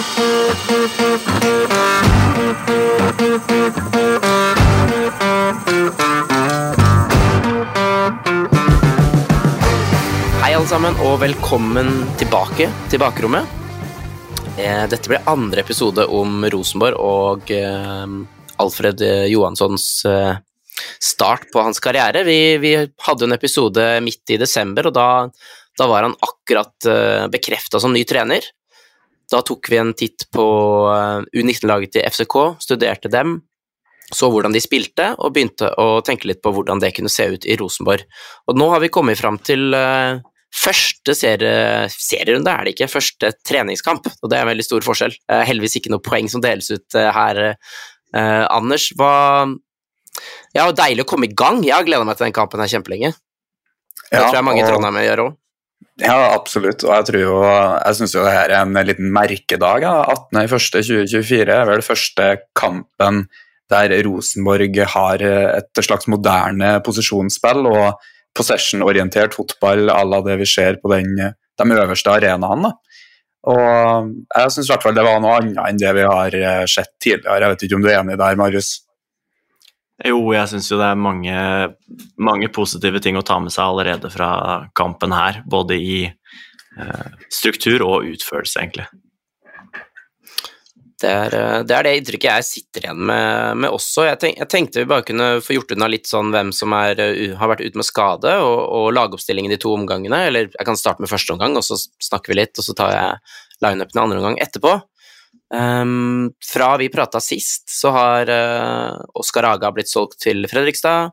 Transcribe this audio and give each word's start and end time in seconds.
Hei 0.00 0.06
alle 10.54 10.64
sammen, 10.64 10.96
og 11.04 11.18
velkommen 11.20 11.90
tilbake 12.16 12.70
til 12.88 13.02
bakrommet. 13.02 13.44
Eh, 14.56 14.88
Dette 14.88 15.04
blir 15.04 15.20
andre 15.28 15.60
episode 15.60 16.06
om 16.08 16.46
Rosenborg 16.48 16.96
og 16.96 17.52
eh, 17.52 18.08
Alfred 18.56 19.04
Johanssons 19.28 20.06
eh, 20.08 20.40
start 20.96 21.52
på 21.52 21.60
hans 21.66 21.76
karriere. 21.84 22.24
Vi, 22.24 22.56
vi 22.62 22.72
hadde 22.80 23.28
en 23.28 23.36
episode 23.36 23.84
midt 24.06 24.32
i 24.32 24.40
desember, 24.40 24.88
og 24.88 24.96
da, 24.96 25.28
da 25.76 25.90
var 25.92 26.08
han 26.08 26.16
akkurat 26.24 26.88
bekrefta 27.36 27.76
som 27.84 27.92
ny 27.92 28.06
trener. 28.08 28.48
Da 29.30 29.42
tok 29.46 29.68
vi 29.70 29.78
en 29.78 29.92
titt 29.94 30.26
på 30.34 30.44
eh, 30.90 31.20
U19-laget 31.38 31.92
til 31.94 32.06
FCK, 32.08 32.36
studerte 32.64 33.10
dem, 33.12 33.38
så 34.10 34.26
hvordan 34.32 34.50
de 34.50 34.58
spilte, 34.62 35.12
og 35.22 35.36
begynte 35.36 35.68
å 35.78 36.00
tenke 36.02 36.26
litt 36.26 36.40
på 36.42 36.50
hvordan 36.54 36.80
det 36.82 36.90
kunne 36.96 37.12
se 37.12 37.28
ut 37.30 37.46
i 37.46 37.54
Rosenborg. 37.60 38.02
Og 38.50 38.58
nå 38.58 38.66
har 38.72 38.82
vi 38.82 38.90
kommet 38.90 39.20
fram 39.20 39.38
til 39.46 39.70
eh, 39.76 40.18
første 40.50 41.14
serie, 41.14 41.86
serierunde, 41.94 42.50
er 42.50 42.66
det 42.66 42.74
ikke, 42.74 42.90
første 42.90 43.30
treningskamp, 43.46 44.10
og 44.18 44.32
det 44.32 44.40
er 44.40 44.42
en 44.48 44.50
veldig 44.50 44.66
stor 44.66 44.82
forskjell. 44.88 45.14
Eh, 45.30 45.44
heldigvis 45.46 45.78
ikke 45.78 45.94
noe 45.94 46.02
poeng 46.02 46.26
som 46.32 46.42
deles 46.42 46.72
ut 46.74 46.98
her. 46.98 47.42
Eh, 47.54 48.44
Anders, 48.50 48.90
hva 48.98 49.46
Ja, 50.52 50.64
deilig 50.74 51.04
å 51.04 51.10
komme 51.12 51.28
i 51.28 51.34
gang. 51.38 51.62
Jeg 51.62 51.72
har 51.76 51.84
gleda 51.86 52.04
meg 52.04 52.16
til 52.18 52.26
den 52.26 52.34
kampen 52.34 52.58
her 52.58 52.66
kjempelenge. 52.66 53.12
Det 54.10 54.18
Ja, 54.18 54.24
tror 54.26 54.40
jeg 54.40 54.44
mange 54.44 54.58
i 54.58 54.64
og- 54.64 54.72
Trondheim 54.72 54.98
gjør 55.06 55.22
òg. 55.28 55.36
Ja, 56.00 56.32
absolutt. 56.32 56.84
Og 56.86 56.94
jeg 56.94 57.06
tror 57.10 57.20
jo 57.20 57.36
Jeg 57.44 57.96
syns 57.98 58.14
jo 58.16 58.24
det 58.24 58.32
her 58.32 58.54
er 58.54 58.64
en 58.64 58.78
liten 58.88 59.10
merkedag. 59.12 59.84
Ja. 59.84 59.94
18.1.2024 60.32 61.54
er 61.54 61.68
vel 61.68 61.84
første 61.84 62.32
kampen 62.58 63.26
der 63.70 63.92
Rosenborg 64.02 64.80
har 64.94 65.22
et 65.22 65.80
slags 65.86 66.08
moderne 66.10 66.72
posisjonsspill 66.82 67.68
og 67.70 68.00
possession-orientert 68.34 69.36
fotball 69.36 69.90
à 69.94 70.02
la 70.06 70.20
det 70.26 70.40
vi 70.40 70.48
ser 70.48 70.80
på 70.82 70.90
den, 70.90 71.14
de 71.14 71.76
øverste 71.76 72.10
arenaene. 72.10 72.72
Og 73.48 74.10
jeg 74.36 74.52
syns 74.52 74.68
i 74.68 74.72
hvert 74.72 74.84
fall 74.84 74.96
det 74.96 75.06
var 75.06 75.20
noe 75.22 75.38
annet 75.38 75.60
enn 75.64 75.80
det 75.80 75.92
vi 75.96 76.04
har 76.04 76.34
eh, 76.36 76.64
sett 76.68 76.92
tidligere. 77.00 77.38
Jeg 77.40 77.54
vet 77.54 77.64
ikke 77.66 77.78
om 77.78 77.84
du 77.84 77.88
er 77.88 78.00
enig 78.02 78.18
der, 78.20 78.36
Marius? 78.36 78.72
Jo, 80.00 80.20
jeg 80.32 80.48
syns 80.48 80.70
jo 80.70 80.78
det 80.80 80.86
er 80.88 81.00
mange, 81.00 81.36
mange 82.16 82.48
positive 82.54 83.02
ting 83.04 83.18
å 83.20 83.26
ta 83.26 83.36
med 83.42 83.52
seg 83.52 83.66
allerede 83.66 84.08
fra 84.12 84.30
kampen 84.76 85.12
her. 85.12 85.42
Både 85.44 85.76
i 85.76 85.98
eh, 86.08 87.06
struktur 87.28 87.84
og 87.84 88.08
utførelse, 88.08 88.62
egentlig. 88.62 88.88
Det 91.00 91.08
er, 91.08 91.34
eh, 91.36 91.58
det 91.64 91.76
er 91.76 91.86
det 91.86 91.92
inntrykket 91.98 92.28
jeg 92.30 92.46
sitter 92.48 92.86
igjen 92.86 93.02
med, 93.10 93.60
med 93.64 93.72
også. 93.76 94.04
Jeg, 94.08 94.20
tenk, 94.22 94.40
jeg 94.40 94.50
tenkte 94.52 94.82
vi 94.82 94.90
bare 94.90 95.04
kunne 95.06 95.28
få 95.44 95.56
gjort 95.56 95.74
unna 95.76 95.88
litt 95.92 96.08
sånn 96.08 96.32
hvem 96.32 96.52
som 96.56 96.74
er, 96.76 97.00
eh, 97.04 97.36
har 97.36 97.52
vært 97.52 97.64
ute 97.64 97.80
med 97.80 97.88
skade, 97.88 98.34
og, 98.44 98.60
og 98.80 98.88
lagoppstillingen 98.96 99.52
de 99.52 99.60
to 99.60 99.72
omgangene. 99.76 100.24
Eller 100.28 100.48
jeg 100.48 100.68
kan 100.68 100.80
starte 100.80 101.04
med 101.04 101.12
første 101.12 101.36
omgang, 101.36 101.56
og 101.60 101.66
så 101.66 101.76
snakker 101.80 102.32
vi 102.32 102.40
litt, 102.40 102.56
og 102.56 102.68
så 102.68 102.76
tar 102.76 102.96
jeg 102.96 103.36
lineupen 103.64 104.00
i 104.00 104.04
andre 104.04 104.20
omgang 104.20 104.40
etterpå. 104.40 104.78
Ehm, 105.54 106.30
fra 106.52 106.76
vi 106.78 106.88
prata 106.88 107.20
sist, 107.20 107.70
så 107.70 107.90
har 107.90 108.30
uh, 108.30 109.04
Oskar 109.18 109.44
Aga 109.50 109.72
blitt 109.74 109.88
solgt 109.90 110.20
til 110.22 110.46
Fredrikstad. 110.50 111.10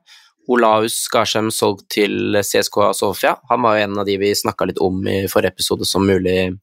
Olaus 0.47 0.93
Skarsheim 1.07 1.51
solgt 1.51 1.89
til 1.91 2.37
CSKA 2.39 2.93
Sofia. 2.95 3.35
Han 3.49 3.61
var 3.65 3.75
jo 3.75 3.83
en 3.87 3.99
av 3.99 4.05
de 4.07 4.17
vi 4.21 4.35
snakka 4.37 4.65
litt 4.69 4.83
om 4.83 5.07
i 5.09 5.27
forrige 5.31 5.53
episode 5.57 5.85
som 5.89 6.07
mulig 6.07 6.39
uh, 6.53 6.57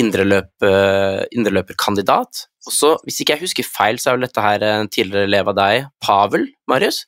indreløperkandidat. 0.00 2.32
Og 2.68 2.72
så, 2.76 2.88
hvis 3.04 3.20
ikke 3.20 3.32
jeg 3.36 3.44
husker 3.44 3.64
feil, 3.66 3.96
så 3.98 4.06
er 4.10 4.14
vel 4.18 4.26
dette 4.28 4.44
her 4.44 4.58
en 4.68 4.92
tidligere 4.92 5.28
elev 5.28 5.46
av 5.52 5.56
deg, 5.58 5.74
Pavel, 6.04 6.42
Marius? 6.70 6.98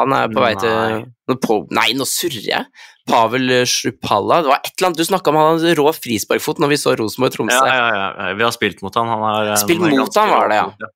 Han 0.00 0.14
er 0.16 0.30
på 0.32 0.42
vei 0.42 0.52
til 0.58 0.74
Nei. 0.74 1.38
På, 1.40 1.60
Nei, 1.76 1.90
nå 1.94 2.06
surrer 2.08 2.46
jeg. 2.48 2.86
Pavel 3.10 3.52
Shrupalla. 3.68 4.40
Det 4.44 4.50
var 4.50 4.62
et 4.62 4.72
eller 4.74 4.90
annet 4.90 5.02
du 5.02 5.06
snakka 5.06 5.32
om, 5.32 5.38
han 5.40 5.58
hadde 5.58 5.74
rå 5.78 5.90
frisparkfot 5.94 6.62
når 6.62 6.72
vi 6.72 6.78
så 6.80 6.94
Rosenborg-Tromsø. 6.98 7.60
Ja, 7.66 7.76
ja, 7.76 8.08
ja, 8.16 8.30
vi 8.38 8.46
har 8.46 8.54
spilt 8.54 8.82
mot 8.84 8.96
han. 8.98 9.10
han 9.10 9.26
er, 9.30 9.52
Spilt 9.62 9.84
han 9.84 9.96
mot 9.98 10.18
han, 10.22 10.32
var 10.34 10.50
det, 10.50 10.58
ja. 10.62 10.90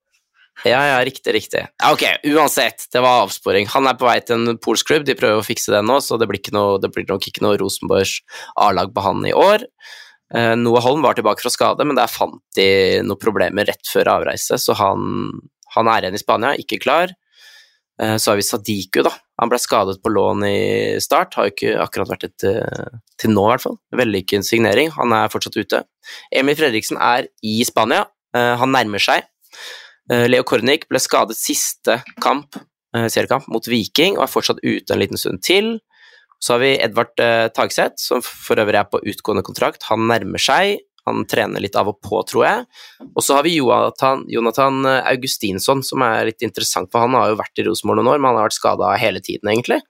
Ja, 0.65 0.81
ja, 0.87 0.99
riktig, 1.05 1.33
riktig. 1.35 1.65
Ok, 1.91 2.05
uansett, 2.31 2.87
det 2.95 3.03
var 3.03 3.25
avsporing. 3.25 3.67
Han 3.75 3.89
er 3.91 3.99
på 3.99 4.07
vei 4.07 4.21
til 4.25 4.39
en 4.39 4.61
polsk 4.63 4.89
klubb, 4.89 5.05
de 5.05 5.17
prøver 5.19 5.43
å 5.43 5.45
fikse 5.45 5.75
det 5.75 5.83
nå, 5.85 5.99
så 6.01 6.17
det 6.21 6.29
blir, 6.31 6.41
noe, 6.55 6.79
det 6.81 6.93
blir 6.95 7.09
nok 7.11 7.27
ikke 7.29 7.43
noe 7.45 7.59
Rosenborgs 7.61 8.21
A-lag 8.63 8.95
på 8.95 9.05
han 9.05 9.27
i 9.29 9.35
år. 9.37 9.67
Eh, 10.35 10.55
Noah 10.57 10.87
Holm 10.87 11.03
var 11.05 11.19
tilbake 11.19 11.45
fra 11.45 11.53
skade, 11.53 11.85
men 11.85 11.99
der 11.99 12.09
fant 12.11 12.41
de 12.57 12.69
noen 13.05 13.21
problemer 13.21 13.69
rett 13.69 13.91
før 13.91 14.15
avreise, 14.15 14.57
så 14.63 14.79
han, 14.79 15.35
han 15.75 15.91
er 15.91 16.07
igjen 16.07 16.17
i 16.17 16.23
Spania, 16.23 16.55
ikke 16.63 16.81
klar. 16.87 17.13
Eh, 18.03 18.17
så 18.17 18.31
har 18.31 18.37
vi 18.37 18.43
Sadiku, 18.47 19.03
da. 19.07 19.13
Han 19.41 19.51
ble 19.51 19.59
skadet 19.63 20.01
på 20.03 20.13
lån 20.13 20.45
i 20.47 20.59
start, 21.03 21.37
har 21.39 21.49
jo 21.49 21.55
ikke 21.55 21.75
akkurat 21.83 22.11
vært 22.15 22.27
et 22.29 22.47
eh, 22.49 22.99
til 23.21 23.35
nå, 23.35 23.47
i 23.47 23.53
hvert 23.53 23.65
fall. 23.65 23.79
Vellykket 24.01 24.47
signering, 24.47 24.93
han 24.97 25.15
er 25.15 25.33
fortsatt 25.33 25.59
ute. 25.59 25.85
Emil 26.35 26.59
Fredriksen 26.59 26.99
er 27.03 27.29
i 27.47 27.57
Spania, 27.67 28.05
eh, 28.37 28.55
han 28.61 28.75
nærmer 28.75 29.03
seg. 29.03 29.31
Leo 30.05 30.45
Kornic 30.45 30.83
ble 30.91 31.01
skadet 31.01 31.33
siste 31.39 31.95
kamp, 32.21 32.59
seriekamp 32.93 33.47
mot 33.49 33.65
Viking 33.65 34.19
og 34.19 34.27
er 34.27 34.29
fortsatt 34.29 34.59
ute 34.61 34.93
en 34.93 35.01
liten 35.01 35.17
stund 35.17 35.41
til. 35.41 35.79
Så 36.45 36.53
har 36.53 36.61
vi 36.61 36.75
Edvard 36.77 37.15
Tagseth, 37.57 37.97
som 38.03 38.21
for 38.21 38.61
øvrig 38.61 38.83
er 38.83 38.91
på 38.93 39.01
utgående 39.01 39.41
kontrakt. 39.47 39.87
Han 39.89 40.05
nærmer 40.11 40.45
seg. 40.45 40.85
Han 41.09 41.25
trener 41.29 41.61
litt 41.61 41.77
av 41.77 41.91
og 41.91 42.01
på, 42.05 42.21
tror 42.29 42.45
jeg. 42.47 42.65
Og 43.13 43.25
så 43.25 43.37
har 43.37 43.45
vi 43.47 43.57
Jonathan, 43.59 44.25
Jonathan 44.31 44.85
eh, 44.89 45.01
Augustinsson, 45.13 45.83
som 45.85 46.05
er 46.07 46.31
litt 46.31 46.45
interessant, 46.47 46.91
for 46.93 47.05
han 47.05 47.17
har 47.19 47.33
jo 47.33 47.41
vært 47.41 47.61
i 47.61 47.67
Rosenborg 47.69 48.01
noen 48.01 48.15
år, 48.15 48.23
men 48.23 48.31
han 48.31 48.41
har 48.41 48.49
vært 48.49 48.59
skada 48.59 48.95
hele 49.01 49.21
tiden, 49.25 49.51
egentlig. 49.53 49.83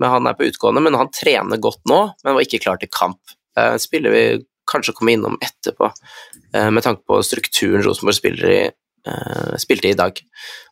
Men 0.00 0.12
han 0.14 0.28
er 0.28 0.36
på 0.38 0.48
utgående, 0.48 0.82
men 0.84 0.96
han 0.96 1.12
trener 1.12 1.60
godt 1.62 1.84
nå, 1.90 2.00
men 2.24 2.38
var 2.38 2.46
ikke 2.46 2.62
klar 2.64 2.80
til 2.80 2.92
kamp. 2.92 3.36
Eh, 3.58 3.76
spiller 3.82 4.14
vi 4.14 4.24
kanskje 4.70 4.96
komme 4.96 5.14
innom 5.14 5.36
etterpå, 5.44 5.92
eh, 6.56 6.70
med 6.72 6.84
tanke 6.84 7.04
på 7.06 7.20
strukturen 7.24 7.84
Rosenborg 7.84 8.18
spiller 8.18 8.56
i, 8.56 8.64
spilte 9.62 9.86
i 9.86 9.94
dag. 9.94 10.16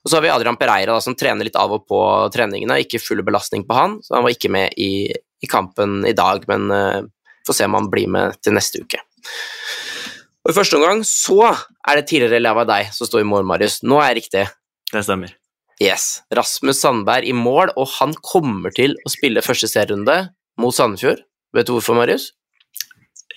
Og 0.03 0.11
så 0.11 0.17
har 0.17 0.25
vi 0.25 0.31
Adrian 0.35 0.57
Pereira, 0.59 0.97
da, 0.97 1.03
som 1.05 1.15
trener 1.15 1.47
litt 1.47 1.55
av 1.55 1.71
og 1.71 1.85
på 1.87 2.01
treningene. 2.35 2.81
Ikke 2.83 2.99
full 2.99 3.23
belastning 3.23 3.63
på 3.69 3.77
han, 3.79 4.01
så 4.03 4.17
han 4.17 4.25
var 4.27 4.35
ikke 4.35 4.51
med 4.51 4.75
i, 4.75 5.07
i 5.15 5.47
kampen 5.47 6.01
i 6.03 6.17
dag, 6.19 6.43
men 6.51 6.67
uh, 6.75 7.07
får 7.47 7.61
se 7.61 7.69
om 7.69 7.79
han 7.79 7.91
blir 7.93 8.11
med 8.11 8.35
til 8.43 8.57
neste 8.57 8.83
uke. 8.83 8.99
Og 10.45 10.53
I 10.53 10.57
første 10.59 10.77
omgang 10.77 11.01
så 11.09 11.39
er 11.49 11.97
det 11.97 12.05
tidligere 12.11 12.37
elev 12.37 12.59
av 12.61 12.69
deg 12.69 12.91
som 12.93 13.09
står 13.09 13.23
i 13.23 13.29
mål, 13.29 13.47
Marius. 13.49 13.79
Nå 13.81 13.97
er 14.03 14.11
jeg 14.11 14.19
riktig. 14.19 14.45
Det 14.93 15.03
stemmer. 15.07 15.33
Yes. 15.83 16.21
Rasmus 16.37 16.83
Sandberg 16.85 17.27
i 17.27 17.33
mål, 17.33 17.73
og 17.81 17.89
han 17.97 18.13
kommer 18.21 18.75
til 18.77 18.93
å 19.03 19.13
spille 19.13 19.43
første 19.45 19.71
serierunde 19.73 20.19
mot 20.61 20.77
Sandefjord. 20.77 21.25
Vet 21.57 21.71
du 21.71 21.73
hvorfor, 21.79 21.97
Marius? 21.97 22.29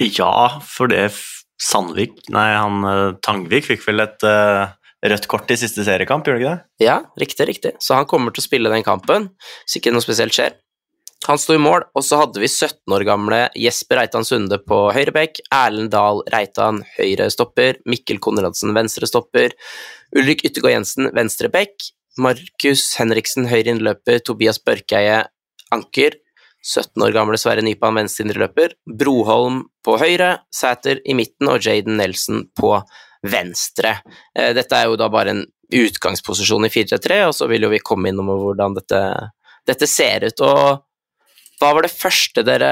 Ja, 0.03 0.59
for 0.67 0.91
det 0.91 1.07
Sandvik 1.57 2.19
Nei, 2.29 2.51
han 2.53 2.83
eh, 2.85 3.15
Tangvik 3.25 3.65
fikk 3.65 3.81
vel 3.87 4.03
et 4.03 4.21
uh, 4.27 4.67
rødt 5.09 5.25
kort 5.31 5.49
i 5.49 5.57
siste 5.57 5.81
seriekamp, 5.87 6.27
gjorde 6.27 6.37
det 6.37 6.43
ikke 6.43 6.53
det? 6.53 6.85
Ja, 6.85 6.97
riktig, 7.17 7.47
riktig. 7.49 7.71
Så 7.81 7.97
han 7.97 8.05
kommer 8.09 8.35
til 8.35 8.43
å 8.43 8.49
spille 8.49 8.73
den 8.73 8.85
kampen, 8.85 9.31
hvis 9.63 9.79
ikke 9.79 9.95
noe 9.95 10.05
spesielt 10.05 10.35
skjer. 10.35 10.59
Han 11.27 11.39
sto 11.39 11.57
i 11.57 11.59
mål, 11.59 11.83
og 11.91 12.03
så 12.07 12.21
hadde 12.21 12.39
vi 12.39 12.47
17 12.47 12.93
år 12.95 13.03
gamle 13.07 13.39
Jesper 13.59 13.99
Reitan 13.99 14.23
Sunde 14.23 14.61
på 14.63 14.77
høyre 14.95 15.11
bekk, 15.11 15.41
Erlend 15.51 15.91
Dahl 15.91 16.21
Reitan 16.31 16.79
høyre 16.93 17.27
stopper, 17.33 17.81
Mikkel 17.83 18.21
Konradsen 18.23 18.71
venstre 18.77 19.09
stopper, 19.11 19.51
Ulrik 20.15 20.45
Yttergård 20.47 20.71
Jensen 20.71 21.11
venstre 21.17 21.51
bekk, 21.51 21.89
Markus 22.23 22.85
Henriksen 22.95 23.49
høyre 23.51 23.75
innløper, 23.75 24.21
Tobias 24.23 24.61
Børkeie 24.63 25.25
anker, 25.75 26.15
17 26.63 27.03
år 27.03 27.11
gamle 27.19 27.39
Sverre 27.39 27.67
Nypan 27.67 27.99
venstre 27.99 28.23
indreløper, 28.23 28.77
Broholm 28.87 29.65
på 29.83 29.99
høyre, 29.99 30.31
Sæter 30.47 31.03
i 31.03 31.15
midten 31.19 31.51
og 31.51 31.59
Jaden 31.59 31.99
Nelson 31.99 32.47
på 32.55 32.71
venstre. 33.27 33.97
Eh, 34.31 34.53
Dette 34.55 34.79
er 34.79 34.87
jo 34.87 34.95
da 34.99 35.11
bare 35.11 35.35
en 35.35 35.45
utgangsposisjon 35.75 36.71
i 36.71 36.71
4-3, 36.71 37.21
og 37.27 37.35
så 37.35 37.51
vil 37.51 37.67
jo 37.67 37.75
vi 37.75 37.83
komme 37.83 38.15
innom 38.15 38.31
hvordan 38.31 38.79
dette, 38.79 39.01
dette 39.67 39.91
ser 39.91 40.29
ut. 40.31 40.47
Og 40.47 40.86
hva 41.61 41.73
var 41.73 41.85
det 41.85 41.93
første 41.93 42.43
dere 42.45 42.71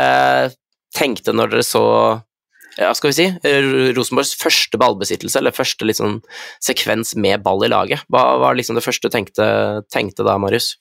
tenkte 0.95 1.33
når 1.35 1.55
dere 1.55 1.65
så 1.65 1.85
ja, 2.75 2.89
skal 2.91 3.11
vi 3.11 3.15
si, 3.15 3.25
Rosenborgs 3.95 4.33
første 4.35 4.79
ballbesittelse, 4.79 5.39
eller 5.39 5.55
første 5.55 5.87
sånn 5.95 6.17
sekvens 6.63 7.13
med 7.15 7.43
ball 7.45 7.63
i 7.63 7.71
laget? 7.71 8.03
Hva 8.11 8.35
var 8.41 8.57
liksom 8.57 8.75
det 8.75 8.83
første 8.83 9.07
du 9.07 9.13
tenkte, 9.13 9.45
tenkte 9.93 10.25
da, 10.27 10.35
Marius? 10.41 10.73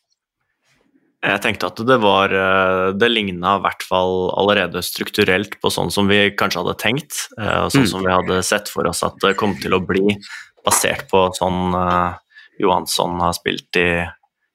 Jeg 1.25 1.41
tenkte 1.41 1.71
at 1.71 1.79
det 1.89 1.97
var 2.03 2.35
eh, 2.37 2.91
Det 3.01 3.09
ligna 3.09 3.55
i 3.57 3.63
hvert 3.65 3.85
fall 3.87 4.27
allerede 4.37 4.83
strukturelt 4.85 5.55
på 5.63 5.71
sånn 5.73 5.93
som 5.95 6.11
vi 6.11 6.27
kanskje 6.37 6.61
hadde 6.61 6.75
tenkt, 6.83 7.23
eh, 7.39 7.63
og 7.65 7.71
sånn 7.73 7.87
Mm. 7.87 7.93
som 7.95 8.05
vi 8.05 8.13
hadde 8.13 8.43
sett 8.45 8.69
for 8.69 8.91
oss 8.91 9.03
at 9.07 9.17
det 9.23 9.37
kom 9.41 9.55
til 9.57 9.73
å 9.73 9.81
bli, 9.81 10.19
basert 10.67 11.09
på 11.09 11.31
sånn 11.39 11.73
eh, 11.79 12.19
Johansson 12.61 13.17
har 13.23 13.33
spilt 13.33 13.79
i 13.81 14.05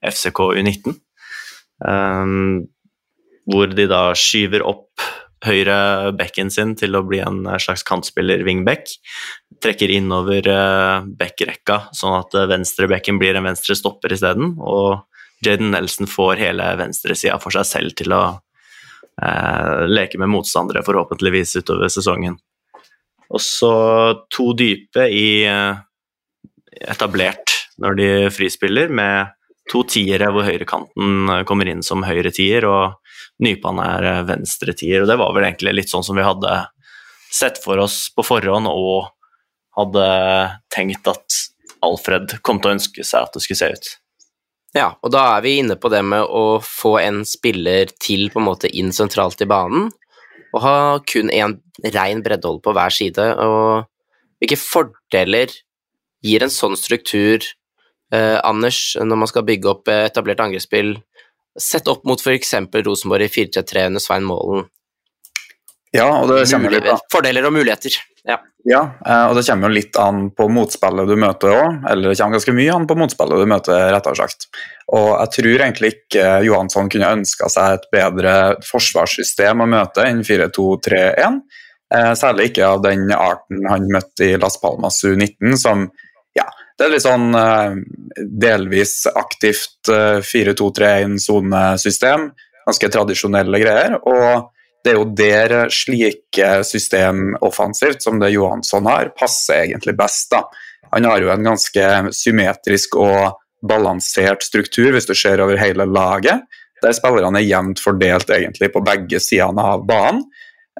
FCK 0.06 0.54
U19. 0.60 1.00
Um, 1.80 2.68
hvor 3.50 3.72
de 3.74 3.88
da 3.90 4.10
skyver 4.18 4.64
opp 4.68 5.04
høyre 5.46 6.12
bekken 6.20 6.50
sin 6.52 6.74
til 6.80 6.98
å 6.98 7.04
bli 7.08 7.22
en 7.24 7.46
slags 7.62 7.86
kantspiller 7.88 8.44
wingback. 8.48 8.92
trekker 9.64 9.92
innover 9.92 10.48
uh, 10.48 11.04
backrekka, 11.20 11.90
sånn 11.96 12.16
at 12.16 12.36
uh, 12.36 12.48
venstrebekken 12.48 13.20
blir 13.20 13.36
en 13.36 13.48
venstre 13.48 13.76
stopper 13.76 14.14
isteden. 14.16 14.54
Og 14.60 15.02
Jaden 15.46 15.72
Nelson 15.74 16.08
får 16.08 16.40
hele 16.44 16.68
venstresida 16.80 17.40
for 17.40 17.56
seg 17.56 17.68
selv 17.68 17.96
til 17.96 18.12
å 18.12 18.24
eh, 19.24 19.86
leke 19.88 20.20
med 20.20 20.28
motstandere, 20.34 20.84
forhåpentligvis 20.84 21.56
utover 21.62 21.88
sesongen. 21.88 22.36
Og 23.32 23.40
så 23.40 23.72
to 24.28 24.50
dype 24.60 25.06
i 25.08 25.48
etablert 26.84 27.56
når 27.80 27.96
de 27.96 28.10
frispiller, 28.36 28.92
med 28.92 29.32
to 29.72 29.86
tiere 29.88 30.28
hvor 30.36 30.44
høyrekanten 30.44 31.32
kommer 31.48 31.72
inn 31.72 31.86
som 31.88 32.04
høyre 32.04 32.36
tier, 32.36 32.68
og 32.68 32.99
Nypan 33.40 33.80
er 33.84 34.10
venstre 34.28 34.76
tier. 34.76 35.04
Og 35.04 35.10
det 35.10 35.20
var 35.20 35.32
vel 35.36 35.48
egentlig 35.48 35.76
litt 35.78 35.92
sånn 35.92 36.06
som 36.06 36.18
vi 36.20 36.26
hadde 36.26 36.58
sett 37.32 37.62
for 37.64 37.80
oss 37.80 38.08
på 38.16 38.26
forhånd 38.26 38.68
og 38.70 39.12
hadde 39.78 40.06
tenkt 40.74 41.08
at 41.08 41.40
Alfred 41.86 42.40
kom 42.44 42.60
til 42.60 42.72
å 42.72 42.78
ønske 42.78 43.06
seg 43.08 43.28
at 43.28 43.36
det 43.36 43.44
skulle 43.46 43.62
se 43.62 43.72
ut. 43.72 43.92
Ja, 44.76 44.92
og 45.02 45.14
da 45.14 45.24
er 45.36 45.46
vi 45.46 45.56
inne 45.62 45.78
på 45.82 45.90
det 45.90 46.02
med 46.06 46.26
å 46.26 46.60
få 46.62 46.98
en 47.02 47.24
spiller 47.26 47.90
til 48.02 48.28
på 48.30 48.42
en 48.42 48.50
måte 48.50 48.70
inn 48.70 48.92
sentralt 48.94 49.42
i 49.42 49.48
banen, 49.50 49.88
og 50.54 50.62
ha 50.62 50.76
kun 51.10 51.32
én 51.34 51.58
rein 51.94 52.22
breddehold 52.26 52.62
på 52.66 52.74
hver 52.76 52.94
side. 52.94 53.26
Og 53.42 53.88
hvilke 54.42 54.60
fordeler 54.60 55.54
gir 56.26 56.46
en 56.46 56.54
sånn 56.54 56.78
struktur, 56.78 57.46
eh, 58.14 58.38
Anders, 58.44 58.98
når 59.00 59.22
man 59.24 59.32
skal 59.32 59.46
bygge 59.48 59.72
opp 59.74 59.90
etablert 59.94 60.42
angrepsspill, 60.44 60.98
sett 61.62 61.88
opp 61.92 62.06
mot 62.08 62.22
f.eks. 62.22 62.56
Rosenborg 62.86 63.28
i 63.28 63.32
4-3-3 63.34 63.88
under 63.92 64.04
Svein 64.04 64.28
Målen? 64.28 64.68
Ja, 65.96 66.10
og 66.22 66.30
det 66.30 66.46
kommer 66.52 66.74
litt 66.74 66.88
an. 66.90 67.02
Fordeler 67.12 67.48
og 67.50 67.56
muligheter. 67.56 67.96
Ja. 68.28 68.36
ja, 68.68 68.82
eh, 69.06 69.24
og 69.30 69.38
det 69.38 69.46
kommer 69.48 69.72
jo 69.72 69.78
litt 69.80 69.96
an 69.98 70.28
på 70.38 70.46
motspillet 70.54 71.10
du 71.10 71.16
møter 71.18 71.54
òg. 71.56 71.80
Eller 71.90 72.12
det 72.12 72.20
kommer 72.20 72.38
ganske 72.38 72.54
mye 72.58 72.76
an 72.76 72.86
på 72.90 72.98
motspillet 73.00 73.42
du 73.42 73.50
møter, 73.50 73.88
rettere 73.96 74.20
sagt. 74.20 74.50
Og 74.94 75.08
jeg 75.16 75.34
tror 75.38 75.64
egentlig 75.66 75.94
ikke 75.96 76.28
Johansson 76.46 76.92
kunne 76.94 77.14
ønska 77.18 77.50
seg 77.54 77.80
et 77.80 77.88
bedre 77.96 78.36
forsvarssystem 78.68 79.66
å 79.66 79.70
møte 79.70 80.06
enn 80.06 80.22
4-2-3-1. 80.28 81.42
Eh, 81.96 82.12
særlig 82.20 82.52
ikke 82.52 82.68
av 82.70 82.84
den 82.86 83.10
arten 83.16 83.66
han 83.70 83.90
møtte 83.90 84.28
i 84.28 84.38
Las 84.38 84.60
Palmas 84.62 85.02
U19, 85.02 85.58
som 85.58 85.88
det 86.80 86.86
er 86.88 86.94
litt 86.96 87.04
sånn 87.04 87.36
eh, 87.36 87.76
delvis 88.40 89.04
aktivt 89.12 89.90
4-2-3-1-sonesystem. 89.90 92.32
Ganske 92.70 92.90
tradisjonelle 92.94 93.60
greier. 93.62 93.94
og 94.08 94.54
det 94.84 94.94
er 94.94 94.96
jo 94.96 95.08
der 95.12 95.54
slike 95.74 96.50
system 96.64 97.34
offensivt, 97.44 98.04
som 98.04 98.20
det 98.22 98.32
Johansson 98.32 98.88
har, 98.88 99.12
passer 99.18 99.66
egentlig 99.66 99.98
best. 100.00 100.30
da. 100.32 100.46
Han 100.94 101.06
har 101.06 101.22
jo 101.22 101.32
en 101.34 101.44
ganske 101.44 101.90
symmetrisk 102.16 102.96
og 103.00 103.42
balansert 103.60 104.46
struktur, 104.46 104.94
hvis 104.96 105.10
du 105.10 105.16
ser 105.18 105.44
over 105.44 105.60
hele 105.60 105.86
laget. 105.86 106.48
Der 106.80 106.96
spillerne 106.96 107.42
er 107.42 107.50
jevnt 107.50 107.82
fordelt 107.84 108.32
egentlig 108.32 108.72
på 108.72 108.84
begge 108.86 109.20
sidene 109.20 109.66
av 109.76 109.84
banen. 109.88 110.24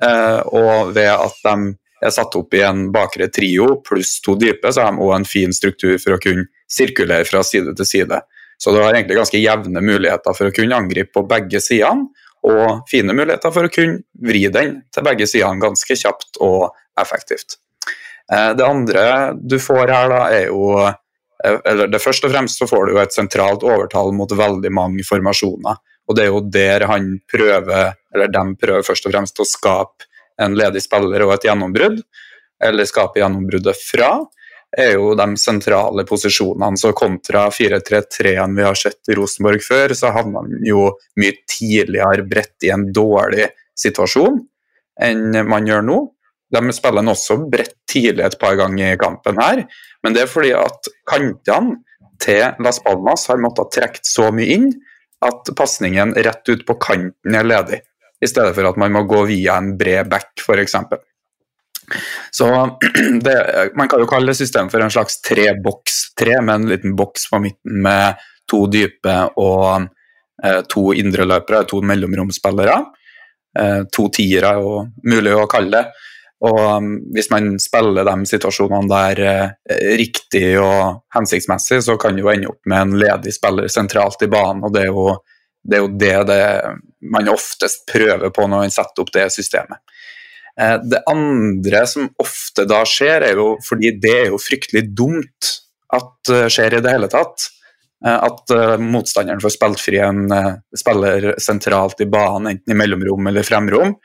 Eh, 0.02 0.40
og 0.48 0.96
ved 0.96 1.12
at 1.12 1.44
de 1.44 1.74
er 2.02 2.14
satt 2.16 2.36
opp 2.40 2.54
i 2.56 2.64
en 2.64 2.88
bakre 2.96 3.28
trio 3.34 3.76
pluss 3.86 4.20
to 4.24 4.36
dype, 4.40 4.72
så 4.72 4.86
har 4.86 4.96
de 4.96 5.04
òg 5.04 5.16
en 5.18 5.28
fin 5.28 5.54
struktur 5.56 5.98
for 6.00 6.16
å 6.16 6.22
kunne 6.24 6.48
sirkulere 6.70 7.28
fra 7.28 7.44
side 7.44 7.76
til 7.78 7.88
side. 7.88 8.22
Så 8.60 8.72
du 8.76 8.82
har 8.82 8.94
egentlig 8.94 9.18
ganske 9.20 9.40
jevne 9.40 9.82
muligheter 9.84 10.36
for 10.36 10.50
å 10.50 10.56
kunne 10.56 10.76
angripe 10.76 11.14
på 11.16 11.28
begge 11.28 11.62
sidene 11.64 12.10
og 12.48 12.90
fine 12.92 13.16
muligheter 13.16 13.52
for 13.56 13.68
å 13.68 13.72
kunne 13.72 14.02
vri 14.28 14.46
den 14.52 14.82
til 14.96 15.06
begge 15.08 15.28
sidene 15.28 15.64
ganske 15.64 15.96
kjapt 16.02 16.40
og 16.44 16.70
effektivt. 17.00 17.60
Eh, 18.32 18.52
det 18.56 18.66
andre 18.66 19.06
du 19.40 19.58
får 19.60 19.94
her, 19.94 20.12
da, 20.12 20.22
er 20.36 20.50
jo 20.52 20.76
eh, 20.84 20.98
eller 21.72 21.88
det 21.88 22.02
Først 22.04 22.28
og 22.28 22.34
fremst 22.34 22.60
så 22.60 22.68
får 22.68 22.90
du 22.90 23.00
et 23.00 23.16
sentralt 23.16 23.64
overtall 23.64 24.12
mot 24.16 24.32
veldig 24.32 24.72
mange 24.76 25.08
formasjoner. 25.08 25.80
og 26.08 26.16
Det 26.16 26.26
er 26.26 26.32
jo 26.34 26.44
der 26.52 26.88
han 26.92 27.10
prøver, 27.32 27.96
eller 28.16 28.32
de 28.34 28.46
prøver 28.60 28.84
først 28.84 29.08
og 29.08 29.16
fremst 29.16 29.40
å 29.40 29.48
skape 29.48 30.09
en 30.40 30.58
ledig 30.58 30.84
spiller 30.86 31.26
og 31.26 31.36
et 31.36 31.48
gjennombrudd, 31.50 32.02
eller 32.64 32.88
skape 32.88 33.22
gjennombruddet 33.22 33.78
fra 33.80 34.14
er 34.78 34.94
jo 35.00 35.16
de 35.18 35.26
sentrale 35.42 36.06
posisjonene. 36.06 36.78
Så 36.78 36.92
kontra 36.98 37.48
4-3-3-en 37.54 38.56
vi 38.58 38.66
har 38.68 38.78
sett 38.78 39.10
i 39.10 39.18
Rosenborg 39.18 39.64
før, 39.66 39.96
så 39.98 40.14
havner 40.14 40.44
man 40.44 40.68
jo 40.68 40.92
mye 41.20 41.40
tidligere 41.50 42.28
bredt 42.30 42.68
i 42.68 42.74
en 42.76 42.90
dårlig 42.94 43.50
situasjon 43.80 44.40
enn 45.00 45.38
man 45.48 45.68
gjør 45.68 45.86
nå. 45.88 46.00
De 46.50 46.74
spiller 46.76 47.08
også 47.08 47.38
bredt 47.50 47.78
tidlig 47.90 48.26
et 48.26 48.40
par 48.42 48.58
ganger 48.60 48.94
i 48.94 49.00
kampen 49.00 49.38
her, 49.42 49.64
men 50.04 50.16
det 50.16 50.26
er 50.26 50.32
fordi 50.32 50.52
at 50.58 50.90
kantene 51.08 51.80
til 52.20 52.58
Las 52.66 52.82
Palmas 52.84 53.28
har 53.30 53.40
måttet 53.40 53.72
trekke 53.78 54.02
så 54.04 54.28
mye 54.36 54.58
inn 54.58 54.72
at 55.24 55.52
pasningen 55.56 56.12
rett 56.18 56.50
ut 56.50 56.66
på 56.68 56.76
kanten 56.82 57.36
er 57.36 57.48
ledig, 57.48 57.80
i 58.22 58.28
stedet 58.28 58.56
for 58.56 58.68
at 58.70 58.80
man 58.80 58.94
må 58.96 59.06
gå 59.08 59.24
via 59.30 59.58
en 59.60 59.76
bred 59.80 60.10
back, 60.12 60.34
f.eks. 60.44 60.76
Så 62.32 62.50
det, 63.26 63.38
Man 63.76 63.90
kan 63.90 64.02
jo 64.04 64.10
kalle 64.10 64.36
systemet 64.38 64.74
for 64.74 64.84
en 64.84 64.94
slags 64.94 65.22
treboks-tre, 65.26 66.42
med 66.42 66.56
en 66.56 66.70
liten 66.74 66.96
boks 67.00 67.30
på 67.32 67.42
midten 67.44 67.82
med 67.86 68.20
to 68.50 68.66
dype 68.72 69.16
og 69.38 69.88
eh, 70.44 70.62
to 70.70 70.90
indreløpere, 70.98 71.66
to 71.70 71.82
mellomromspillere. 71.86 72.78
Eh, 73.60 73.82
to 73.94 74.10
tiere 74.14 74.54
er 74.54 74.62
jo 74.62 74.86
mulig 75.10 75.36
å 75.38 75.50
kalle 75.50 75.74
det. 75.78 76.06
Og 76.48 76.56
um, 76.56 76.92
hvis 77.12 77.28
man 77.34 77.58
spiller 77.60 78.08
de 78.08 78.30
situasjonene 78.30 78.88
der 78.88 79.22
eh, 79.28 79.88
riktig 80.00 80.54
og 80.62 81.02
hensiktsmessig, 81.16 81.82
så 81.84 81.98
kan 82.00 82.16
det 82.16 82.24
jo 82.24 82.32
ende 82.32 82.52
opp 82.54 82.70
med 82.70 82.86
en 82.86 82.96
ledig 83.02 83.34
spiller 83.36 83.68
sentralt 83.72 84.24
i 84.24 84.30
banen, 84.32 84.64
og 84.64 84.72
det 84.76 84.86
er 84.86 84.94
jo 84.94 85.18
det, 85.64 85.78
er 85.78 85.84
jo 85.84 85.92
det, 86.00 86.16
det 86.30 86.42
man 87.12 87.32
oftest 87.32 87.86
prøver 87.90 88.32
på 88.34 88.48
når 88.48 88.66
man 88.66 88.74
setter 88.74 89.04
opp 89.04 89.14
det 89.16 89.28
systemet. 89.34 89.82
Eh, 90.60 90.78
det 90.84 91.04
andre 91.10 91.86
som 91.88 92.10
ofte 92.22 92.66
da 92.70 92.82
skjer, 92.88 93.28
er 93.30 93.40
jo 93.40 93.54
fordi 93.66 93.94
det 94.02 94.16
er 94.26 94.34
jo 94.34 94.42
fryktelig 94.42 94.88
dumt 94.96 95.56
at 95.96 96.14
det 96.30 96.46
skjer 96.54 96.78
i 96.78 96.84
det 96.86 96.94
hele 96.96 97.10
tatt. 97.12 97.50
Eh, 98.06 98.16
at 98.16 98.56
motstanderen 98.84 99.44
får 99.44 99.56
spilt 99.58 99.84
fri 99.84 100.00
en 100.04 100.26
spiller 100.78 101.34
sentralt 101.42 102.02
i 102.04 102.10
banen, 102.10 102.54
enten 102.56 102.76
i 102.76 102.80
mellomrom 102.80 103.32
eller 103.32 103.48
fremrom. 103.48 103.98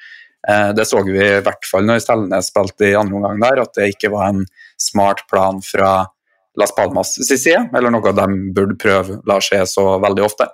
Det 0.45 0.85
så 0.85 0.99
vi 1.07 1.15
i 1.17 1.41
hvert 1.41 1.65
fall 1.65 1.87
når 1.89 2.03
Stelnes 2.05 2.51
spilte 2.51 2.91
i 2.91 2.97
andre 3.01 3.17
omgang 3.17 3.39
der, 3.41 3.63
at 3.63 3.79
det 3.79 3.87
ikke 3.95 4.11
var 4.13 4.27
en 4.29 4.43
smart 4.77 5.23
plan 5.31 5.63
fra 5.65 6.03
Las 6.61 6.75
Palmas 6.77 7.15
side, 7.17 7.71
eller 7.75 7.91
noe 7.91 8.13
de 8.13 8.27
burde 8.55 8.77
prøve 8.77 9.19
la 9.27 9.39
skje 9.43 9.63
så 9.69 9.87
veldig 10.03 10.27
ofte. 10.27 10.47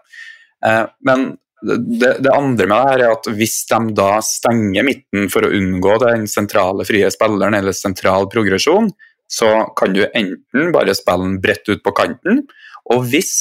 Men 1.06 1.24
det, 1.62 2.16
det, 2.24 2.30
andre 2.32 2.66
med 2.66 2.76
det 2.76 2.90
her 2.90 3.02
er 3.04 3.14
at 3.14 3.28
hvis 3.36 3.56
de 3.68 3.80
da 3.96 4.10
stenger 4.24 4.86
midten 4.86 5.28
for 5.32 5.44
å 5.44 5.52
unngå 5.56 5.96
den 6.02 6.26
sentrale 6.30 6.86
frie 6.88 7.08
spilleren 7.12 7.56
eller 7.58 7.76
sentral 7.76 8.28
progresjon, 8.32 8.90
så 9.30 9.50
kan 9.78 9.94
du 9.94 10.06
enten 10.08 10.72
bare 10.74 10.96
spille 10.96 11.28
den 11.28 11.40
bredt 11.42 11.68
ut 11.70 11.82
på 11.84 11.94
kanten, 11.96 12.44
og 12.90 13.04
hvis 13.12 13.34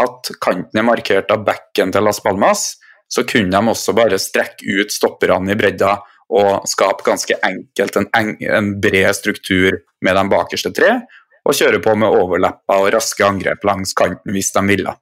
at 0.00 0.32
kanten 0.42 0.80
er 0.80 0.88
markert 0.88 1.30
av 1.32 1.44
backen 1.46 1.92
til 1.92 2.04
Las 2.04 2.20
Palmas, 2.24 2.72
så 3.12 3.24
kunne 3.28 3.52
de 3.52 3.70
også 3.72 3.94
bare 3.96 4.20
strekke 4.20 4.80
ut 4.80 4.92
stopperne 4.92 5.52
i 5.52 5.58
bredda 5.58 5.98
og 6.32 6.68
skape 6.68 7.04
ganske 7.04 7.36
enkelt 7.44 7.98
en, 8.00 8.08
en 8.40 8.70
bred 8.80 9.12
struktur 9.16 9.76
med 10.04 10.16
de 10.16 10.22
bakerste 10.32 10.72
tre, 10.74 10.94
og 11.42 11.56
kjøre 11.58 11.80
på 11.82 11.94
med 11.98 12.14
overlepper 12.14 12.84
og 12.84 12.92
raske 12.94 13.26
angrep 13.26 13.64
langs 13.66 13.92
kanten 13.98 14.32
hvis 14.32 14.52
de 14.54 14.62
ville. 14.68 14.94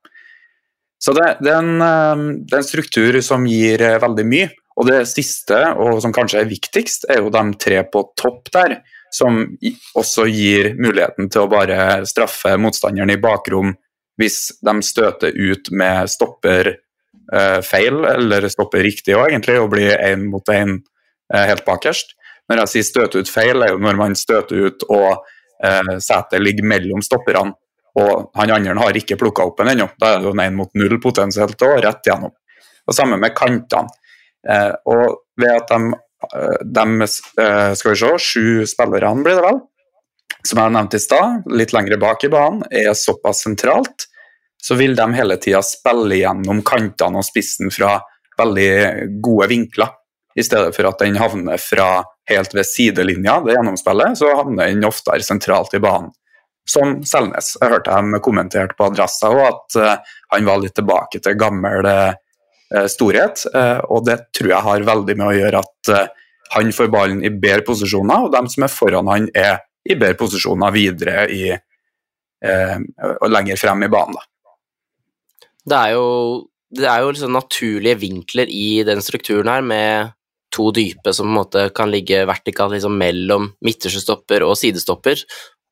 Så 1.01 1.15
det, 1.17 1.27
det, 1.41 1.51
er 1.51 1.63
en, 1.63 1.83
ehm, 1.85 2.25
det, 2.45 2.55
er 2.55 2.61
en, 2.61 2.69
struktur 2.69 3.21
som 3.25 3.47
gir 3.49 3.81
eh, 3.83 3.99
veldig 4.03 4.27
mye. 4.29 4.51
Og 4.81 4.89
det 4.89 5.03
siste, 5.11 5.59
og 5.81 6.01
som 6.05 6.13
kanskje 6.15 6.43
er 6.43 6.51
viktigst, 6.51 7.09
er 7.11 7.23
jo 7.23 7.33
de 7.33 7.43
tre 7.61 7.83
på 7.89 8.05
topp 8.21 8.53
der, 8.55 8.79
som 9.13 9.43
også 9.99 10.29
gir 10.31 10.75
muligheten 10.79 11.29
til 11.33 11.45
å 11.45 11.51
bare 11.51 12.05
straffe 12.09 12.55
motstanderen 12.61 13.11
i 13.11 13.19
bakrom 13.21 13.75
hvis 14.21 14.61
de 14.61 14.75
støter 14.85 15.35
ut 15.35 15.71
med 15.75 16.11
stopper 16.13 16.75
eh, 16.75 17.61
feil, 17.65 18.03
eller 18.05 18.49
stopper 18.53 18.85
riktig 18.85 19.17
òg, 19.17 19.31
egentlig, 19.31 19.57
og 19.61 19.73
blir 19.73 19.97
én 19.97 20.27
mot 20.29 20.53
én 20.53 20.77
eh, 21.33 21.47
helt 21.49 21.65
bakerst. 21.65 22.13
Når 22.51 22.63
jeg 22.63 22.73
sier 22.75 22.89
støte 22.89 23.23
ut 23.23 23.33
feil, 23.33 23.65
er 23.65 23.73
jo 23.73 23.81
når 23.81 23.97
man 23.97 24.17
støter 24.19 24.69
ut 24.69 24.85
og 24.91 25.25
eh, 25.65 25.97
setet 26.05 26.45
ligger 26.45 26.69
mellom 26.69 27.05
stopperne 27.05 27.57
og 27.99 28.31
han 28.39 28.53
andre 28.55 28.77
har 28.79 28.99
ikke 28.99 29.19
plukka 29.19 29.49
opp 29.49 29.59
den 29.59 29.73
ennå. 29.75 29.89
Da 29.99 30.15
er 30.15 30.21
det 30.21 30.31
jo 30.31 30.35
én 30.35 30.59
mot 30.59 30.71
null 30.79 31.01
potensielt 31.03 31.63
og 31.67 31.81
rett 31.83 32.07
gjennom. 32.07 32.35
Og 32.87 32.97
Samme 32.97 33.19
med 33.21 33.35
kantene. 33.37 33.91
Eh, 34.49 34.73
og 34.89 35.27
ved 35.41 35.53
at 35.53 35.69
de, 35.69 35.91
eh, 36.33 36.61
de 36.65 36.85
eh, 37.05 37.73
Skal 37.77 37.93
vi 37.93 37.97
se, 38.01 38.13
sju 38.19 38.67
spillerne 38.67 39.25
blir 39.25 39.37
det 39.37 39.45
vel, 39.45 39.59
som 40.47 40.63
jeg 40.63 40.73
nevnte 40.73 40.97
i 40.97 41.03
stad, 41.05 41.51
litt 41.53 41.75
lengre 41.77 41.99
bak 42.01 42.25
i 42.25 42.31
banen, 42.33 42.63
er 42.73 42.95
såpass 42.97 43.43
sentralt, 43.45 44.07
så 44.63 44.77
vil 44.77 44.97
de 44.97 45.07
hele 45.17 45.37
tida 45.41 45.61
spille 45.65 46.23
gjennom 46.23 46.63
kantene 46.65 47.21
og 47.21 47.27
spissen 47.27 47.73
fra 47.73 47.99
veldig 48.41 49.21
gode 49.21 49.51
vinkler 49.51 49.91
I 50.39 50.45
stedet 50.45 50.73
for 50.77 50.89
at 50.89 51.01
den 51.03 51.19
havner 51.21 51.61
fra 51.61 52.05
helt 52.31 52.55
ved 52.55 52.65
sidelinja, 52.65 53.41
det 53.45 53.57
gjennomspillet, 53.57 54.17
så 54.17 54.33
havner 54.39 54.71
den 54.71 54.87
oftere 54.87 55.25
sentralt 55.27 55.75
i 55.77 55.83
banen. 55.83 56.13
Som 56.71 57.01
Selnes. 57.09 57.55
Jeg 57.59 57.73
hørte 57.73 57.95
dem 57.97 58.19
kommentert 58.23 58.77
på 58.79 58.87
Adressa 58.91 59.31
òg, 59.33 59.41
at 59.49 59.79
uh, 59.81 60.17
han 60.35 60.47
var 60.47 60.61
litt 60.63 60.77
tilbake 60.79 61.23
til 61.23 61.39
gammel 61.41 61.89
uh, 61.89 62.85
storhet. 62.91 63.43
Uh, 63.55 63.81
og 63.91 64.05
det 64.07 64.21
tror 64.37 64.53
jeg 64.53 64.67
har 64.69 64.87
veldig 64.91 65.17
med 65.19 65.27
å 65.27 65.39
gjøre 65.39 65.65
at 65.65 65.93
han 66.51 66.71
får 66.75 66.91
ballen 66.91 67.25
i 67.27 67.31
bedre 67.31 67.65
posisjoner, 67.67 68.27
og 68.27 68.33
dem 68.35 68.49
som 68.51 68.67
er 68.67 68.73
foran 68.75 69.11
han 69.11 69.29
er 69.35 69.61
i 69.87 69.97
bedre 69.97 70.19
posisjoner 70.19 70.73
videre 70.75 71.27
i, 71.31 71.45
og 72.43 73.29
lenger 73.31 73.59
frem 73.61 73.85
i 73.87 73.89
banen. 73.93 74.19
Det 75.63 75.79
er 75.79 75.93
jo 75.95 76.09
det 76.71 76.87
er 76.87 77.03
jo 77.03 77.11
liksom 77.11 77.35
naturlige 77.35 77.99
vinkler 77.99 78.51
i 78.51 78.83
den 78.87 79.03
strukturen 79.03 79.51
her, 79.51 79.63
med 79.63 80.13
to 80.55 80.71
dype 80.75 81.13
som 81.15 81.29
på 81.29 81.31
en 81.31 81.39
måte 81.39 81.65
kan 81.75 81.91
ligge 81.91 82.25
vertikalt 82.29 82.75
liksom 82.75 82.97
mellom 82.99 83.51
midterste 83.65 84.03
stopper 84.03 84.45
og 84.47 84.57
sidestopper. 84.59 85.23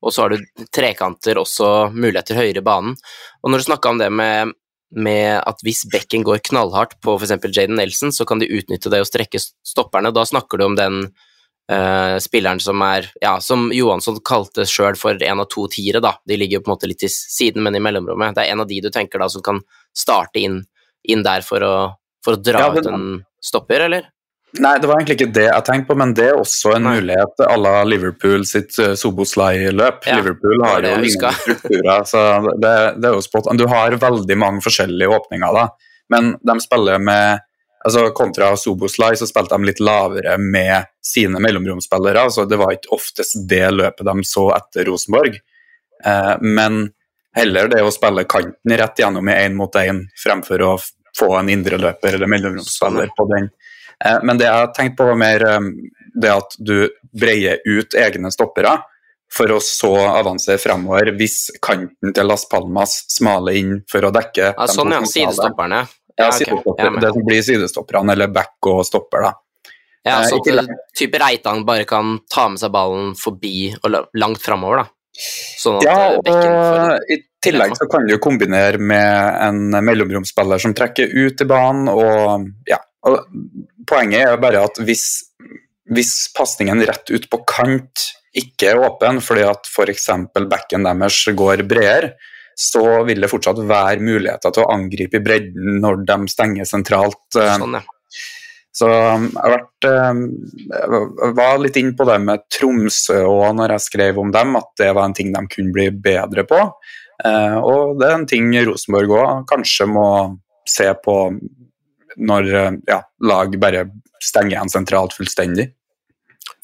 Og 0.05 0.14
så 0.14 0.25
har 0.25 0.35
du 0.35 0.67
trekanter 0.75 1.40
også 1.40 1.90
muligheter 1.95 2.38
høyere 2.38 2.62
i 2.62 2.67
banen. 2.67 2.97
Og 3.43 3.50
når 3.50 3.62
du 3.62 3.69
snakka 3.69 3.90
om 3.90 4.02
det 4.02 4.11
med, 4.14 4.55
med, 4.95 5.40
at 5.43 5.64
hvis 5.67 5.85
bekken 5.90 6.26
går 6.26 6.43
knallhardt 6.50 6.99
på 7.05 7.17
f.eks. 7.19 7.35
Jaden 7.50 7.78
Nelson, 7.81 8.14
så 8.14 8.26
kan 8.28 8.38
de 8.38 8.50
utnytte 8.50 8.93
det 8.93 9.02
og 9.02 9.11
strekke 9.11 9.40
stopperne. 9.43 10.14
Da 10.14 10.25
snakker 10.28 10.61
du 10.61 10.69
om 10.69 10.78
den 10.78 11.00
uh, 11.73 12.17
spilleren 12.23 12.62
som 12.62 12.83
er 12.87 13.11
Ja, 13.25 13.37
som 13.43 13.69
Johansson 13.75 14.21
kalte 14.25 14.69
sjøl 14.71 14.99
for 15.00 15.19
en 15.19 15.43
av 15.43 15.50
to 15.50 15.67
tiere, 15.73 16.02
da. 16.05 16.14
De 16.28 16.38
ligger 16.38 16.61
jo 16.61 16.67
på 16.67 16.73
en 16.73 16.76
måte 16.76 16.90
litt 16.90 17.02
i 17.02 17.11
siden, 17.12 17.64
men 17.67 17.76
i 17.76 17.83
mellomrommet. 17.83 18.38
Det 18.38 18.47
er 18.47 18.55
en 18.55 18.62
av 18.62 18.71
de 18.71 18.83
du 18.85 18.93
tenker 18.95 19.19
da 19.19 19.31
som 19.33 19.45
kan 19.45 19.62
starte 19.97 20.43
inn 20.43 20.62
inn 21.09 21.23
der 21.25 21.45
for 21.47 21.64
å, 21.64 21.75
for 22.25 22.37
å 22.37 22.43
dra 22.43 22.67
ja, 22.67 22.71
men, 22.75 22.85
ut 22.85 22.93
en 22.93 23.05
stopper, 23.45 23.87
eller? 23.87 24.09
Nei, 24.57 24.78
det 24.81 24.88
var 24.88 24.97
egentlig 24.97 25.19
ikke 25.19 25.33
det 25.37 25.45
jeg 25.45 25.64
tenkte 25.67 25.90
på, 25.90 25.97
men 26.00 26.14
det 26.17 26.31
er 26.31 26.38
også 26.40 26.73
en 26.73 26.87
Nei. 26.87 26.95
mulighet 26.99 27.43
à 27.45 27.57
la 27.61 27.75
Liverpool 27.85 28.47
sitt 28.49 28.73
uh, 28.81 28.95
Soboslai-løp. 28.97 30.07
Ja, 30.09 30.17
Liverpool 30.23 30.64
har 30.64 30.87
jo 30.87 30.95
lignende 31.02 31.35
strukturer, 31.43 32.07
så 32.12 32.23
det, 32.55 32.73
det, 32.97 33.11
er 33.11 33.19
jo 33.19 33.25
spot 33.25 33.50
Du 33.61 33.67
har 33.69 33.99
veldig 34.00 34.38
mange 34.40 34.64
forskjellige 34.64 35.12
åpninger, 35.19 35.59
da, 35.59 35.67
men 36.14 36.33
de 36.40 36.57
spiller 36.64 37.02
med 37.02 37.45
altså 37.85 38.09
Kontra 38.17 38.57
Soboslai 38.57 39.17
så 39.17 39.28
spilte 39.28 39.57
de 39.57 39.69
litt 39.69 39.81
lavere 39.85 40.35
med 40.40 40.88
sine 41.05 41.40
mellomromspillere. 41.40 42.31
så 42.31 42.45
Det 42.45 42.59
var 42.59 42.75
ikke 42.75 42.95
oftest 42.97 43.45
det 43.49 43.69
løpet 43.71 44.07
de 44.07 44.25
så 44.26 44.49
etter 44.57 44.88
Rosenborg. 44.88 45.38
Eh, 46.05 46.35
men 46.40 46.88
heller 47.37 47.71
det 47.71 47.83
å 47.85 47.93
spille 47.95 48.26
kanten 48.28 48.76
rett 48.81 48.99
gjennom 48.99 49.28
i 49.31 49.37
én 49.45 49.57
mot 49.57 49.76
én, 49.78 50.02
fremfor 50.23 50.64
å 50.67 50.73
få 51.19 51.33
en 51.38 51.49
indreløper 51.52 52.19
eller 52.19 52.31
mellomromsspiller 52.31 53.14
på 53.17 53.28
den. 53.35 53.49
Eh, 54.05 54.21
men 54.23 54.38
det 54.38 54.47
jeg 54.47 54.61
har 54.62 54.71
tenkt 54.76 54.99
på, 54.99 55.09
var 55.09 55.19
mer 55.19 55.45
eh, 55.47 55.73
det 56.19 56.33
at 56.35 56.57
du 56.59 56.88
breier 57.19 57.62
ut 57.67 57.95
egne 57.99 58.31
stoppere 58.35 58.78
for 59.33 59.52
å 59.52 59.59
så 59.61 59.93
avansere 60.09 60.61
fremover 60.61 61.12
hvis 61.19 61.50
kanten 61.62 62.14
til 62.17 62.28
Las 62.31 62.47
Palmas 62.49 63.02
smaler 63.12 63.59
inn 63.61 63.75
for 63.90 64.09
å 64.09 64.12
dekke 64.14 64.55
ja, 64.55 64.69
Sånn, 64.71 64.95
ja. 64.95 65.02
Sidestopperne. 65.05 65.83
Ja, 66.19 66.33
sidestopper. 66.35 66.97
det 66.99 67.12
som 67.14 67.26
blir 67.26 67.43
sidestopperne, 67.47 68.14
eller 68.17 68.33
back 68.35 68.67
og 68.67 68.81
stopper, 68.87 69.28
da. 69.28 69.69
Ja, 70.09 70.17
så 70.26 70.40
sånn 70.40 70.62
at 70.64 70.88
type 70.97 71.21
Reitan 71.21 71.62
bare 71.69 71.85
kan 71.87 72.17
ta 72.33 72.49
med 72.50 72.59
seg 72.59 72.73
ballen 72.75 73.12
forbi 73.19 73.69
og 73.76 73.95
langt 74.19 74.43
framover, 74.43 74.83
da. 74.83 74.88
Sånn 75.59 75.78
ja, 75.83 75.95
og 76.19 77.11
i 77.11 77.21
tillegg 77.43 77.75
så 77.78 77.87
kan 77.90 78.07
du 78.07 78.17
kombinere 78.23 78.78
med 78.83 79.38
en 79.45 79.78
mellomromsspiller 79.87 80.62
som 80.62 80.75
trekker 80.75 81.11
ut 81.14 81.43
i 81.43 81.49
banen, 81.49 81.90
og 81.93 82.49
ja. 82.71 82.81
Og 83.07 83.21
poenget 83.88 84.25
er 84.26 84.40
bare 84.40 84.62
at 84.68 84.80
hvis, 84.85 85.07
hvis 85.90 86.14
pasningen 86.37 86.85
rett 86.88 87.11
ut 87.11 87.28
på 87.30 87.42
kant 87.49 88.09
ikke 88.38 88.73
er 88.73 88.83
åpen 88.87 89.23
fordi 89.25 89.47
at 89.49 89.68
f.eks. 89.68 90.11
backen 90.50 90.87
deres 90.87 91.23
går 91.37 91.64
bredere, 91.68 92.14
så 92.59 93.04
vil 93.07 93.23
det 93.23 93.30
fortsatt 93.30 93.61
være 93.66 94.02
muligheter 94.02 94.52
til 94.54 94.64
å 94.64 94.73
angripe 94.75 95.21
i 95.21 95.25
bredden 95.25 95.78
når 95.83 96.02
de 96.09 96.18
stenger 96.30 96.66
sentralt. 96.66 97.23
Eh, 97.38 97.54
sånn, 97.62 97.78
ja. 97.78 97.85
Så 98.78 98.88
um, 98.88 99.26
jeg, 99.33 99.50
vært, 99.54 99.87
um, 99.90 100.21
jeg 100.71 101.35
var 101.38 101.61
litt 101.62 101.78
inn 101.80 101.95
på 101.99 102.07
det 102.07 102.18
med 102.23 102.45
Tromsø 102.52 103.23
òg 103.26 103.57
når 103.59 103.75
jeg 103.75 103.87
skrev 103.88 104.21
om 104.23 104.30
dem, 104.35 104.59
at 104.59 104.68
det 104.78 104.90
var 104.95 105.09
en 105.09 105.16
ting 105.16 105.33
de 105.35 105.42
kunne 105.50 105.75
bli 105.75 105.88
bedre 106.04 106.45
på. 106.47 106.61
Eh, 107.26 107.57
og 107.59 107.99
det 107.99 108.07
er 108.07 108.14
en 108.14 108.28
ting 108.30 108.52
Rosenborg 108.68 109.14
òg 109.18 109.49
kanskje 109.50 109.88
må 109.90 110.09
se 110.68 110.87
på 111.02 111.16
når 112.19 112.49
ja, 112.89 113.03
lag 113.25 113.55
bare 113.61 113.87
stenger 114.23 114.57
igjen 114.57 114.73
sentralt 114.73 115.15
fullstendig. 115.17 115.71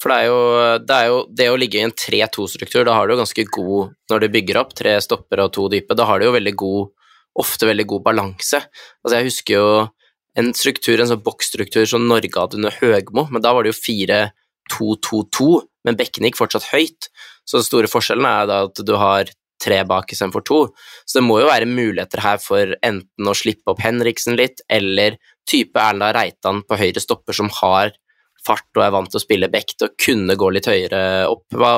For 0.02 0.10
det 0.10 0.16
er, 0.16 0.26
jo, 0.26 0.40
det 0.84 0.96
er 0.96 1.06
jo 1.08 1.18
det 1.38 1.46
å 1.52 1.58
ligge 1.60 1.78
i 1.78 1.84
en 1.86 1.94
3-2-struktur, 1.94 2.82
da 2.86 2.96
har 2.96 3.06
du 3.06 3.14
jo 3.14 3.20
ganske 3.20 3.44
god 3.54 3.92
Når 4.10 4.20
du 4.20 4.26
bygger 4.34 4.58
opp 4.60 4.72
tre 4.76 4.94
stopper 5.00 5.44
og 5.44 5.52
to 5.54 5.68
dype, 5.72 5.96
da 5.96 6.06
har 6.08 6.20
du 6.20 6.26
jo 6.26 6.34
veldig 6.34 6.54
god 6.60 6.90
ofte 7.40 7.68
veldig 7.68 7.86
god 7.90 8.04
balanse. 8.04 8.60
Altså 9.02 9.18
Jeg 9.18 9.28
husker 9.28 9.56
jo 9.56 9.68
en 10.38 10.50
struktur, 10.56 10.98
en 10.98 11.10
sånn 11.10 11.22
boksstruktur 11.22 11.86
som 11.86 12.06
Norge 12.08 12.34
hadde 12.34 12.58
under 12.58 12.74
Høgmo, 12.80 13.26
men 13.30 13.42
da 13.42 13.54
var 13.54 13.64
det 13.64 13.74
jo 13.74 13.80
4-2-2-2, 13.80 15.48
men 15.86 15.98
bekkene 15.98 16.30
gikk 16.30 16.40
fortsatt 16.40 16.70
høyt. 16.72 17.10
Så 17.46 17.60
den 17.60 17.66
store 17.66 17.90
forskjellen 17.90 18.26
er 18.26 18.48
da 18.50 18.60
at 18.68 18.82
du 18.82 18.94
har 18.98 19.30
tre 19.62 19.82
bak 19.88 20.12
istedenfor 20.12 20.44
to. 20.46 20.60
Så 21.04 21.18
det 21.18 21.26
må 21.26 21.40
jo 21.40 21.50
være 21.50 21.68
muligheter 21.70 22.22
her 22.24 22.40
for 22.42 22.74
enten 22.84 23.30
å 23.30 23.36
slippe 23.36 23.72
opp 23.72 23.82
Henriksen 23.84 24.38
litt, 24.40 24.64
eller 24.68 25.18
type 25.48 25.80
Erna 25.80 26.12
Reitan 26.16 26.62
på 26.66 26.78
høyre 26.80 27.02
stopper 27.02 27.36
som 27.36 27.52
har 27.60 27.94
fart 28.44 28.68
og 28.76 28.82
er 28.84 28.92
vant 28.92 29.08
til 29.12 29.20
å 29.20 29.24
spille 29.24 29.48
back 29.52 29.72
til 29.72 29.88
å 29.88 29.94
kunne 30.00 30.36
gå 30.36 30.50
litt 30.52 30.68
høyere 30.68 31.00
opp. 31.30 31.46
Hva, 31.54 31.76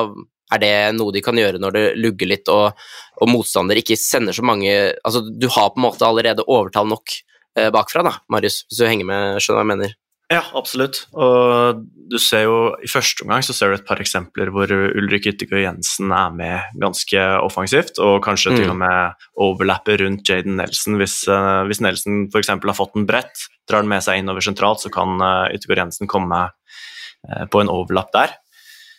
er 0.55 0.61
det 0.63 0.73
noe 0.95 1.11
de 1.11 1.19
kan 1.23 1.35
gjøre 1.35 1.59
når 1.59 1.73
det 1.75 1.85
lugger 1.99 2.29
litt 2.31 2.49
og, 2.51 2.77
og 3.19 3.31
motstander 3.31 3.79
ikke 3.81 3.97
sender 3.99 4.31
så 4.31 4.45
mange 4.47 4.71
Altså, 5.03 5.19
du 5.27 5.43
har 5.51 5.73
på 5.73 5.81
en 5.81 5.83
måte 5.89 6.07
allerede 6.07 6.45
overtall 6.47 6.87
nok 6.87 7.17
Eh, 7.57 7.71
bakfra, 7.73 8.03
da, 8.05 8.13
Marius, 8.29 8.61
hvis 8.69 8.83
du 8.83 8.85
henger 8.85 9.07
med, 9.09 9.39
skjønner 9.41 9.57
hva 9.57 9.65
jeg 9.65 9.71
mener? 9.71 9.93
Ja, 10.27 10.41
absolutt. 10.59 11.05
Og 11.15 11.85
du 12.11 12.17
ser 12.19 12.43
jo 12.49 12.55
I 12.83 12.89
første 12.91 13.23
omgang 13.23 13.45
så 13.47 13.53
ser 13.55 13.71
du 13.71 13.77
et 13.77 13.85
par 13.87 14.01
eksempler 14.03 14.49
hvor 14.51 14.67
Ulrik 14.67 15.29
Yttergård 15.31 15.63
Jensen 15.63 16.11
er 16.11 16.33
med 16.35 16.79
ganske 16.81 17.21
offensivt, 17.45 18.01
og 18.03 18.19
kanskje 18.25 18.51
mm. 18.51 18.57
til 18.59 18.73
og 18.73 18.79
med 18.81 19.27
overlapper 19.47 20.03
rundt 20.03 20.27
Jaden 20.27 20.59
Nelson. 20.59 20.97
Hvis, 20.99 21.21
uh, 21.31 21.63
hvis 21.69 21.79
Nelson 21.83 22.25
f.eks. 22.27 22.51
har 22.51 22.75
fått 22.75 22.99
en 22.99 23.07
brett, 23.07 23.47
drar 23.71 23.85
den 23.85 23.93
med 23.93 24.03
seg 24.03 24.19
innover 24.19 24.43
sentralt, 24.43 24.83
så 24.83 24.91
kan 24.91 25.15
uh, 25.23 25.47
Yttergård 25.55 25.85
Jensen 25.85 26.11
komme 26.11 26.43
uh, 26.49 27.45
på 27.47 27.63
en 27.63 27.71
overlapp 27.71 28.11
der. 28.15 28.35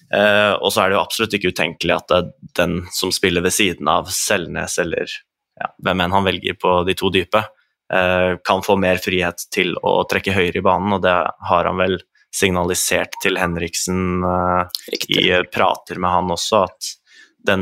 Uh, 0.08 0.56
og 0.64 0.72
så 0.72 0.86
er 0.86 0.88
det 0.88 0.96
jo 0.96 1.04
absolutt 1.04 1.36
ikke 1.36 1.52
utenkelig 1.52 1.98
at 1.98 2.08
det 2.08 2.22
er 2.22 2.32
den 2.56 2.78
som 2.96 3.12
spiller 3.12 3.44
ved 3.44 3.52
siden 3.52 3.90
av 3.92 4.08
Selnes, 4.08 4.78
eller 4.80 5.12
ja, 5.60 5.68
hvem 5.84 6.06
enn 6.06 6.16
han 6.16 6.24
velger 6.24 6.56
på 6.56 6.78
de 6.88 6.96
to 6.96 7.12
dype, 7.12 7.44
kan 7.88 8.60
få 8.60 8.74
mer 8.76 8.98
frihet 9.00 9.46
til 9.54 9.70
å 9.80 10.02
trekke 10.10 10.34
høyere 10.36 10.60
i 10.60 10.64
banen, 10.64 10.92
og 10.92 11.00
det 11.06 11.14
har 11.48 11.68
han 11.70 11.78
vel 11.80 11.94
signalisert 12.34 13.18
til 13.22 13.38
Henriksen 13.40 14.24
uh, 14.24 14.68
i 15.08 15.30
prater 15.52 16.00
med 16.00 16.12
han 16.12 16.32
også, 16.34 16.64
at, 16.66 16.90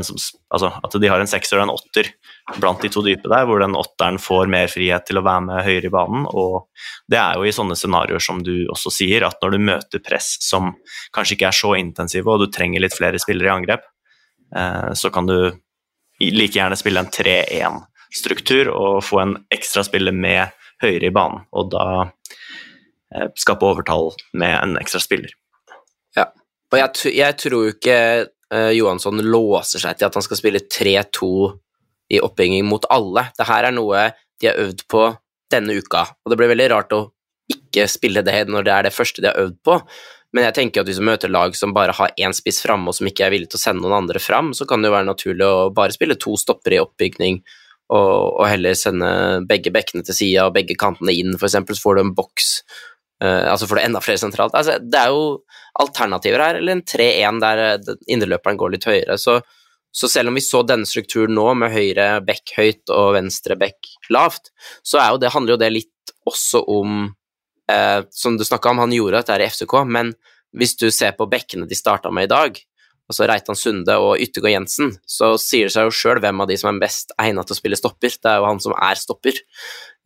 som, 0.03 0.17
altså, 0.53 0.71
at, 0.83 0.97
de 0.99 1.11
har 1.11 1.23
en 1.23 1.29
sekser 1.29 1.59
og 1.59 1.67
en 1.67 1.75
åtter 1.75 2.09
blant 2.59 2.81
de 2.83 2.91
to 2.91 3.03
dype 3.05 3.29
der, 3.31 3.45
hvor 3.47 3.61
den 3.63 3.77
åtteren 3.77 4.19
får 4.21 4.49
mer 4.51 4.71
frihet 4.71 5.07
til 5.07 5.19
å 5.19 5.25
være 5.25 5.45
med 5.47 5.63
høyere 5.67 5.89
i 5.89 5.93
banen. 5.93 6.25
Og 6.27 6.67
det 7.11 7.19
er 7.19 7.39
jo 7.39 7.47
i 7.47 7.55
sånne 7.55 7.77
scenarioer 7.79 8.23
som 8.23 8.41
du 8.43 8.67
også 8.73 8.91
sier, 8.93 9.27
at 9.27 9.39
når 9.43 9.55
du 9.55 9.67
møter 9.69 10.03
press 10.03 10.35
som 10.43 10.73
kanskje 11.15 11.37
ikke 11.37 11.51
er 11.51 11.59
så 11.59 11.75
intensive, 11.79 12.27
og 12.31 12.43
du 12.43 12.51
trenger 12.51 12.83
litt 12.83 12.95
flere 12.95 13.19
spillere 13.21 13.51
i 13.51 13.55
angrep, 13.55 13.87
så 14.95 15.11
kan 15.11 15.27
du 15.27 15.37
like 16.23 16.55
gjerne 16.55 16.77
spille 16.79 17.03
en 17.03 17.11
3-1 17.11 17.81
struktur 18.13 18.71
og 18.71 19.03
få 19.05 19.21
en 19.23 19.35
ekstra 19.53 19.83
spiller 19.87 20.15
med 20.15 20.53
høyere 20.83 21.09
i 21.09 21.13
banen, 21.13 21.45
og 21.51 21.71
da 21.73 21.85
eh, 22.05 23.29
skape 23.39 23.65
overtall 23.65 24.11
med 24.37 24.55
en 24.61 24.77
ekstra 24.81 25.01
spiller. 25.03 25.33
Ja, 26.17 26.29
og 26.71 26.79
jeg, 26.79 27.13
jeg 27.17 27.37
tror 27.41 27.71
ikke 27.71 27.99
uh, 28.53 28.71
Johansson 28.75 29.21
låser 29.25 29.83
seg 29.83 29.97
til 29.97 30.09
at 30.09 30.17
han 30.17 30.25
skal 30.25 30.39
spille 30.39 30.63
3-2 30.65 31.29
i 32.13 32.21
oppbygging 32.23 32.67
mot 32.67 32.85
alle. 32.93 33.27
Dette 33.35 33.59
er 33.59 33.73
noe 33.75 34.09
de 34.37 34.51
har 34.51 34.59
øvd 34.61 34.85
på 34.91 35.07
denne 35.51 35.77
uka, 35.79 36.03
og 36.23 36.31
det 36.31 36.37
blir 36.39 36.51
veldig 36.51 36.69
rart 36.73 36.93
å 36.95 37.07
ikke 37.51 37.87
spille 37.89 38.21
det 38.27 38.41
når 38.51 38.65
det 38.67 38.73
er 38.73 38.87
det 38.87 38.95
første 38.95 39.23
de 39.23 39.31
har 39.31 39.39
øvd 39.39 39.59
på. 39.65 39.79
Men 40.35 40.43
jeg 40.49 40.57
tenker 40.57 40.83
at 40.83 40.89
hvis 40.89 40.99
du 40.99 41.05
møter 41.07 41.31
lag 41.31 41.55
som 41.55 41.73
bare 41.75 41.95
har 41.95 42.11
én 42.19 42.35
spiss 42.35 42.59
framme, 42.61 42.91
og 42.91 42.97
som 42.97 43.07
ikke 43.07 43.25
er 43.25 43.31
villig 43.33 43.47
til 43.51 43.59
å 43.59 43.63
sende 43.63 43.85
noen 43.85 44.01
andre 44.01 44.19
fram, 44.21 44.51
så 44.53 44.67
kan 44.67 44.83
det 44.83 44.91
jo 44.91 44.97
være 44.97 45.07
naturlig 45.07 45.47
å 45.47 45.69
bare 45.75 45.95
spille 45.95 46.19
to 46.19 46.35
stopper 46.39 46.75
i 46.75 46.81
oppbygning 46.83 47.39
og, 47.87 48.39
og 48.41 48.45
heller 48.49 48.75
sende 48.75 49.09
begge 49.47 49.71
bekkene 49.73 50.03
til 50.07 50.15
sida 50.17 50.47
og 50.47 50.55
begge 50.57 50.75
kantene 50.79 51.15
inn, 51.15 51.35
f.eks., 51.37 51.55
så 51.55 51.83
får 51.83 51.97
du 51.97 52.03
en 52.03 52.15
boks. 52.17 52.49
Uh, 53.23 53.47
altså 53.49 53.69
får 53.69 53.79
du 53.79 53.83
enda 53.85 54.01
flere 54.03 54.21
sentralt. 54.21 54.55
Altså, 54.57 54.77
det 54.83 54.99
er 54.99 55.13
jo 55.13 55.39
alternativer 55.81 56.43
her, 56.43 56.59
eller 56.59 56.77
en 56.77 56.83
3-1 56.85 57.39
der 57.43 57.63
uh, 57.79 57.93
indreløperen 58.11 58.59
går 58.59 58.75
litt 58.75 58.87
høyere. 58.89 59.17
Så, 59.21 59.39
så, 59.95 60.11
selv 60.11 60.31
om 60.31 60.37
vi 60.37 60.43
så 60.45 60.61
denne 60.67 60.89
strukturen 60.89 61.35
nå, 61.37 61.47
med 61.61 61.73
høyre 61.73 62.09
bekk 62.27 62.57
høyt 62.57 62.93
og 62.93 63.13
venstre 63.17 63.57
bekk 63.59 63.93
lavt, 64.13 64.51
så 64.85 65.01
jo 65.07 65.21
det, 65.23 65.31
handler 65.33 65.55
jo 65.55 65.61
det 65.63 65.73
litt 65.73 66.15
også 66.27 66.65
om 66.67 67.05
uh, 67.71 68.01
som 68.11 68.37
du 68.37 68.43
snakka 68.47 68.75
om, 68.75 68.83
han 68.83 68.95
gjorde 68.95 69.21
dette 69.21 69.37
her 69.37 69.45
i 69.45 69.51
FCK, 69.53 69.79
men 69.87 70.11
hvis 70.57 70.75
du 70.79 70.89
ser 70.91 71.15
på 71.15 71.27
bekkene 71.29 71.67
de 71.69 71.75
starta 71.77 72.11
med 72.11 72.27
i 72.27 72.33
dag, 72.35 72.59
altså 73.07 73.27
Reitan 73.29 73.57
Sunde 73.57 73.95
og 74.03 74.21
Yttergård 74.21 74.51
Jensen, 74.51 74.91
så 75.07 75.33
sier 75.39 75.67
det 75.67 75.75
seg 75.75 75.87
jo 75.87 75.95
sjøl 75.95 76.19
hvem 76.23 76.43
av 76.43 76.49
de 76.49 76.57
som 76.59 76.73
er 76.73 76.81
best 76.81 77.13
egnet 77.21 77.47
til 77.47 77.55
å 77.55 77.59
spille 77.59 77.79
stopper. 77.79 78.17
Det 78.19 78.31
er 78.31 78.41
jo 78.41 78.49
han 78.49 78.61
som 78.63 78.75
er 78.75 78.99
stopper. 78.99 79.39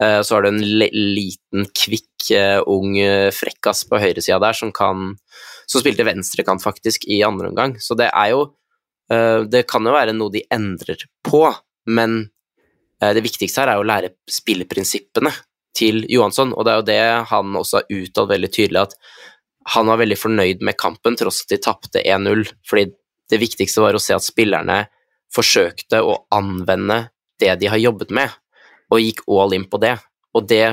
Eh, 0.02 0.20
så 0.22 0.36
har 0.36 0.46
du 0.46 0.52
en 0.52 0.62
liten, 0.62 1.68
kvikk, 1.78 2.30
eh, 2.38 2.60
ung 2.70 2.98
eh, 3.02 3.30
frekkas 3.34 3.84
på 3.90 4.00
høyresida 4.02 4.40
der 4.42 4.58
som 4.58 4.74
kan 4.74 5.18
Som 5.72 5.80
spilte 5.80 6.04
venstrekant, 6.04 6.60
faktisk, 6.60 7.06
i 7.08 7.22
andre 7.24 7.48
omgang. 7.48 7.78
Så 7.80 7.96
det 7.96 8.10
er 8.12 8.34
jo 8.34 8.52
Det 9.52 9.66
kan 9.68 9.84
jo 9.84 9.92
være 9.92 10.14
noe 10.16 10.32
de 10.32 10.40
endrer 10.48 11.02
på, 11.28 11.42
men 11.92 12.30
det 13.02 13.24
viktigste 13.26 13.60
her 13.60 13.68
er 13.68 13.76
jo 13.76 13.84
å 13.84 13.88
lære 13.90 14.12
spilleprinsippene 14.24 15.34
til 15.76 16.06
Johansson, 16.08 16.54
og 16.56 16.64
det 16.64 16.72
er 16.72 16.78
jo 16.78 16.86
det 16.88 17.28
han 17.28 17.58
også 17.60 17.82
har 17.82 17.92
uttalt 17.92 18.32
veldig 18.32 18.52
tydelig, 18.56 18.86
at 18.86 18.96
han 19.70 19.88
var 19.88 20.00
veldig 20.02 20.18
fornøyd 20.18 20.64
med 20.66 20.78
kampen, 20.80 21.18
tross 21.20 21.44
at 21.44 21.54
de 21.54 21.60
tapte 21.62 22.02
1-0, 22.02 22.48
fordi 22.68 22.90
det 23.32 23.40
viktigste 23.42 23.84
var 23.84 23.96
å 23.96 24.02
se 24.02 24.16
at 24.16 24.26
spillerne 24.26 24.84
forsøkte 25.32 26.02
å 26.04 26.18
anvende 26.34 27.06
det 27.40 27.54
de 27.62 27.70
har 27.72 27.80
jobbet 27.82 28.12
med, 28.14 28.32
og 28.92 29.04
gikk 29.04 29.24
all 29.32 29.54
in 29.56 29.68
på 29.70 29.80
det. 29.82 29.96
Og 30.36 30.48
det 30.50 30.66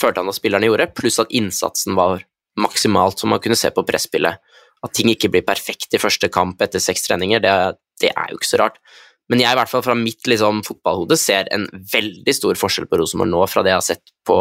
følte 0.00 0.22
han 0.22 0.30
at 0.30 0.38
spillerne 0.38 0.68
gjorde, 0.68 0.92
pluss 0.96 1.18
at 1.22 1.32
innsatsen 1.34 1.96
var 1.98 2.22
maksimalt, 2.60 3.20
som 3.20 3.32
man 3.32 3.42
kunne 3.44 3.58
se 3.58 3.70
på 3.74 3.84
presspillet. 3.86 4.40
At 4.84 4.94
ting 4.96 5.10
ikke 5.12 5.30
blir 5.32 5.44
perfekt 5.44 5.92
i 5.96 6.00
første 6.00 6.30
kamp 6.32 6.62
etter 6.62 6.82
seks 6.82 7.04
treninger, 7.08 7.42
det, 7.42 7.52
det 8.00 8.12
er 8.12 8.32
jo 8.32 8.40
ikke 8.40 8.52
så 8.52 8.62
rart. 8.62 8.80
Men 9.26 9.42
jeg, 9.42 9.50
i 9.50 9.58
hvert 9.58 9.70
fall 9.70 9.82
fra 9.82 9.96
mitt 9.98 10.28
liksom, 10.30 10.62
fotballhode, 10.66 11.18
ser 11.18 11.48
en 11.54 11.66
veldig 11.92 12.34
stor 12.36 12.58
forskjell 12.60 12.86
på 12.88 13.00
Rosenborg 13.00 13.32
nå 13.32 13.42
fra 13.50 13.64
det 13.66 13.72
jeg 13.72 13.80
har 13.80 13.88
sett 13.88 14.14
på 14.26 14.38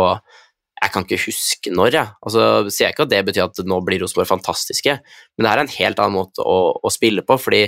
jeg 0.85 0.93
kan 0.93 1.05
ikke 1.05 1.25
huske 1.25 1.73
når, 1.73 1.97
jeg. 1.97 2.13
Altså, 2.25 2.45
sier 2.69 2.87
jeg 2.87 2.95
ikke 2.95 3.05
at 3.07 3.11
det 3.11 3.25
betyr 3.27 3.45
at 3.47 3.61
nå 3.67 3.81
blir 3.85 4.01
Rosenborg 4.03 4.29
fantastiske, 4.29 4.97
men 5.35 5.47
det 5.47 5.51
er 5.51 5.61
en 5.63 5.75
helt 5.75 6.01
annen 6.01 6.17
måte 6.17 6.45
å, 6.45 6.57
å 6.77 6.91
spille 6.93 7.25
på, 7.25 7.37
fordi 7.41 7.65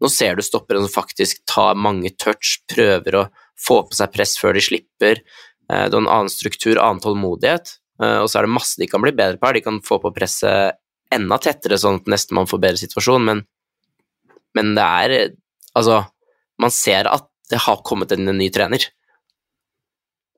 nå 0.00 0.08
ser 0.12 0.38
du 0.38 0.44
stoppere 0.44 0.80
som 0.80 0.92
faktisk 0.92 1.42
tar 1.50 1.76
mange 1.76 2.12
touch, 2.16 2.60
prøver 2.70 3.18
å 3.18 3.26
få 3.60 3.82
på 3.88 3.98
seg 3.98 4.12
press 4.14 4.36
før 4.40 4.56
de 4.56 4.64
slipper. 4.64 5.20
Du 5.20 5.68
det 5.70 5.94
er 5.94 5.98
en 6.00 6.08
annen 6.10 6.32
struktur, 6.32 6.80
annen 6.80 7.02
tålmodighet, 7.04 7.74
eh, 8.02 8.18
og 8.22 8.30
så 8.30 8.40
er 8.40 8.48
det 8.48 8.54
masse 8.56 8.80
de 8.80 8.88
kan 8.90 9.02
bli 9.04 9.12
bedre 9.14 9.38
på 9.38 9.46
her. 9.46 9.58
De 9.58 9.66
kan 9.66 9.82
få 9.86 10.00
på 10.02 10.10
presset 10.16 10.80
enda 11.14 11.38
tettere, 11.42 11.78
sånn 11.78 12.00
at 12.00 12.08
nestemann 12.10 12.48
får 12.50 12.62
bedre 12.62 12.80
situasjon, 12.80 13.28
men, 13.28 13.44
men 14.58 14.74
det 14.78 14.88
er 15.04 15.16
Altså, 15.78 16.00
man 16.58 16.72
ser 16.74 17.06
at 17.06 17.28
det 17.46 17.60
har 17.62 17.84
kommet 17.86 18.10
en 18.10 18.26
ny 18.34 18.48
trener. 18.50 18.88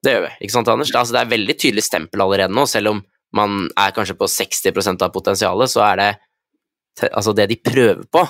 Det 0.02 0.14
gjør 0.16 0.24
vi, 0.26 0.30
ikke 0.42 0.56
sant, 0.56 0.70
Anders? 0.72 0.92
Altså, 0.98 1.14
det 1.14 1.22
er 1.22 1.32
veldig 1.32 1.56
tydelig 1.58 1.84
stempel 1.86 2.24
allerede 2.24 2.54
nå, 2.54 2.66
selv 2.70 2.94
om 2.94 3.02
man 3.36 3.66
er 3.78 3.94
kanskje 3.96 4.16
på 4.18 4.28
60% 4.28 5.04
av 5.06 5.12
potensialet, 5.14 5.70
så 5.72 5.84
er 5.86 6.00
det 6.00 6.10
altså 7.08 7.32
det 7.32 7.46
de 7.48 7.56
prøver 7.64 8.02
på, 8.12 8.24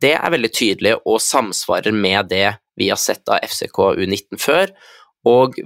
det 0.00 0.14
er 0.16 0.32
veldig 0.32 0.50
tydelig 0.52 0.96
og 1.08 1.20
samsvarer 1.22 1.94
med 1.96 2.30
det 2.32 2.48
vi 2.80 2.88
har 2.88 3.00
sett 3.00 3.28
av 3.28 3.44
FCK 3.44 3.78
U19 4.00 4.40
før, 4.40 4.72
og 5.28 5.56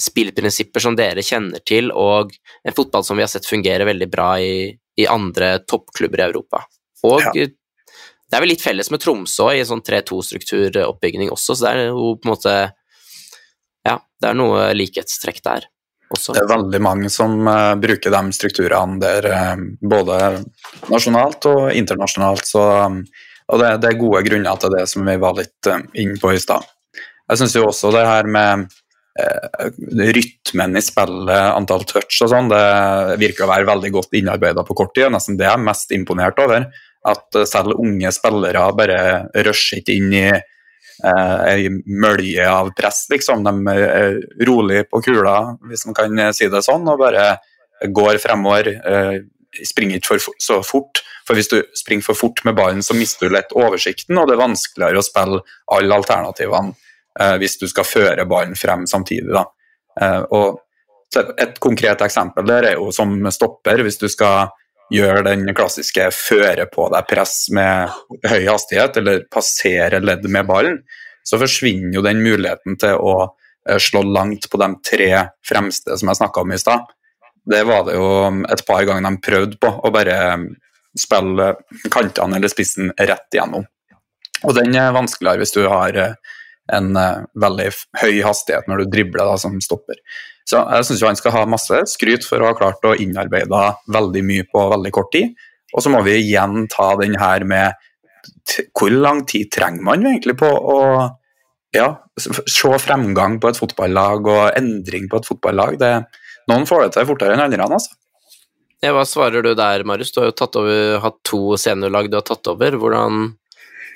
spillprinsipper 0.00 0.82
som 0.82 0.96
dere 0.98 1.24
kjenner 1.24 1.62
til, 1.66 1.90
og 1.90 2.34
en 2.66 2.76
fotball 2.76 3.04
som 3.06 3.18
vi 3.18 3.24
har 3.24 3.30
sett 3.32 3.48
fungere 3.48 3.86
veldig 3.88 4.08
bra 4.12 4.28
i, 4.42 4.68
i 4.70 5.06
andre 5.10 5.56
toppklubber 5.66 6.22
i 6.22 6.26
Europa. 6.28 6.62
Og 7.08 7.24
ja. 7.24 7.32
det 7.46 8.36
er 8.36 8.44
vel 8.44 8.52
litt 8.52 8.64
felles 8.64 8.90
med 8.92 9.02
Tromsø 9.02 9.48
i 9.54 9.62
en 9.62 9.70
sånn 9.70 9.84
3-2-strukturoppbygging 9.86 11.32
også, 11.32 11.56
så 11.56 11.66
det 11.66 11.72
er 11.72 11.90
jo 11.90 12.14
på 12.20 12.28
en 12.28 12.34
måte 12.34 12.56
det 14.22 14.30
er 14.30 14.38
noe 14.38 14.68
likhetstrekk 14.76 15.42
der 15.44 15.66
også. 16.12 16.34
Det 16.36 16.42
er 16.44 16.50
veldig 16.50 16.80
mange 16.84 17.10
som 17.12 17.36
uh, 17.48 17.74
bruker 17.80 18.14
de 18.14 18.22
strukturene 18.36 19.00
der, 19.02 19.28
uh, 19.32 19.66
både 19.80 20.20
nasjonalt 20.92 21.48
og 21.50 21.68
internasjonalt. 21.76 22.46
Så, 22.48 22.62
um, 22.62 23.02
og 23.52 23.62
det, 23.62 23.76
det, 23.82 23.92
er 23.92 24.00
gode 24.00 24.24
grunner 24.28 24.62
til 24.62 24.74
det 24.76 24.86
som 24.90 25.06
vi 25.06 25.20
var 25.22 25.36
litt 25.38 25.70
uh, 25.70 25.84
inne 25.98 26.18
på 26.22 26.34
i 26.34 26.42
stad. 26.42 26.66
Jeg 27.26 27.42
syns 27.42 27.56
jo 27.58 27.68
også 27.68 27.94
det 27.94 28.06
her 28.06 28.28
med 28.30 28.68
rytmen 29.16 30.76
i 30.76 30.82
spillet, 30.84 31.54
antall 31.56 31.86
touch 31.88 32.18
og 32.20 32.28
sånn, 32.28 32.50
det 32.52 33.14
virker 33.16 33.46
å 33.46 33.48
være 33.48 33.64
veldig 33.64 33.90
godt 33.94 34.18
innarbeida 34.18 34.60
på 34.66 34.76
kort 34.76 34.92
tid. 34.92 35.06
og 35.06 35.14
Nesten 35.14 35.38
det 35.40 35.46
jeg 35.46 35.56
er 35.56 35.62
mest 35.64 35.94
imponert 35.96 36.36
over. 36.44 36.66
At 37.08 37.38
selv 37.48 37.80
unge 37.80 38.12
spillere 38.12 38.66
bare 38.76 38.98
rusher 39.46 39.80
ikke 39.80 39.96
inn 39.96 40.12
i 40.12 40.26
ei 41.04 41.68
mølje 41.86 42.46
av 42.48 42.70
press, 42.76 43.04
liksom. 43.12 43.44
De 43.44 43.74
er 43.74 44.18
rolig 44.48 44.84
på 44.90 45.02
kula, 45.04 45.56
hvis 45.68 45.86
man 45.88 45.96
kan 45.98 46.22
si 46.36 46.48
det 46.52 46.62
sånn, 46.64 46.86
og 46.88 47.00
bare 47.02 47.34
går 47.92 48.20
fremover. 48.22 48.72
Eh, 48.76 49.16
springer 49.64 50.00
ikke 50.00 50.18
for, 50.18 50.36
så 50.42 50.58
fort, 50.66 51.00
for 51.26 51.38
hvis 51.38 51.48
du 51.48 51.60
springer 51.76 52.04
for 52.04 52.18
fort 52.18 52.42
med 52.44 52.56
ballen, 52.58 52.82
så 52.84 52.96
mister 52.96 53.28
du 53.28 53.36
lett 53.36 53.54
oversikten, 53.56 54.18
og 54.20 54.28
det 54.28 54.36
er 54.36 54.42
vanskeligere 54.42 55.00
å 55.00 55.06
spille 55.06 55.40
alle 55.72 55.96
alternativene 55.96 56.74
eh, 57.20 57.36
hvis 57.40 57.56
du 57.62 57.66
skal 57.70 57.88
føre 57.88 58.28
ballen 58.28 58.56
frem 58.58 58.84
samtidig. 58.90 59.32
Da. 59.32 59.46
og 60.36 60.62
et 61.16 61.56
konkret 61.62 62.02
eksempel 62.04 62.44
der 62.44 62.66
er 62.72 62.74
jo 62.76 62.90
som 62.92 63.14
stopper, 63.32 63.80
hvis 63.86 63.96
du 63.96 64.08
skal 64.12 64.50
gjøre 64.92 65.24
den 65.26 65.48
klassiske 65.56 66.10
føre 66.14 66.68
på 66.70 66.88
deg 66.92 67.08
press 67.10 67.46
med 67.54 67.92
høy 68.28 68.46
hastighet, 68.46 69.00
eller 69.00 69.24
passere 69.32 70.02
ledd 70.02 70.26
med 70.30 70.46
ballen, 70.48 70.78
så 71.26 71.40
forsvinner 71.40 71.96
jo 71.96 72.04
den 72.06 72.22
muligheten 72.22 72.78
til 72.78 73.00
å 73.02 73.16
eh, 73.68 73.80
slå 73.82 74.04
langt 74.06 74.46
på 74.50 74.60
de 74.62 74.70
tre 74.86 75.10
fremste 75.46 75.98
som 75.98 76.12
jeg 76.12 76.20
snakka 76.20 76.44
om 76.44 76.54
i 76.54 76.60
stad. 76.62 76.86
Det 77.46 77.62
var 77.66 77.86
det 77.86 77.96
jo 77.98 78.06
et 78.50 78.62
par 78.66 78.86
ganger 78.86 79.06
de 79.06 79.22
prøvde 79.22 79.58
på, 79.62 79.70
å 79.70 79.94
bare 79.94 80.18
spille 80.96 81.52
kantene 81.92 82.38
eller 82.38 82.50
spissen 82.50 82.92
rett 82.96 83.34
igjennom. 83.34 83.66
Og 84.46 84.54
den 84.56 84.74
er 84.76 84.94
vanskeligere 84.94 85.42
hvis 85.42 85.54
du 85.56 85.64
har 85.66 85.98
eh, 85.98 86.16
en 86.72 86.96
eh, 86.98 87.26
veldig 87.38 87.68
høy 88.02 88.22
hastighet 88.26 88.70
når 88.70 88.84
du 88.84 88.94
dribler 88.94 89.28
da, 89.28 89.36
som 89.40 89.58
stopper. 89.62 89.98
Så 90.46 90.60
jeg 90.62 90.86
syns 90.86 91.02
han 91.02 91.18
skal 91.18 91.34
ha 91.34 91.42
masse 91.50 91.80
skryt 91.90 92.26
for 92.26 92.42
å 92.42 92.50
ha 92.50 92.56
klart 92.58 92.84
å 92.86 92.94
innarbeide 93.02 93.62
veldig 93.92 94.22
mye 94.26 94.46
på 94.46 94.62
veldig 94.70 94.92
kort 94.94 95.10
tid. 95.14 95.34
Og 95.74 95.82
så 95.82 95.90
må 95.90 96.04
vi 96.06 96.20
igjen 96.20 96.68
ta 96.70 96.92
den 97.00 97.16
her 97.18 97.42
med 97.48 97.74
hvor 98.78 98.92
lang 98.94 99.24
tid 99.26 99.50
trenger 99.54 99.82
man 99.86 100.06
egentlig 100.06 100.36
på 100.38 100.46
å 100.46 100.78
ja, 101.74 101.88
se 102.16 102.78
fremgang 102.80 103.40
på 103.42 103.50
et 103.50 103.58
fotballag 103.58 104.28
og 104.30 104.42
endring 104.56 105.08
på 105.10 105.20
et 105.20 105.28
fotballag? 105.28 105.78
Det, 105.80 105.92
noen 106.50 106.66
får 106.68 106.84
det 106.84 106.92
til 106.94 107.08
fortere 107.10 107.34
enn 107.34 107.42
andre. 107.48 107.66
altså. 107.66 107.96
Ja, 108.84 108.92
hva 108.94 109.02
svarer 109.08 109.42
du 109.42 109.50
der, 109.58 109.82
Marius? 109.88 110.12
Du 110.14 110.20
har 110.22 110.30
jo 110.30 110.36
tatt 110.36 110.56
over, 110.60 111.00
hatt 111.02 111.18
to 111.26 111.56
seniorlag 111.58 112.10
du 112.12 112.20
har 112.20 112.26
tatt 112.28 112.46
over. 112.52 112.78
Hvordan, 112.78 113.32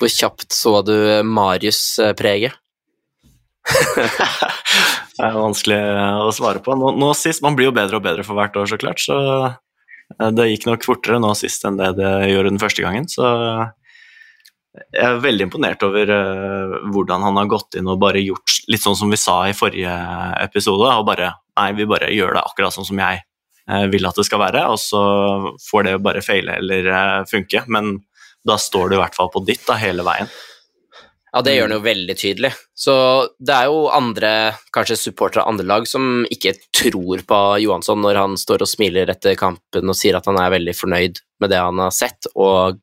hvor 0.01 0.11
kjapt 0.11 0.51
så 0.57 0.81
du 0.83 0.97
Marius-preget? 1.31 2.59
det 5.21 5.29
er 5.29 5.37
vanskelig 5.37 5.81
å 6.25 6.31
svare 6.33 6.63
på. 6.65 6.77
Nå, 6.79 6.95
nå, 6.97 7.11
sist, 7.19 7.43
Man 7.45 7.57
blir 7.59 7.69
jo 7.69 7.77
bedre 7.77 8.01
og 8.01 8.07
bedre 8.07 8.25
for 8.27 8.39
hvert 8.39 8.57
år, 8.57 8.71
så 8.71 8.79
klart. 8.81 9.03
Så 9.03 9.17
eh, 9.19 10.31
det 10.37 10.49
gikk 10.51 10.67
nok 10.71 10.87
fortere 10.89 11.21
nå 11.21 11.35
sist 11.39 11.67
enn 11.69 11.77
det 11.81 11.93
det 11.99 12.15
gjorde 12.31 12.55
den 12.55 12.63
første 12.63 12.87
gangen. 12.87 13.09
Så 13.11 13.27
jeg 14.81 15.03
er 15.03 15.23
veldig 15.23 15.49
imponert 15.49 15.83
over 15.83 16.11
hvordan 16.95 17.25
han 17.27 17.39
har 17.41 17.49
gått 17.51 17.75
inn 17.77 17.89
og 17.91 17.99
bare 18.01 18.23
gjort 18.23 18.61
litt 18.71 18.85
sånn 18.85 18.97
som 18.97 19.11
vi 19.11 19.19
sa 19.19 19.43
i 19.51 19.57
forrige 19.57 19.95
episode. 20.45 20.87
og 20.87 21.09
bare, 21.09 21.33
Nei, 21.59 21.73
vi 21.77 21.89
bare 21.91 22.13
gjør 22.15 22.37
det 22.39 22.45
akkurat 22.47 22.77
sånn 22.77 22.87
som 22.87 23.03
jeg 23.03 23.25
vil 23.91 24.07
at 24.07 24.17
det 24.17 24.25
skal 24.27 24.41
være, 24.41 24.63
og 24.73 24.79
så 24.83 25.01
får 25.67 25.85
det 25.87 25.99
bare 26.03 26.23
feile 26.25 26.57
eller 26.63 27.27
funke. 27.29 27.65
Men 27.67 27.99
da 28.47 28.57
står 28.59 28.89
du 28.89 28.97
i 28.97 29.03
hvert 29.03 29.19
fall 29.19 29.29
på 29.35 29.43
ditt 29.45 29.67
da, 29.67 29.77
hele 29.79 30.07
veien. 30.07 30.31
Ja, 31.31 31.43
det 31.47 31.55
gjør 31.55 31.69
han 31.69 31.77
jo 31.77 31.85
veldig 31.85 32.15
tydelig. 32.19 32.51
Så 32.75 32.95
det 33.39 33.55
er 33.55 33.71
jo 33.71 33.85
andre, 33.95 34.31
kanskje 34.75 34.99
supportere 34.99 35.45
av 35.45 35.53
andre 35.53 35.67
lag, 35.69 35.87
som 35.87 36.25
ikke 36.27 36.57
tror 36.75 37.23
på 37.27 37.41
Johansson 37.63 38.03
når 38.03 38.19
han 38.19 38.37
står 38.41 38.65
og 38.65 38.71
smiler 38.71 39.13
etter 39.13 39.39
kampen 39.39 39.93
og 39.93 39.99
sier 39.99 40.19
at 40.19 40.27
han 40.27 40.41
er 40.43 40.55
veldig 40.57 40.75
fornøyd 40.75 41.23
med 41.41 41.53
det 41.53 41.61
han 41.63 41.83
har 41.85 41.95
sett, 41.95 42.27
og 42.35 42.81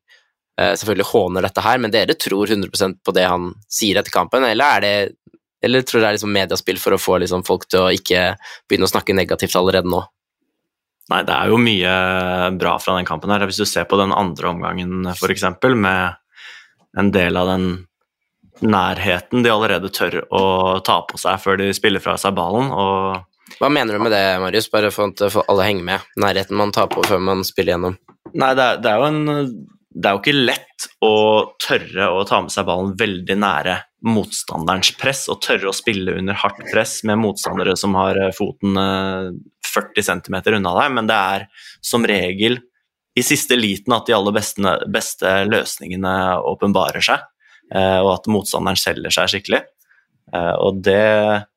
eh, 0.60 0.74
selvfølgelig 0.80 1.10
håner 1.12 1.48
dette 1.48 1.66
her, 1.66 1.82
men 1.84 1.94
dere 1.94 2.16
tror 2.16 2.48
100% 2.56 3.02
på 3.04 3.16
det 3.18 3.28
han 3.28 3.52
sier 3.68 4.00
etter 4.00 4.16
kampen, 4.16 4.48
eller 4.48 4.78
er 4.78 4.86
det 4.86 4.96
eller 5.66 5.82
tror 5.82 6.00
dere 6.00 6.06
det 6.06 6.10
er 6.12 6.18
liksom 6.20 6.36
mediaspill 6.36 6.80
for 6.80 6.94
å 6.94 7.02
få 7.02 7.18
liksom 7.24 7.44
folk 7.48 7.66
til 7.68 7.82
å 7.88 7.94
ikke 7.94 8.36
begynne 8.70 8.88
å 8.88 8.92
snakke 8.92 9.16
negativt 9.18 9.58
allerede 9.58 9.90
nå? 9.90 10.04
Nei, 11.12 11.22
det 11.26 11.34
er 11.34 11.52
jo 11.52 11.60
mye 11.62 11.92
bra 12.60 12.76
fra 12.84 12.98
den 12.98 13.08
kampen 13.08 13.32
her. 13.32 13.46
Hvis 13.48 13.62
du 13.62 13.66
ser 13.66 13.88
på 13.88 13.98
den 14.00 14.14
andre 14.14 14.52
omgangen, 14.52 15.08
f.eks., 15.14 15.46
med 15.74 16.18
en 17.00 17.12
del 17.16 17.40
av 17.40 17.48
den 17.54 17.68
nærheten 18.66 19.46
de 19.46 19.52
allerede 19.54 19.92
tør 19.94 20.22
å 20.34 20.44
ta 20.86 21.02
på 21.08 21.20
seg 21.22 21.40
før 21.44 21.60
de 21.62 21.72
spiller 21.76 22.04
fra 22.04 22.18
seg 22.22 22.36
ballen. 22.38 22.72
Hva 23.58 23.70
mener 23.72 23.96
du 23.96 24.04
med 24.04 24.14
det, 24.14 24.26
Marius, 24.42 24.70
bare 24.74 24.92
for 24.94 25.14
at 25.14 25.24
alle 25.48 25.66
henger 25.68 25.88
med? 25.88 26.12
Nærheten 26.20 26.60
man 26.60 26.74
tar 26.76 26.90
på 26.92 27.06
før 27.08 27.22
man 27.24 27.46
spiller 27.48 27.76
gjennom? 27.76 27.98
Nei, 28.34 28.54
det 28.58 28.64
er, 28.64 28.80
det 28.84 28.92
er 28.92 29.02
jo 29.02 29.10
en 29.12 29.52
det 29.98 30.06
er 30.10 30.14
jo 30.14 30.22
ikke 30.22 30.46
lett 30.46 30.88
å 31.02 31.14
tørre 31.64 32.10
å 32.14 32.26
ta 32.28 32.40
med 32.44 32.54
seg 32.54 32.68
ballen 32.68 32.92
veldig 33.00 33.38
nære 33.42 33.78
motstanderens 34.06 34.92
press, 35.00 35.24
og 35.32 35.42
tørre 35.42 35.72
å 35.72 35.76
spille 35.76 36.14
under 36.20 36.38
hardt 36.38 36.60
press 36.70 37.00
med 37.08 37.18
motstandere 37.18 37.74
som 37.80 37.96
har 37.98 38.20
foten 38.38 38.78
40 39.66 40.06
cm 40.06 40.38
unna 40.60 40.76
deg, 40.78 40.92
men 40.94 41.10
det 41.10 41.18
er 41.18 41.48
som 41.82 42.06
regel 42.06 42.60
i 43.18 43.24
siste 43.26 43.58
liten 43.58 43.96
at 43.96 44.06
de 44.06 44.14
aller 44.14 44.36
beste, 44.36 44.76
beste 44.94 45.32
løsningene 45.50 46.14
åpenbarer 46.46 47.02
seg, 47.02 47.26
eh, 47.26 47.37
og 47.76 48.14
at 48.14 48.30
motstanderen 48.32 48.80
selger 48.80 49.12
seg 49.12 49.34
skikkelig. 49.34 49.64
Eh, 50.34 50.56
og 50.60 50.82
det 50.84 51.48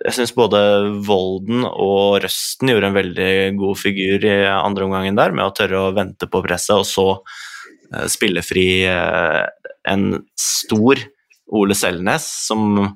Jeg 0.00 0.16
syns 0.16 0.30
både 0.32 0.58
Volden 1.04 1.66
og 1.68 2.22
Røsten 2.24 2.70
gjorde 2.70 2.88
en 2.88 2.96
veldig 2.96 3.32
god 3.60 3.76
figur 3.76 4.24
i 4.24 4.36
andre 4.48 4.86
omgangen 4.86 5.18
der, 5.18 5.34
med 5.36 5.44
å 5.44 5.52
tørre 5.52 5.82
å 5.82 5.92
vente 5.96 6.28
på 6.30 6.40
presset, 6.46 6.78
og 6.78 6.86
så 6.88 7.06
eh, 7.92 8.06
spille 8.08 8.44
fri 8.46 8.86
en 8.88 10.06
stor 10.40 11.02
Ole 11.50 11.76
Selnes, 11.76 12.24
som 12.46 12.94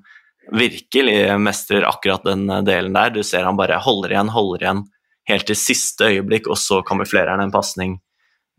virkelig 0.55 1.35
mestrer 1.43 1.85
akkurat 1.89 2.25
den 2.25 2.47
delen 2.65 2.97
der. 2.97 3.13
Du 3.13 3.23
ser 3.27 3.45
han 3.45 3.59
bare 3.59 3.81
holder 3.85 4.15
igjen, 4.15 4.33
holder 4.33 4.65
igjen 4.65 4.83
helt 5.29 5.49
til 5.49 5.59
siste 5.59 6.09
øyeblikk, 6.13 6.49
og 6.49 6.61
så 6.61 6.81
kamuflerer 6.87 7.35
han 7.35 7.45
en 7.45 7.53
pasning. 7.53 7.99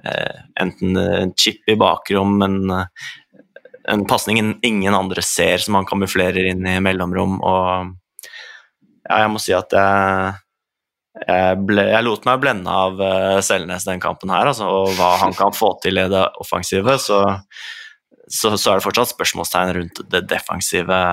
Eh, 0.06 0.42
enten 0.62 0.98
en 0.98 1.32
chip 1.40 1.66
i 1.72 1.78
bakrom, 1.80 2.36
men 2.42 2.58
eh, 2.70 3.10
en 3.92 4.06
pasning 4.10 4.40
ingen 4.66 4.96
andre 4.96 5.22
ser, 5.26 5.62
som 5.62 5.78
han 5.78 5.88
kamuflerer 5.90 6.52
inn 6.52 6.66
i 6.68 6.80
mellomrom. 6.84 7.38
Og 7.46 7.94
ja, 9.06 9.22
jeg 9.22 9.32
må 9.34 9.42
si 9.42 9.54
at 9.56 9.76
jeg, 9.76 10.32
jeg, 11.22 11.60
ble, 11.68 11.86
jeg 11.92 12.08
lot 12.08 12.26
meg 12.28 12.42
blende 12.42 12.78
av 12.86 13.02
uh, 13.02 13.42
Selnes 13.46 13.86
den 13.88 14.02
kampen 14.04 14.34
her, 14.34 14.50
altså, 14.52 14.70
og 14.70 14.96
hva 14.98 15.16
han 15.22 15.36
kan 15.38 15.54
få 15.56 15.76
til 15.84 16.02
i 16.02 16.08
det 16.12 16.24
offensive. 16.42 16.98
Så, 17.02 17.22
så, 18.26 18.56
så 18.58 18.74
er 18.74 18.80
det 18.80 18.88
fortsatt 18.88 19.14
spørsmålstegn 19.14 19.76
rundt 19.78 20.04
det 20.12 20.26
defensive 20.32 21.04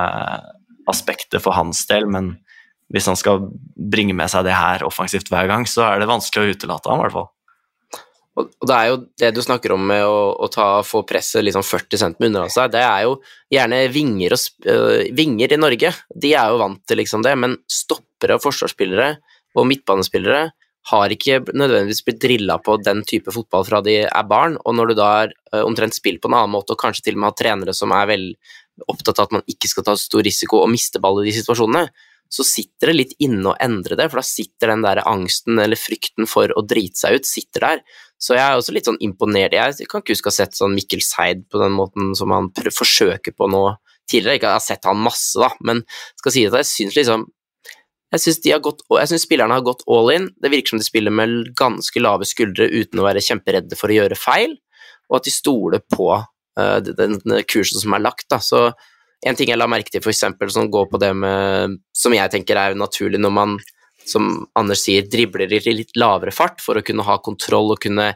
aspektet 0.90 1.44
for 1.44 1.54
hans 1.54 1.84
del, 1.90 2.08
men 2.10 2.34
hvis 2.92 3.06
han 3.08 3.16
skal 3.16 3.46
bringe 3.92 4.16
med 4.16 4.28
seg 4.28 4.44
det 4.46 4.56
her 4.56 4.84
offensivt 4.84 5.30
hver 5.32 5.48
gang, 5.48 5.64
så 5.68 5.86
er 5.88 6.02
det 6.02 6.10
vanskelig 6.10 6.44
å 6.44 6.56
utelate 6.56 6.90
ham, 6.90 7.00
i 7.00 7.06
hvert 7.06 7.16
fall. 7.16 7.30
Og 8.40 8.48
det 8.64 8.76
er 8.76 8.88
jo 8.88 9.00
det 9.20 9.30
du 9.36 9.42
snakker 9.44 9.74
om 9.74 9.82
med 9.90 10.06
å, 10.08 10.32
å 10.40 10.48
ta, 10.52 10.66
få 10.86 11.02
presset 11.08 11.44
liksom 11.44 11.64
40 11.66 12.00
cm 12.00 12.28
unna 12.30 12.46
seg, 12.52 12.70
det 12.72 12.80
er 12.80 13.04
jo 13.04 13.18
gjerne 13.52 13.82
vinger, 13.92 14.36
og, 14.36 14.70
uh, 14.70 15.02
vinger 15.18 15.52
i 15.52 15.60
Norge. 15.60 15.92
De 16.24 16.32
er 16.32 16.48
jo 16.48 16.62
vant 16.62 16.80
til 16.88 17.02
liksom 17.02 17.24
det, 17.26 17.34
men 17.36 17.58
stoppere 17.68 18.38
og 18.38 18.44
forsvarsspillere 18.46 19.10
og 19.52 19.68
midtbanespillere 19.68 20.46
har 20.90 21.12
ikke 21.14 21.42
nødvendigvis 21.52 22.00
blitt 22.06 22.22
drilla 22.24 22.56
på 22.58 22.74
den 22.82 23.04
type 23.06 23.30
fotball 23.34 23.66
fra 23.68 23.82
de 23.84 24.00
er 24.06 24.26
barn, 24.26 24.56
og 24.64 24.74
når 24.74 24.90
du 24.90 24.96
da 24.98 25.10
er 25.20 25.36
uh, 25.52 25.60
omtrent 25.66 25.94
spilt 25.98 26.22
på 26.22 26.32
en 26.32 26.38
annen 26.40 26.56
måte, 26.56 26.72
og 26.72 26.80
kanskje 26.80 27.10
til 27.10 27.18
og 27.18 27.22
med 27.22 27.30
har 27.30 27.38
trenere 27.38 27.76
som 27.76 27.92
er 27.94 28.08
vel 28.10 28.26
opptatt 28.88 29.20
av 29.20 29.28
at 29.28 29.36
man 29.36 29.44
ikke 29.50 29.68
skal 29.68 29.84
ta 29.86 29.94
stor 30.00 30.24
risiko 30.24 30.62
og 30.62 30.72
miste 30.72 31.02
ball 31.02 31.20
i 31.20 31.28
de 31.28 31.36
situasjonene, 31.36 31.92
så 32.32 32.44
sitter 32.48 32.88
det 32.88 32.96
litt 32.96 33.10
inne 33.20 33.50
å 33.50 33.58
endre 33.60 33.96
det, 33.98 34.06
for 34.08 34.22
da 34.22 34.24
sitter 34.24 34.72
den 34.72 34.84
der 34.86 35.02
angsten 35.04 35.60
eller 35.60 35.76
frykten 35.76 36.28
for 36.30 36.52
å 36.56 36.64
drite 36.64 37.02
seg 37.02 37.18
ut, 37.18 37.28
sitter 37.28 37.66
der. 37.66 37.82
Så 38.16 38.38
jeg 38.38 38.44
er 38.44 38.56
også 38.56 38.72
litt 38.72 38.88
sånn 38.88 39.00
imponert. 39.04 39.52
Jeg 39.52 39.88
kan 39.90 40.00
ikke 40.00 40.14
huske 40.14 40.30
å 40.30 40.32
ha 40.32 40.38
sett 40.38 40.56
sånn 40.56 40.76
Mikkel 40.76 41.02
Seid 41.04 41.44
på 41.52 41.60
den 41.60 41.74
måten 41.76 42.14
som 42.16 42.32
han 42.32 42.48
forsøker 42.54 43.34
på 43.36 43.50
nå 43.52 43.66
tidligere. 44.08 44.38
Ikke 44.38 44.48
jeg 44.48 44.56
har 44.56 44.64
sett 44.64 44.88
han 44.88 45.02
masse, 45.04 45.36
da, 45.42 45.50
men 45.60 45.82
skal 46.22 46.34
si 46.34 46.46
at 46.48 46.56
jeg 46.62 46.70
syns 46.70 46.98
liksom 46.98 47.28
jeg 48.12 48.20
syns 49.08 49.22
spillerne 49.24 49.56
har 49.56 49.64
gått 49.64 49.86
all 49.88 50.10
in. 50.12 50.26
Det 50.36 50.50
virker 50.52 50.74
som 50.74 50.80
de 50.80 50.84
spiller 50.84 51.14
med 51.14 51.54
ganske 51.56 52.00
lave 52.00 52.28
skuldre 52.28 52.66
uten 52.68 53.00
å 53.00 53.06
være 53.06 53.22
kjemperedde 53.24 53.78
for 53.78 53.88
å 53.88 53.96
gjøre 53.96 54.18
feil, 54.20 54.58
og 55.08 55.16
at 55.16 55.28
de 55.28 55.32
stoler 55.32 55.80
på 55.80 56.10
uh, 56.18 56.78
den, 56.84 57.16
den 57.24 57.46
kursen 57.48 57.80
som 57.80 57.96
er 57.96 58.04
lagt. 58.04 58.26
Da. 58.28 58.36
Så 58.44 58.66
en 59.22 59.38
ting 59.38 59.52
jeg 59.52 59.58
la 59.58 59.68
merke 59.70 59.92
til, 59.92 60.02
for 60.02 60.12
eksempel, 60.12 60.50
som 60.50 60.70
går 60.70 60.88
på 60.90 61.00
det 61.02 61.12
med 61.14 61.78
Som 61.96 62.14
jeg 62.16 62.30
tenker 62.32 62.58
er 62.58 62.78
naturlig 62.78 63.20
når 63.22 63.34
man, 63.34 63.56
som 64.08 64.48
Anders 64.58 64.82
sier, 64.86 65.06
dribler 65.06 65.52
i 65.52 65.62
litt 65.62 65.96
lavere 65.96 66.34
fart 66.34 66.62
for 66.64 66.78
å 66.78 66.84
kunne 66.86 67.06
ha 67.06 67.20
kontroll 67.22 67.74
og 67.74 67.82
kunne 67.82 68.12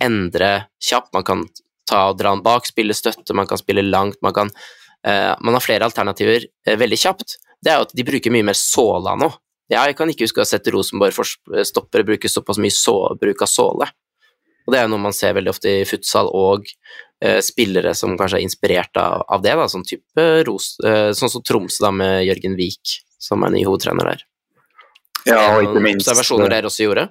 endre 0.00 0.50
kjapt. 0.84 1.14
Man 1.16 1.24
kan 1.24 1.46
ta 1.88 2.10
og 2.10 2.18
dra 2.20 2.34
den 2.34 2.44
bak, 2.44 2.68
spille 2.68 2.96
støtte, 2.96 3.36
man 3.36 3.48
kan 3.48 3.60
spille 3.60 3.84
langt, 3.86 4.20
man 4.22 4.36
kan 4.36 4.50
uh, 4.50 5.34
Man 5.40 5.56
har 5.56 5.64
flere 5.64 5.88
alternativer 5.88 6.44
uh, 6.44 6.76
veldig 6.76 6.98
kjapt. 6.98 7.38
Det 7.60 7.72
er 7.72 7.80
jo 7.80 7.88
at 7.88 7.96
de 7.96 8.06
bruker 8.06 8.32
mye 8.32 8.46
mer 8.46 8.58
såla 8.58 9.16
nå. 9.20 9.30
Jeg 9.70 9.94
kan 9.96 10.10
ikke 10.10 10.26
huske 10.26 10.40
å 10.40 10.44
ha 10.44 10.50
sett 10.50 10.66
Rosenborg-stoppere 10.72 12.06
bruke 12.06 12.28
såpass 12.28 12.58
mye 12.58 12.74
så, 12.74 12.96
bruk 13.20 13.44
av 13.44 13.50
såle. 13.52 13.86
Og 14.66 14.74
det 14.74 14.80
er 14.80 14.90
noe 14.90 15.02
man 15.02 15.14
ser 15.14 15.36
veldig 15.36 15.52
ofte 15.52 15.70
i 15.80 15.86
futsal 15.88 16.28
og 16.34 16.66
spillere 17.44 17.92
som 17.96 18.16
kanskje 18.18 18.38
er 18.40 18.46
inspirert 18.46 18.96
av, 19.00 19.26
av 19.28 19.42
det, 19.44 19.52
da, 19.58 19.66
sånn 19.68 19.84
type 19.84 20.26
Ros, 20.48 20.72
uh, 20.84 21.10
sånn 21.16 21.32
som 21.32 21.44
Tromsø 21.44 21.84
da 21.84 21.92
med 21.92 22.24
Jørgen 22.24 22.56
Vik, 22.56 22.96
som 23.20 23.44
er 23.44 23.52
ny 23.54 23.64
hovedtrener 23.68 24.12
der. 24.14 24.26
Ja, 25.28 25.40
og 25.52 25.66
ikke 25.66 25.82
minst 25.84 26.08
Observasjoner 26.08 26.52
dere 26.52 26.70
også 26.70 26.86
gjorde? 26.86 27.06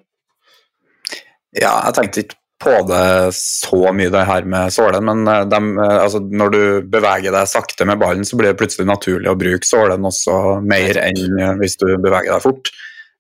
Ja, 1.54 1.76
jeg 1.86 1.96
tenkte 1.98 2.24
ikke 2.24 2.40
på 2.60 2.74
det 2.90 3.32
så 3.38 3.94
mye, 3.96 4.12
det 4.12 4.26
her 4.28 4.48
med 4.50 4.74
sålen, 4.76 5.06
men 5.08 5.24
eh, 5.32 5.46
de, 5.48 5.60
altså, 5.80 6.20
når 6.20 6.52
du 6.56 6.62
beveger 6.92 7.32
deg 7.32 7.48
sakte 7.48 7.88
med 7.88 8.02
ballen, 8.02 8.28
så 8.28 8.40
blir 8.40 8.52
det 8.52 8.60
plutselig 8.60 8.90
naturlig 8.90 9.32
å 9.32 9.38
bruke 9.40 9.68
sålen 9.68 10.06
også 10.10 10.60
mer 10.66 11.00
enn 11.06 11.60
hvis 11.62 11.80
du 11.80 11.88
beveger 11.96 12.34
deg 12.34 12.44
fort. 12.44 12.74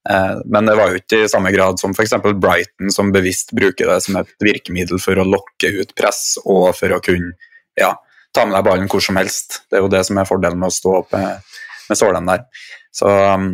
Eh, 0.10 0.36
men 0.45 0.65
det 0.65 0.76
var 0.80 0.89
jo 0.89 1.00
ikke 1.00 1.24
i 1.24 1.30
samme 1.30 1.52
grad 1.54 1.80
som 1.82 1.93
f.eks. 1.93 2.15
Brighton, 2.34 2.91
som 2.93 3.13
bevisst 3.13 3.54
bruker 3.56 3.91
det 3.91 4.00
som 4.06 4.17
et 4.22 4.32
virkemiddel 4.41 5.02
for 5.02 5.22
å 5.22 5.28
lokke 5.28 5.74
ut 5.80 5.93
press 5.98 6.39
og 6.45 6.72
for 6.78 6.95
å 6.95 7.02
kunne 7.04 7.36
ja, 7.80 7.93
ta 8.36 8.45
med 8.45 8.58
deg 8.58 8.65
ballen 8.65 8.89
hvor 8.91 9.04
som 9.06 9.19
helst. 9.19 9.63
Det 9.69 9.80
er 9.80 9.86
jo 9.86 9.91
det 9.93 10.04
som 10.08 10.17
er 10.17 10.30
fordelen 10.30 10.62
med 10.62 10.72
å 10.72 10.78
stå 10.80 10.95
opp 11.04 11.13
med, 11.15 11.58
med 11.91 12.00
sålene 12.00 12.38
der. 12.38 12.69
Så 12.95 13.10
um, 13.10 13.52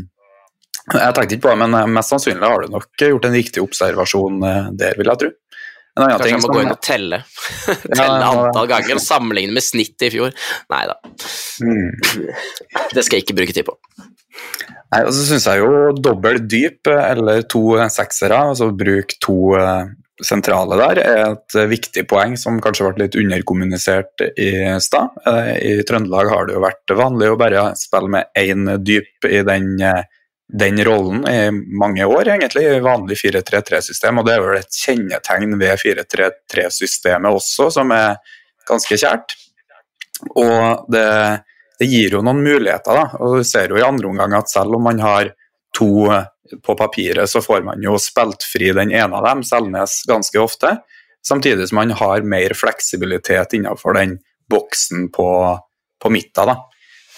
jeg 0.94 1.16
tenkte 1.18 1.34
ikke 1.34 1.48
på 1.48 1.54
det, 1.54 1.62
men 1.66 1.80
eh, 1.80 1.92
mest 1.98 2.14
sannsynlig 2.14 2.46
har 2.46 2.62
du 2.62 2.76
nok 2.76 3.08
gjort 3.10 3.28
en 3.28 3.36
riktig 3.36 3.64
observasjon 3.64 4.44
eh, 4.46 4.70
der, 4.80 5.00
vil 5.00 5.12
jeg 5.12 5.24
tro. 5.24 5.34
Kanskje 5.96 6.28
jeg 6.28 6.40
må 6.42 6.48
som... 6.48 6.56
gå 6.56 6.64
inn 6.64 6.74
og 6.74 6.82
telle. 6.84 7.22
telle 8.00 8.28
antall 8.28 8.68
ganger 8.68 8.98
og 8.98 9.04
sammenligne 9.04 9.56
med 9.56 9.64
snittet 9.64 10.10
i 10.10 10.12
fjor. 10.18 10.36
Nei 10.72 10.82
da. 10.92 10.98
Mm. 11.64 12.26
Det 12.92 13.04
skal 13.04 13.18
jeg 13.18 13.24
ikke 13.26 13.38
bruke 13.40 13.56
tid 13.56 13.68
på. 13.68 13.78
Nei, 14.94 15.02
og 15.04 15.12
så 15.16 15.26
syns 15.28 15.46
jeg 15.50 15.62
jo 15.64 15.94
dobbel 15.98 16.42
dyp 16.46 16.90
eller 16.92 17.46
to 17.50 17.78
seksere, 17.92 18.38
altså 18.52 18.70
bruk 18.78 19.16
to 19.24 19.56
eh, 19.58 19.88
sentrale 20.24 20.78
der, 20.80 21.00
er 21.02 21.24
et 21.34 21.56
viktig 21.70 22.06
poeng 22.08 22.36
som 22.40 22.62
kanskje 22.64 22.88
ble 22.88 23.06
litt 23.06 23.18
underkommunisert 23.20 24.24
i 24.40 24.52
stad. 24.84 25.18
Eh, 25.28 25.54
I 25.58 25.74
Trøndelag 25.88 26.30
har 26.32 26.48
det 26.48 26.56
jo 26.56 26.64
vært 26.64 26.94
vanlig 26.96 27.32
å 27.34 27.40
bare 27.40 27.66
spille 27.80 28.14
med 28.14 28.30
én 28.40 28.70
dyp 28.86 29.28
i 29.28 29.42
den, 29.48 29.74
eh, 29.82 30.06
den 30.48 30.80
rollen 30.86 31.26
i 31.28 31.50
mange 31.52 32.06
år, 32.06 32.30
egentlig, 32.36 32.68
i 32.70 32.84
vanlig 32.86 33.18
4-3-3-system. 33.24 34.22
Og 34.22 34.30
det 34.30 34.36
er 34.36 34.46
vel 34.46 34.62
et 34.62 34.80
kjennetegn 34.86 35.58
ved 35.60 35.82
4-3-3-systemet 35.82 37.42
også, 37.42 37.72
som 37.74 37.92
er 37.96 38.22
ganske 38.70 39.02
kjært. 39.02 39.36
Og 40.38 40.86
det 40.94 41.10
det 41.80 41.90
gir 41.92 42.16
jo 42.18 42.24
noen 42.24 42.44
muligheter. 42.44 42.96
da, 42.96 43.06
og 43.20 43.38
Du 43.40 43.44
ser 43.48 43.70
jo 43.70 43.80
i 43.80 43.86
andre 43.86 44.08
omgang 44.08 44.34
at 44.38 44.52
selv 44.52 44.78
om 44.78 44.88
man 44.88 45.00
har 45.04 45.34
to 45.76 46.08
på 46.64 46.76
papiret, 46.78 47.30
så 47.30 47.42
får 47.42 47.64
man 47.66 47.82
jo 47.84 47.98
spilt 48.00 48.46
fri 48.46 48.72
den 48.76 48.94
ene 48.94 49.18
av 49.18 49.26
dem, 49.26 49.44
Selnes, 49.44 50.04
ganske 50.08 50.40
ofte. 50.40 50.78
Samtidig 51.26 51.68
som 51.70 51.82
man 51.82 51.92
har 51.98 52.22
mer 52.22 52.54
fleksibilitet 52.54 53.58
innenfor 53.58 53.98
den 53.98 54.20
boksen 54.50 55.10
på, 55.12 55.30
på 56.02 56.12
midten. 56.14 56.52
da. 56.52 56.60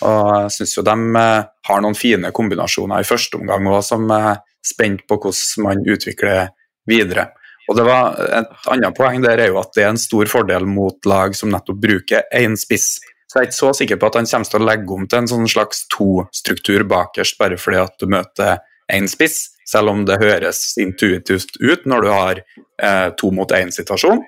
Og 0.07 0.29
jeg 0.43 0.53
syns 0.59 0.77
jo 0.77 0.85
de 0.85 0.95
eh, 1.19 1.47
har 1.69 1.81
noen 1.83 1.97
fine 1.97 2.31
kombinasjoner 2.31 3.01
i 3.01 3.07
første 3.07 3.39
omgang 3.39 3.67
òg, 3.67 3.81
som 3.83 4.07
er 4.13 4.39
spent 4.65 5.03
på 5.09 5.17
hvordan 5.19 5.65
man 5.65 5.83
utvikler 5.87 6.53
videre. 6.87 7.31
Og 7.67 7.75
det 7.75 7.83
var 7.83 8.15
Et 8.15 8.67
annet 8.71 8.95
poeng 8.95 9.19
der 9.23 9.41
er 9.43 9.51
jo 9.51 9.59
at 9.59 9.73
det 9.75 9.83
er 9.83 9.91
en 9.91 9.99
stor 9.99 10.29
fordel 10.31 10.65
mot 10.69 11.03
lag 11.05 11.35
som 11.35 11.51
nettopp 11.51 11.81
bruker 11.83 12.23
én 12.31 12.55
spiss. 12.55 12.97
Så 13.27 13.37
jeg 13.37 13.43
er 13.43 13.49
ikke 13.49 13.57
så 13.57 13.73
sikker 13.75 13.99
på 13.99 14.07
at 14.07 14.17
han 14.21 14.29
kommer 14.29 14.49
til 14.51 14.61
å 14.61 14.67
legge 14.69 14.95
om 14.95 15.05
til 15.07 15.19
en 15.19 15.29
sånn 15.29 15.49
slags 15.51 15.83
to-struktur 15.91 16.85
bakerst 16.87 17.37
bare 17.39 17.59
fordi 17.59 17.81
at 17.83 17.95
du 17.99 18.07
møter 18.11 18.61
én 18.93 19.07
spiss, 19.11 19.49
selv 19.67 19.91
om 19.91 20.05
det 20.07 20.19
høres 20.21 20.61
intuitivt 20.79 21.57
ut 21.59 21.83
når 21.89 22.05
du 22.05 22.11
har 22.13 22.39
eh, 22.39 23.09
to 23.19 23.33
mot 23.35 23.51
én-situasjon. 23.51 24.23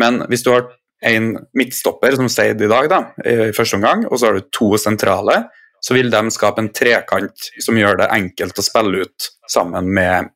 Men 0.00 0.22
hvis 0.32 0.46
du 0.46 0.54
har 0.54 0.70
en 1.04 1.34
midtstopper, 1.56 2.16
som 2.16 2.28
Seid 2.32 2.60
i 2.64 2.68
dag, 2.68 2.88
da, 2.92 3.00
i 3.24 3.52
første 3.56 3.76
omgang, 3.76 4.06
og 4.08 4.20
så 4.20 4.30
har 4.30 4.38
du 4.38 4.48
to 4.52 4.72
sentrale, 4.80 5.42
så 5.80 5.96
vil 5.96 6.12
de 6.12 6.32
skape 6.32 6.60
en 6.60 6.72
trekant 6.76 7.50
som 7.60 7.76
gjør 7.76 8.02
det 8.02 8.10
enkelt 8.12 8.60
å 8.60 8.64
spille 8.64 9.04
ut 9.04 9.30
sammen 9.48 9.88
med 9.96 10.32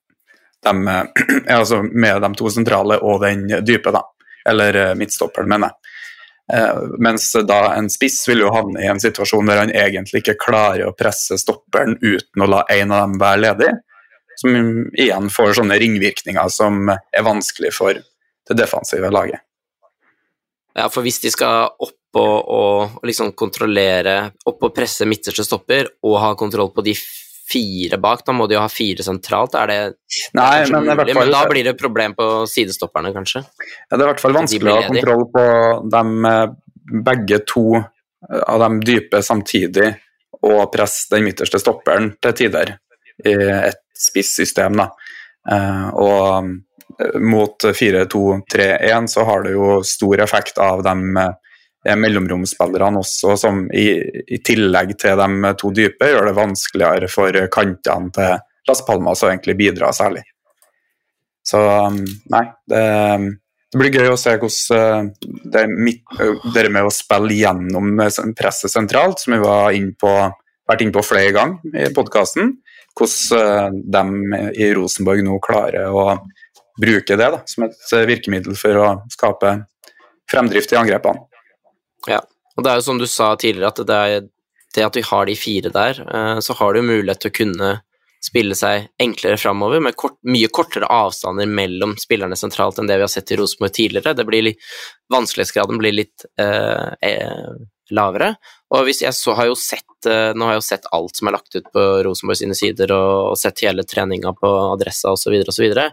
de, 0.65 0.97
altså 1.59 1.83
med 1.85 2.25
de 2.25 2.33
to 2.37 2.53
sentrale 2.53 3.01
og 3.05 3.25
den 3.25 3.47
dype, 3.65 3.93
da. 3.95 4.05
Eller 4.49 4.81
eh, 4.81 4.95
midtstopperen, 4.99 5.49
mener 5.49 5.73
jeg. 5.73 5.84
Eh, 6.53 6.81
mens 6.99 7.33
da 7.49 7.61
en 7.73 7.89
spiss 7.91 8.19
vil 8.29 8.43
jo 8.45 8.53
havne 8.53 8.83
i 8.85 8.91
en 8.93 9.01
situasjon 9.01 9.49
der 9.49 9.63
han 9.63 9.73
egentlig 9.73 10.21
ikke 10.21 10.37
klarer 10.43 10.85
å 10.89 10.97
presse 10.97 11.39
stopperen 11.41 11.97
uten 12.03 12.45
å 12.45 12.51
la 12.51 12.65
en 12.75 12.93
av 12.93 13.07
dem 13.07 13.17
være 13.23 13.43
ledig, 13.47 13.71
som 14.43 14.57
igjen 14.93 15.31
får 15.33 15.57
sånne 15.61 15.79
ringvirkninger 15.81 16.53
som 16.53 16.91
er 16.93 17.25
vanskelig 17.25 17.73
for 17.73 17.97
det 17.97 18.59
defensive 18.59 19.09
laget. 19.15 19.41
Ja, 20.75 20.89
for 20.91 21.07
hvis 21.07 21.23
de 21.23 21.31
skal 21.33 21.71
opp 21.71 22.19
og, 22.19 22.37
og 22.51 23.07
liksom 23.07 23.33
kontrollere, 23.39 24.35
opp 24.47 24.67
og 24.69 24.75
presse 24.75 25.07
midterste 25.09 25.47
stopper 25.47 25.89
og 26.05 26.19
ha 26.23 26.33
kontroll 26.39 26.73
på 26.75 26.85
de 26.87 26.95
fire 27.53 27.99
bak. 28.01 28.25
Da 28.27 28.35
må 28.37 28.47
de 28.49 28.57
jo 28.57 28.63
ha 28.63 28.71
fire 28.73 29.05
sentralt. 29.07 29.57
Er 29.59 29.71
det, 29.71 29.79
Nei, 30.37 30.51
det 30.65 30.69
er 30.69 30.73
men, 30.73 30.87
mulig, 30.89 31.15
fall, 31.15 31.21
men 31.21 31.35
da 31.35 31.43
blir 31.51 31.69
det 31.69 31.75
problem 31.81 32.17
på 32.19 32.29
sidestopperne, 32.51 33.13
kanskje. 33.15 33.45
ja, 33.45 33.97
det 33.97 34.01
er 34.01 34.07
i 34.07 34.13
hvert 34.13 34.25
fall 34.25 34.39
vanskelig 34.39 34.73
å 34.73 34.79
ha 34.79 34.87
kontroll 34.89 35.27
på 35.35 35.47
dem 35.95 36.31
eh, 36.31 36.45
begge 37.11 37.41
to 37.49 37.67
eh, 37.79 38.43
av 38.43 38.63
dem 38.65 38.81
dype 38.85 39.23
samtidig, 39.25 39.91
og 40.45 40.69
presse 40.73 41.09
den 41.15 41.25
midterste 41.29 41.61
stopperen 41.63 42.15
til 42.23 42.37
tider 42.37 42.77
i 43.25 43.35
et 43.35 43.83
spissystem. 43.97 44.81
Da. 44.81 44.91
Eh, 45.51 45.89
og 46.01 47.21
mot 47.25 47.65
4-2-3-1 47.65 49.09
så 49.11 49.25
har 49.27 49.45
det 49.45 49.55
jo 49.57 49.79
stor 49.87 50.21
effekt 50.23 50.61
av 50.63 50.85
de 51.85 51.93
er 51.93 52.01
mellomromsspillerne 52.01 53.03
også, 53.03 53.37
som 53.37 53.65
i, 53.77 53.87
i 54.33 54.41
tillegg 54.45 54.95
til 55.01 55.21
de 55.21 55.55
to 55.61 55.71
dype 55.77 56.09
gjør 56.09 56.31
det 56.31 56.37
vanskeligere 56.39 57.11
for 57.13 57.41
kantene 57.53 58.15
til 58.15 58.39
Las 58.69 58.81
Palmas 58.87 59.23
å 59.25 59.29
egentlig 59.29 59.59
bidra 59.59 59.91
særlig. 59.93 60.25
Så 61.45 61.61
um, 61.61 61.99
nei, 62.33 62.45
det, 62.73 62.85
det 63.75 63.81
blir 63.81 63.99
gøy 63.99 64.15
å 64.15 64.21
se 64.21 64.33
hvordan 64.39 65.11
eh, 65.11 65.33
det, 65.53 65.65
eh, 66.23 66.47
det 66.55 66.71
med 66.73 66.89
å 66.89 66.95
spille 66.95 67.37
gjennom 67.37 68.01
eh, 68.01 68.21
presset 68.39 68.73
sentralt, 68.73 69.21
som 69.21 69.37
vi 69.37 69.43
har 69.43 69.75
vært 69.75 70.85
inne 70.87 70.95
på 70.95 71.05
flere 71.05 71.35
ganger 71.37 71.83
i 71.83 71.91
podkasten, 71.93 72.55
hvordan 72.97 73.77
de 73.93 74.41
i 74.57 74.71
Rosenborg 74.79 75.27
nå 75.27 75.37
klarer 75.45 75.93
å 75.93 76.07
bruke 76.81 77.19
det 77.19 77.29
da, 77.37 77.43
som 77.51 77.67
et 77.69 77.95
virkemiddel 78.09 78.57
for 78.59 78.81
å 78.81 78.89
skape 79.13 79.57
fremdrift 80.31 80.73
i 80.73 80.81
angrepene. 80.81 81.27
Og 82.55 82.65
det 82.65 82.71
er 82.71 82.79
jo 82.79 82.87
som 82.87 83.01
du 83.01 83.09
sa 83.11 83.33
tidligere, 83.37 83.73
at 83.73 83.83
det, 83.89 83.97
er, 83.99 84.29
det 84.77 84.87
at 84.87 84.99
vi 84.99 85.03
har 85.09 85.27
de 85.27 85.35
fire 85.39 85.73
der, 85.75 86.01
eh, 86.05 86.39
så 86.45 86.57
har 86.61 86.75
du 86.75 86.85
mulighet 86.87 87.25
til 87.25 87.33
å 87.33 87.39
kunne 87.41 87.75
spille 88.25 88.57
seg 88.57 88.89
enklere 89.03 89.37
framover, 89.37 89.83
med 89.85 89.97
kort, 90.01 90.17
mye 90.29 90.49
kortere 90.53 90.89
avstander 90.91 91.49
mellom 91.51 91.95
spillerne 92.01 92.39
sentralt 92.39 92.79
enn 92.81 92.89
det 92.89 92.97
vi 92.97 93.05
har 93.05 93.13
sett 93.13 93.33
i 93.35 93.39
Rosenborg 93.41 93.75
tidligere. 93.77 94.15
Det 94.17 94.27
blir 94.29 94.47
litt, 94.47 94.69
vanskelighetsgraden 95.13 95.81
blir 95.81 95.97
litt 95.97 96.25
eh, 96.41 96.95
eh, 97.05 97.51
lavere. 97.93 98.35
Og 98.73 98.89
jeg 98.89 99.13
så 99.17 99.37
har 99.37 99.51
jo 99.51 99.57
sett 99.59 100.09
eh, 100.09 100.33
Nå 100.33 100.49
har 100.49 100.57
jeg 100.57 100.63
jo 100.63 100.69
sett 100.71 100.89
alt 100.97 101.21
som 101.21 101.29
er 101.29 101.37
lagt 101.37 101.57
ut 101.57 101.69
på 101.75 101.85
Rosenborg 102.07 102.41
sine 102.41 102.57
sider, 102.57 102.95
og, 102.97 103.35
og 103.35 103.41
sett 103.41 103.65
hele 103.67 103.85
treninga 103.89 104.33
på 104.39 104.53
adressa 104.73 105.13
osv., 105.13 105.35
osv. 105.43 105.51
Og, 105.51 105.57
så 105.59 105.67
videre. 105.67 105.89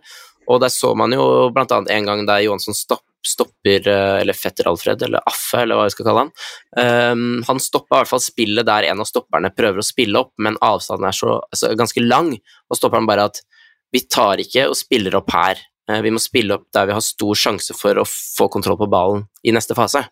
og 0.48 0.64
der 0.64 0.74
så 0.74 0.94
man 0.96 1.18
jo 1.18 1.26
annet 1.52 1.92
en 1.92 2.08
gang 2.08 2.26
der 2.30 2.46
Johansson 2.46 2.78
stopp, 2.78 3.04
stopper 3.28 3.88
eh, 3.88 4.20
Eller 4.22 4.38
fetter 4.38 4.68
Alfred, 4.70 5.02
eller 5.06 5.24
Affe, 5.30 5.62
eller 5.62 5.78
hva 5.78 5.88
vi 5.88 5.94
skal 5.94 6.08
kalle 6.08 6.26
han. 6.26 6.32
Um, 6.78 7.42
han 7.48 7.62
stoppa 7.62 7.96
i 7.96 8.02
hvert 8.02 8.12
fall 8.12 8.24
spillet 8.24 8.68
der 8.68 8.88
en 8.90 9.04
av 9.04 9.10
stopperne 9.10 9.52
prøver 9.54 9.82
å 9.82 9.86
spille 9.86 10.22
opp, 10.22 10.34
men 10.42 10.58
avstanden 10.66 11.10
er 11.10 11.18
så, 11.18 11.38
altså, 11.44 11.74
ganske 11.78 12.04
lang, 12.06 12.34
og 12.70 12.80
stopperen 12.80 13.10
bare 13.10 13.28
at 13.30 13.44
vi 13.92 14.04
tar 14.08 14.42
ikke 14.42 14.70
og 14.72 14.78
spiller 14.80 15.20
opp 15.20 15.32
her. 15.36 15.62
Eh, 15.90 16.02
Vi 16.02 16.14
må 16.14 16.22
spille 16.24 16.58
opp 16.58 16.70
der 16.74 16.90
vi 16.90 16.98
har 16.98 17.06
stor 17.06 17.38
sjanse 17.38 17.78
for 17.78 18.02
å 18.02 18.08
få 18.08 18.50
kontroll 18.52 18.80
på 18.80 18.90
ballen 18.92 19.28
i 19.44 19.54
neste 19.54 19.78
fase. 19.78 20.06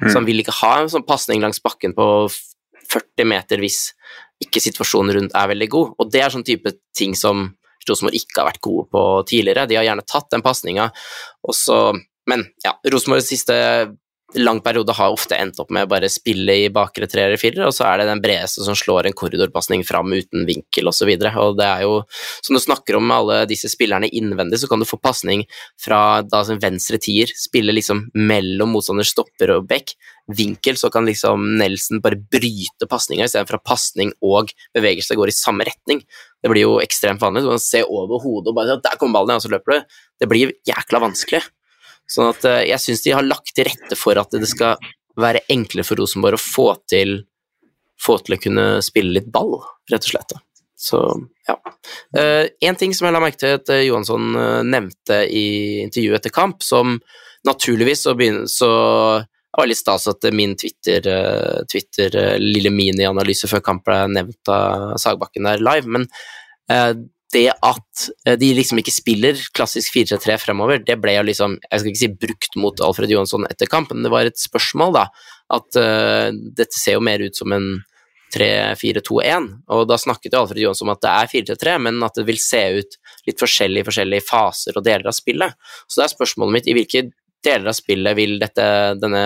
Mm. 0.00 0.08
Så 0.08 0.16
han 0.18 0.26
vil 0.28 0.42
ikke 0.42 0.58
ha 0.60 0.76
en 0.80 0.90
sånn 0.90 1.06
pasning 1.06 1.42
langs 1.42 1.62
bakken 1.62 1.94
på 1.96 2.06
40 2.90 3.26
meter 3.30 3.62
hvis 3.62 3.92
ikke 4.42 4.62
situasjonen 4.62 5.14
rundt 5.16 5.36
er 5.38 5.50
veldig 5.52 5.68
god. 5.70 5.92
Og 5.98 6.10
det 6.12 6.22
er 6.22 6.34
sånn 6.34 6.46
type 6.46 6.74
ting 6.96 7.14
som 7.18 7.48
Rosenborg 7.88 8.16
ikke 8.16 8.40
har 8.40 8.48
vært 8.48 8.64
gode 8.64 8.88
på 8.92 9.04
tidligere. 9.28 9.66
De 9.68 9.76
har 9.78 9.86
gjerne 9.86 10.06
tatt 10.08 10.30
den 10.32 10.44
pasninga, 10.44 10.88
og 11.44 11.56
så 11.56 11.78
Men 12.30 12.46
ja, 12.64 12.74
Rosenborgs 12.92 13.28
siste 13.28 13.56
lang 14.34 14.60
periode 14.60 14.92
har 14.96 15.12
ofte 15.14 15.36
endt 15.38 15.58
opp 15.62 15.70
med 15.74 15.88
bare 15.90 16.08
spille 16.10 16.56
i 16.64 16.70
bakre 16.72 17.06
tre 17.10 17.26
eller 17.26 17.38
fire, 17.38 17.66
og 17.68 17.74
så 17.76 17.86
er 17.86 18.00
det 18.00 18.08
den 18.08 18.22
bredeste 18.24 18.64
som 18.66 18.76
slår 18.78 19.06
en 19.06 19.16
korridorpasning 19.16 19.84
fram 19.86 20.10
uten 20.14 20.46
vinkel 20.48 20.90
osv. 20.90 21.12
Og, 21.12 21.22
så 21.22 21.44
og 21.44 21.58
det 21.60 21.68
er 21.68 21.84
jo, 21.84 22.00
som 22.42 22.56
du 22.56 22.62
snakker 22.62 22.98
om 22.98 23.06
med 23.06 23.16
alle 23.16 23.38
disse 23.50 23.70
spillerne 23.70 24.10
innvendig, 24.10 24.58
så 24.62 24.70
kan 24.70 24.82
du 24.82 24.88
få 24.88 24.98
pasning 25.02 25.44
fra 25.80 26.00
da 26.26 26.42
som 26.46 26.58
venstre 26.62 26.98
tier, 27.02 27.30
spille 27.38 27.74
liksom 27.76 28.08
mellom 28.16 28.74
motstanders 28.74 29.14
stopper 29.14 29.54
og 29.58 29.68
bekk, 29.70 29.94
vinkel, 30.34 30.78
så 30.80 30.88
kan 30.90 31.06
liksom 31.06 31.50
Nelson 31.60 32.00
bare 32.02 32.18
bryte 32.18 32.88
pasninga 32.90 33.28
istedenfor 33.28 33.60
at 33.60 33.66
pasning 33.68 34.14
og 34.24 34.54
bevegelse 34.74 35.18
går 35.18 35.30
i 35.30 35.36
samme 35.36 35.66
retning. 35.68 36.00
Det 36.42 36.50
blir 36.50 36.64
jo 36.64 36.78
ekstremt 36.82 37.22
vanlig. 37.22 37.44
Du 37.44 37.52
kan 37.52 37.62
se 37.62 37.84
over 37.84 38.22
hodet 38.24 38.50
og 38.50 38.56
bare 38.56 38.80
Der 38.82 38.96
kommer 39.00 39.20
ballen, 39.20 39.36
og 39.36 39.44
så 39.44 39.52
løper 39.52 39.76
du. 39.76 40.00
Det 40.20 40.30
blir 40.30 40.56
jækla 40.66 41.02
vanskelig. 41.04 41.44
Sånn 42.10 42.30
at 42.30 42.44
eh, 42.48 42.62
jeg 42.68 42.82
syns 42.82 43.04
de 43.04 43.14
har 43.16 43.26
lagt 43.26 43.54
til 43.56 43.68
rette 43.68 43.98
for 43.98 44.18
at 44.20 44.34
det 44.34 44.48
skal 44.50 44.80
være 45.20 45.44
enklere 45.52 45.86
for 45.86 46.00
Rosenborg 46.00 46.38
å 46.38 46.42
få 46.42 46.68
til, 46.90 47.20
få 48.00 48.18
til 48.24 48.36
å 48.36 48.40
kunne 48.42 48.66
spille 48.84 49.14
litt 49.18 49.30
ball, 49.32 49.56
rett 49.92 50.08
og 50.08 50.14
slett. 50.14 50.34
Så, 50.84 51.00
ja. 51.48 51.54
Eh, 52.18 52.48
en 52.68 52.76
ting 52.80 52.92
som 52.96 53.08
jeg 53.08 53.14
la 53.16 53.22
merke 53.22 53.40
til 53.40 53.56
at 53.56 53.70
eh, 53.72 53.86
Johansson 53.86 54.34
nevnte 54.68 55.22
i 55.30 55.46
intervjuet 55.84 56.18
etter 56.20 56.34
kamp, 56.34 56.66
som 56.66 56.98
naturligvis 57.46 58.04
så, 58.04 58.16
begynner, 58.18 58.50
så 58.50 58.68
det 59.22 59.60
var 59.60 59.70
litt 59.70 59.78
stas 59.78 60.08
at 60.10 60.26
min 60.34 60.56
Twitter, 60.58 61.04
Twitter 61.70 62.16
lille 62.40 62.72
mini-analyse 62.74 63.46
før 63.46 63.62
kamp 63.62 63.84
ble 63.86 64.00
nevnt 64.10 64.50
av 64.50 64.96
Sagbakken 64.98 65.46
der 65.46 65.62
live, 65.62 65.86
men 65.86 66.08
det 67.34 67.48
at 67.52 68.04
eh, 68.26 68.36
de 68.40 68.50
liksom 68.56 68.80
ikke 68.80 68.94
spiller 68.94 69.38
klassisk 69.56 69.96
4-3-3 69.96 70.38
fremover, 70.42 70.82
det 70.86 70.96
ble 71.02 71.16
jo 71.16 71.24
liksom, 71.26 71.58
jeg 71.66 71.82
skal 71.82 71.92
ikke 71.92 72.02
si 72.02 72.12
brukt 72.26 72.60
mot 72.60 72.84
Alfred 72.86 73.12
Johansson 73.12 73.46
etter 73.50 73.70
kampen, 73.70 73.98
men 73.98 74.08
det 74.08 74.14
var 74.14 74.30
et 74.30 74.40
spørsmål, 74.40 74.94
da. 74.96 75.08
At 75.54 75.76
uh, 75.76 76.30
dette 76.32 76.78
ser 76.78 76.96
jo 76.96 77.04
mer 77.04 77.20
ut 77.20 77.36
som 77.36 77.52
en 77.52 77.66
3-4-2-1, 78.34 79.48
og 79.70 79.84
da 79.90 79.98
snakket 80.00 80.34
jo 80.34 80.40
Alfred 80.40 80.62
Johansson 80.64 80.88
om 80.88 80.94
at 80.94 81.02
det 81.04 81.12
er 81.12 81.32
4-3-3, 81.34 81.74
men 81.86 82.00
at 82.06 82.16
det 82.18 82.26
vil 82.28 82.40
se 82.42 82.62
ut 82.80 82.96
litt 83.28 83.42
forskjellig 83.42 83.84
i 83.84 83.86
forskjellige 83.86 84.26
faser 84.26 84.78
og 84.78 84.86
deler 84.86 85.10
av 85.10 85.16
spillet. 85.16 85.58
Så 85.86 86.00
det 86.00 86.06
er 86.06 86.14
spørsmålet 86.14 86.56
mitt, 86.56 86.70
i 86.70 86.76
hvilke 86.78 87.04
deler 87.44 87.70
av 87.70 87.76
spillet 87.78 88.18
vil 88.18 88.38
dette, 88.42 88.66
denne 89.02 89.24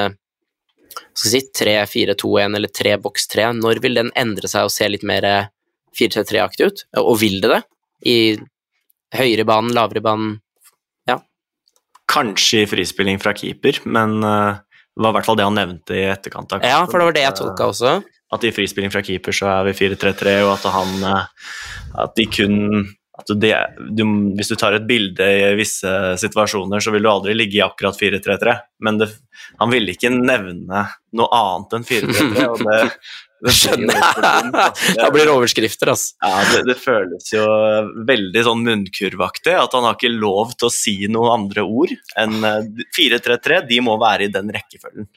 skal 1.15 1.33
si 1.33 1.41
3-4-2-1 1.61 2.59
eller 2.59 2.73
3-boks-3, 2.75 3.49
når 3.63 3.83
vil 3.85 3.99
den 4.01 4.13
endre 4.19 4.51
seg 4.51 4.69
og 4.69 4.75
se 4.75 4.89
litt 4.91 5.07
mer 5.07 5.27
4-3-3-aktig 5.99 6.69
ut? 6.69 6.85
Og 7.01 7.19
vil 7.23 7.41
det 7.45 7.53
det? 7.55 7.63
I 8.07 8.39
høyere 9.15 9.47
banen, 9.49 9.75
lavere 9.75 10.03
banen? 10.05 10.37
Ja. 11.09 11.19
Kanskje 12.11 12.63
i 12.65 12.69
frispilling 12.71 13.21
fra 13.23 13.35
keeper, 13.37 13.81
men 13.89 14.19
eh, 14.23 14.61
det 14.99 15.05
var 15.05 15.15
i 15.15 15.19
hvert 15.19 15.29
fall 15.29 15.39
det 15.39 15.49
han 15.49 15.59
nevnte 15.59 15.97
i 15.97 16.07
etterkant. 16.11 16.59
Ja, 16.67 16.85
for 16.87 17.01
det 17.01 17.09
var 17.09 17.17
det 17.17 17.27
jeg 17.27 17.39
tolka 17.39 17.69
også. 17.73 17.99
At 18.35 18.45
i 18.45 18.53
frispilling 18.53 18.93
fra 18.93 19.03
keeper 19.05 19.33
så 19.33 19.49
er 19.53 19.69
vi 19.71 19.77
4-3-3, 19.79 20.39
og 20.45 20.55
at 20.59 20.67
han 20.75 21.05
eh, 21.09 21.53
At 22.05 22.17
de 22.19 22.27
kun 22.29 22.59
at 23.19 23.33
det, 23.43 23.55
du, 23.91 24.05
Hvis 24.39 24.53
du 24.53 24.57
tar 24.59 24.77
et 24.77 24.87
bilde 24.87 25.25
i 25.27 25.55
visse 25.59 25.93
situasjoner, 26.23 26.83
så 26.83 26.95
vil 26.95 27.05
du 27.05 27.11
aldri 27.11 27.35
ligge 27.37 27.59
i 27.59 27.65
akkurat 27.65 27.99
4-3-3, 27.99 28.59
men 28.87 29.01
det, 29.01 29.11
han 29.59 29.73
ville 29.73 29.95
ikke 29.95 30.13
nevne 30.15 30.85
noe 31.19 31.29
annet 31.35 31.79
enn 31.79 31.89
4-3-3, 31.89 32.47
og 32.47 32.63
det, 32.63 32.79
det 33.49 33.55
Skjønner. 33.59 33.99
jeg! 33.99 34.25
altså. 34.55 34.97
Da 35.01 35.11
blir 35.15 35.27
det 35.27 35.35
overskrifter, 35.35 35.93
altså. 35.95 36.15
Ja, 36.23 36.45
det, 36.53 36.65
det 36.71 36.79
føles 36.81 37.31
jo 37.35 37.47
veldig 38.09 38.45
sånn 38.47 38.67
munnkurvaktig 38.67 39.55
at 39.59 39.75
han 39.77 39.89
har 39.89 39.99
ikke 39.99 40.15
lov 40.15 40.55
til 40.57 40.71
å 40.71 40.75
si 40.75 40.97
noen 41.11 41.35
andre 41.43 41.67
ord 41.67 41.95
enn 42.19 42.39
eh, 42.47 42.85
4-3-3. 42.99 43.65
De 43.71 43.81
må 43.85 43.99
være 44.01 44.29
i 44.29 44.35
den 44.35 44.55
rekkefølgen. 44.55 45.11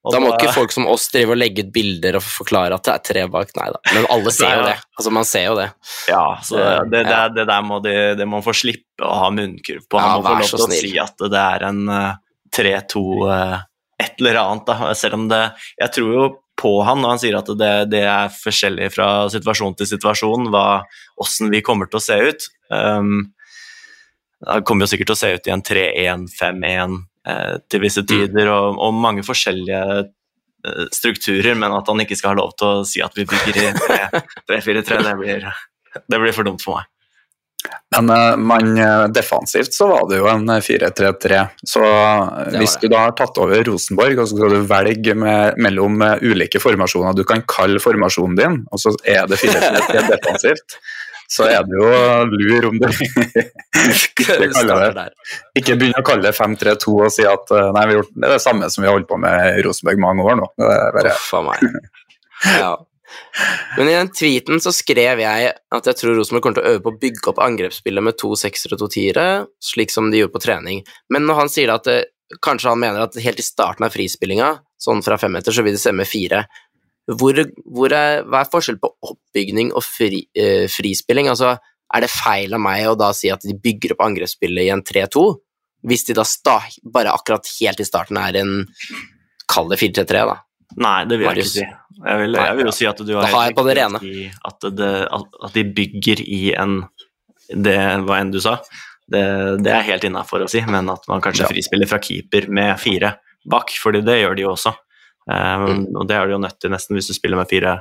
Og 0.00 0.14
Da 0.14 0.20
må 0.22 0.30
ikke 0.32 0.54
folk 0.56 0.72
som 0.72 0.86
oss 0.88 1.10
drive 1.12 1.34
og 1.34 1.40
legge 1.42 1.66
ut 1.66 1.72
bilder 1.74 2.16
og 2.16 2.24
forklare 2.24 2.76
at 2.76 2.86
det 2.86 2.92
er 2.94 3.02
tre 3.04 3.24
bak, 3.28 3.50
nei 3.58 3.66
da. 3.74 3.80
Men 3.92 4.06
alle 4.14 4.32
ser 4.32 4.54
jo 4.56 4.62
det. 4.64 4.76
Altså, 4.96 5.12
man 5.12 5.26
ser 5.28 5.44
jo 5.44 5.56
det. 5.58 5.66
Ja, 6.08 6.24
så 6.46 6.60
det, 6.88 7.02
det, 7.04 7.18
det 7.36 7.44
der 7.50 7.66
må 7.66 7.82
de, 7.84 7.96
det 8.16 8.28
må 8.28 8.40
få 8.44 8.54
slippe 8.56 9.04
å 9.04 9.18
ha 9.26 9.32
munnkurv 9.34 9.84
på. 9.84 10.00
Ja, 10.00 10.14
Han 10.14 10.22
må 10.24 10.30
få 10.30 10.38
lov 10.40 10.52
til 10.54 10.64
å 10.64 10.78
si 10.78 10.94
at 11.04 11.26
det 11.34 11.42
er 11.42 11.66
en 11.68 11.82
eh, 11.92 12.14
3-2 12.56 13.02
eh, 13.28 13.58
et 14.00 14.22
eller 14.22 14.40
annet, 14.40 14.70
da. 14.70 14.94
Selv 14.96 15.18
om 15.18 15.28
det 15.28 15.42
Jeg 15.76 15.92
tror 15.98 16.14
jo 16.14 16.28
på 16.60 16.72
han 16.84 17.00
når 17.00 17.14
han 17.14 17.20
sier 17.22 17.36
at 17.38 17.52
det, 17.56 17.74
det 17.92 18.02
er 18.04 18.32
forskjellig 18.32 18.90
fra 18.92 19.10
situasjon 19.32 19.76
til 19.78 19.88
situasjon 19.94 20.50
hva, 20.52 20.82
hvordan 21.16 21.52
vi 21.54 21.62
kommer 21.64 21.88
til 21.88 22.00
å 22.00 22.04
se 22.04 22.18
ut. 22.20 22.48
Um, 22.68 23.30
det 24.44 24.62
kommer 24.68 24.84
jo 24.84 24.92
sikkert 24.92 25.12
til 25.12 25.16
å 25.16 25.20
se 25.20 25.30
ut 25.36 25.48
i 25.48 25.54
en 25.54 25.64
3-1-5-1 25.64 26.68
eh, 26.68 26.98
til 27.70 27.82
visse 27.84 28.02
tider, 28.06 28.48
og, 28.52 28.78
og 28.82 28.94
mange 28.94 29.24
forskjellige 29.26 29.82
eh, 30.04 30.86
strukturer, 30.94 31.54
men 31.58 31.72
at 31.76 31.88
han 31.90 32.04
ikke 32.04 32.18
skal 32.18 32.34
ha 32.34 32.40
lov 32.42 32.54
til 32.60 32.70
å 32.70 32.86
si 32.88 33.02
at 33.04 33.16
vi 33.18 33.26
bygger 33.30 33.60
i 33.64 33.66
3-4-3, 34.48 35.02
det, 35.08 35.18
blir- 35.20 35.52
det 36.06 36.22
blir 36.22 36.32
for 36.36 36.46
dumt 36.48 36.62
for 36.64 36.78
meg. 36.80 36.88
Men 37.92 38.06
eh, 38.14 38.36
man, 38.40 38.70
eh, 38.80 39.02
defensivt 39.12 39.74
så 39.76 39.88
var 39.90 40.06
det 40.08 40.20
jo 40.22 40.28
en 40.30 40.46
eh, 40.48 40.62
4-3-3. 40.64 41.40
Så 41.68 41.82
eh, 41.84 42.54
hvis 42.56 42.78
du 42.80 42.86
da 42.88 43.02
har 43.04 43.12
tatt 43.18 43.36
over 43.42 43.60
Rosenborg, 43.66 44.16
og 44.22 44.30
så 44.30 44.38
skal 44.38 44.54
du 44.54 44.62
velge 44.70 45.12
med, 45.18 45.58
mellom 45.60 46.00
eh, 46.06 46.22
ulike 46.24 46.62
formasjoner 46.62 47.18
du 47.18 47.24
kan 47.28 47.42
kalle 47.50 47.82
formasjonen 47.82 48.38
din, 48.38 48.56
og 48.72 48.80
så 48.80 48.94
er 49.04 49.28
det 49.28 49.36
4-3-3 49.42 50.06
defensivt, 50.08 50.78
så 51.30 51.46
er 51.46 51.62
det 51.66 51.78
jo 51.78 51.88
lur 52.34 52.68
om 52.72 52.78
du 52.80 52.86
ikke 52.90 54.36
det. 54.40 55.06
Ikke 55.60 55.76
begynner 55.78 56.02
å 56.02 56.06
kalle 56.06 56.26
det 56.26 56.34
5-3-2 56.34 56.94
og 56.96 57.10
si 57.14 57.26
at 57.28 57.52
eh, 57.54 57.70
nei, 57.76 57.86
vi 57.86 57.94
har 57.94 58.00
gjort 58.00 58.14
det 58.16 58.30
det 58.34 58.42
samme 58.42 58.70
som 58.72 58.82
vi 58.82 58.90
har 58.90 58.96
holdt 58.98 59.10
på 59.10 59.18
med 59.22 59.58
i 59.60 59.64
Rosenborg 59.66 60.02
mange 60.02 60.26
år 60.26 60.40
nå. 60.40 60.48
Det 60.58 60.70
er 60.74 60.96
bare, 60.96 61.42
meg. 61.46 61.66
Ja. 62.58 62.72
Men 63.76 63.90
i 63.90 63.94
den 63.94 64.10
tweeten 64.14 64.62
så 64.62 64.72
skrev 64.74 65.22
jeg 65.22 65.52
at 65.54 65.90
jeg 65.90 65.98
tror 66.00 66.18
Rosenborg 66.18 66.46
kommer 66.46 66.58
til 66.58 66.66
å 66.66 66.74
øve 66.74 66.82
på 66.84 66.92
å 66.94 67.00
bygge 67.04 67.30
opp 67.32 67.42
angrepsspillet 67.44 68.06
med 68.06 68.18
to 68.18 68.32
seksere 68.38 68.76
og 68.76 68.82
to 68.82 68.90
tiere, 68.94 69.26
slik 69.62 69.94
som 69.94 70.10
de 70.10 70.22
gjorde 70.22 70.34
på 70.34 70.42
trening. 70.46 70.82
Men 71.14 71.28
når 71.28 71.44
han 71.44 71.52
sier 71.52 71.74
at 71.74 71.86
det, 71.86 72.00
kanskje 72.42 72.72
han 72.72 72.82
mener 72.82 73.06
at 73.06 73.18
helt 73.22 73.42
i 73.42 73.46
starten 73.46 73.86
av 73.86 73.94
frispillinga, 73.94 74.52
sånn 74.80 75.02
fra 75.04 75.18
femmeter, 75.20 75.54
så 75.54 75.64
vil 75.66 75.76
det 75.76 75.82
stemme 75.82 76.06
fire. 76.08 76.44
Hvor, 77.08 77.34
hvor 77.64 77.92
er, 77.96 78.22
hva 78.28 78.42
er 78.44 78.50
forskjellen 78.52 78.80
på 78.82 78.90
oppbygning 79.02 79.72
og 79.74 79.82
fri, 79.82 80.24
eh, 80.36 80.66
frispilling? 80.70 81.28
Altså, 81.32 81.56
er 81.94 82.04
det 82.04 82.10
feil 82.12 82.54
av 82.54 82.60
meg 82.62 82.86
å 82.86 82.96
da 82.98 83.08
si 83.16 83.30
at 83.32 83.42
de 83.42 83.56
bygger 83.58 83.96
opp 83.96 84.04
angrepsspillet 84.06 84.68
i 84.68 84.70
en 84.70 84.82
3-2, 84.86 85.24
hvis 85.88 86.04
de 86.06 86.14
da 86.14 86.58
bare 86.92 87.10
akkurat 87.16 87.48
helt 87.60 87.80
i 87.80 87.86
starten 87.88 88.18
er 88.20 88.36
en 88.42 88.66
Kall 89.50 89.66
det 89.72 89.80
4-3-3, 89.80 90.20
da. 90.28 90.36
Nei, 90.78 90.98
det 91.10 91.16
vil 91.18 91.24
jeg 91.26 91.32
Marius. 91.32 91.54
ikke 91.56 91.64
si. 91.64 91.96
Jeg 92.00 92.18
vil, 92.20 92.36
jeg 92.38 92.56
vil 92.56 92.68
jo 92.68 92.74
si 92.76 92.86
at 92.86 93.00
du 93.02 93.10
har 93.16 93.24
Da 93.26 93.30
har 93.32 93.48
jeg 93.48 93.56
på 93.56 93.64
det 93.66 93.72
helt 93.74 93.80
rene. 93.80 94.00
i 94.06 94.28
At, 94.46 94.68
det, 94.78 94.90
at 95.10 95.56
de 95.56 95.64
bygger 95.80 96.22
i 96.22 96.38
en 96.54 96.76
Det 97.50 97.74
hva 98.06 98.20
enn 98.22 98.30
du 98.30 98.38
sa, 98.40 98.60
det, 99.10 99.24
det 99.66 99.72
er 99.74 99.82
helt 99.88 100.06
innafor 100.06 100.44
å 100.44 100.48
si, 100.48 100.62
men 100.70 100.86
at 100.92 101.08
man 101.10 101.20
kanskje 101.24 101.42
Ja. 101.42 101.50
frispiller 101.50 101.90
fra 101.90 101.98
keeper 101.98 102.46
med 102.46 102.78
fire 102.78 103.16
bak, 103.50 103.74
fordi 103.82 104.04
det 104.06 104.20
gjør 104.20 104.36
de 104.38 104.44
jo 104.46 104.52
også. 104.54 104.70
Um. 105.28 105.84
Og 106.00 106.08
det 106.08 106.16
er 106.16 106.26
du 106.26 106.34
jo 106.36 106.42
nødt 106.42 106.58
til 106.62 106.72
nesten 106.72 106.96
hvis 106.96 107.10
du 107.10 107.14
spiller 107.14 107.38
med 107.38 107.50
fire, 107.50 107.76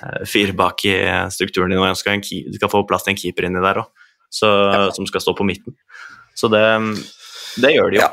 eh, 0.00 0.24
fire 0.28 0.56
bak 0.56 0.84
i 0.88 0.96
strukturen 1.34 1.74
din, 1.74 1.82
og 1.82 1.96
skal 2.00 2.18
en 2.18 2.24
du 2.24 2.56
skal 2.56 2.72
få 2.72 2.86
plass 2.88 3.06
til 3.06 3.14
en 3.14 3.20
keeper 3.20 3.48
inni 3.48 3.62
der 3.62 3.84
òg, 3.84 4.04
som 4.30 5.06
skal 5.06 5.22
stå 5.22 5.36
på 5.38 5.46
midten. 5.46 5.76
Så 6.34 6.50
det, 6.50 6.64
det 7.62 7.76
gjør 7.76 7.92
de 7.92 8.00
jo. 8.00 8.06
Ja. 8.08 8.12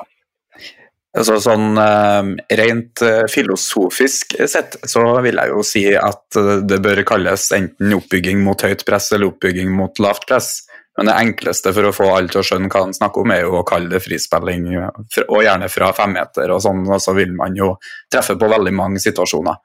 Altså, 1.12 1.42
sånn 1.44 1.76
eh, 1.76 2.28
Rent 2.62 3.02
eh, 3.04 3.26
filosofisk 3.28 4.38
sett 4.48 4.78
så 4.88 5.04
vil 5.24 5.42
jeg 5.42 5.52
jo 5.52 5.64
si 5.68 5.84
at 6.00 6.38
eh, 6.40 6.62
det 6.64 6.80
bør 6.84 7.02
kalles 7.08 7.50
enten 7.58 7.98
oppbygging 7.98 8.40
mot 8.46 8.64
høyt 8.64 8.86
press 8.88 9.10
eller 9.12 9.34
oppbygging 9.34 9.74
mot 9.76 10.00
lavt 10.00 10.30
press. 10.30 10.54
Men 10.98 11.08
det 11.08 11.16
enkleste 11.16 11.72
for 11.72 11.88
å 11.88 11.94
få 11.96 12.08
alle 12.12 12.32
til 12.32 12.42
å 12.42 12.46
skjønne 12.46 12.70
hva 12.72 12.84
han 12.84 12.96
snakker 12.96 13.24
om, 13.24 13.32
er 13.32 13.46
jo 13.46 13.60
å 13.62 13.68
kalle 13.68 13.88
det 13.94 14.02
frispilling, 14.04 14.68
og 14.76 15.44
gjerne 15.46 15.70
fra 15.72 15.92
femmeter 15.96 16.52
og 16.52 16.60
sånn, 16.66 16.84
og 16.90 17.00
så 17.00 17.16
vil 17.16 17.32
man 17.38 17.56
jo 17.56 17.74
treffe 18.12 18.36
på 18.40 18.50
veldig 18.52 18.74
mange 18.76 19.00
situasjoner. 19.04 19.60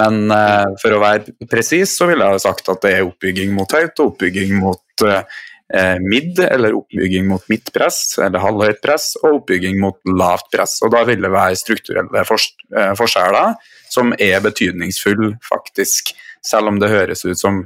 Men 0.00 0.24
eh, 0.32 0.72
for 0.80 0.96
å 0.96 1.00
være 1.02 1.48
presis, 1.50 1.94
så 1.98 2.08
ville 2.08 2.24
jeg 2.24 2.38
ha 2.38 2.42
sagt 2.42 2.70
at 2.72 2.82
det 2.84 2.94
er 2.96 3.06
oppbygging 3.06 3.52
mot 3.54 3.72
høyt 3.76 4.00
og 4.00 4.14
oppbygging 4.14 4.54
mot 4.58 5.04
eh, 5.06 5.98
midd, 6.00 6.40
eller 6.46 6.78
oppbygging 6.78 7.28
mot 7.28 7.44
midtpress, 7.52 8.00
eller 8.24 8.42
halvhøyt 8.42 8.80
press, 8.84 9.12
og 9.22 9.42
oppbygging 9.42 9.78
mot 9.82 10.00
lavt 10.08 10.48
press. 10.54 10.78
Og 10.82 10.94
da 10.96 11.04
vil 11.08 11.22
det 11.22 11.32
være 11.32 11.60
strukturelle 11.60 12.24
fors 12.28 12.48
eh, 12.74 12.94
forskjeller 12.98 13.54
som 13.92 14.16
er 14.16 14.40
betydningsfulle, 14.44 15.36
faktisk, 15.44 16.14
selv 16.42 16.72
om 16.72 16.80
det 16.80 16.90
høres 16.92 17.26
ut 17.28 17.38
som 17.38 17.62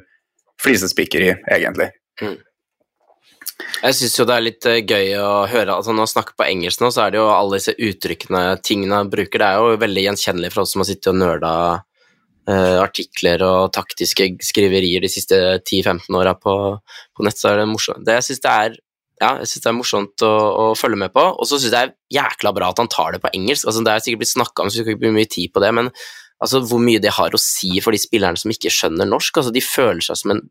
flisespikkeri, 0.62 1.30
egentlig. 1.54 1.92
Jeg 3.56 3.96
syns 3.96 4.16
jo 4.18 4.26
det 4.28 4.36
er 4.36 4.44
litt 4.44 4.66
eh, 4.68 4.82
gøy 4.84 5.14
å 5.20 5.32
høre 5.48 5.76
altså 5.76 5.92
Når 5.92 6.02
man 6.02 6.10
snakker 6.10 6.36
på 6.36 6.46
engelsk 6.46 6.82
nå, 6.82 6.90
så 6.92 7.06
er 7.06 7.12
det 7.14 7.20
jo 7.20 7.28
alle 7.32 7.58
disse 7.58 7.72
uttrykkene, 7.72 8.42
tingene 8.64 9.02
han 9.02 9.12
bruker, 9.12 9.40
det 9.40 9.48
er 9.48 9.60
jo 9.60 9.82
veldig 9.82 10.06
gjenkjennelig 10.08 10.52
for 10.54 10.64
oss 10.64 10.74
som 10.74 10.82
har 10.82 10.88
sittet 10.90 11.12
og 11.12 11.20
nerda 11.20 11.52
eh, 12.50 12.78
artikler 12.82 13.44
og 13.46 13.72
taktiske 13.76 14.28
skriverier 14.44 15.04
de 15.04 15.12
siste 15.12 15.38
10-15 15.62 16.18
åra 16.20 16.34
på, 16.40 16.56
på 17.16 17.26
nett, 17.26 17.40
så 17.40 17.52
er 17.52 17.62
det 17.62 17.70
morsomt. 17.70 18.04
Det 18.06 18.18
jeg 18.18 18.28
synes 18.30 18.44
det 18.44 18.56
er 18.66 18.76
ja, 19.16 19.30
det 19.40 19.64
er 19.64 19.72
morsomt 19.72 20.24
å, 20.26 20.32
å 20.60 20.64
følge 20.76 21.00
med 21.00 21.12
på, 21.14 21.22
og 21.24 21.48
så 21.48 21.56
syns 21.56 21.70
jeg 21.70 21.72
det 21.72 21.82
er 21.86 21.94
jækla 22.18 22.52
bra 22.56 22.68
at 22.72 22.82
han 22.82 22.90
tar 22.92 23.14
det 23.14 23.22
på 23.22 23.32
engelsk. 23.32 23.64
Altså, 23.64 23.80
det 23.84 23.92
er 23.92 24.04
sikkert 24.04 24.24
blitt 24.24 24.34
snakka 24.34 24.64
om, 24.64 24.68
så 24.68 24.76
vi 24.76 24.84
skal 24.84 24.92
ikke 24.92 25.04
bruke 25.06 25.16
mye 25.16 25.30
tid 25.32 25.54
på 25.54 25.62
det, 25.64 25.70
men 25.78 25.88
altså, 26.42 26.60
hvor 26.68 26.82
mye 26.84 27.00
det 27.00 27.14
har 27.16 27.32
å 27.32 27.40
si 27.40 27.78
for 27.80 27.96
de 27.96 28.00
spillerne 28.02 28.40
som 28.40 28.52
ikke 28.52 28.72
skjønner 28.72 29.08
norsk. 29.08 29.40
Altså, 29.40 29.54
de 29.56 29.64
føler 29.64 30.04
seg 30.04 30.20
som 30.20 30.34
en 30.34 30.42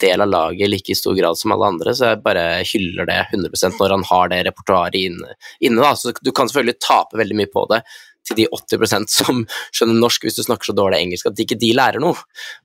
del 0.00 0.24
av 0.24 0.28
laget 0.30 0.66
i 0.66 0.70
like 0.70 0.96
stor 0.98 1.16
grad 1.16 1.38
som 1.38 1.54
alle 1.54 1.70
andre, 1.72 1.94
så 1.96 2.12
jeg 2.12 2.22
bare 2.24 2.44
hyller 2.68 3.08
det 3.08 3.20
100% 3.32 3.80
når 3.80 3.94
han 3.96 4.04
har 4.10 4.32
det 4.32 4.42
repertoaret 4.48 4.98
inne. 5.00 5.36
inne 5.60 5.82
da. 5.82 5.94
Så 5.96 6.14
du 6.20 6.32
kan 6.32 6.50
selvfølgelig 6.50 6.82
tape 6.84 7.20
veldig 7.20 7.38
mye 7.40 7.52
på 7.52 7.64
det 7.72 7.82
til 8.26 8.40
de 8.40 8.46
80% 8.50 9.10
som 9.12 9.44
skjønner 9.74 10.00
norsk 10.00 10.26
hvis 10.26 10.38
du 10.38 10.42
snakker 10.46 10.70
så 10.70 10.76
dårlig 10.76 10.98
engelsk 11.04 11.30
at 11.30 11.42
ikke 11.42 11.58
de 11.60 11.72
lærer 11.76 12.02
noe. 12.02 12.18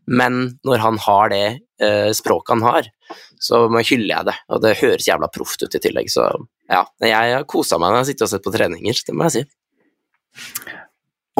Men 0.09 0.57
når 0.67 0.83
han 0.85 0.99
har 1.05 1.31
det 1.33 1.45
eh, 1.83 2.09
språket 2.17 2.55
han 2.55 2.65
har, 2.65 2.91
så 3.41 3.65
hyller 3.77 4.13
jeg 4.15 4.29
det, 4.29 4.37
og 4.53 4.61
det 4.63 4.77
høres 4.81 5.07
jævla 5.09 5.29
proft 5.33 5.63
ut 5.65 5.75
i 5.77 5.81
tillegg, 5.81 6.11
så 6.13 6.29
ja. 6.71 6.85
Jeg 7.03 7.35
har 7.35 7.49
kosa 7.49 7.79
meg 7.81 7.91
når 7.91 7.97
jeg 7.97 8.03
har 8.03 8.09
sittet 8.11 8.27
og 8.27 8.31
sett 8.31 8.45
på 8.45 8.53
treninger, 8.53 9.01
det 9.07 9.15
må 9.17 9.27
jeg 9.27 9.33
si. 9.35 9.43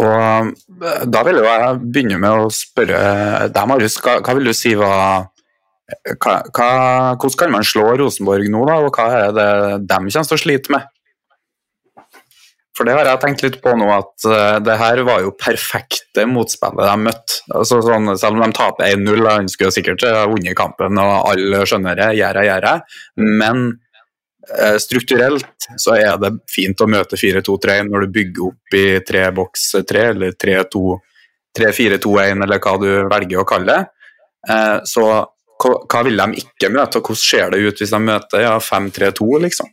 Og 0.02 0.08
eh, 0.08 1.06
da 1.12 1.22
vil 1.28 1.42
jeg 1.44 1.78
begynne 1.84 2.20
med 2.22 2.46
å 2.46 2.50
spørre 2.54 3.02
deg, 3.52 3.64
Marius, 3.70 4.00
hva, 4.04 4.20
hva 4.24 4.36
vil 4.38 4.52
du 4.52 4.56
si 4.58 4.74
var 4.80 5.30
hva, 6.22 6.38
Hvordan 6.52 7.38
kan 7.40 7.54
man 7.58 7.68
slå 7.68 7.92
Rosenborg 8.00 8.50
nå, 8.52 8.64
da, 8.70 8.80
og 8.82 8.96
hva 8.96 9.28
er 9.28 9.36
det 9.36 9.52
de 9.90 10.00
kommer 10.00 10.32
til 10.32 10.38
å 10.38 10.42
slite 10.42 10.76
med? 10.76 10.90
For 12.78 12.88
det 12.88 12.96
har 12.96 13.06
jeg 13.06 13.20
tenkt 13.22 13.44
litt 13.44 13.58
på 13.62 13.74
nå, 13.76 13.88
at 13.94 14.26
eh, 14.32 14.58
det 14.64 14.78
her 14.80 15.02
var 15.06 15.26
jo 15.26 15.34
perfekte 15.38 16.24
motspillet 16.30 16.88
de 16.88 17.04
møtte. 17.04 17.42
Altså, 17.54 17.82
sånn, 17.84 18.08
selv 18.18 18.40
om 18.40 18.46
de 18.46 18.58
taper 18.58 18.96
1-0, 18.96 19.24
da, 19.26 19.38
ønsker 19.44 19.68
jo 19.68 19.76
sikkert 19.76 20.06
å 20.08 20.30
vunnet 20.32 20.58
kampen, 20.58 20.98
og 20.98 21.32
alle 21.34 21.66
skjønner 21.68 22.00
det, 22.00 22.10
jeg, 22.18 22.46
gjør 22.48 22.68
jeg. 22.70 23.02
Men 23.28 23.66
eh, 24.48 24.78
strukturelt 24.82 25.70
så 25.76 25.98
er 26.00 26.16
det 26.24 26.32
fint 26.50 26.82
å 26.82 26.90
møte 26.90 27.20
4-2-3 27.20 27.82
når 27.92 28.08
du 28.08 28.16
bygger 28.18 28.48
opp 28.48 28.80
i 28.80 28.86
3-boks-3, 29.12 30.08
eller 30.16 30.40
3-4-2-1 30.42 32.48
eller 32.48 32.64
hva 32.64 32.78
du 32.80 32.90
velger 33.12 33.44
å 33.44 33.50
kalle 33.52 33.76
det. 33.76 33.84
Eh, 34.50 34.78
så 34.90 35.06
hva, 35.62 35.76
hva 35.86 36.02
vil 36.08 36.18
de 36.18 36.42
ikke 36.42 36.72
møte, 36.74 37.00
og 37.00 37.12
hvordan 37.12 37.22
ser 37.22 37.54
det 37.54 37.62
ut 37.62 37.84
hvis 37.84 37.94
de 37.94 38.02
møter 38.02 38.46
ja, 38.46 38.58
5-3-2, 38.62 39.30
liksom? 39.46 39.70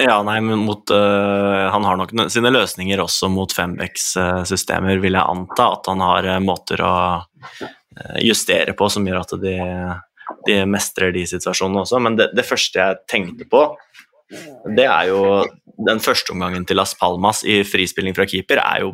Ja, 0.00 0.22
nei, 0.24 0.38
men 0.44 0.62
mot 0.64 0.90
uh, 0.90 1.68
Han 1.72 1.84
har 1.84 1.98
nok 2.00 2.14
sine 2.32 2.52
løsninger 2.52 3.00
også 3.02 3.28
mot 3.32 3.52
Fembex-systemer, 3.52 5.00
vil 5.02 5.16
jeg 5.18 5.34
anta. 5.34 5.68
At 5.76 5.90
han 5.90 6.02
har 6.04 6.28
uh, 6.34 6.38
måter 6.44 6.82
å 6.84 6.94
øh, 7.20 8.18
justere 8.24 8.76
på 8.78 8.88
som 8.92 9.06
gjør 9.08 9.22
at 9.22 9.34
de, 9.42 9.56
de 10.48 10.58
mestrer 10.68 11.14
de 11.14 11.26
situasjonene 11.28 11.84
også. 11.84 12.00
Men 12.04 12.18
det, 12.20 12.30
det 12.36 12.46
første 12.48 12.80
jeg 12.80 13.02
tenkte 13.10 13.48
på, 13.50 13.66
det 14.76 14.86
er 14.88 15.10
jo 15.10 15.42
Den 15.82 15.98
første 16.04 16.34
omgangen 16.34 16.64
til 16.68 16.76
Las 16.78 16.92
Palmas 16.94 17.40
i 17.48 17.62
frispilling 17.66 18.14
fra 18.14 18.26
keeper 18.28 18.60
er 18.60 18.84
jo 18.84 18.90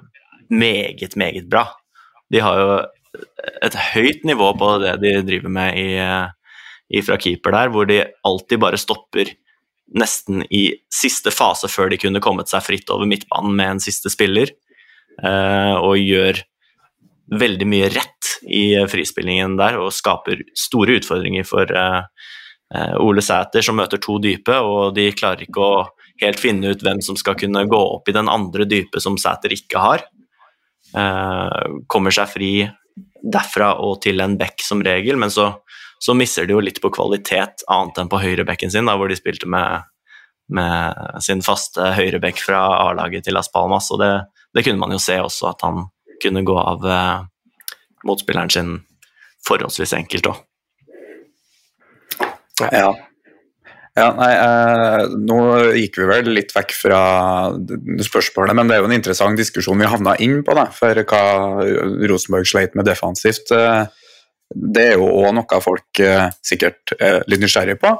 meget, 0.49 1.16
meget 1.18 1.49
bra. 1.51 1.64
De 2.33 2.40
har 2.40 2.61
jo 2.62 2.71
et 3.64 3.77
høyt 3.94 4.25
nivå 4.29 4.53
på 4.59 4.71
det 4.83 4.97
de 5.03 5.12
driver 5.27 5.53
med 5.53 5.79
i, 5.81 5.90
i 6.99 7.03
fra 7.05 7.18
keeper 7.21 7.55
der, 7.55 7.73
hvor 7.73 7.88
de 7.88 8.03
alltid 8.27 8.61
bare 8.62 8.81
stopper 8.81 9.33
nesten 9.97 10.42
i 10.53 10.71
siste 10.92 11.33
fase 11.33 11.68
før 11.71 11.92
de 11.92 11.99
kunne 12.01 12.23
kommet 12.25 12.51
seg 12.51 12.64
fritt 12.66 12.90
over 12.92 13.09
midtbanen 13.09 13.55
med 13.57 13.75
en 13.75 13.83
siste 13.83 14.12
spiller, 14.12 14.53
eh, 15.23 15.75
og 15.77 15.97
gjør 16.01 16.42
veldig 17.29 17.68
mye 17.68 17.90
rett 17.92 18.35
i 18.49 18.73
frispillingen 18.88 19.59
der 19.59 19.77
og 19.81 19.92
skaper 19.92 20.40
store 20.57 20.99
utfordringer 21.01 21.44
for 21.49 21.68
eh, 21.68 22.03
eh, 22.75 22.94
Ole 23.05 23.25
Sæter, 23.25 23.64
som 23.64 23.79
møter 23.81 24.01
to 24.03 24.18
dype, 24.23 24.57
og 24.61 24.94
de 24.97 25.11
klarer 25.16 25.49
ikke 25.49 25.64
å 25.64 25.87
helt 26.23 26.40
finne 26.40 26.73
ut 26.73 26.85
hvem 26.85 27.03
som 27.05 27.16
skal 27.16 27.37
kunne 27.38 27.66
gå 27.71 27.83
opp 27.97 28.09
i 28.09 28.16
den 28.16 28.31
andre 28.33 28.66
dype 28.68 29.01
som 29.01 29.18
Sæter 29.21 29.55
ikke 29.55 29.83
har. 29.83 30.07
Kommer 30.88 32.14
seg 32.16 32.31
fri 32.33 32.53
derfra 33.22 33.74
og 33.83 34.00
til 34.04 34.20
en 34.22 34.37
bekk 34.38 34.62
som 34.64 34.83
regel, 34.85 35.18
men 35.20 35.33
så 35.35 35.52
så 35.98 36.14
misser 36.14 36.46
de 36.46 36.54
jo 36.54 36.62
litt 36.62 36.81
på 36.83 36.90
kvalitet, 36.94 37.64
annet 37.66 37.98
enn 37.98 38.11
på 38.11 38.20
høyrebekken 38.22 38.70
sin, 38.70 38.87
da, 38.87 38.94
hvor 38.98 39.11
de 39.11 39.18
spilte 39.18 39.48
med, 39.50 39.88
med 40.54 41.22
sin 41.24 41.42
faste 41.42 41.92
høyrebekk 41.96 42.42
fra 42.44 42.61
A-laget 42.85 43.26
til 43.26 43.35
Las 43.35 43.50
Palmas. 43.52 43.90
Og 43.94 44.02
det, 44.02 44.12
det, 44.54 44.62
kunne 44.66 44.78
man 44.78 44.94
jo 44.94 45.00
se 45.02 45.18
også, 45.22 45.50
at 45.50 45.64
han 45.66 45.88
kunne 46.22 46.44
gå 46.46 46.54
av 46.59 46.87
eh, 46.87 47.74
motspilleren 48.07 48.54
sin 48.54 48.76
forholdsvis 49.46 49.96
enkelt 49.98 50.31
òg. 50.31 50.44
Ja. 52.58 52.94
Ja 53.99 54.09
nei, 54.17 54.31
eh, 54.35 55.17
nå 55.19 55.38
gikk 55.77 56.01
vi 56.01 56.09
vel 56.09 56.31
litt 56.37 56.55
vekk 56.55 56.75
fra 56.77 57.03
spørsmålet, 58.07 58.57
men 58.57 58.71
det 58.71 58.77
er 58.77 58.83
jo 58.83 58.88
en 58.90 58.96
interessant 58.96 59.38
diskusjon 59.38 59.81
vi 59.81 59.90
havna 59.90 60.15
inn 60.25 60.40
på, 60.46 60.55
da, 60.57 60.69
for 60.75 61.03
hva 61.03 61.23
Rosenborg 62.11 62.49
sleit 62.49 62.79
med 62.79 62.88
defensivt. 62.88 63.53
Eh, 63.55 63.85
det 64.55 64.87
er 64.92 64.96
jo 64.96 65.11
òg 65.11 65.35
noe 65.37 65.61
folk 65.65 66.01
eh, 66.01 66.31
sikkert 66.44 66.94
er 66.96 67.21
litt 67.29 67.42
nysgjerrige 67.44 67.81
på. 67.83 67.92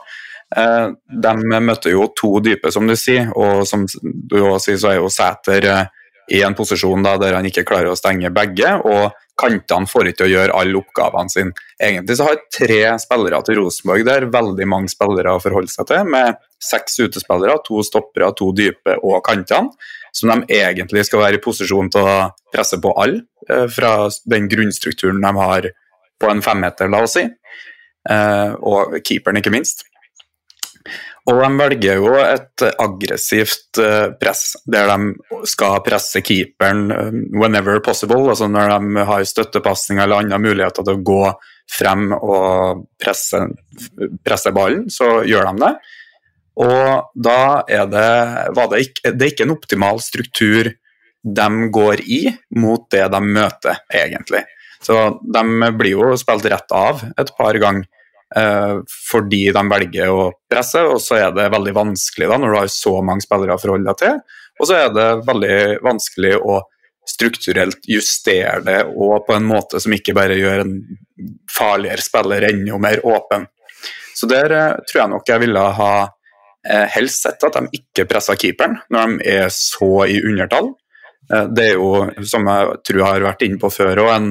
Eh, 0.57 0.86
de 1.26 1.61
møtte 1.61 1.92
jo 1.92 2.09
to 2.16 2.38
dype, 2.44 2.72
som 2.72 2.88
du 2.88 2.96
sier, 2.96 3.28
og 3.36 3.66
som 3.68 3.84
du 4.03 4.38
også 4.40 4.70
sier, 4.70 4.80
så 4.80 4.92
er 4.92 5.01
jo 5.01 5.12
Sæter 5.12 5.68
eh, 5.68 5.90
i 6.28 6.42
en 6.44 6.56
posisjon 6.56 7.04
da, 7.04 7.16
der 7.20 7.36
han 7.38 7.46
ikke 7.48 7.66
klarer 7.68 7.92
å 7.92 7.98
stenge 7.98 8.30
begge, 8.34 8.74
og 8.84 9.16
kantene 9.38 9.88
får 9.88 10.10
ikke 10.10 10.26
å 10.26 10.30
gjøre 10.32 10.56
alle 10.58 10.80
oppgavene 10.80 11.32
sine. 11.32 11.66
Egentlig 11.78 12.18
så 12.18 12.26
har 12.26 12.40
tre 12.52 12.80
spillere 13.00 13.40
til 13.46 13.60
Rosenborg 13.60 14.04
der 14.08 14.26
veldig 14.32 14.66
mange 14.68 14.92
spillere 14.92 15.36
å 15.36 15.42
forholde 15.42 15.72
seg 15.72 15.88
til, 15.90 16.08
med 16.10 16.40
seks 16.62 16.98
utespillere, 17.06 17.60
to 17.66 17.84
stoppere, 17.86 18.32
to 18.36 18.50
dype 18.56 18.98
og 19.02 19.22
kantene. 19.26 19.72
som 20.18 20.30
de 20.32 20.56
egentlig 20.56 21.02
skal 21.04 21.20
være 21.20 21.36
i 21.36 21.42
posisjon 21.44 21.90
til 21.92 22.00
å 22.00 22.30
presse 22.50 22.78
på 22.80 22.94
alle, 22.98 23.20
eh, 23.48 23.66
fra 23.68 24.08
den 24.24 24.48
grunnstrukturen 24.48 25.20
de 25.20 25.32
har 25.36 25.68
på 26.18 26.30
en 26.30 26.40
femmeter, 26.42 26.88
la 26.88 27.02
oss 27.02 27.12
si, 27.12 27.22
eh, 28.08 28.52
og 28.58 28.96
keeperen, 29.04 29.36
ikke 29.36 29.52
minst. 29.52 29.84
Og 31.28 31.42
de 31.42 31.48
velger 31.60 31.98
jo 32.00 32.14
et 32.22 32.64
aggressivt 32.80 33.80
eh, 33.82 34.08
press, 34.16 34.54
der 34.64 34.88
de 34.88 35.44
skal 35.48 35.82
presse 35.84 36.22
keeperen 36.24 36.88
whenever 37.36 37.82
possible. 37.84 38.30
altså 38.30 38.48
Når 38.48 38.72
de 38.72 39.04
har 39.10 39.28
støttepasninger 39.28 40.06
eller 40.06 40.24
andre 40.24 40.40
muligheter 40.40 40.86
til 40.86 40.96
å 40.96 41.04
gå 41.10 41.22
frem 41.68 42.14
og 42.16 42.86
presse, 43.00 43.42
presse 44.24 44.54
ballen, 44.56 44.86
så 44.88 45.18
gjør 45.28 45.50
de 45.50 45.66
det. 45.66 45.72
Og 46.58 47.10
da 47.14 47.40
er 47.70 47.86
det, 47.92 48.10
det, 48.56 48.80
ikke, 48.86 49.12
det 49.12 49.26
er 49.26 49.34
ikke 49.34 49.46
en 49.46 49.54
optimal 49.54 50.00
struktur 50.02 50.72
de 51.22 51.68
går 51.74 52.02
i 52.08 52.22
mot 52.56 52.88
det 52.90 53.04
de 53.12 53.20
møter, 53.22 53.82
egentlig. 53.92 54.42
Så 54.82 54.96
de 55.22 55.70
blir 55.76 55.96
jo 55.96 56.16
spilt 56.18 56.46
rett 56.50 56.74
av 56.74 57.04
et 57.18 57.30
par 57.36 57.58
ganger 57.60 57.84
eh, 57.84 57.97
fordi 58.28 59.38
de 59.56 59.60
velger 59.70 60.10
å 60.12 60.26
presse, 60.52 60.82
og 60.84 60.98
så 61.00 61.16
er 61.16 61.30
det 61.32 61.46
veldig 61.54 61.72
vanskelig 61.72 62.26
da 62.28 62.36
når 62.36 62.52
du 62.52 62.56
har 62.58 62.72
så 62.72 62.90
mange 63.00 63.24
spillere 63.24 63.54
å 63.56 63.62
forholde 63.62 63.88
deg 63.88 64.00
til. 64.02 64.18
Og 64.58 64.68
så 64.68 64.76
er 64.76 64.90
det 64.92 65.06
veldig 65.24 65.60
vanskelig 65.86 66.34
å 66.36 66.58
strukturelt 67.08 67.88
justere 67.88 68.58
det 68.66 68.80
og 68.88 69.24
på 69.26 69.36
en 69.36 69.46
måte 69.48 69.80
som 69.80 69.94
ikke 69.94 70.14
bare 70.16 70.36
gjør 70.38 70.64
en 70.64 70.74
farligere 71.52 72.04
spiller 72.04 72.48
enda 72.50 72.80
mer 72.82 73.00
åpen. 73.06 73.46
Så 74.18 74.28
der 74.28 74.52
eh, 74.54 74.74
tror 74.88 75.02
jeg 75.02 75.12
nok 75.14 75.30
jeg 75.30 75.42
ville 75.44 75.62
ha 75.78 75.92
eh, 76.04 76.86
helst 76.96 77.24
sett 77.24 77.46
at 77.46 77.56
de 77.56 77.80
ikke 77.80 78.08
pressa 78.10 78.36
keeperen 78.38 78.76
når 78.92 79.14
de 79.14 79.32
er 79.38 79.52
så 79.54 79.92
i 80.10 80.18
undertall. 80.20 80.72
Eh, 81.32 81.46
det 81.54 81.68
er 81.70 81.78
jo, 81.78 81.92
som 82.26 82.48
jeg 82.50 82.80
tror 82.88 83.00
jeg 83.00 83.08
har 83.08 83.26
vært 83.30 83.46
inne 83.46 83.62
på 83.62 83.72
før, 83.72 84.04
og 84.04 84.12
en 84.16 84.30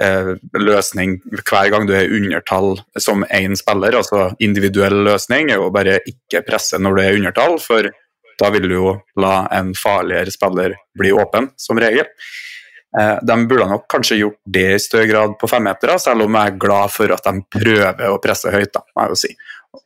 løsning 0.00 1.18
hver 1.42 1.70
gang 1.72 1.84
du 1.84 1.92
er 1.92 2.08
undertall 2.08 2.78
som 2.96 3.24
én 3.36 3.52
spiller. 3.58 3.98
altså 3.98 4.30
Individuell 4.40 5.02
løsning 5.04 5.50
er 5.50 5.60
jo 5.60 5.66
bare 5.74 5.98
ikke 6.08 6.40
presse 6.46 6.80
når 6.80 6.96
du 6.96 7.02
er 7.02 7.18
undertall, 7.18 7.58
for 7.60 7.90
da 8.40 8.50
vil 8.54 8.68
du 8.68 8.76
jo 8.78 8.94
la 9.20 9.42
en 9.52 9.74
farligere 9.76 10.32
spiller 10.32 10.76
bli 10.96 11.12
åpen, 11.12 11.50
som 11.60 11.80
regel. 11.80 12.08
Eh, 12.98 13.18
de 13.22 13.36
burde 13.46 13.68
nok 13.70 13.86
kanskje 13.90 14.18
gjort 14.18 14.40
det 14.50 14.66
i 14.74 14.82
større 14.82 15.06
grad 15.10 15.36
på 15.38 15.50
femmetere, 15.50 15.98
selv 16.02 16.26
om 16.26 16.38
jeg 16.38 16.52
er 16.52 16.58
glad 16.64 16.94
for 16.94 17.14
at 17.14 17.28
de 17.28 17.44
prøver 17.58 18.08
å 18.08 18.18
presse 18.22 18.50
høyt. 18.50 18.72
da, 18.74 18.82
må 18.96 19.04
jeg 19.04 19.14
jo 19.14 19.20
si. 19.20 19.30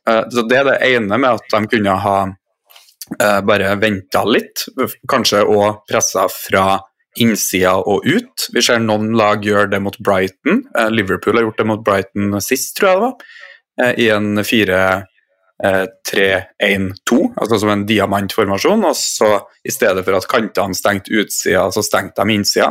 Eh, 0.09 0.23
så 0.31 0.47
Det 0.47 0.57
er 0.57 0.65
det 0.71 0.79
ene 0.81 1.17
med 1.17 1.29
at 1.29 1.45
de 1.51 1.67
kunne 1.75 1.99
ha 2.07 2.17
eh, 2.25 3.41
bare 3.41 3.75
venta 3.77 4.23
litt, 4.25 4.65
kanskje 5.07 5.43
og 5.45 5.85
pressa 5.89 6.27
fra 6.31 6.79
innsida 7.21 7.75
og 7.79 8.05
ut. 8.05 8.49
Vi 8.53 8.61
ser 8.63 8.79
noen 8.83 9.13
lag 9.17 9.45
gjøre 9.45 9.71
det 9.71 9.81
mot 9.83 9.97
Brighton. 10.03 10.63
Liverpool 10.91 11.35
har 11.39 11.43
gjort 11.47 11.59
det 11.61 11.69
mot 11.69 11.85
Brighton 11.85 12.41
sist, 12.43 12.77
tror 12.77 12.89
jeg 12.89 12.95
det 12.95 13.05
var, 13.05 13.15
i 13.99 14.09
en 14.15 14.29
4-3-1-2, 14.39 17.19
altså 17.41 17.55
som 17.61 17.69
en 17.71 17.87
diamantformasjon. 17.87 18.81
Og 18.89 18.95
så 18.99 19.29
i 19.63 19.71
stedet 19.73 20.05
for 20.05 20.13
at 20.19 20.31
kantene 20.31 20.75
stengte 20.77 21.13
utsida, 21.15 21.63
så 21.71 21.81
stengte 21.85 22.23
de 22.23 22.29
innsida. 22.35 22.69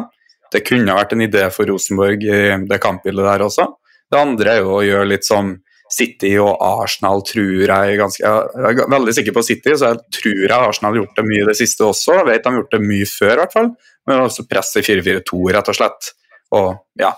Det 0.52 0.66
kunne 0.68 0.96
vært 0.96 1.12
en 1.16 1.24
idé 1.24 1.44
for 1.50 1.64
Rosenborg 1.66 2.20
i 2.22 2.26
det 2.68 2.82
kampbildet 2.82 3.26
der 3.26 3.40
også. 3.48 3.64
Det 4.12 4.20
andre 4.20 4.50
er 4.52 4.58
jo 4.62 4.70
å 4.76 4.86
gjøre 4.86 5.10
litt 5.10 5.26
som 5.26 5.64
City 5.94 6.32
og 6.40 6.56
Arsenal, 6.64 7.22
tror 7.26 7.68
jeg 7.68 7.98
ganske 8.00 8.22
Jeg 8.24 8.78
er 8.82 8.90
veldig 8.90 9.14
sikker 9.14 9.34
på 9.36 9.42
City, 9.46 9.74
så 9.76 9.84
jeg 9.92 9.98
tror 10.16 10.40
jeg 10.42 10.56
Arsenal 10.56 10.92
har 10.92 11.00
gjort 11.02 11.18
det 11.18 11.26
mye 11.28 11.42
i 11.42 11.48
det 11.50 11.58
siste 11.58 11.82
også. 11.86 12.10
Jeg 12.18 12.26
vet 12.30 12.44
de 12.44 12.50
har 12.50 12.60
gjort 12.60 12.74
det 12.74 12.82
mye 12.82 13.06
før, 13.10 13.34
i 13.34 13.40
hvert 13.42 13.54
fall. 13.54 13.70
Men 14.08 14.24
også 14.26 14.46
presse 14.48 14.82
4-4-2, 14.84 15.40
rett 15.54 15.70
og 15.70 15.78
slett. 15.78 16.10
Og 16.54 16.68
ja, 17.00 17.12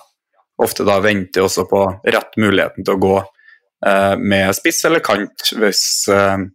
ofte 0.63 0.87
da 0.87 1.01
venter 1.05 1.47
også 1.47 1.67
på 1.71 1.83
rett 2.07 2.39
muligheten 2.41 2.87
til 2.87 2.97
å 2.97 3.03
gå 3.03 3.17
eh, 3.19 4.15
med 4.21 4.55
spiss 4.57 4.85
eller 4.89 5.05
kant 5.05 5.51
hvis, 5.59 5.83
eh, 6.13 6.47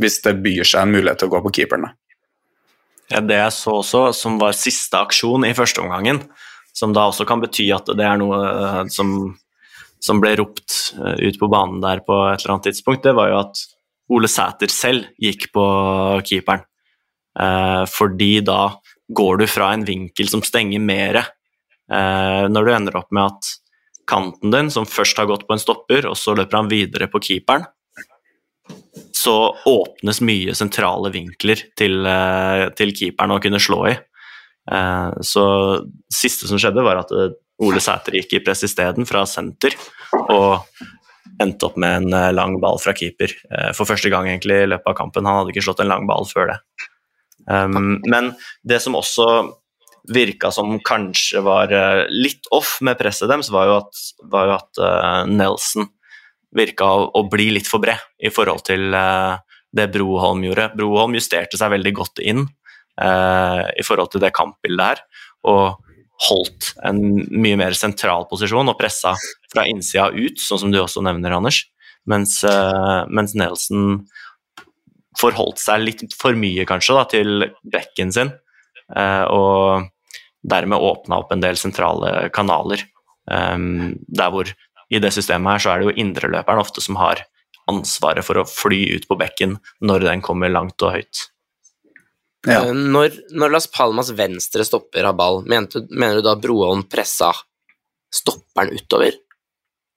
hvis 0.00 0.20
det 0.26 0.36
byr 0.44 0.66
seg 0.66 0.84
en 0.84 0.94
mulighet 0.96 1.22
til 1.22 1.30
å 1.30 1.34
gå 1.36 1.42
på 1.46 1.54
keeperen. 1.60 1.88
Ja, 3.10 3.22
det 3.26 3.40
jeg 3.40 3.54
så 3.56 3.80
også, 3.80 4.04
som 4.14 4.38
var 4.38 4.54
siste 4.54 5.00
aksjon 5.00 5.46
i 5.48 5.54
første 5.56 5.82
omgangen, 5.82 6.22
som 6.76 6.92
da 6.94 7.08
også 7.10 7.26
kan 7.26 7.42
bety 7.42 7.66
at 7.74 7.88
det 7.98 8.06
er 8.06 8.20
noe 8.20 8.38
eh, 8.46 8.82
som, 8.94 9.32
som 10.02 10.22
ble 10.22 10.36
ropt 10.38 10.94
eh, 10.98 11.26
ut 11.26 11.40
på 11.40 11.50
banen 11.50 11.82
der 11.82 12.04
på 12.06 12.16
et 12.28 12.42
eller 12.42 12.56
annet 12.56 12.70
tidspunkt, 12.70 13.06
det 13.06 13.16
var 13.18 13.32
jo 13.32 13.40
at 13.42 13.64
Ole 14.10 14.30
Sæter 14.30 14.70
selv 14.74 15.10
gikk 15.22 15.50
på 15.54 15.64
keeperen. 16.26 16.64
Eh, 17.38 17.82
fordi 17.90 18.40
da 18.46 18.62
går 19.16 19.42
du 19.42 19.46
fra 19.50 19.72
en 19.74 19.84
vinkel 19.86 20.28
som 20.30 20.42
stenger 20.46 20.82
mer, 20.82 21.20
eh, 21.90 22.44
når 22.50 22.66
du 22.66 22.72
ender 22.74 23.00
opp 23.00 23.10
med 23.14 23.32
at 23.32 23.52
kanten 24.10 24.50
din, 24.50 24.70
som 24.70 24.88
først 24.88 25.18
har 25.18 25.28
gått 25.30 25.46
på 25.46 25.54
en 25.54 25.62
stopper, 25.62 26.08
og 26.10 26.16
så 26.18 26.34
løper 26.38 26.60
han 26.60 26.70
videre 26.70 27.08
på 27.10 27.22
keeperen, 27.22 27.66
så 29.20 29.34
åpnes 29.66 30.22
mye 30.24 30.54
sentrale 30.56 31.10
vinkler 31.12 31.62
til, 31.78 32.06
eh, 32.06 32.68
til 32.78 32.94
keeperen 32.96 33.34
å 33.34 33.40
kunne 33.42 33.60
slå 33.60 33.82
i. 33.90 33.96
Eh, 34.70 35.10
så 35.26 35.44
siste 36.12 36.48
som 36.48 36.60
skjedde, 36.60 36.84
var 36.84 37.02
at 37.02 37.12
eh, 37.12 37.34
Ole 37.60 37.82
Sæter 37.82 38.16
gikk 38.16 38.38
i 38.38 38.44
press 38.44 38.64
isteden, 38.64 39.06
fra 39.08 39.26
senter, 39.28 39.76
og 40.32 40.64
endte 41.40 41.68
opp 41.68 41.76
med 41.76 42.06
en 42.06 42.34
lang 42.34 42.56
ball 42.60 42.78
fra 42.80 42.94
keeper. 42.96 43.32
For 43.76 43.88
første 43.88 44.08
gang 44.12 44.26
egentlig 44.28 44.62
i 44.62 44.68
løpet 44.68 44.88
av 44.88 44.96
kampen. 44.96 45.28
Han 45.28 45.38
hadde 45.38 45.52
ikke 45.52 45.64
slått 45.66 45.82
en 45.84 45.88
lang 45.92 46.06
ball 46.08 46.24
før 46.28 46.50
det. 46.52 46.56
Um, 47.50 47.98
men 48.06 48.32
det 48.62 48.78
som 48.84 48.98
også 48.98 49.26
virka 50.10 50.52
som 50.54 50.78
kanskje 50.86 51.42
var 51.44 51.72
litt 52.08 52.46
off 52.56 52.78
med 52.84 52.98
presset 52.98 53.28
deres, 53.30 53.50
var 53.52 53.68
jo 53.68 53.74
at, 53.82 54.04
var 54.32 54.46
jo 54.48 54.54
at 54.56 54.80
Nelson 55.28 55.90
virka 56.56 56.86
å, 56.86 57.04
å, 57.14 57.24
bli 57.30 57.50
litt 57.54 57.68
for 57.70 57.82
bred 57.82 58.00
i 58.22 58.30
forhold 58.32 58.64
til 58.66 58.94
uh, 58.94 59.38
det 59.76 59.90
Broholm 59.94 60.42
gjorde. 60.46 60.70
Broholm 60.78 61.14
justerte 61.18 61.58
seg 61.60 61.72
veldig 61.74 61.92
godt 61.96 62.22
inn 62.24 62.44
uh, 62.44 63.62
i 63.70 63.86
forhold 63.86 64.12
til 64.14 64.24
det 64.24 64.34
kampbildet 64.36 64.86
her, 64.86 65.04
og 65.50 65.80
holdt 66.28 66.74
en 66.84 67.00
mye 67.32 67.56
mer 67.56 67.76
sentral 67.78 68.26
posisjon 68.28 68.68
og 68.68 68.76
pressa 68.80 69.14
fra 69.52 69.64
innsida 69.70 70.10
ut, 70.12 70.40
sånn 70.42 70.66
som 70.66 70.74
du 70.74 70.80
også 70.82 71.04
nevner, 71.06 71.38
Anders. 71.38 71.64
Mens, 72.08 72.40
uh, 72.44 73.06
mens 73.12 73.36
Nelson 73.38 74.02
forholdt 75.18 75.58
seg 75.58 75.82
litt 75.82 76.14
for 76.14 76.36
mye, 76.38 76.66
kanskje, 76.68 76.94
da, 76.96 77.06
til 77.10 77.46
bekken 77.66 78.12
sin, 78.14 78.30
og 78.90 79.88
dermed 80.40 80.86
åpna 80.86 81.18
opp 81.20 81.32
en 81.34 81.42
del 81.42 81.58
sentrale 81.58 82.30
kanaler. 82.34 82.84
Um, 83.30 83.98
der 84.08 84.30
hvor 84.32 84.48
i 84.90 84.98
det 85.02 85.12
systemet 85.14 85.54
her 85.54 85.62
så 85.62 85.72
er 85.72 85.80
det 85.80 85.90
jo 85.90 85.98
indreløperen 86.02 86.62
ofte 86.62 86.82
som 86.82 86.98
har 86.98 87.22
ansvaret 87.70 88.26
for 88.26 88.40
å 88.40 88.48
fly 88.48 88.80
ut 88.96 89.06
på 89.06 89.18
bekken 89.20 89.58
når 89.86 90.06
den 90.08 90.24
kommer 90.24 90.50
langt 90.50 90.82
og 90.82 90.96
høyt. 90.96 91.26
Ja. 92.48 92.64
Eh, 92.64 92.72
når, 92.72 93.20
når, 93.36 93.52
Las 93.54 93.68
Palmas 93.70 94.10
venstre 94.16 94.64
stopper 94.66 95.06
har 95.06 95.16
ball, 95.16 95.42
mener, 95.46 95.86
mener 95.90 96.18
du 96.18 96.26
da 96.26 96.36
Broholm 96.40 96.86
pressa 96.90 97.30
stopperen 98.10 98.74
utover? 98.74 99.14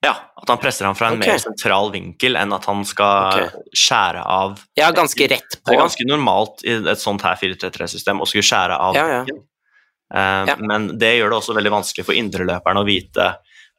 Ja, 0.03 0.13
at 0.35 0.49
han 0.51 0.59
presser 0.59 0.85
ham 0.85 0.97
fra 0.99 1.09
en 1.09 1.21
okay. 1.21 1.31
mer 1.31 1.39
sentral 1.39 1.87
vinkel 1.93 2.35
enn 2.35 2.51
at 2.55 2.65
han 2.67 2.83
skal 2.87 3.45
okay. 3.45 3.63
skjære 3.85 4.25
av 4.27 4.57
Ja, 4.75 4.89
ganske 4.95 5.29
rett 5.31 5.55
på. 5.61 5.69
Det 5.69 5.77
er 5.77 5.81
ganske 5.85 6.07
normalt 6.09 6.63
i 6.67 6.75
et 6.91 6.99
sånt 7.01 7.23
her 7.23 7.39
4-3-3-system 7.39 8.19
å 8.19 8.27
skulle 8.27 8.45
skjære 8.45 8.79
av 8.89 8.99
ja, 8.99 9.07
ja. 9.21 9.23
Uh, 10.13 10.43
ja. 10.49 10.57
Men 10.59 10.91
det 10.99 11.15
gjør 11.15 11.31
det 11.31 11.39
også 11.39 11.55
veldig 11.57 11.73
vanskelig 11.73 12.05
for 12.05 12.19
indreløperen 12.19 12.81
å 12.81 12.85
vite 12.85 13.31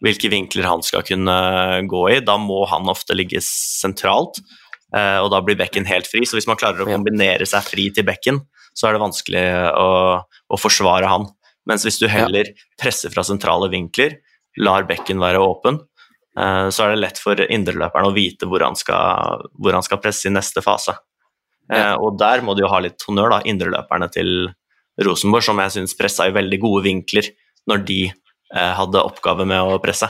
hvilke 0.05 0.29
vinkler 0.33 0.67
han 0.67 0.83
skal 0.85 1.05
kunne 1.07 1.37
gå 1.89 2.03
i. 2.17 2.19
Da 2.25 2.39
må 2.41 2.65
han 2.73 2.89
ofte 2.91 3.17
ligge 3.17 3.39
sentralt, 3.45 4.41
uh, 4.97 5.21
og 5.21 5.31
da 5.37 5.45
blir 5.45 5.61
bekken 5.61 5.87
helt 5.89 6.09
fri. 6.11 6.25
Så 6.27 6.41
hvis 6.41 6.49
man 6.51 6.59
klarer 6.61 6.83
å 6.83 6.89
kombinere 6.89 7.47
seg 7.49 7.69
fri 7.69 7.91
til 7.95 8.09
bekken, 8.09 8.43
så 8.75 8.89
er 8.89 8.97
det 8.97 9.05
vanskelig 9.05 9.47
å, 9.79 9.89
å 10.25 10.59
forsvare 10.59 11.13
han. 11.13 11.29
Mens 11.69 11.87
hvis 11.87 12.01
du 12.01 12.09
heller 12.11 12.51
presser 12.81 13.13
fra 13.15 13.23
sentrale 13.25 13.71
vinkler, 13.73 14.19
lar 14.61 14.89
bekken 14.89 15.23
være 15.23 15.41
åpen, 15.43 15.79
så 16.35 16.83
er 16.83 16.91
det 16.91 16.99
lett 16.99 17.19
for 17.23 17.39
indreløperen 17.39 18.09
å 18.09 18.15
vite 18.17 18.49
hvor 18.51 18.65
han 18.67 18.75
skal, 18.75 19.45
hvor 19.55 19.77
han 19.77 19.85
skal 19.87 20.01
presse 20.03 20.27
i 20.27 20.33
neste 20.35 20.65
fase. 20.65 20.97
Ja. 21.71 21.93
Eh, 21.93 21.95
og 21.95 22.19
der 22.19 22.43
må 22.43 22.57
du 22.59 22.65
jo 22.65 22.73
ha 22.73 22.81
litt 22.83 23.03
honnør, 23.07 23.37
da, 23.37 23.39
indreløperne 23.47 24.11
til 24.11 24.51
Rosenborg, 25.07 25.47
som 25.47 25.63
jeg 25.63 25.77
syns 25.77 25.95
pressa 25.99 26.27
i 26.27 26.35
veldig 26.35 26.59
gode 26.65 26.83
vinkler 26.89 27.31
når 27.71 27.87
de 27.87 28.01
Eh, 28.55 28.73
hadde 28.79 29.03
oppgave 29.03 29.47
med 29.49 29.67
å 29.67 29.79
presse. 29.83 30.09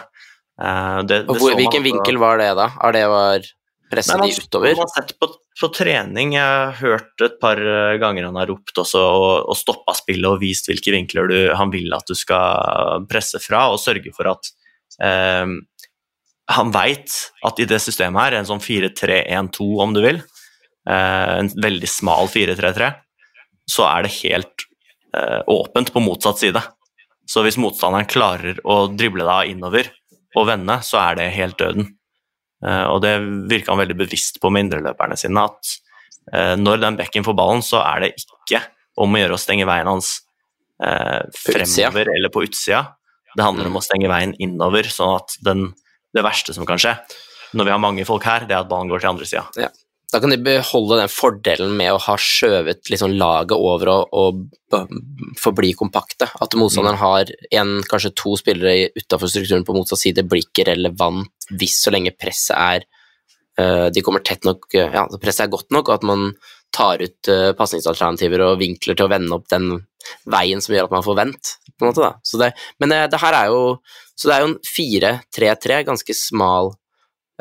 Eh, 0.60 0.98
det, 1.08 1.22
og 1.24 1.38
hvor, 1.40 1.54
hvilken 1.56 1.80
man, 1.80 1.88
vinkel 1.88 2.18
var 2.20 2.40
det, 2.42 2.50
da? 2.58 2.68
Er 2.84 2.96
det 2.96 3.04
var 3.08 3.46
presse 3.92 4.18
de 4.20 4.32
utover? 4.36 4.74
Man 4.74 4.82
har 4.84 4.90
sett 4.92 5.14
på, 5.20 5.30
på, 5.60 5.70
trening, 5.72 6.34
jeg 6.36 6.44
har 6.44 6.74
hørt 6.80 7.24
et 7.24 7.38
par 7.40 7.60
eh, 7.60 7.96
ganger 8.02 8.28
han 8.28 8.40
har 8.40 8.50
ropt 8.50 8.82
også 8.84 9.00
og, 9.00 9.30
og 9.48 9.56
stoppa 9.56 9.94
spillet 9.96 10.28
og 10.28 10.42
vist 10.42 10.68
hvilke 10.68 10.92
vinkler 10.92 11.30
du, 11.30 11.38
han 11.56 11.72
vil 11.72 11.94
at 11.96 12.10
du 12.10 12.16
skal 12.18 13.06
presse 13.08 13.40
fra, 13.42 13.68
og 13.72 13.80
sørge 13.80 14.12
for 14.16 14.34
at 14.34 14.52
eh, 15.00 15.56
han 16.50 16.72
veit 16.74 17.12
at 17.46 17.60
i 17.60 17.66
det 17.68 17.80
systemet 17.82 18.26
her, 18.26 18.38
en 18.38 18.48
sånn 18.48 18.62
4-3-1-2 18.62 19.68
om 19.80 19.94
du 19.96 20.02
vil, 20.04 20.20
eh, 20.88 21.32
en 21.40 21.48
veldig 21.48 21.88
smal 21.88 22.28
4-3-3, 22.32 22.92
så 23.70 23.86
er 23.88 24.04
det 24.04 24.16
helt 24.20 24.66
eh, 25.16 25.40
åpent 25.48 25.92
på 25.92 26.02
motsatt 26.04 26.42
side. 26.42 26.60
Så 27.24 27.44
hvis 27.44 27.56
motstanderen 27.60 28.08
klarer 28.10 28.60
å 28.68 28.84
drible 28.92 29.24
deg 29.24 29.54
innover 29.54 29.88
og 30.36 30.48
vende, 30.50 30.80
så 30.84 31.00
er 31.00 31.20
det 31.20 31.30
helt 31.38 31.56
døden. 31.60 31.88
Eh, 32.64 32.84
og 32.90 33.00
det 33.04 33.14
virka 33.50 33.72
han 33.72 33.82
veldig 33.82 33.96
bevisst 34.04 34.40
på 34.42 34.52
med 34.52 34.66
indreløperne 34.66 35.16
sine, 35.20 35.46
at 35.48 35.72
eh, 36.32 36.54
når 36.60 36.82
den 36.84 36.98
bekken 37.00 37.26
får 37.26 37.38
ballen, 37.38 37.64
så 37.64 37.82
er 37.84 38.04
det 38.04 38.12
ikke 38.20 38.62
om 39.00 39.14
å 39.14 39.22
gjøre 39.22 39.36
å 39.36 39.40
stenge 39.40 39.68
veien 39.68 39.90
hans 39.90 40.16
eh, 40.84 41.24
fremover 41.36 42.12
eller 42.14 42.32
på 42.32 42.44
utsida. 42.46 42.84
Det 43.34 43.42
handler 43.42 43.70
om 43.70 43.80
å 43.80 43.84
stenge 43.84 44.10
veien 44.12 44.36
innover, 44.42 44.86
sånn 44.92 45.16
at 45.16 45.34
den, 45.44 45.72
det 46.14 46.24
verste 46.24 46.54
som 46.56 46.66
kan 46.68 46.80
skje 46.80 46.96
når 47.54 47.68
vi 47.68 47.74
har 47.74 47.82
mange 47.82 48.04
folk 48.08 48.26
her, 48.26 48.46
det 48.48 48.54
er 48.54 48.64
at 48.64 48.70
ballen 48.70 48.90
går 48.90 49.02
til 49.02 49.12
andre 49.12 49.28
sida. 49.28 49.44
Ja. 49.58 49.70
Da 50.12 50.20
kan 50.22 50.30
de 50.30 50.38
beholde 50.38 51.00
den 51.00 51.10
fordelen 51.10 51.72
med 51.74 51.90
å 51.90 52.02
ha 52.04 52.14
skjøvet 52.20 52.90
liksom 52.92 53.16
laget 53.18 53.54
over 53.56 53.90
og, 53.90 54.12
og 54.14 54.82
forbli 55.40 55.72
kompakte. 55.78 56.28
At 56.44 56.54
motstanderen 56.58 57.00
har 57.00 57.32
en, 57.58 57.72
kanskje 57.90 58.12
to 58.20 58.36
spillere 58.38 58.92
utafor 58.94 59.30
strukturen 59.30 59.66
på 59.66 59.74
motsatt 59.74 60.04
side, 60.04 60.26
blir 60.30 60.44
ikke 60.44 60.68
relevant 60.70 61.48
hvis 61.58 61.80
så 61.82 61.90
lenge 61.94 62.14
presset 62.14 62.54
er 62.54 62.86
uh, 63.58 63.90
De 63.92 64.04
kommer 64.06 64.22
tett 64.24 64.46
nok 64.46 64.70
Ja, 64.76 65.08
presset 65.18 65.48
er 65.48 65.52
godt 65.52 65.74
nok, 65.74 65.90
og 65.90 65.98
at 65.98 66.06
man 66.06 66.30
tar 66.74 67.02
ut 67.02 67.32
uh, 67.32 67.50
pasningsalternativer 67.58 68.46
og 68.46 68.62
vinkler 68.62 68.94
til 68.94 69.08
å 69.08 69.10
vende 69.10 69.34
opp 69.34 69.50
den 69.50 69.72
veien 70.30 70.62
som 70.64 70.74
gjør 70.74 70.88
at 70.88 70.94
man 70.94 71.04
får 71.06 71.20
vendt. 71.20 71.56
på 71.74 71.84
en 71.84 71.90
måte 71.90 72.04
da. 72.04 72.14
Så 72.22 72.40
det, 72.40 72.52
men 72.78 72.92
det, 72.92 73.02
det 73.12 73.22
her 73.22 73.36
er 73.42 73.52
jo 73.52 73.78
Så 74.14 74.28
det 74.28 74.34
er 74.36 74.44
jo 74.44 74.50
en 74.52 74.60
4-3-3, 74.62 75.78
ganske 75.88 76.14
smal 76.14 76.68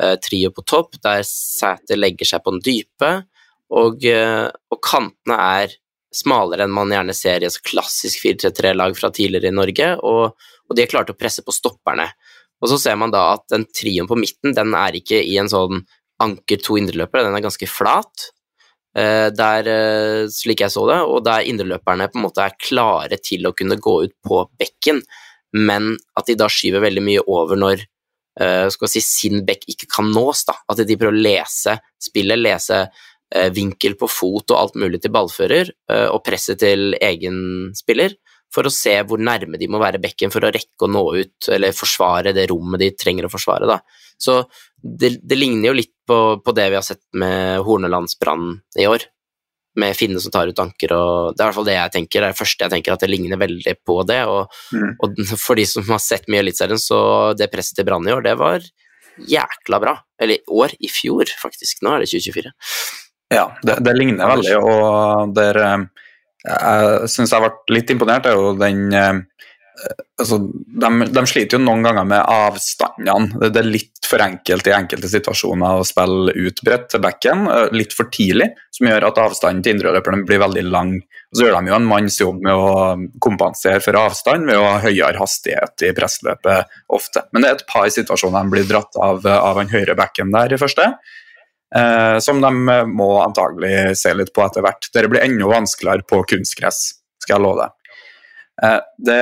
Eh, 0.01 0.16
trio 0.16 0.49
på 0.49 0.64
topp, 0.66 0.95
der 1.03 1.22
Sæter 1.28 1.99
legger 1.99 2.26
seg 2.26 2.41
på 2.41 2.55
den 2.55 2.64
dype, 2.66 3.11
og, 3.78 4.05
eh, 4.09 4.47
og, 4.74 4.80
kantene 4.82 5.38
er 5.38 5.76
smalere 6.14 6.66
enn 6.66 6.74
man 6.74 6.89
gjerne 6.89 7.14
ser 7.14 7.43
i 7.43 7.45
et 7.45 7.59
klassisk 7.61 8.24
4-3-3-lag 8.24 8.97
fra 8.97 9.11
tidligere 9.14 9.51
i 9.51 9.53
Norge, 9.53 9.91
og, 10.01 10.34
og, 10.66 10.74
de 10.74 10.82
er 10.82 10.89
klare 10.89 11.09
til 11.09 11.14
å 11.14 11.22
presse 11.22 11.45
på 11.45 11.53
stopperne. 11.53 12.07
Og 12.64 12.72
så 12.72 12.80
ser 12.82 12.97
man 12.97 13.14
da 13.14 13.36
at 13.36 13.45
den 13.53 13.68
trioen 13.70 14.09
på 14.09 14.18
midten, 14.18 14.55
den 14.57 14.74
er 14.74 14.97
ikke 14.97 15.22
i 15.22 15.38
en 15.38 15.51
sånn 15.51 15.84
anker 16.24 16.61
to 16.64 16.80
indreløpere, 16.80 17.28
den 17.28 17.38
er 17.38 17.45
ganske 17.45 17.70
flat. 17.70 18.32
Eh, 18.94 19.30
der, 19.34 19.70
slik 20.30 20.62
jeg 20.62 20.74
så 20.74 20.84
det, 20.89 21.00
og 21.10 21.24
der 21.26 21.48
indreløperne 21.50 22.10
på 22.12 22.20
en 22.20 22.26
måte 22.28 22.44
er 22.46 22.58
klare 22.62 23.18
til 23.18 23.48
å 23.50 23.54
kunne 23.58 23.80
gå 23.82 23.96
ut 24.06 24.14
på 24.26 24.44
bekken, 24.60 25.02
men 25.58 25.96
at 26.18 26.30
de 26.30 26.38
da 26.38 26.50
skyver 26.50 26.84
veldig 26.84 27.02
mye 27.06 27.24
over 27.30 27.60
når 27.62 27.82
uh, 28.41 28.66
skal 28.74 28.89
si, 28.89 29.04
sin 29.06 29.44
bekk 29.46 29.68
ikke 29.70 29.89
kan 29.91 30.08
nås. 30.10 30.48
Da. 30.50 30.56
At 30.70 30.82
de 30.82 30.98
prøver 30.98 31.14
å 31.14 31.26
lese 31.26 31.78
spillet, 32.02 32.41
lese 32.41 32.86
vinkel 33.54 33.96
på 33.98 34.06
fot 34.10 34.52
og 34.54 34.58
alt 34.60 34.76
mulig 34.78 35.00
til 35.02 35.10
ballfører, 35.14 35.72
og 36.14 36.20
presse 36.22 36.54
til 36.62 36.94
egen 37.02 37.72
spiller, 37.74 38.14
for 38.54 38.70
å 38.70 38.74
se 38.74 38.94
hvor 39.10 39.22
nærme 39.22 39.58
de 39.58 39.70
må 39.72 39.80
være 39.82 40.02
bekken 40.04 40.34
for 40.34 40.46
å 40.46 40.52
rekke 40.54 40.86
å 40.86 40.91
nå 40.91 41.02
ut, 41.18 41.48
eller 41.56 41.74
forsvare 41.74 42.34
det 42.38 42.46
rommet 42.52 42.84
de 42.84 42.91
trenger 42.94 43.26
å 43.26 43.32
forsvare. 43.34 43.70
Da. 43.70 43.80
Så 44.22 44.43
det, 44.84 45.18
det 45.24 45.39
ligner 45.39 45.72
jo 45.72 45.80
litt 45.80 45.93
på, 46.07 46.20
på, 46.43 46.55
det 46.55 46.70
vi 46.72 46.78
har 46.80 46.86
sett 46.86 47.03
med 47.16 47.64
Hornelandsbrannen 47.64 48.59
i 48.80 48.88
år 48.91 49.07
med 49.80 49.95
Finne 49.97 50.22
som 50.22 50.32
tar 50.34 50.51
ut 50.51 50.59
anker, 50.61 50.91
og 50.93 51.34
det 51.34 51.41
er 51.41 51.45
i 51.45 51.47
hvert 51.47 51.57
fall 51.57 51.66
det 51.66 51.78
jeg 51.78 51.93
tenker. 51.95 52.20
Det 52.20 52.28
er 52.28 52.36
det 52.36 52.39
første 52.39 52.66
jeg 52.66 52.74
tenker, 52.76 52.93
at 52.93 53.03
det 53.03 53.09
ligner 53.09 53.39
veldig 53.41 53.76
på 53.88 53.95
det. 54.05 54.20
Og, 54.30 54.59
mm. 54.74 54.91
og 55.01 55.22
for 55.45 55.59
de 55.59 55.66
som 55.70 55.88
har 55.89 56.01
sett 56.03 56.30
mye 56.30 56.43
Eliteserien, 56.43 56.82
så 56.82 56.99
det 57.38 57.49
presset 57.53 57.80
til 57.80 57.88
Brann 57.88 58.07
i 58.07 58.14
år, 58.14 58.22
det 58.26 58.36
var 58.38 58.66
jækla 59.30 59.80
bra. 59.82 59.95
Eller 60.22 60.38
i 60.38 60.57
år, 60.61 60.76
i 60.78 60.91
fjor, 60.93 61.30
faktisk. 61.41 61.82
Nå 61.82 61.95
er 61.95 62.03
det 62.03 62.11
2024. 62.14 62.53
Ja, 63.34 63.47
det, 63.66 63.80
det 63.82 63.95
ligner 63.97 64.30
veldig, 64.30 64.57
og 64.61 65.34
der 65.34 65.57
eh, 65.64 65.86
jeg 66.43 67.09
syns 67.09 67.32
jeg 67.34 67.41
ble 67.41 67.78
litt 67.78 67.91
imponert, 67.93 68.28
er 68.28 68.38
jo 68.38 68.51
den 68.59 68.93
eh, 68.93 69.24
altså, 70.20 70.38
de, 70.54 70.90
de, 71.10 71.24
sliter 71.30 71.58
jo 71.58 71.64
noen 71.64 71.84
ganger 71.86 72.06
med 72.08 72.22
avstandene. 72.22 73.40
Det, 73.40 73.50
det, 73.56 73.62
er 73.64 73.70
litt 73.70 74.08
for 74.08 74.24
enkelt 74.24 74.70
i 74.70 74.76
enkelte 74.76 75.10
situasjoner 75.12 75.80
å 75.80 75.88
spille 75.88 76.36
utbredt 76.46 76.90
til 76.94 77.04
bekken, 77.04 77.48
eh, 77.52 77.74
litt 77.76 77.96
for 77.96 78.12
tidlig, 78.14 78.52
som 78.74 78.90
gjør 78.90 79.08
at 79.10 79.22
avstanden 79.24 79.64
til 79.66 79.78
indreløperne 79.78 80.28
blir 80.28 80.44
veldig 80.44 80.66
lang. 80.70 80.94
Og 81.02 81.40
så 81.40 81.48
gjør 81.48 81.58
de 81.58 81.74
jo 81.74 81.80
en 81.80 81.90
manns 81.90 82.20
jobb 82.22 82.46
med 82.46 82.54
å 82.54 82.94
kompensere 83.24 83.82
for 83.84 83.98
avstand 84.00 84.50
ved 84.50 84.62
å 84.62 84.70
ha 84.70 84.78
høyere 84.84 85.20
hastighet 85.22 85.88
i 85.88 85.92
pressløpet 85.98 86.80
ofte. 86.94 87.26
Men 87.32 87.44
det 87.44 87.52
er 87.52 87.60
et 87.60 87.68
par 87.74 87.90
situasjoner 87.98 88.46
de 88.46 88.56
blir 88.56 88.70
dratt 88.70 89.02
av, 89.02 89.26
av 89.26 89.62
den 89.62 89.74
høyre 89.74 89.98
bekken 90.00 90.34
der 90.36 90.54
i 90.54 90.62
første. 90.62 90.92
Eh, 91.74 92.18
som 92.22 92.42
de 92.42 92.52
må 92.86 93.10
antagelig 93.24 93.96
se 93.98 94.14
litt 94.14 94.34
på 94.34 94.44
etter 94.46 94.62
hvert. 94.62 94.92
Dette 94.94 95.10
blir 95.10 95.26
enda 95.26 95.50
vanskeligere 95.50 96.06
på 96.06 96.22
kunstgress, 96.30 96.84
skal 97.24 97.40
jeg 97.40 97.46
love 97.48 97.66
deg. 97.66 97.83
Eh, 98.62 98.80
det, 98.97 99.22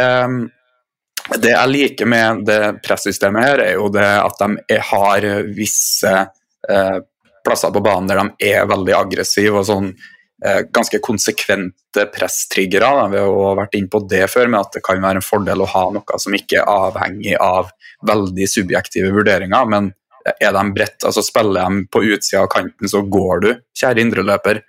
det 1.38 1.53
jeg 1.53 1.71
liker 1.71 2.09
med 2.09 2.45
det 2.47 2.61
pressystemet 2.86 3.47
her, 3.47 3.65
er 3.65 3.77
jo 3.79 3.91
det 3.93 4.07
at 4.07 4.41
de 4.41 4.79
har 4.91 5.27
visse 5.55 6.11
eh, 6.11 6.97
plasser 7.45 7.73
på 7.73 7.84
banen 7.84 8.09
der 8.09 8.21
de 8.21 8.51
er 8.53 8.67
veldig 8.69 8.97
aggressive 8.97 9.61
og 9.61 9.67
sånn 9.69 9.88
eh, 9.91 10.61
ganske 10.73 10.99
konsekvente 11.03 12.05
presstriggere. 12.13 12.91
Vi 13.13 13.23
har 13.23 13.57
vært 13.63 13.79
inne 13.79 13.91
på 13.91 14.03
det 14.09 14.25
før, 14.32 14.51
med 14.51 14.61
at 14.61 14.77
det 14.77 14.84
kan 14.86 15.01
være 15.01 15.21
en 15.21 15.25
fordel 15.25 15.63
å 15.63 15.71
ha 15.71 15.88
noe 15.95 16.21
som 16.21 16.38
ikke 16.38 16.61
er 16.61 16.69
avhengig 16.89 17.39
av 17.39 17.73
veldig 18.07 18.47
subjektive 18.49 19.13
vurderinger. 19.15 19.67
men 19.69 19.91
er 20.21 20.51
de 20.53 20.61
bredt, 20.75 21.01
altså 21.01 21.23
spiller 21.25 21.65
de 21.65 21.86
på 21.89 22.03
utsida 22.13 22.43
av 22.43 22.49
kanten, 22.51 22.89
så 22.89 23.01
går 23.01 23.39
du, 23.41 23.49
kjære 23.77 24.03
indreløper. 24.03 24.61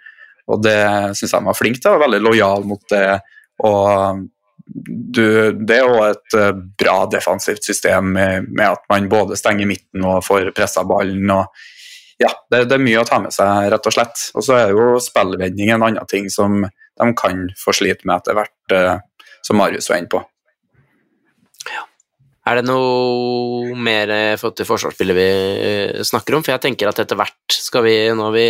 Og 0.49 0.63
det 0.65 0.79
syns 1.19 1.29
jeg 1.29 1.39
de 1.39 1.49
var 1.49 1.59
flink 1.59 1.81
til, 1.81 1.93
og 1.93 2.03
veldig 2.03 2.21
lojal 2.25 2.65
mot 2.67 2.83
det. 2.91 3.21
Og 3.69 4.23
du, 4.73 5.25
det 5.53 5.77
er 5.77 5.85
jo 5.85 6.01
et 6.07 6.37
uh, 6.39 6.51
bra 6.81 6.97
defensivt 7.13 7.65
system 7.67 8.13
med, 8.17 8.49
med, 8.49 8.67
at 8.73 8.85
man 8.93 9.11
både 9.13 9.37
stenger 9.39 9.69
midten 9.69 10.07
og 10.09 10.25
får 10.27 10.53
pressa 10.57 10.85
ballen. 10.89 11.31
og 11.31 12.23
ja, 12.23 12.31
det, 12.53 12.67
det, 12.71 12.77
er 12.77 12.85
mye 12.85 13.03
å 13.03 13.07
ta 13.09 13.19
med 13.23 13.35
seg, 13.35 13.71
rett 13.73 13.89
og 13.89 13.97
slett. 13.97 14.27
Og 14.37 14.47
så 14.47 14.59
er 14.61 14.75
jo 14.75 14.97
spillvending 15.03 15.75
en 15.75 15.89
annen 15.89 16.11
ting 16.11 16.31
som 16.33 16.63
de 16.63 17.09
kan 17.19 17.49
få 17.59 17.75
slite 17.77 18.09
med 18.09 18.21
etter 18.21 18.39
hvert, 18.39 18.77
uh, 18.77 19.33
som 19.43 19.59
Marius 19.61 19.91
var 19.91 20.03
inne 20.03 20.13
på. 20.13 20.23
Er 22.43 22.59
det 22.59 22.67
noe 22.67 23.75
mer 23.79 24.11
i 24.11 24.23
forhold 24.35 24.57
til 24.59 24.67
forsvarsspillet 24.67 25.15
vi 25.15 25.27
eh, 25.63 26.01
snakker 26.03 26.35
om? 26.35 26.43
For 26.43 26.57
jeg 26.57 26.65
tenker 26.65 26.91
at 26.91 26.99
etter 26.99 27.19
hvert 27.19 27.55
skal 27.55 27.85
vi 27.87 27.95
Nå 28.19 28.31
vi 28.35 28.47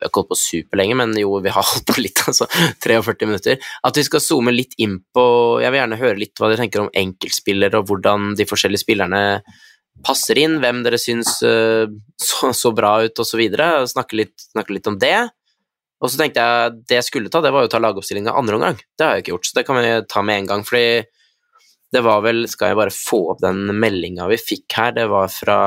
vi 0.00 0.06
har 0.06 0.10
ikke 0.10 0.22
holdt 0.22 0.32
på 0.32 0.40
superlenge, 0.40 0.94
men 0.96 1.10
jo, 1.20 1.34
vi 1.44 1.52
har 1.52 1.66
holdt 1.70 1.84
på 1.90 2.00
litt, 2.00 2.22
altså 2.30 2.46
43 2.80 3.28
minutter. 3.28 3.72
At 3.84 3.98
vi 4.00 4.04
skal 4.06 4.22
zoome 4.24 4.54
litt 4.54 4.78
inn 4.80 4.96
på 5.12 5.24
Jeg 5.60 5.72
vil 5.72 5.82
gjerne 5.82 6.00
høre 6.00 6.20
litt 6.22 6.40
hva 6.40 6.48
dere 6.48 6.64
tenker 6.64 6.86
om 6.86 6.94
enkeltspillere, 6.96 7.82
og 7.82 7.90
hvordan 7.90 8.32
de 8.38 8.48
forskjellige 8.48 8.86
spillerne 8.86 9.20
passer 10.06 10.40
inn, 10.40 10.56
hvem 10.62 10.80
dere 10.86 10.96
syns 11.00 11.34
uh, 11.44 11.84
så, 12.16 12.54
så, 12.56 12.72
bra 12.72 12.94
ut, 13.04 13.20
osv. 13.20 13.42
Snakke, 13.92 14.16
litt, 14.16 14.48
snakke 14.54 14.78
litt 14.78 14.88
om 14.88 14.96
det. 15.00 15.28
Og 16.00 16.08
så 16.08 16.16
tenkte 16.22 16.40
jeg 16.40 16.76
det 16.88 16.96
jeg 17.02 17.08
skulle 17.10 17.32
ta, 17.32 17.42
det 17.44 17.52
var 17.52 17.66
jo 17.66 17.68
å 17.68 17.72
ta 17.74 17.82
lagoppstillinga 17.82 18.32
andre 18.32 18.56
omgang. 18.56 18.80
Det 18.96 19.04
har 19.04 19.18
jeg 19.18 19.26
ikke 19.26 19.34
gjort, 19.34 19.50
så 19.50 19.58
det 19.58 19.66
kan 19.68 19.76
vi 19.76 19.90
ta 20.08 20.24
med 20.24 20.40
en 20.40 20.52
gang. 20.54 20.64
fordi 20.64 21.02
det 21.90 22.04
var 22.06 22.22
vel 22.22 22.44
Skal 22.48 22.70
jeg 22.70 22.78
bare 22.78 22.94
få 22.94 23.18
opp 23.32 23.40
den 23.42 23.64
meldinga 23.82 24.28
vi 24.30 24.38
fikk 24.40 24.78
her? 24.78 24.94
Det 24.96 25.08
var 25.10 25.28
fra 25.28 25.58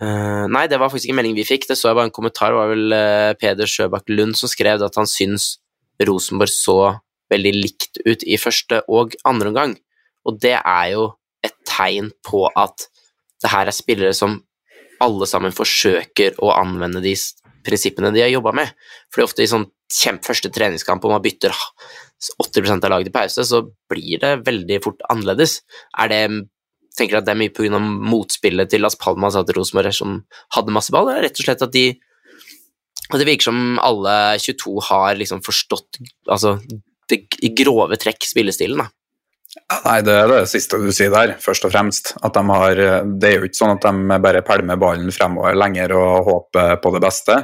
Uh, 0.00 0.46
nei, 0.48 0.64
det 0.72 0.78
var 0.80 0.88
faktisk 0.88 1.10
ikke 1.10 1.18
melding 1.18 1.36
vi 1.36 1.44
fikk, 1.44 1.66
det 1.68 1.76
så 1.76 1.90
jeg 1.90 1.98
bare 1.98 2.08
en 2.08 2.16
kommentar. 2.16 2.54
Det 2.54 2.60
var 2.60 2.72
vel 2.72 2.94
uh, 2.96 3.32
Peder 3.40 3.68
Sjøbakk 3.68 4.08
Lund 4.12 4.38
som 4.38 4.50
skrev 4.50 4.82
at 4.86 4.96
han 4.96 5.08
syns 5.08 5.58
Rosenborg 6.08 6.52
så 6.52 6.78
veldig 7.30 7.52
likt 7.54 8.00
ut 8.06 8.24
i 8.24 8.38
første 8.40 8.80
og 8.88 9.16
andre 9.28 9.52
omgang. 9.52 9.74
Og 10.26 10.40
det 10.40 10.56
er 10.58 10.86
jo 10.94 11.10
et 11.44 11.56
tegn 11.68 12.10
på 12.26 12.46
at 12.48 12.88
det 13.40 13.52
her 13.52 13.68
er 13.68 13.76
spillere 13.76 14.16
som 14.16 14.40
alle 15.00 15.28
sammen 15.28 15.54
forsøker 15.56 16.36
å 16.44 16.52
anvende 16.52 17.00
de 17.04 17.14
prinsippene 17.64 18.12
de 18.12 18.24
har 18.24 18.32
jobba 18.32 18.52
med. 18.56 18.72
For 19.12 19.24
ofte 19.24 19.44
i 19.44 19.50
sånn 19.50 19.68
kjempe 19.90 20.28
første 20.30 20.50
treningskamp 20.54 21.04
og 21.04 21.16
man 21.16 21.24
bytter 21.24 21.54
80% 22.40 22.84
av 22.84 22.92
laget 22.92 23.08
til 23.08 23.16
pause, 23.16 23.46
så 23.48 23.62
blir 23.90 24.20
det 24.22 24.34
veldig 24.46 24.80
fort 24.84 25.00
annerledes. 25.12 25.60
Er 25.98 26.12
det 26.12 26.22
tenker 26.98 27.20
at 27.20 27.26
det 27.26 27.34
er 27.34 27.40
mye 27.40 27.54
pga. 27.54 27.80
motspillet 27.80 28.70
til 28.70 28.82
Las 28.84 28.98
Palmas 28.98 29.38
at 29.38 29.50
Rosenborg 29.56 29.94
som 29.94 30.22
hadde 30.56 30.74
masse 30.74 30.94
ball, 30.94 31.10
rett 31.22 31.38
og 31.38 31.46
slett 31.46 31.66
at 31.66 31.74
de 31.74 31.88
at 33.10 33.18
det 33.18 33.26
virker 33.26 33.48
som 33.48 33.78
alle 33.82 34.38
22 34.38 34.76
har 34.86 35.18
liksom 35.18 35.42
forstått 35.42 35.98
altså, 36.30 36.56
det, 37.10 37.24
grove 37.58 37.98
trekk 37.98 38.26
spillestilen, 38.28 38.84
da. 38.84 38.90
Nei, 39.82 39.96
det 40.06 40.14
er 40.14 40.28
det 40.30 40.44
siste 40.46 40.78
du 40.78 40.92
sier 40.94 41.10
der, 41.10 41.32
først 41.42 41.64
og 41.66 41.72
fremst. 41.74 42.12
At 42.22 42.36
de 42.36 42.42
har, 42.46 42.80
det 43.18 43.26
er 43.28 43.40
jo 43.40 43.48
ikke 43.48 43.58
sånn 43.58 43.74
at 43.74 43.86
de 43.86 44.18
bare 44.22 44.44
pælmer 44.46 44.78
ballen 44.78 45.10
fremover 45.14 45.58
lenger 45.58 45.94
og 45.98 46.28
håper 46.28 46.76
på 46.82 46.92
det 46.94 47.02
beste, 47.02 47.38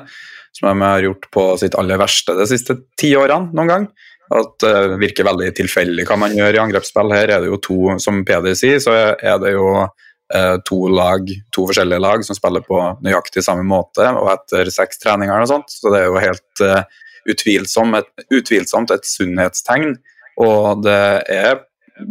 som 0.54 0.70
de 0.70 0.86
har 0.86 1.02
gjort 1.02 1.26
på 1.34 1.48
sitt 1.58 1.74
aller 1.78 1.98
verste 1.98 2.36
de 2.38 2.46
siste 2.46 2.78
ti 2.98 3.10
årene 3.18 3.50
noen 3.50 3.72
gang. 3.72 3.88
At 4.34 4.56
det 4.62 4.74
uh, 4.74 4.96
virker 4.98 5.28
veldig 5.28 5.52
tilfeldig 5.54 6.06
hva 6.08 6.18
man 6.18 6.34
gjør 6.34 6.56
i 6.58 6.62
angrepsspill. 6.64 7.14
Her 7.14 7.36
er 7.36 7.44
det 7.44 7.52
jo 7.52 7.60
to, 7.62 7.78
som 8.02 8.24
Peder 8.26 8.56
sier, 8.58 8.80
så 8.82 8.94
er 9.14 9.40
det 9.42 9.52
jo 9.54 9.68
uh, 9.86 10.56
to 10.66 10.80
lag, 10.90 11.30
to 11.54 11.66
forskjellige 11.68 12.02
lag 12.02 12.24
som 12.26 12.38
spiller 12.38 12.64
på 12.66 12.80
nøyaktig 13.06 13.44
samme 13.46 13.66
måte 13.66 14.08
og 14.16 14.32
etter 14.34 14.70
seks 14.74 15.02
treninger 15.02 15.44
og 15.44 15.50
sånt. 15.52 15.70
Så 15.70 15.94
det 15.94 16.02
er 16.02 16.10
jo 16.10 16.24
helt 16.24 16.64
uh, 16.66 16.82
utvilsomt 17.30 18.00
et, 18.00 18.10
utvilsomt 18.34 18.94
et 18.94 19.06
sunnhetstegn. 19.06 19.96
Og 20.42 20.82
det 20.84 21.02
er, 21.32 21.62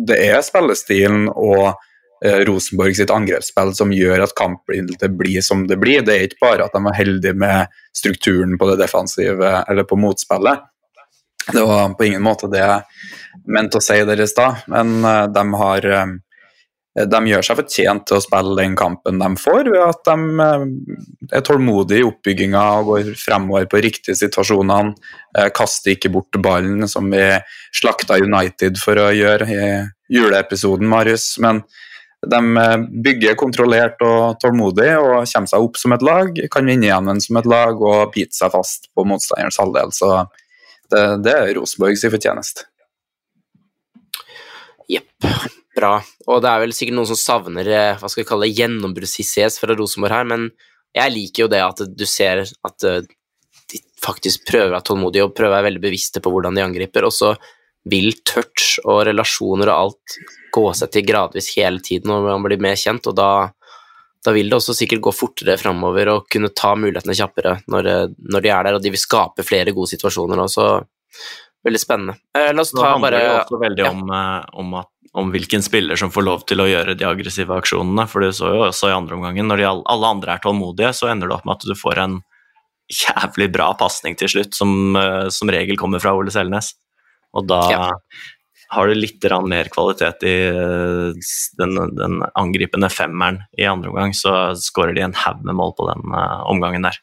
det 0.07 0.17
er 0.31 0.39
spillestilen 0.45 1.27
og 1.29 1.75
eh, 2.25 2.41
Rosenborg 2.47 2.97
sitt 2.97 3.13
angrepsspill 3.13 3.73
som 3.77 3.93
gjør 3.93 4.25
at 4.25 4.35
kampbildet 4.37 5.13
blir 5.17 5.45
som 5.45 5.65
det 5.69 5.77
blir. 5.81 6.01
Det 6.05 6.15
er 6.15 6.27
ikke 6.27 6.41
bare 6.41 6.65
at 6.65 6.75
de 6.75 6.81
er 6.81 6.97
heldige 6.97 7.37
med 7.37 7.75
strukturen 7.95 8.57
på 8.57 8.71
det 8.71 8.79
defensive 8.81 9.51
eller 9.69 9.87
på 9.87 9.99
motspillet. 10.01 10.65
Det 11.51 11.61
var 11.61 11.93
på 11.93 12.05
ingen 12.05 12.23
måte 12.25 12.49
det 12.49 12.61
jeg 12.63 13.49
mente 13.51 13.77
å 13.77 13.83
si 13.83 13.97
deres 14.07 14.33
da, 14.37 14.51
men 14.71 14.97
uh, 15.05 15.25
de 15.29 15.43
har 15.61 15.87
uh, 15.91 16.13
de 16.95 17.19
gjør 17.27 17.43
seg 17.43 17.57
fortjent 17.59 18.05
til 18.07 18.17
å 18.17 18.23
spille 18.23 18.55
den 18.55 18.75
kampen 18.79 19.19
de 19.19 19.27
får, 19.37 19.67
ved 19.67 19.81
at 19.83 20.05
de 20.07 20.15
uh, 20.39 20.65
er 21.35 21.45
tålmodige 21.45 22.01
i 22.01 22.07
oppbygginga 22.07 22.63
og 22.79 22.91
går 22.91 23.11
fremover 23.19 23.67
på 23.69 23.81
riktige 23.83 24.17
situasjonene. 24.17 24.95
Kaster 25.55 25.93
ikke 25.93 26.13
bort 26.13 26.39
ballen, 26.41 26.87
som 26.87 27.09
vi 27.11 27.25
slakta 27.75 28.21
United 28.23 28.79
for 28.79 29.01
å 29.01 29.09
gjøre 29.11 29.49
i 29.51 29.65
juleepisoden, 30.15 30.87
Marius. 30.87 31.33
Men 31.43 31.59
de 32.25 32.39
bygger 33.03 33.35
kontrollert 33.37 33.99
og 34.05 34.39
tålmodig 34.41 34.87
og 34.95 35.27
kommer 35.27 35.51
seg 35.51 35.67
opp 35.67 35.77
som 35.77 35.93
et 35.93 36.05
lag, 36.05 36.39
kan 36.53 36.65
vinne 36.71 36.87
igjen 36.87 37.21
som 37.21 37.41
et 37.41 37.49
lag 37.51 37.81
og 37.83 38.15
bite 38.15 38.37
seg 38.37 38.53
fast 38.55 38.87
på 38.95 39.05
motstanderens 39.05 39.59
halvdel. 39.61 39.91
Så 39.93 40.13
det, 40.93 41.03
det 41.25 41.35
er 41.35 41.53
Rosenborgs 41.57 42.05
fortjeneste. 42.05 42.67
Jepp. 44.91 45.27
Bra. 45.75 45.97
Og 46.31 46.39
det 46.43 46.51
er 46.51 46.61
vel 46.63 46.73
sikkert 46.75 46.95
noen 46.99 47.09
som 47.09 47.19
savner 47.19 47.67
eh, 47.67 47.97
hva 47.99 48.07
skal 48.07 48.23
vi 48.23 48.29
kalle 48.29 48.51
gjennombruddshissighet 48.51 49.57
fra 49.59 49.75
Rosenborg 49.75 50.15
her, 50.15 50.27
men 50.29 50.47
jeg 50.95 51.11
liker 51.11 51.45
jo 51.45 51.51
det 51.51 51.61
at 51.65 51.83
du 51.91 52.05
ser 52.07 52.45
at 52.45 52.87
eh, 52.87 53.01
de 53.71 53.81
faktisk 53.99 54.45
prøver 54.47 54.71
å 54.71 54.75
være 54.77 54.87
tålmodige 54.87 55.25
og 55.27 55.35
prøver 55.35 55.51
å 55.51 55.57
være 55.57 55.67
veldig 55.71 55.83
bevisste 55.83 56.21
på 56.23 56.31
hvordan 56.31 56.55
de 56.55 56.63
angriper, 56.63 57.07
og 57.07 57.15
så 57.15 57.33
vil 57.91 58.13
touch 58.25 58.79
og 58.85 59.03
relasjoner 59.09 59.69
og 59.69 59.75
alt 59.75 60.17
gå 60.55 60.65
seg 60.77 60.93
til 60.93 61.05
gradvis 61.05 61.51
hele 61.57 61.83
tiden 61.83 62.09
når 62.09 62.29
man 62.29 62.45
blir 62.47 62.61
mer 62.63 62.79
kjent, 62.79 63.11
og 63.11 63.17
da, 63.17 63.29
da 64.25 64.33
vil 64.35 64.49
det 64.49 64.57
også 64.57 64.75
sikkert 64.77 65.03
gå 65.05 65.13
fortere 65.15 65.57
framover 65.61 66.11
og 66.11 66.27
kunne 66.31 66.51
ta 66.55 66.73
mulighetene 66.77 67.15
kjappere 67.17 67.57
når, 67.71 67.89
når, 68.17 68.43
de 68.43 68.51
er 68.51 68.67
der, 68.67 68.77
og 68.77 68.83
de 68.83 68.91
vil 68.93 69.01
skape 69.01 69.45
flere 69.45 69.73
gode 69.75 69.93
situasjoner 69.93 70.41
også. 70.45 70.67
Veldig 71.65 71.81
spennende. 71.81 72.17
Eh, 72.37 72.51
la 72.53 72.61
oss 72.61 72.73
ta 72.73 72.83
det 72.83 72.91
handler 72.91 73.17
også 73.39 73.59
veldig 73.61 73.87
om, 73.89 74.03
om, 74.61 74.77
at, 74.81 74.91
om, 75.17 75.33
hvilken 75.33 75.65
spiller 75.65 75.97
som 75.97 76.13
får 76.13 76.25
lov 76.27 76.45
til 76.49 76.61
å 76.61 76.69
gjøre 76.69 76.97
de 76.97 77.07
aggressive 77.09 77.57
aksjonene. 77.57 78.05
For 78.11 78.21
du 78.21 78.35
så 78.35 78.53
jo 78.53 78.63
også 78.67 78.91
i 78.91 78.95
andre 78.97 79.17
omgangen, 79.17 79.49
når 79.49 79.61
de, 79.61 79.67
alle 79.95 80.13
andre 80.17 80.35
er 80.35 80.45
tålmodige, 80.45 80.93
så 80.97 81.09
ender 81.13 81.31
det 81.31 81.37
opp 81.39 81.47
med 81.49 81.57
at 81.57 81.67
du 81.69 81.77
får 81.79 82.01
en 82.03 82.19
jævlig 82.93 83.49
bra 83.53 83.71
pasning 83.79 84.13
til 84.19 84.29
slutt, 84.29 84.53
som 84.53 84.93
som 85.33 85.49
regel 85.49 85.79
kommer 85.79 86.03
fra 86.03 86.13
Ole 86.13 86.33
Selnes. 86.33 86.75
Og 87.35 87.47
da 87.49 87.61
ja. 87.71 87.87
Har 88.73 88.87
du 88.89 88.97
litt 88.97 89.25
mer 89.45 89.69
kvalitet 89.73 90.25
i 90.25 90.35
den, 91.59 91.75
den, 91.97 92.21
angripende 92.33 92.89
femmeren 92.89 93.43
i 93.57 93.67
andre 93.69 93.91
omgang, 93.91 94.13
så 94.17 94.55
skårer 94.57 94.95
de 94.95 95.05
en 95.05 95.17
haug 95.25 95.43
med 95.45 95.57
mål 95.57 95.75
på 95.77 95.87
den 95.91 96.15
omgangen 96.49 96.87
der. 96.87 96.99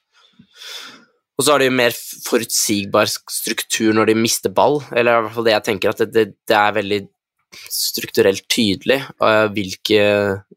Og 1.39 1.47
så 1.47 1.55
har 1.55 1.63
de 1.63 1.73
mer 1.75 1.95
forutsigbar 2.27 3.09
struktur 3.11 3.95
når 3.97 4.13
de 4.13 4.19
mister 4.21 4.53
ball, 4.53 4.83
eller 4.93 5.17
i 5.17 5.25
hvert 5.25 5.37
fall 5.37 5.49
det 5.49 5.57
jeg 5.57 5.69
tenker, 5.71 5.95
at 5.95 6.03
det, 6.05 6.13
det, 6.13 6.27
det 6.49 6.59
er 6.59 6.77
veldig 6.77 7.01
strukturelt 7.53 8.45
tydelig 8.49 8.99
uh, 9.21 9.49
hvilke 9.53 10.03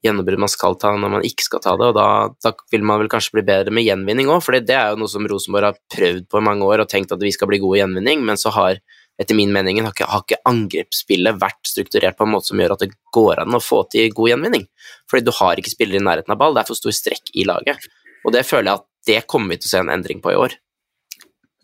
gjennombrudd 0.05 0.41
man 0.45 0.51
skal 0.51 0.77
ta 0.79 0.93
når 0.95 1.11
man 1.17 1.25
ikke 1.27 1.43
skal 1.47 1.63
ta 1.63 1.73
det, 1.79 1.89
og 1.91 1.97
da, 1.97 2.07
da 2.43 2.53
vil 2.71 2.85
man 2.87 3.01
vel 3.01 3.11
kanskje 3.11 3.37
bli 3.37 3.45
bedre 3.47 3.73
med 3.75 3.87
gjenvinning 3.87 4.31
òg, 4.31 4.43
for 4.45 4.55
det 4.55 4.75
er 4.75 4.93
jo 4.93 5.01
noe 5.01 5.11
som 5.11 5.27
Rosenborg 5.27 5.71
har 5.71 5.81
prøvd 5.95 6.29
på 6.31 6.39
i 6.39 6.45
mange 6.47 6.67
år 6.67 6.85
og 6.85 6.91
tenkt 6.91 7.11
at 7.15 7.23
vi 7.23 7.33
skal 7.35 7.51
bli 7.51 7.59
gode 7.63 7.79
i 7.79 7.83
gjenvinning, 7.83 8.23
men 8.27 8.39
så 8.39 8.53
har 8.55 8.79
etter 9.21 9.37
min 9.37 9.53
mening 9.55 9.79
har 9.81 9.93
ikke, 9.93 10.07
har 10.11 10.25
ikke 10.25 10.41
angrepsspillet 10.49 11.39
vært 11.41 11.61
strukturert 11.67 12.17
på 12.17 12.27
en 12.27 12.33
måte 12.33 12.51
som 12.51 12.59
gjør 12.59 12.75
at 12.75 12.83
det 12.83 12.91
går 13.15 13.43
an 13.45 13.55
å 13.55 13.63
få 13.63 13.83
til 13.91 14.11
god 14.15 14.33
gjenvinning, 14.33 14.67
fordi 15.11 15.27
du 15.27 15.33
har 15.39 15.61
ikke 15.61 15.73
spillere 15.73 16.01
i 16.01 16.05
nærheten 16.07 16.35
av 16.35 16.41
ball, 16.41 16.57
det 16.57 16.65
er 16.65 16.69
for 16.71 16.79
stor 16.79 16.95
strekk 16.95 17.31
i 17.33 17.47
laget, 17.47 17.87
og 18.25 18.35
det 18.35 18.45
føler 18.47 18.71
jeg 18.71 18.81
at 18.81 18.87
det 19.05 19.21
kommer 19.31 19.53
vi 19.53 19.61
til 19.61 19.69
å 19.69 19.73
se 19.75 19.83
en 19.83 19.93
endring 19.93 20.21
på 20.23 20.33
i 20.33 20.39
år. 20.39 20.57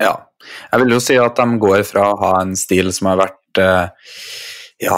Ja, 0.01 0.15
jeg 0.71 0.81
vil 0.81 0.95
jo 0.95 1.03
si 1.03 1.17
at 1.21 1.37
de 1.37 1.61
går 1.61 1.83
fra 1.85 2.07
å 2.11 2.19
ha 2.21 2.31
en 2.41 2.55
stil 2.57 2.89
som 2.95 3.11
har 3.11 3.19
vært 3.21 3.61
eh, 3.61 4.13
ja, 4.81 4.97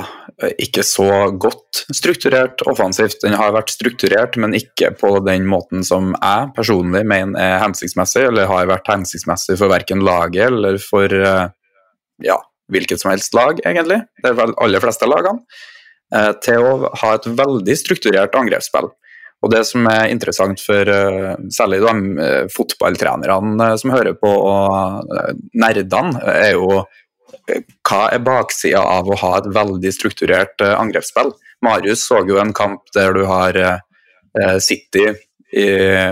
ikke 0.63 0.83
så 0.87 1.07
godt 1.39 1.83
strukturert 1.91 2.63
offensivt. 2.71 3.19
Den 3.23 3.35
har 3.39 3.51
vært 3.55 3.73
strukturert, 3.73 4.37
men 4.39 4.55
ikke 4.55 4.93
på 4.95 5.17
den 5.25 5.47
måten 5.49 5.83
som 5.83 6.13
jeg 6.15 6.53
personlig 6.55 7.03
mener 7.09 7.35
er 7.41 7.59
hensiktsmessig, 7.65 8.29
eller 8.29 8.47
har 8.47 8.69
vært 8.71 8.87
hensiktsmessig 8.93 9.57
for 9.59 9.71
verken 9.73 10.05
laget 10.07 10.47
eller 10.47 10.79
for 10.81 11.11
eh, 11.19 11.49
ja, 12.21 12.37
hvilket 12.71 13.01
som 13.01 13.13
helst 13.13 13.33
lag, 13.37 13.61
egentlig. 13.65 14.03
Det 14.21 14.31
er 14.31 14.37
vel 14.37 14.53
aller 14.61 14.83
fleste 14.83 15.09
lagene. 15.09 15.41
Eh, 16.13 16.33
til 16.45 16.61
å 16.61 16.91
ha 17.01 17.15
et 17.15 17.25
veldig 17.25 17.75
strukturert 17.79 18.35
angrepsspill. 18.37 18.91
Og 19.43 19.51
Det 19.51 19.63
som 19.67 19.87
er 19.91 20.07
interessant 20.07 20.61
for 20.63 20.87
uh, 20.87 21.33
særlig 21.51 21.81
de 21.83 21.93
uh, 22.15 22.43
fotballtrenerne 22.53 23.57
uh, 23.59 23.73
som 23.75 23.91
hører 23.91 24.15
på, 24.15 24.29
og 24.29 25.09
nerdene, 25.59 26.21
er 26.31 26.53
jo 26.53 26.83
hva 27.83 28.05
er 28.13 28.21
baksida 28.23 28.79
av 28.79 29.09
å 29.09 29.17
ha 29.19 29.33
et 29.41 29.49
veldig 29.51 29.91
strukturert 29.91 30.63
angrepsspill? 30.63 31.33
Marius 31.65 32.05
så 32.07 32.21
jo 32.29 32.37
en 32.39 32.53
kamp 32.55 32.85
der 32.95 33.11
du 33.17 33.23
har 33.27 33.57
City 34.63 35.07
i, 35.09 35.65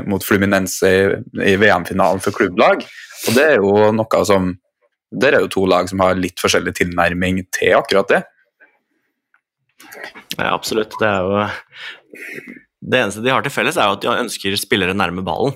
mot 0.09 0.25
Fluminense 0.25 0.89
i, 0.89 1.05
i 1.53 1.55
VM-finalen 1.61 2.19
for 2.25 2.35
klubblag. 2.35 2.83
og 3.29 3.37
det 3.37 3.45
er 3.45 3.61
jo 3.61 3.93
noe 3.95 4.25
som 4.27 4.49
Der 5.11 5.35
er 5.35 5.43
jo 5.43 5.51
to 5.51 5.65
lag 5.67 5.89
som 5.91 5.99
har 6.03 6.19
litt 6.19 6.39
forskjellig 6.39 6.73
tilnærming 6.77 7.41
til 7.51 7.75
akkurat 7.75 8.11
det. 8.11 8.21
Ja, 10.37 10.53
absolutt. 10.53 10.95
Det 10.99 11.07
er 11.07 11.25
jo 11.25 11.41
det 12.81 12.97
eneste 12.97 13.21
de 13.21 13.33
har 13.33 13.43
til 13.45 13.53
felles, 13.53 13.77
er 13.77 13.89
jo 13.89 13.97
at 13.97 14.05
de 14.05 14.13
ønsker 14.23 14.57
spillere 14.59 14.95
nærme 14.97 15.23
ballen. 15.25 15.53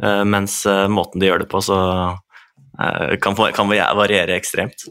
Uh, 0.00 0.22
mens 0.24 0.62
uh, 0.68 0.86
måten 0.88 1.20
de 1.20 1.28
gjør 1.28 1.42
det 1.42 1.50
på, 1.50 1.60
så 1.64 1.78
uh, 2.14 3.12
kan, 3.20 3.36
kan, 3.56 3.68
variere 3.68 4.36
ekstremt. 4.38 4.86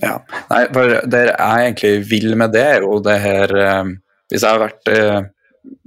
Ja. 0.00 0.20
Nei, 0.48 0.62
for 0.72 0.94
det 1.10 1.24
jeg 1.26 1.66
egentlig 1.66 1.94
vil 2.08 2.36
med 2.40 2.54
det, 2.54 2.64
er 2.78 2.86
jo 2.86 2.96
det 3.04 3.18
her 3.20 3.50
Hvis 4.32 4.40
jeg 4.40 4.48
har 4.48 4.62
vært 4.62 4.88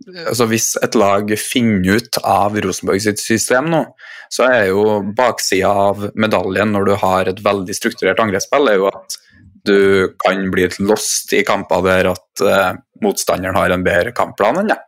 altså 0.06 0.45
Hvis 0.51 0.74
et 0.86 0.95
lag 0.99 1.32
finner 1.41 1.99
ut 1.99 2.20
av 2.22 2.58
Rosenborg 2.62 3.01
sitt 3.01 3.22
system 3.24 3.72
nå, 3.74 3.84
så 4.30 4.47
er 4.49 4.68
jo 4.70 4.99
baksida 5.18 5.72
av 5.89 6.10
medaljen 6.14 6.74
når 6.74 6.89
du 6.89 6.95
har 7.01 7.30
et 7.30 7.41
veldig 7.45 7.76
strukturert 7.78 8.22
angrepsspill, 8.22 8.70
er 8.70 8.82
jo 8.82 8.89
at 8.91 9.20
du 9.66 10.12
kan 10.22 10.43
bli 10.53 10.68
lost 10.86 11.34
i 11.34 11.41
kamper 11.45 11.82
der 11.86 12.12
at 12.12 12.43
motstanderen 13.01 13.58
har 13.58 13.74
en 13.74 13.86
bedre 13.86 14.14
kampplan 14.14 14.62
enn 14.62 14.70
deg. 14.74 14.84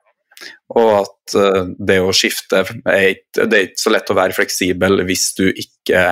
Og 0.77 0.89
at 0.99 1.37
uh, 1.39 1.63
det 1.79 1.99
å 2.03 2.13
skifte 2.15 2.61
er 2.61 3.13
ikke, 3.15 3.47
Det 3.47 3.57
er 3.57 3.65
ikke 3.69 3.83
så 3.83 3.93
lett 3.93 4.11
å 4.11 4.17
være 4.17 4.35
fleksibel 4.35 5.01
hvis 5.07 5.31
du 5.37 5.47
ikke 5.49 6.03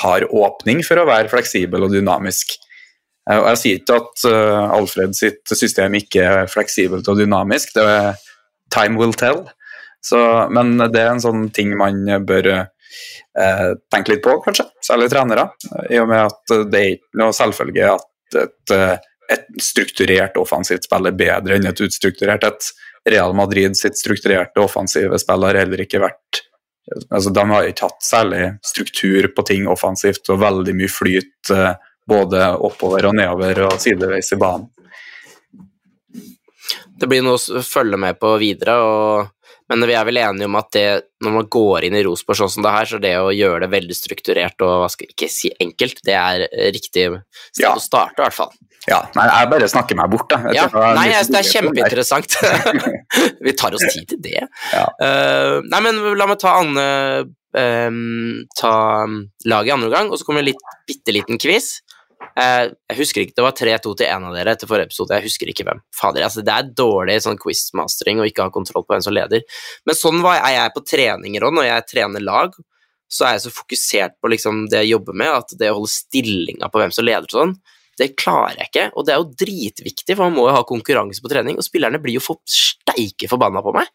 har 0.00 0.26
åpning 0.32 0.80
for 0.86 1.00
å 1.00 1.08
være 1.08 1.30
fleksibel 1.32 1.84
og 1.84 1.94
dynamisk. 1.94 2.56
Uh, 3.28 3.38
og 3.42 3.48
Jeg 3.52 3.60
sier 3.62 3.82
ikke 3.82 4.00
at 4.00 4.24
uh, 4.30 4.76
Alfred 4.78 5.14
sitt 5.18 5.54
system 5.54 5.98
ikke 6.00 6.24
er 6.24 6.50
fleksibelt 6.50 7.08
og 7.12 7.20
dynamisk, 7.20 7.74
det 7.76 7.86
er 7.86 8.26
time 8.74 9.00
will 9.00 9.14
tell. 9.16 9.44
Så, 10.04 10.18
men 10.54 10.78
det 10.80 11.00
er 11.00 11.10
en 11.12 11.22
sånn 11.22 11.48
ting 11.54 11.74
man 11.76 12.06
bør 12.26 12.46
tenke 13.92 14.14
litt 14.14 14.22
på, 14.24 14.32
kanskje, 14.42 14.64
særlig 14.82 15.10
trenere. 15.12 15.44
I 15.92 16.00
og 16.02 16.08
med 16.10 16.24
at 16.24 16.54
det 16.72 16.80
er 16.80 16.94
ikke 16.96 17.20
noe 17.20 17.34
selvfølge 17.36 17.90
at 17.92 18.38
et, 18.40 18.72
et 19.30 19.44
strukturert 19.62 20.38
offensivt 20.40 20.88
spill 20.88 21.10
er 21.10 21.18
bedre 21.18 21.58
enn 21.58 21.68
et 21.70 21.84
utstrukturert 21.84 22.48
et. 22.48 22.70
Real 23.08 23.32
Madrid 23.32 23.76
sitt 23.76 23.98
strukturerte 23.98 24.60
offensive 24.60 25.18
spill 25.20 25.46
har 25.46 25.56
heller 25.62 25.80
ikke 25.86 26.02
vært 26.02 26.42
altså 27.10 27.30
De 27.30 27.44
har 27.52 27.68
ikke 27.68 27.86
hatt 27.86 28.02
særlig 28.02 28.42
struktur 28.66 29.28
på 29.36 29.44
ting 29.46 29.68
offensivt 29.70 30.26
og 30.32 30.40
veldig 30.42 30.74
mye 30.74 30.90
flyt 30.90 31.52
eh, 31.54 31.72
både 32.08 32.48
oppover 32.66 33.06
og 33.06 33.14
nedover 33.14 33.60
og 33.68 33.76
sideveis 33.78 34.32
i 34.34 34.38
banen. 34.40 34.66
Det 37.00 37.08
blir 37.08 37.24
noe 37.24 37.38
å 37.40 37.62
følge 37.64 37.98
med 38.00 38.18
på 38.20 38.34
videre, 38.40 38.76
og, 38.84 39.54
men 39.72 39.86
vi 39.88 39.96
er 39.96 40.06
vel 40.08 40.20
enige 40.20 40.48
om 40.50 40.58
at 40.60 40.72
det, 40.76 40.86
når 41.24 41.36
man 41.38 41.50
går 41.56 41.86
inn 41.88 41.96
i 41.96 42.02
Rosenborg 42.04 42.42
sånn 42.42 42.52
som 42.56 42.66
det 42.66 42.74
her, 42.74 42.90
så 42.90 43.00
det 43.02 43.14
å 43.20 43.30
gjøre 43.32 43.64
det 43.64 43.70
veldig 43.72 43.96
strukturert 43.96 44.66
og 44.66 44.82
hva 44.82 44.90
skal 44.92 45.12
ikke 45.12 45.30
si 45.32 45.52
enkelt, 45.64 46.02
det 46.06 46.18
er 46.18 46.44
riktig 46.74 47.08
sted 47.52 47.64
ja. 47.64 47.72
å 47.72 47.80
starte, 47.80 48.20
i 48.20 48.26
hvert 48.26 48.36
fall. 48.36 48.52
Ja, 48.88 49.00
nei, 49.14 49.26
jeg 49.28 49.48
bare 49.52 49.68
snakker 49.68 49.98
meg 49.98 50.12
bort, 50.12 50.32
jeg. 50.32 50.54
Ja, 50.56 50.66
nei, 50.96 51.10
jeg, 51.10 51.26
det 51.28 51.40
er 51.42 51.48
kjempeinteressant. 51.50 52.36
Vi 53.44 53.52
tar 53.58 53.76
oss 53.76 53.84
tid 53.92 54.08
til 54.14 54.22
det. 54.24 54.46
Ja. 54.72 54.86
Uh, 54.96 55.60
nei, 55.68 55.82
men 55.84 56.00
la 56.16 56.28
meg 56.30 56.40
ta 56.40 56.56
Anne 56.62 56.86
um, 57.52 58.40
Ta 58.56 58.72
laget 59.04 59.68
i 59.68 59.74
andre 59.76 59.90
omgang, 59.90 60.08
og 60.08 60.20
så 60.20 60.28
kommer 60.28 60.44
en 60.44 60.64
bitte 60.88 61.14
liten 61.14 61.40
quiz. 61.40 61.78
Uh, 62.40 62.70
jeg 62.88 62.96
husker 62.96 63.24
ikke, 63.24 63.34
Det 63.36 63.44
var 63.44 63.56
3-2 63.58 63.90
til 64.00 64.08
én 64.08 64.24
av 64.24 64.36
dere 64.36 64.54
etter 64.56 64.68
forrige 64.70 64.88
episode. 64.88 65.16
Jeg 65.18 65.28
husker 65.28 65.50
ikke 65.50 65.66
hvem. 65.68 65.82
Fader, 65.96 66.24
altså, 66.24 66.44
Det 66.46 66.54
er 66.54 66.70
dårlig 66.78 67.18
sånn 67.26 67.40
quizmastering 67.40 68.22
å 68.22 68.28
ikke 68.28 68.46
ha 68.46 68.54
kontroll 68.54 68.86
på 68.86 68.94
hvem 68.94 69.04
som 69.04 69.16
leder. 69.16 69.44
Men 69.84 69.98
sånn 69.98 70.22
var, 70.24 70.40
er 70.40 70.56
jeg 70.56 70.74
på 70.76 70.84
treninger 70.88 71.44
òg, 71.44 71.58
når 71.58 71.68
jeg 71.68 71.88
trener 71.94 72.24
lag. 72.24 72.56
så 73.10 73.24
er 73.26 73.32
jeg 73.34 73.40
så 73.42 73.50
fokusert 73.50 74.12
på 74.22 74.28
liksom 74.30 74.58
det 74.70 74.84
jeg 74.84 74.92
jobber 74.92 75.16
med, 75.18 75.32
at 75.34 75.54
det 75.58 75.66
å 75.72 75.80
holde 75.80 75.90
stillinga 75.90 76.68
på 76.70 76.78
hvem 76.78 76.92
som 76.94 77.02
leder 77.02 77.26
sånn, 77.26 77.56
det 77.98 78.12
klarer 78.14 78.60
jeg 78.60 78.70
ikke. 78.70 78.84
Og 78.94 79.06
det 79.06 79.14
er 79.14 79.18
jo 79.18 79.32
dritviktig, 79.42 80.14
for 80.14 80.28
man 80.28 80.36
må 80.36 80.44
jo 80.46 80.54
ha 80.54 80.60
konkurranse 80.68 81.18
på 81.24 81.32
trening, 81.32 81.58
og 81.58 81.66
spillerne 81.66 81.98
blir 81.98 82.20
jo 82.20 82.22
for 82.22 82.38
steike 82.46 83.26
forbanna 83.26 83.64
på 83.66 83.74
meg. 83.74 83.90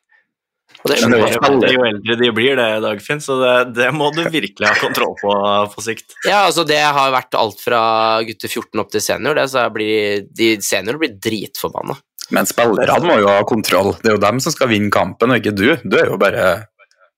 Og 0.85 0.91
det 0.91 0.99
Men 1.01 1.15
det 1.63 1.69
er 1.71 1.73
jo. 1.73 1.85
eldre 1.87 2.15
de 2.19 2.27
blir, 2.37 2.59
det, 2.59 2.65
Dagfinn, 2.83 3.21
så 3.23 3.39
det, 3.39 3.53
det 3.73 3.87
må 3.95 4.11
du 4.13 4.21
virkelig 4.29 4.67
ha 4.69 4.75
kontroll 4.77 5.15
på 5.17 5.31
på 5.73 5.81
sikt. 5.81 6.13
Ja, 6.27 6.43
altså 6.45 6.61
det 6.67 6.77
har 6.77 7.13
vært 7.13 7.33
alt 7.39 7.63
fra 7.63 7.79
gutter 8.27 8.51
14 8.51 8.83
opp 8.83 8.91
til 8.93 9.01
senior, 9.01 9.33
det, 9.33 9.47
så 9.49 9.63
jeg 9.63 9.73
blir, 9.73 10.27
de 10.29 10.51
seniorer 10.61 11.01
blir 11.01 11.15
dritforbanna. 11.17 11.97
Men 12.35 12.45
spillerne 12.49 13.01
må 13.05 13.17
jo 13.21 13.31
ha 13.33 13.41
kontroll. 13.49 13.95
Det 14.01 14.11
er 14.11 14.17
jo 14.17 14.21
dem 14.21 14.41
som 14.45 14.53
skal 14.53 14.69
vinne 14.69 14.93
kampen, 14.93 15.33
og 15.33 15.41
ikke 15.41 15.55
du. 15.57 15.67
Du 15.81 15.97
er 15.97 16.11
jo 16.11 16.21
bare 16.21 16.45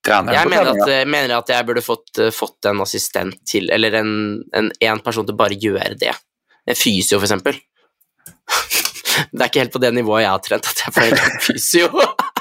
treneren 0.07 0.35
Jeg 0.35 0.51
mener 0.51 0.71
at, 0.71 0.93
mener 1.07 1.35
at 1.37 1.51
jeg 1.51 1.67
burde 1.67 1.83
fått, 1.83 2.11
eh, 2.23 2.31
fått 2.35 2.71
en 2.71 2.83
assistent 2.83 3.35
til, 3.47 3.67
eller 3.73 3.99
en, 3.99 4.11
en, 4.55 4.71
en 4.71 5.03
person 5.03 5.27
til 5.27 5.35
bare 5.39 5.57
å 5.57 5.63
gjøre 5.67 5.99
det. 5.99 6.15
En 6.67 6.79
fysio, 6.79 7.19
for 7.19 7.27
eksempel. 7.27 7.59
Det 9.33 9.41
er 9.41 9.47
ikke 9.49 9.63
helt 9.63 9.73
på 9.73 9.79
det 9.81 9.89
nivået 9.97 10.21
jeg 10.21 10.29
har 10.29 10.41
trent 10.45 10.67
at 10.69 10.81
jeg 10.83 10.93
får 10.93 11.07
en 11.09 11.39
fysio. 11.41 11.87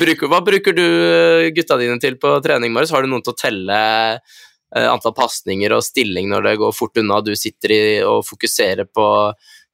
Bruker, 0.00 0.30
hva 0.30 0.40
bruker 0.44 0.74
du 0.76 0.84
eh, 0.84 1.50
gutta 1.54 1.78
dine 1.80 1.98
til 2.02 2.18
på 2.20 2.36
trening, 2.44 2.72
Marius? 2.74 2.92
Har 2.94 3.04
du 3.04 3.10
noen 3.10 3.24
til 3.24 3.34
å 3.34 3.38
telle 3.38 3.78
eh, 4.16 4.88
antall 4.88 5.14
pasninger 5.16 5.74
og 5.76 5.84
stilling 5.86 6.30
når 6.32 6.48
det 6.48 6.56
går 6.62 6.74
fort 6.76 6.98
unna, 7.02 7.20
du 7.24 7.34
sitter 7.38 7.74
i, 7.74 7.82
og 8.06 8.24
fokuserer 8.26 8.88
på 8.88 9.08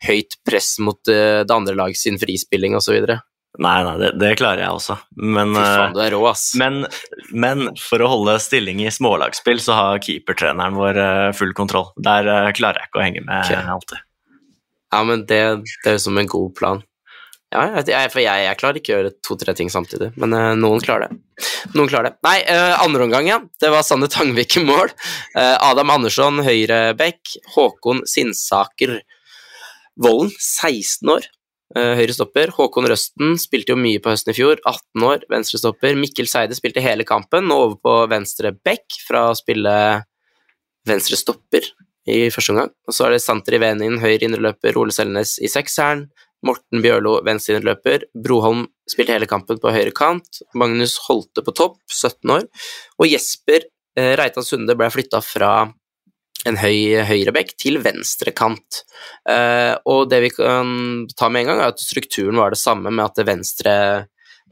høyt 0.06 0.38
press 0.46 0.74
mot 0.82 1.12
eh, 1.12 1.42
det 1.46 1.54
andre 1.54 1.76
lag 1.78 1.96
sin 1.98 2.20
frispilling 2.20 2.76
osv.? 2.78 2.98
Nei, 3.62 3.78
nei, 3.84 3.96
det, 4.00 4.14
det 4.20 4.36
klarer 4.40 4.64
jeg 4.64 4.76
også. 4.78 4.96
Men, 5.20 5.52
faen, 5.56 5.96
du 5.96 6.04
rå, 6.14 6.22
men, 6.60 6.78
men 7.36 7.66
for 7.80 8.00
å 8.00 8.08
holde 8.14 8.38
stilling 8.40 8.80
i 8.80 8.92
smålagsspill, 8.92 9.60
så 9.60 9.76
har 9.76 10.00
keepertreneren 10.04 10.78
vår 10.78 11.02
full 11.36 11.52
kontroll. 11.56 11.90
Der 12.00 12.24
klarer 12.56 12.80
jeg 12.80 12.88
ikke 12.88 13.00
å 13.02 13.04
henge 13.04 13.26
med 13.26 13.44
okay. 13.44 13.60
alltid. 13.76 14.08
Ja, 14.92 15.02
men 15.08 15.26
det, 15.28 15.42
det 15.84 15.94
er 15.94 16.00
som 16.00 16.16
en 16.20 16.28
god 16.28 16.56
plan. 16.56 16.80
Ja, 17.52 17.82
for 18.08 18.22
jeg, 18.22 18.44
jeg 18.46 18.58
klarer 18.60 18.80
ikke 18.80 18.92
å 18.92 18.96
gjøre 18.96 19.12
to-tre 19.26 19.52
ting 19.56 19.68
samtidig, 19.72 20.10
men 20.20 20.32
uh, 20.32 20.52
noen 20.56 20.80
klarer 20.84 21.10
det. 21.10 21.48
Noen 21.76 21.90
klarer 21.90 22.10
det. 22.10 22.16
Nei, 22.24 22.38
uh, 22.48 22.80
andre 22.80 23.04
omgang, 23.04 23.28
ja. 23.28 23.38
Det 23.60 23.68
var 23.72 23.84
Sander 23.84 24.10
Tangvik 24.12 24.56
i 24.56 24.64
mål. 24.64 24.94
Uh, 25.36 25.58
Adam 25.58 25.92
Andersson, 25.92 26.40
høyrebekk. 26.46 27.36
Håkon 27.54 28.02
Sinnsaker 28.08 28.98
Volden, 30.00 30.32
16 30.38 31.12
år. 31.12 31.28
Uh, 31.76 31.92
høyre 31.96 32.16
stopper. 32.16 32.52
Håkon 32.56 32.88
Røsten 32.88 33.36
spilte 33.40 33.72
jo 33.72 33.80
mye 33.80 34.00
på 34.02 34.12
høsten 34.12 34.32
i 34.32 34.36
fjor, 34.36 34.58
18 34.64 35.06
år, 35.08 35.28
venstre 35.32 35.60
stopper. 35.60 35.96
Mikkel 36.00 36.28
Seide 36.28 36.56
spilte 36.56 36.84
hele 36.84 37.06
kampen, 37.08 37.46
nå 37.48 37.60
over 37.66 37.78
på 37.84 37.94
venstre 38.12 38.52
bekk 38.56 38.98
fra 39.06 39.28
å 39.30 39.38
spille 39.38 39.76
venstre 40.88 41.20
stopper 41.20 41.68
i 42.08 42.26
første 42.34 42.52
omgang. 42.52 42.72
Og 42.88 42.96
så 42.96 43.06
er 43.06 43.14
det 43.14 43.22
Santer 43.24 43.56
Ivenin, 43.56 44.00
høyre 44.02 44.26
indreløper, 44.26 44.76
Ole 44.80 44.94
Selnes 44.94 45.38
i 45.40 45.50
sekseren. 45.50 46.08
Morten 46.46 46.82
Bjørlo, 46.82 47.18
venstreindløper. 47.26 48.08
Broholm 48.24 48.66
spilte 48.90 49.14
hele 49.14 49.28
kampen 49.30 49.60
på 49.62 49.72
høyre 49.74 49.94
kant. 49.94 50.42
Magnus 50.58 50.96
Holte 51.06 51.44
på 51.46 51.54
topp, 51.54 51.78
17 51.90 52.34
år. 52.34 52.48
Og 52.98 53.08
Jesper 53.10 53.68
eh, 53.98 54.14
Reitan 54.18 54.46
Sunde 54.46 54.76
ble 54.78 54.90
flytta 54.92 55.22
fra 55.24 55.52
en 56.48 56.58
høy 56.58 57.04
høyrebekk 57.06 57.54
til 57.60 57.78
venstre 57.84 58.34
kant. 58.34 58.82
Eh, 59.30 59.74
og 59.86 60.08
det 60.10 60.22
vi 60.24 60.32
kan 60.34 61.04
ta 61.14 61.30
med 61.30 61.44
en 61.44 61.52
gang, 61.52 61.62
er 61.62 61.74
at 61.74 61.82
strukturen 61.82 62.40
var 62.42 62.54
det 62.54 62.62
samme 62.62 62.90
med 62.90 63.06
at 63.06 63.26
venstre 63.28 63.76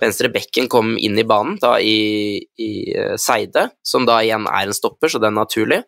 Venstre 0.00 0.30
bekken 0.32 0.64
kom 0.72 0.94
inn 0.96 1.18
i 1.20 1.26
banen 1.28 1.58
da 1.60 1.74
i, 1.76 2.40
i 2.56 2.70
eh, 2.96 3.18
Seide, 3.20 3.66
som 3.84 4.06
da 4.08 4.22
igjen 4.24 4.46
er 4.48 4.70
en 4.70 4.72
stopper, 4.72 5.12
så 5.12 5.20
det 5.20 5.28
er 5.28 5.36
naturlig. 5.36 5.80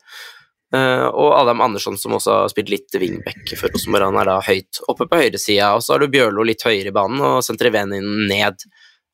Eh, 0.72 1.06
og 1.06 1.34
Adam 1.36 1.60
Andersson, 1.66 1.98
som 2.00 2.16
også 2.16 2.36
har 2.38 2.52
spilt 2.52 2.70
litt 2.72 2.96
wingback 2.96 3.52
for 3.58 3.72
Rosenborg, 3.74 4.08
han 4.08 4.20
er 4.22 4.30
da 4.30 4.38
høyt 4.46 4.80
oppe 4.88 5.06
på 5.08 5.20
høyresida. 5.20 5.74
Og 5.76 5.84
så 5.84 5.94
har 5.94 6.02
du 6.02 6.12
Bjørlo 6.12 6.46
litt 6.48 6.64
høyere 6.64 6.92
i 6.92 6.96
banen, 6.96 7.20
og 7.20 7.42
Sentrivenin 7.44 8.26
ned, 8.30 8.64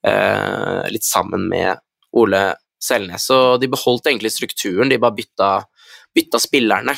eh, 0.06 0.84
litt 0.94 1.06
sammen 1.06 1.48
med 1.50 1.82
Ole 2.18 2.44
Selnes. 2.78 3.26
Så 3.26 3.58
de 3.58 3.70
beholdt 3.70 4.06
egentlig 4.06 4.32
strukturen, 4.36 4.88
de 4.88 5.00
bare 5.02 5.18
bytta, 5.18 5.50
bytta 6.14 6.38
spillerne. 6.42 6.94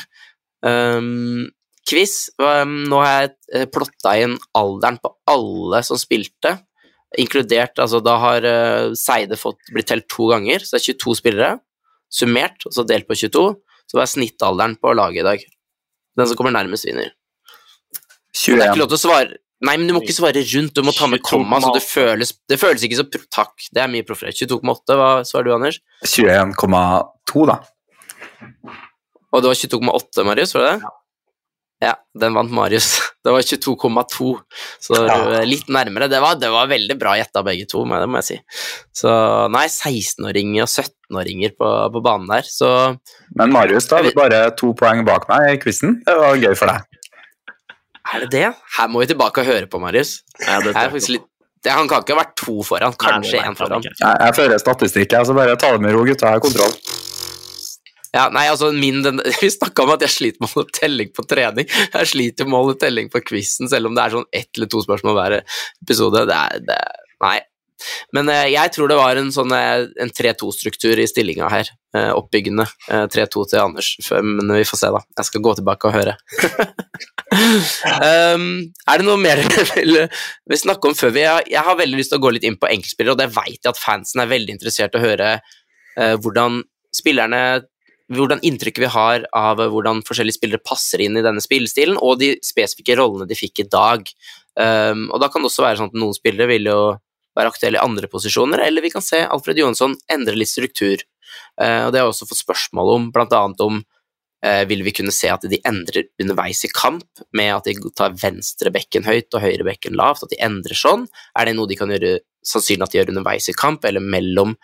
Um, 0.60 1.48
quiz. 1.88 2.28
Um, 2.36 2.84
nå 2.90 3.00
har 3.00 3.14
jeg 3.14 3.30
eh, 3.54 3.68
plotta 3.72 4.12
inn 4.20 4.36
alderen 4.52 5.00
på 5.00 5.14
alle 5.32 5.80
som 5.86 5.96
spilte, 6.00 6.58
inkludert 7.18 7.80
altså 7.82 7.98
Da 8.04 8.12
har 8.22 8.44
uh, 8.46 8.92
Seide 8.94 9.34
fått 9.40 9.72
blitt 9.74 9.88
telt 9.90 10.06
to 10.12 10.28
ganger, 10.30 10.62
så 10.62 10.76
det 10.76 10.82
er 10.84 11.00
22 11.00 11.16
spillere, 11.18 11.50
summert, 12.12 12.68
og 12.68 12.76
så 12.76 12.84
delt 12.86 13.08
på 13.08 13.16
22. 13.18 13.48
Så 13.90 13.98
hva 13.98 14.04
er 14.06 14.10
snittalderen 14.12 14.76
på 14.78 14.92
laget 14.94 15.24
i 15.24 15.26
dag? 15.26 15.42
Den 16.20 16.28
som 16.30 16.38
kommer 16.38 16.54
nærmest, 16.54 16.86
vinner. 16.86 17.10
21. 18.30 18.54
det 18.54 18.62
er 18.62 18.68
ikke 18.70 18.82
lov 18.84 18.90
til 18.92 19.00
å 19.00 19.02
svare 19.02 19.38
Nei, 19.66 19.74
men 19.76 19.90
du 19.90 19.92
må 19.92 20.00
ikke 20.00 20.14
svare 20.16 20.40
rundt, 20.40 20.70
du 20.72 20.80
må 20.86 20.92
ta 20.96 21.04
med 21.10 21.20
komma, 21.26 21.58
så 21.60 21.68
det 21.74 21.82
føles, 21.84 22.30
det 22.48 22.56
føles 22.56 22.80
ikke 22.86 22.96
så 22.96 23.04
pro- 23.12 23.26
Takk, 23.28 23.66
det 23.76 23.82
er 23.82 23.90
mye 23.92 24.06
proffere. 24.08 24.32
22,8, 24.32 24.94
hva 24.96 25.08
svarer 25.28 25.50
du, 25.50 25.52
Anders? 25.52 25.76
21,2, 26.08 27.42
da. 27.50 27.58
Og 29.34 29.42
det 29.44 29.50
var 29.50 29.58
22,8, 29.60 30.24
Marius, 30.30 30.54
var 30.56 30.64
det 30.64 30.70
det? 30.70 30.80
Ja, 30.86 30.94
den 32.20 32.34
vant 32.36 32.50
Marius. 32.52 32.90
Det 33.24 33.32
var 33.34 33.44
22,2, 33.44 34.30
så 34.80 34.96
Ja. 35.04 35.16
er 35.42 35.44
litt 35.44 35.66
nærmere. 35.68 36.06
Det 36.08 36.20
var, 36.24 36.38
det 36.40 36.48
var 36.48 36.68
veldig 36.70 36.94
bra 36.96 37.12
gjetta, 37.18 37.42
begge 37.44 37.66
to, 37.68 37.82
det 37.84 38.06
må 38.08 38.16
jeg 38.22 38.24
si. 38.30 38.36
Så 38.96 39.12
nei, 39.52 39.66
16-åringer 39.68 40.64
og 40.64 40.70
17-åringer 40.72 41.52
på, 41.60 41.68
på 41.92 42.00
banen 42.06 42.30
der, 42.32 42.48
så 42.48 42.70
Men 43.36 43.52
Marius, 43.52 43.90
da 43.92 44.00
vi 44.00 44.14
bare 44.16 44.46
to 44.56 44.72
poeng 44.72 45.04
bak 45.04 45.28
meg 45.28 45.50
i 45.52 45.58
quizen. 45.60 45.98
Det 46.06 46.16
var 46.16 46.40
gøy 46.40 46.56
for 46.56 46.72
deg. 46.72 46.88
er 48.14 48.24
det 48.24 48.30
det? 48.32 48.46
Her 48.78 48.88
må 48.88 49.04
vi 49.04 49.10
tilbake 49.12 49.44
og 49.44 49.50
høre 49.52 49.68
på, 49.68 49.82
Marius. 49.84 50.22
Ja, 50.40 50.56
det 50.64 50.72
er 50.72 50.88
faktisk 50.88 51.12
litt, 51.18 51.28
det, 51.60 51.74
han 51.76 51.88
kan 51.92 52.00
ikke 52.00 52.16
ha 52.16 52.22
vært 52.22 52.34
to 52.40 52.56
foran, 52.64 52.96
kanskje 52.96 53.44
én 53.44 53.52
foran. 53.60 53.84
Jeg, 53.84 54.00
jeg 54.00 54.36
fører 54.40 54.64
statistikk, 54.64 55.12
jeg, 55.12 55.28
så 55.28 55.36
bare 55.36 55.60
ta 55.60 55.74
det 55.76 55.84
med 55.84 55.92
ro, 55.92 56.06
gutta. 56.08 56.32
Jeg 56.32 56.40
har 56.40 56.44
kontroll. 56.48 56.72
Ja, 58.14 58.26
nei, 58.34 58.46
altså 58.50 58.72
min, 58.74 59.02
den, 59.04 59.22
Vi 59.42 59.50
snakka 59.54 59.84
om 59.84 59.94
at 59.94 60.02
jeg 60.06 60.14
sliter 60.16 60.42
med 60.42 60.50
å 60.50 60.56
holde 60.58 60.78
telling 60.80 61.12
på 61.14 61.26
trening. 61.30 61.68
Jeg 61.68 62.10
sliter 62.10 62.48
med 62.48 62.58
å 62.58 62.64
holde 62.64 62.80
telling 62.82 63.12
på 63.12 63.22
quizen, 63.26 63.70
selv 63.70 63.90
om 63.90 63.96
det 63.98 64.06
er 64.06 64.16
sånn 64.16 64.28
ett 64.34 64.50
eller 64.56 64.70
to 64.72 64.82
spørsmål 64.86 65.16
hver 65.18 65.38
episode. 65.42 66.26
Det 66.30 66.40
er, 66.40 66.66
det, 66.66 66.80
nei. 67.22 67.38
Men 68.12 68.28
eh, 68.28 68.50
jeg 68.52 68.72
tror 68.74 68.90
det 68.90 68.98
var 68.98 69.16
en 69.16 69.30
sånn 69.32 69.52
eh, 69.56 69.86
en 70.02 70.10
3-2-struktur 70.12 71.00
i 71.00 71.06
stillinga 71.08 71.48
her. 71.52 71.70
Eh, 71.96 72.10
oppbyggende. 72.12 72.66
Eh, 72.90 73.06
3-2 73.10 73.46
til 73.50 73.62
Anders, 73.62 73.92
men 74.12 74.52
vi 74.52 74.66
får 74.68 74.82
se, 74.82 74.90
da. 74.94 75.00
Jeg 75.20 75.28
skal 75.30 75.44
gå 75.46 75.54
tilbake 75.58 75.88
og 75.88 75.96
høre. 75.96 76.16
um, 78.34 78.44
er 78.90 79.00
det 79.00 79.06
noe 79.06 79.18
mer 79.22 79.40
dere 79.46 79.64
vil, 79.78 80.60
snakke 80.60 80.90
om 80.90 80.96
før 80.98 81.14
vi 81.14 81.22
Jeg 81.22 81.62
har 81.66 81.78
veldig 81.78 82.00
lyst 82.00 82.12
til 82.12 82.20
å 82.20 82.24
gå 82.24 82.34
litt 82.34 82.46
inn 82.46 82.58
på 82.60 82.68
enkeltspillere, 82.70 83.16
og 83.16 83.22
det 83.22 83.30
vet 83.32 83.58
jeg 83.58 83.72
at 83.72 83.80
fansen 83.80 84.22
er 84.22 84.32
veldig 84.34 84.58
interessert 84.58 84.94
i 84.94 85.00
å 85.00 85.06
høre 85.06 85.34
eh, 85.38 86.14
hvordan 86.20 86.60
spillerne 86.94 87.42
hvordan 88.10 88.42
inntrykket 88.46 88.82
vi 88.82 88.90
har 88.90 89.26
av 89.36 89.60
hvordan 89.60 90.02
forskjellige 90.06 90.40
spillere 90.40 90.64
passer 90.66 91.02
inn 91.04 91.18
i 91.18 91.24
denne 91.24 91.42
spillestilen, 91.42 91.98
og 92.00 92.18
de 92.22 92.32
spesifikke 92.44 92.96
rollene 92.98 93.28
de 93.30 93.38
fikk 93.38 93.62
i 93.62 93.68
dag. 93.70 94.10
Um, 94.58 95.06
og 95.14 95.22
da 95.22 95.30
kan 95.30 95.44
det 95.44 95.50
også 95.50 95.64
være 95.64 95.80
sånn 95.80 95.92
at 95.92 96.00
noen 96.00 96.16
spillere 96.16 96.50
vil 96.50 96.66
jo 96.70 96.80
være 97.38 97.52
aktuelle 97.52 97.78
i 97.78 97.84
andre 97.84 98.10
posisjoner, 98.10 98.64
eller 98.66 98.84
vi 98.84 98.90
kan 98.92 99.04
se 99.04 99.22
Alfred 99.22 99.60
Johansson 99.62 99.94
endre 100.10 100.34
litt 100.38 100.50
struktur. 100.50 101.04
Uh, 101.54 101.86
og 101.86 101.92
det 101.92 102.00
har 102.00 102.08
jeg 102.08 102.16
også 102.16 102.30
fått 102.32 102.42
spørsmål 102.42 102.94
om, 102.96 103.08
blant 103.14 103.36
annet 103.36 103.62
om 103.62 103.78
uh, 103.78 104.64
vil 104.70 104.82
vi 104.86 104.94
kunne 104.96 105.14
se 105.14 105.30
at 105.30 105.46
de 105.46 105.62
endrer 105.68 106.10
underveis 106.22 106.64
i 106.66 106.72
kamp, 106.74 107.06
med 107.36 107.54
at 107.60 107.70
de 107.70 107.94
tar 107.94 108.18
venstre 108.18 108.74
bekken 108.74 109.06
høyt 109.06 109.30
og 109.38 109.46
høyre 109.46 109.70
bekken 109.70 109.94
lavt, 109.98 110.26
at 110.26 110.34
de 110.34 110.42
endrer 110.42 110.78
sånn? 110.78 111.06
Er 111.38 111.46
det 111.46 111.54
noe 111.58 111.70
de 111.70 111.78
kan 111.78 111.94
gjøre 111.94 112.18
sannsynlig 112.46 112.86
at 112.86 112.94
de 112.94 113.00
gjør 113.00 113.12
underveis 113.12 113.50
i 113.52 113.56
kamp, 113.56 113.84
eller 113.86 114.02
mellom 114.02 114.56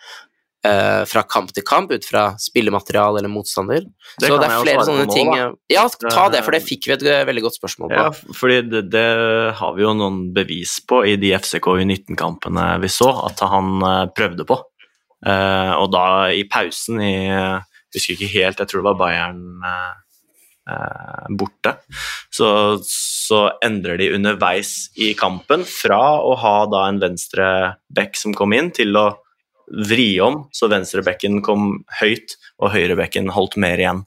eh, 0.67 1.01
fra 1.09 1.23
kamp 1.29 1.53
til 1.55 1.65
kamp, 1.67 1.91
ut 1.95 2.05
fra 2.05 2.29
spillematerial 2.41 3.19
eller 3.19 3.31
motstander. 3.31 3.87
Det 4.19 4.29
så 4.29 4.37
det 4.39 4.49
er 4.49 4.63
flere 4.63 4.85
sånne 4.87 5.07
nå, 5.07 5.15
ting 5.15 5.31
da. 5.33 5.49
Ja, 5.71 5.85
ta 5.87 6.27
det, 6.33 6.43
for 6.45 6.55
det 6.55 6.63
fikk 6.65 6.89
vi 6.89 6.95
et 6.97 7.05
eh, 7.07 7.25
veldig 7.27 7.45
godt 7.47 7.59
spørsmål 7.59 7.93
på. 7.93 7.99
Ja, 7.99 8.37
fordi 8.37 8.61
det, 8.69 8.83
det 8.93 9.07
har 9.59 9.77
vi 9.77 9.85
jo 9.85 9.93
noen 9.97 10.25
bevis 10.35 10.77
på 10.87 11.03
i 11.07 11.15
de 11.19 11.33
FCK 11.37 11.71
U19-kampene 11.77 12.73
vi 12.83 12.91
så, 12.91 13.11
at 13.29 13.43
han 13.47 13.77
eh, 13.81 14.03
prøvde 14.17 14.47
på. 14.47 14.61
Uh, 15.25 15.73
og 15.81 15.87
da 15.95 16.29
i 16.29 16.43
pausen 16.45 16.99
i 17.01 17.15
Jeg 17.25 17.95
husker 17.95 18.13
ikke 18.13 18.33
helt, 18.35 18.59
jeg 18.61 18.69
tror 18.69 18.83
det 18.83 18.85
var 18.91 18.97
Bayern 18.99 19.63
eh, 19.65 19.95
eh, 20.69 21.29
borte. 21.39 21.73
Så, 22.29 22.49
så 22.85 23.39
endrer 23.65 23.97
de 23.97 24.11
underveis 24.13 24.91
i 24.99 25.13
kampen 25.17 25.63
fra 25.65 26.19
å 26.21 26.35
ha 26.37 26.57
da 26.69 26.83
en 26.91 26.99
venstre 27.01 27.47
back 27.89 28.19
som 28.19 28.35
kom 28.37 28.53
inn, 28.53 28.69
til 28.75 28.93
å 28.99 29.07
vri 29.67 30.19
om 30.23 30.45
så 30.55 30.69
venstrebekken 30.71 31.41
kom 31.45 31.83
høyt 31.99 32.37
og 32.61 32.71
høyrebekken 32.75 33.31
holdt 33.35 33.57
mer 33.61 33.81
igjen. 33.81 34.03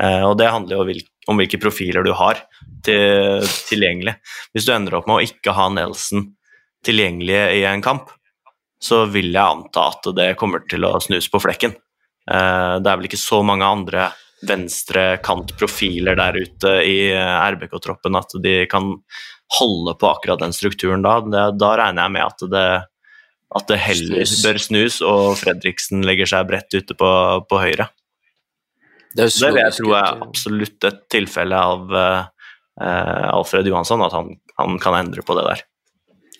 Eh, 0.00 0.22
og 0.24 0.38
det 0.40 0.50
handler 0.52 0.78
jo 0.78 0.86
hvil- 0.88 1.08
om 1.28 1.38
hvilke 1.38 1.60
profiler 1.60 2.02
du 2.02 2.12
har 2.18 2.40
til, 2.84 3.44
tilgjengelig. 3.68 4.16
Hvis 4.54 4.66
du 4.66 4.72
ender 4.74 4.96
opp 4.98 5.06
med 5.06 5.20
å 5.20 5.26
ikke 5.26 5.54
ha 5.54 5.68
Nelson 5.70 6.32
tilgjengelig 6.82 7.38
i 7.60 7.62
en 7.68 7.84
kamp, 7.84 8.10
så 8.82 9.04
vil 9.06 9.30
jeg 9.30 9.42
anta 9.42 9.84
at 9.92 10.08
det 10.16 10.32
kommer 10.40 10.64
til 10.66 10.82
å 10.88 10.96
snus 11.02 11.28
på 11.30 11.38
flekken. 11.44 11.76
Eh, 12.26 12.74
det 12.82 12.88
er 12.90 12.98
vel 12.98 13.06
ikke 13.10 13.20
så 13.20 13.42
mange 13.46 13.68
andre 13.68 14.10
venstre 14.42 15.20
kantprofiler 15.22 16.18
der 16.18 16.40
ute 16.42 16.72
i 16.82 16.96
eh, 17.12 17.36
RBK-troppen 17.54 18.18
at 18.18 18.34
de 18.42 18.56
kan 18.70 18.96
holde 19.60 19.94
på 20.00 20.08
akkurat 20.08 20.40
den 20.42 20.54
strukturen 20.56 21.04
da. 21.04 21.20
Da 21.54 21.70
regner 21.78 22.08
jeg 22.08 22.14
med 22.16 22.24
at 22.26 22.44
det, 22.50 22.66
at 23.52 23.68
det 23.68 23.80
heller 23.84 24.24
Snus. 24.24 24.44
bør 24.44 24.60
snus, 24.60 25.00
og 25.04 25.34
Fredriksen 25.40 26.04
legger 26.06 26.30
seg 26.30 26.46
bredt 26.48 26.72
ute 26.72 26.96
på, 26.96 27.10
på 27.48 27.60
høyre. 27.60 27.88
Det, 29.12 29.26
Det 29.28 29.50
vil 29.50 29.60
jeg 29.60 29.76
tro 29.76 29.92
er 29.98 30.22
absolutt 30.24 30.86
et 30.88 31.02
tilfelle 31.12 31.58
av 31.58 31.92
eh, 31.98 33.26
Alfred 33.28 33.68
Johansson, 33.68 34.04
at 34.06 34.16
han, 34.16 34.32
han 34.56 34.78
kan 34.80 34.96
endre 35.02 35.24
på 35.26 35.36
det 35.36 35.44
der. 35.50 35.66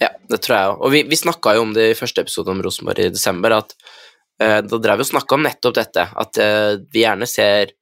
Ja, 0.00 0.08
det 0.30 0.40
tror 0.42 0.56
jeg 0.56 0.70
òg. 0.70 0.80
Og 0.80 0.94
vi, 0.94 1.02
vi 1.10 1.20
snakka 1.20 1.56
jo 1.58 1.66
om 1.66 1.76
det 1.76 1.90
i 1.90 1.98
første 1.98 2.24
episode 2.24 2.50
om 2.54 2.62
Rosenborg 2.64 3.04
i 3.04 3.12
desember, 3.12 3.58
at 3.60 3.76
uh, 3.76 4.60
da 4.64 4.80
drev 4.80 5.02
vi 5.02 5.04
og 5.04 5.12
snakka 5.12 5.36
om 5.36 5.44
nettopp 5.44 5.76
dette, 5.76 6.08
at 6.24 6.40
uh, 6.40 6.80
vi 6.92 7.04
gjerne 7.04 7.28
ser 7.28 7.76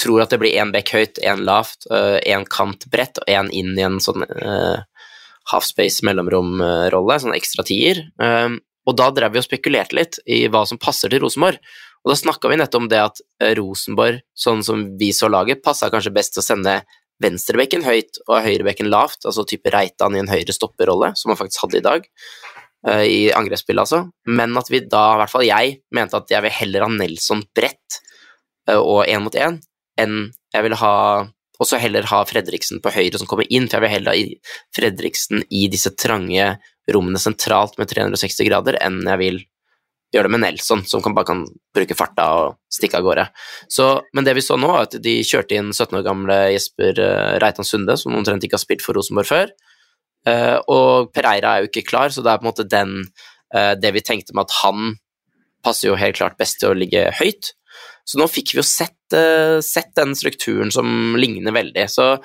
Tror 0.00 0.22
at 0.22 0.30
det 0.32 0.38
blir 0.40 0.54
én 0.56 0.70
bekk 0.72 0.94
høyt, 0.96 1.18
én 1.28 1.42
lavt, 1.44 1.84
én 2.24 2.46
kant 2.48 2.86
bredt 2.88 3.18
og 3.20 3.26
én 3.28 3.50
inn 3.52 3.74
i 3.76 3.82
en 3.84 3.98
sånn 4.00 4.22
half 4.24 4.86
halfspace 5.50 6.06
mellomrom-rolle, 6.06 7.18
sånn 7.20 7.36
ekstra 7.36 7.66
tier. 7.68 8.00
Eh, 8.22 8.54
og 8.88 8.96
da 8.96 9.10
drev 9.14 9.34
vi 9.34 9.40
og 9.42 9.46
spekulerte 9.46 9.96
litt 9.96 10.20
i 10.24 10.44
hva 10.50 10.64
som 10.68 10.80
passer 10.80 11.12
til 11.12 11.22
Rosenborg. 11.24 11.60
Og 12.00 12.12
da 12.12 12.16
snakka 12.16 12.48
vi 12.48 12.56
nettopp 12.60 12.86
om 12.86 12.88
det 12.88 13.00
at 13.02 13.20
eh, 13.42 13.52
Rosenborg, 13.58 14.22
sånn 14.32 14.64
som 14.64 14.86
vi 15.00 15.10
så 15.16 15.28
laget, 15.28 15.62
passa 15.64 15.90
kanskje 15.92 16.14
best 16.16 16.34
til 16.36 16.42
å 16.42 16.46
sende 16.46 16.78
venstrebekken 17.20 17.84
høyt 17.84 18.22
og 18.26 18.40
høyrebekken 18.46 18.88
lavt, 18.92 19.26
altså 19.28 19.44
type 19.48 19.72
Reitan 19.72 20.16
i 20.16 20.22
en 20.22 20.30
høyre 20.30 20.54
stopperrolle, 20.56 21.12
som 21.20 21.32
han 21.32 21.40
faktisk 21.40 21.66
hadde 21.66 21.80
i 21.80 21.84
dag, 21.84 22.06
eh, 22.88 23.04
i 23.04 23.20
angrepsspillet 23.36 23.84
altså, 23.84 24.06
men 24.32 24.56
at 24.56 24.72
vi 24.72 24.80
da, 24.86 25.04
i 25.12 25.20
hvert 25.20 25.34
fall 25.34 25.44
jeg, 25.44 25.74
mente 25.96 26.16
at 26.16 26.32
jeg 26.32 26.46
vil 26.46 26.56
heller 26.62 26.86
ha 26.86 26.94
Nelson 26.94 27.44
bredt 27.56 28.00
eh, 28.70 28.80
og 28.80 29.04
én 29.04 29.20
mot 29.26 29.36
én, 29.36 29.60
enn 30.00 30.22
jeg 30.54 30.66
vil 30.66 30.78
ha 30.80 30.94
og 31.60 31.68
så 31.68 31.78
heller 31.80 32.08
ha 32.08 32.22
Fredriksen 32.24 32.80
på 32.82 32.92
høyre 32.94 33.20
som 33.20 33.28
kommer 33.28 33.48
inn, 33.52 33.68
for 33.68 33.78
jeg 33.78 33.84
vil 33.84 33.94
heller 33.98 34.16
ha 34.16 34.52
Fredriksen 34.76 35.44
i 35.52 35.66
disse 35.72 35.92
trange 35.98 36.54
rommene 36.90 37.20
sentralt 37.22 37.76
med 37.78 37.90
360 37.90 38.48
grader, 38.48 38.78
enn 38.80 39.02
jeg 39.04 39.20
vil 39.20 39.42
gjøre 40.10 40.26
det 40.26 40.34
med 40.34 40.42
Nelson, 40.42 40.82
som 40.88 41.04
bare 41.14 41.28
kan 41.28 41.44
bruke 41.76 41.94
farta 41.94 42.26
og 42.40 42.56
stikke 42.72 42.98
av 42.98 43.04
gårde. 43.06 43.26
Så, 43.70 43.90
men 44.16 44.26
det 44.26 44.34
vi 44.38 44.42
så 44.42 44.56
nå, 44.58 44.70
er 44.74 44.88
at 44.88 44.96
de 45.04 45.20
kjørte 45.26 45.54
inn 45.54 45.70
17 45.70 46.00
år 46.00 46.06
gamle 46.06 46.38
Jesper 46.50 46.98
uh, 46.98 47.36
Reitan 47.42 47.68
Sunde, 47.68 47.94
som 48.00 48.16
omtrent 48.18 48.42
ikke 48.46 48.58
har 48.58 48.64
spilt 48.64 48.82
for 48.82 48.98
Rosenborg 48.98 49.30
før. 49.30 49.52
Eh, 50.28 50.56
og 50.68 51.12
Pereira 51.16 51.54
er 51.54 51.62
jo 51.62 51.70
ikke 51.70 51.86
klar, 51.88 52.12
så 52.12 52.20
det 52.24 52.32
er 52.32 52.40
på 52.40 52.44
en 52.44 52.50
måte 52.50 52.66
den 52.68 52.90
eh, 53.56 53.72
Det 53.80 53.88
vi 53.96 54.02
tenkte 54.04 54.34
med 54.36 54.50
at 54.50 54.56
han 54.58 54.98
passer 55.64 55.88
jo 55.88 55.96
helt 55.96 56.18
klart 56.18 56.36
best 56.36 56.58
til 56.60 56.72
å 56.72 56.76
ligge 56.76 57.06
høyt. 57.16 57.54
Så 58.10 58.18
nå 58.18 58.26
fikk 58.30 58.54
vi 58.54 58.60
jo 58.60 58.66
sett, 58.66 59.14
eh, 59.14 59.60
sett 59.62 59.92
den 59.98 60.16
strukturen 60.18 60.72
som 60.74 61.14
ligner 61.18 61.54
veldig. 61.54 61.86
Så 61.90 62.16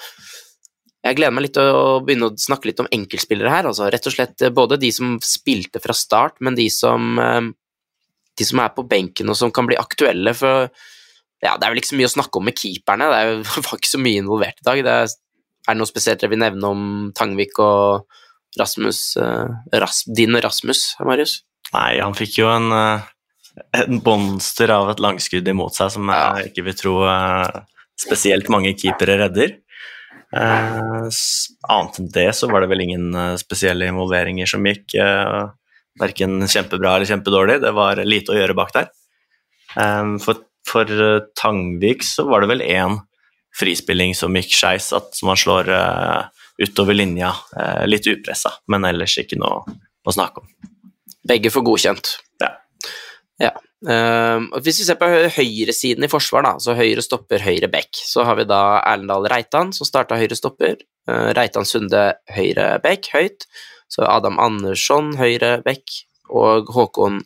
jeg 1.05 1.19
gleder 1.19 1.35
meg 1.35 1.45
litt 1.45 1.55
til 1.57 1.69
å 1.69 1.99
begynne 2.01 2.31
å 2.31 2.39
snakke 2.41 2.71
litt 2.71 2.81
om 2.81 2.89
enkeltspillere 2.89 3.51
her. 3.53 3.69
Altså 3.69 3.91
rett 3.93 4.09
og 4.09 4.15
slett 4.15 4.41
eh, 4.41 4.53
både 4.53 4.79
de 4.81 4.89
som 4.95 5.19
spilte 5.21 5.81
fra 5.83 5.93
start, 5.93 6.39
men 6.41 6.57
de 6.57 6.65
som, 6.73 7.19
eh, 7.21 7.51
de 8.35 8.49
som 8.49 8.63
er 8.63 8.73
på 8.73 8.87
benken 8.89 9.29
og 9.29 9.37
som 9.37 9.53
kan 9.53 9.69
bli 9.69 9.77
aktuelle. 9.77 10.33
For 10.33 10.65
ja, 11.45 11.53
det 11.53 11.61
er 11.61 11.69
vel 11.69 11.83
ikke 11.83 11.93
så 11.93 12.01
mye 12.01 12.09
å 12.09 12.15
snakke 12.17 12.41
om 12.41 12.49
med 12.49 12.57
keeperne. 12.57 13.11
Det 13.13 13.21
er 13.21 13.63
var 13.69 13.79
ikke 13.79 13.93
så 13.93 14.01
mye 14.01 14.25
involvert 14.25 14.61
i 14.63 14.69
dag. 14.71 14.85
Det 14.87 14.99
er, 15.03 15.17
er 15.67 15.73
det 15.73 15.79
noe 15.81 15.93
spesielt 15.93 16.23
dere 16.23 16.33
vil 16.33 16.41
nevne 16.41 16.73
om 16.73 16.85
Tangvik 17.15 17.61
og 17.61 18.21
Rasmus 18.55 19.17
Ras, 19.19 20.05
Din 20.15 20.39
Rasmus, 20.39 20.93
Marius? 21.03 21.41
Nei, 21.73 21.97
han 21.99 22.15
fikk 22.15 22.39
jo 22.39 22.49
en, 22.51 22.69
eh, 22.71 23.05
en 23.55 24.01
monster 24.03 24.71
av 24.73 24.89
et 24.91 25.01
langskudd 25.03 25.47
imot 25.47 25.75
seg 25.75 25.93
som 25.93 26.09
jeg 26.11 26.49
ikke 26.49 26.65
vil 26.67 26.77
tro 26.79 26.95
eh, 27.07 27.61
spesielt 27.99 28.49
mange 28.51 28.75
keepere 28.77 29.19
redder. 29.23 29.59
Uh, 30.35 31.07
annet 31.71 31.99
enn 32.01 32.09
det 32.11 32.27
så 32.35 32.49
var 32.51 32.63
det 32.63 32.67
vel 32.67 32.81
ingen 32.83 33.13
eh, 33.15 33.37
spesielle 33.39 33.87
involveringer 33.87 34.49
som 34.49 34.65
gikk 34.67 34.97
uh, 34.99 35.53
verken 36.01 36.41
kjempebra 36.43 36.97
eller 36.97 37.07
kjempedårlig. 37.07 37.61
Det 37.63 37.71
var 37.77 38.01
lite 38.03 38.33
å 38.33 38.39
gjøre 38.41 38.57
bak 38.57 38.73
der. 38.75 38.89
Um, 39.75 40.17
for 40.19 40.43
for 40.65 40.89
Tangvik 41.37 42.01
så 42.01 42.23
var 42.25 42.41
det 42.41 42.49
vel 42.49 42.63
én 42.65 42.95
frispilling 43.55 44.15
som 44.17 44.33
gikk 44.33 44.49
skeis, 44.57 44.87
at- 44.97 45.13
som 45.13 45.29
han 45.29 45.37
slår 45.37 45.69
utover 46.57 46.97
linja, 46.97 47.29
litt 47.85 48.09
upressa, 48.09 48.49
men 48.73 48.87
ellers 48.89 49.13
ikke 49.21 49.37
noe 49.37 49.61
å 50.01 50.15
snakke 50.15 50.41
om. 50.41 50.49
Begge 51.29 51.53
får 51.53 51.67
godkjent. 51.69 52.15
Ja. 53.41 53.51
Og 53.85 54.63
hvis 54.65 54.79
vi 54.81 54.85
ser 54.87 54.97
på 54.97 55.07
høyresiden 55.35 56.07
i 56.07 56.09
forsvar, 56.09 56.45
da, 56.45 56.53
så 56.63 56.73
høyre 56.77 57.03
stopper, 57.05 57.43
høyre 57.43 57.69
back, 57.69 57.91
så 57.93 58.23
har 58.25 58.39
vi 58.39 58.47
da 58.49 58.79
Erlendal 58.79 59.27
Reitan, 59.29 59.73
som 59.75 59.85
starta 59.85 60.17
høyre 60.17 60.37
stopper. 60.39 60.79
Uh, 61.05 61.29
Reitan 61.37 61.67
Sunde 61.69 62.07
høyre 62.33 62.79
back, 62.81 63.11
høyt. 63.13 63.45
Så 63.91 64.07
Adam 64.09 64.39
Andersson 64.41 65.13
høyre 65.19 65.59
back, 65.65 65.99
og 66.33 66.71
Håkon 66.73 67.19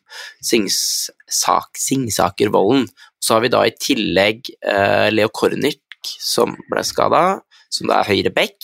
Singsak, 0.44 1.80
Singsaker 1.80 2.52
Vollen. 2.52 2.90
Så 3.24 3.38
har 3.38 3.46
vi 3.46 3.54
da 3.54 3.64
i 3.68 3.76
tillegg 3.80 4.52
uh, 4.68 5.08
Leo 5.14 5.32
Kornic, 5.32 5.80
som 6.04 6.58
ble 6.72 6.84
skada, 6.88 7.40
som 7.72 7.88
da 7.88 8.02
er 8.02 8.12
høyre 8.12 8.34
back. 8.36 8.58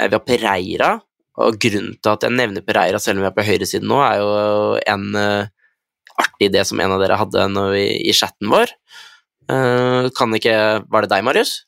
Uh, 0.00 0.08
vi 0.08 0.16
har 0.16 0.24
Pereira, 0.26 0.94
og 1.42 1.58
grunnen 1.58 1.96
til 1.98 2.12
at 2.12 2.26
jeg 2.26 2.34
nevner 2.34 2.62
Pereira 2.66 2.98
selv 3.02 3.18
om 3.18 3.24
vi 3.24 3.30
er 3.30 3.38
på 3.38 3.46
høyresiden 3.46 3.88
nå, 3.90 3.98
er 4.06 4.20
jo 4.20 4.34
en 4.92 5.06
eh, 5.18 5.48
artig 6.20 6.50
idé 6.50 6.64
som 6.66 6.80
en 6.80 6.94
av 6.94 7.02
dere 7.02 7.18
hadde 7.20 7.46
vi, 7.74 7.84
i 8.10 8.14
chatten 8.16 8.50
vår. 8.52 8.72
Uh, 9.50 10.08
kan 10.16 10.32
ikke 10.32 10.56
Var 10.88 11.04
det 11.04 11.10
deg, 11.12 11.24
Marius? 11.26 11.58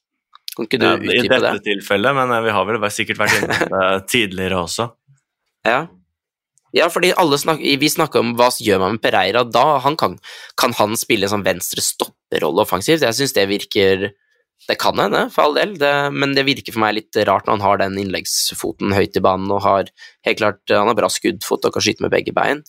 Kan 0.57 0.64
ikke 0.64 0.80
du 0.80 0.86
Ja, 0.86 0.97
I 0.97 1.20
dette 1.28 1.42
det? 1.44 1.64
tilfellet, 1.66 2.16
men 2.16 2.32
eh, 2.32 2.44
vi 2.47 2.55
har 2.57 2.64
vel 2.64 2.80
sikkert 2.88 3.20
vært 3.20 3.36
inne 3.36 3.53
på 3.53 3.68
det 3.74 3.88
tidligere 4.09 4.62
også. 4.62 4.88
Ja. 5.66 5.80
ja, 6.72 6.86
fordi 6.88 7.11
snak 7.36 7.61
vi 7.61 7.90
snakka 7.90 8.22
om 8.22 8.36
hva 8.38 8.49
gjør 8.62 8.80
man 8.80 8.97
med 8.97 9.03
Pereira 9.05 9.42
da. 9.44 9.80
Han 9.84 9.99
kan, 10.01 10.16
kan 10.57 10.72
han 10.78 10.97
spille 10.97 11.26
en 11.26 11.34
sånn 11.34 11.44
venstre 11.44 11.84
stopperrolle 11.84 12.64
offensivt? 12.64 13.05
Jeg 13.05 13.18
syns 13.18 13.36
det 13.36 13.49
virker 13.51 14.12
Det 14.66 14.78
kan 14.80 14.97
hende, 14.97 15.26
for 15.30 15.44
all 15.44 15.55
del, 15.59 15.74
det, 15.76 15.92
men 16.16 16.32
det 16.34 16.47
virker 16.47 16.72
for 16.72 16.80
meg 16.80 16.97
litt 16.97 17.18
rart 17.28 17.44
når 17.44 17.59
han 17.59 17.66
har 17.66 17.82
den 17.82 17.99
innleggsfoten 18.01 18.94
høyt 18.97 19.18
i 19.18 19.20
banen 19.20 19.53
og 19.53 19.61
har 19.66 19.90
helt 20.24 20.40
klart 20.40 20.72
Han 20.72 20.88
har 20.88 20.97
bra 20.97 21.11
skuddfot 21.12 21.68
og 21.68 21.76
kan 21.76 21.84
skyte 21.84 22.07
med 22.07 22.14
begge 22.14 22.32
bein. 22.32 22.64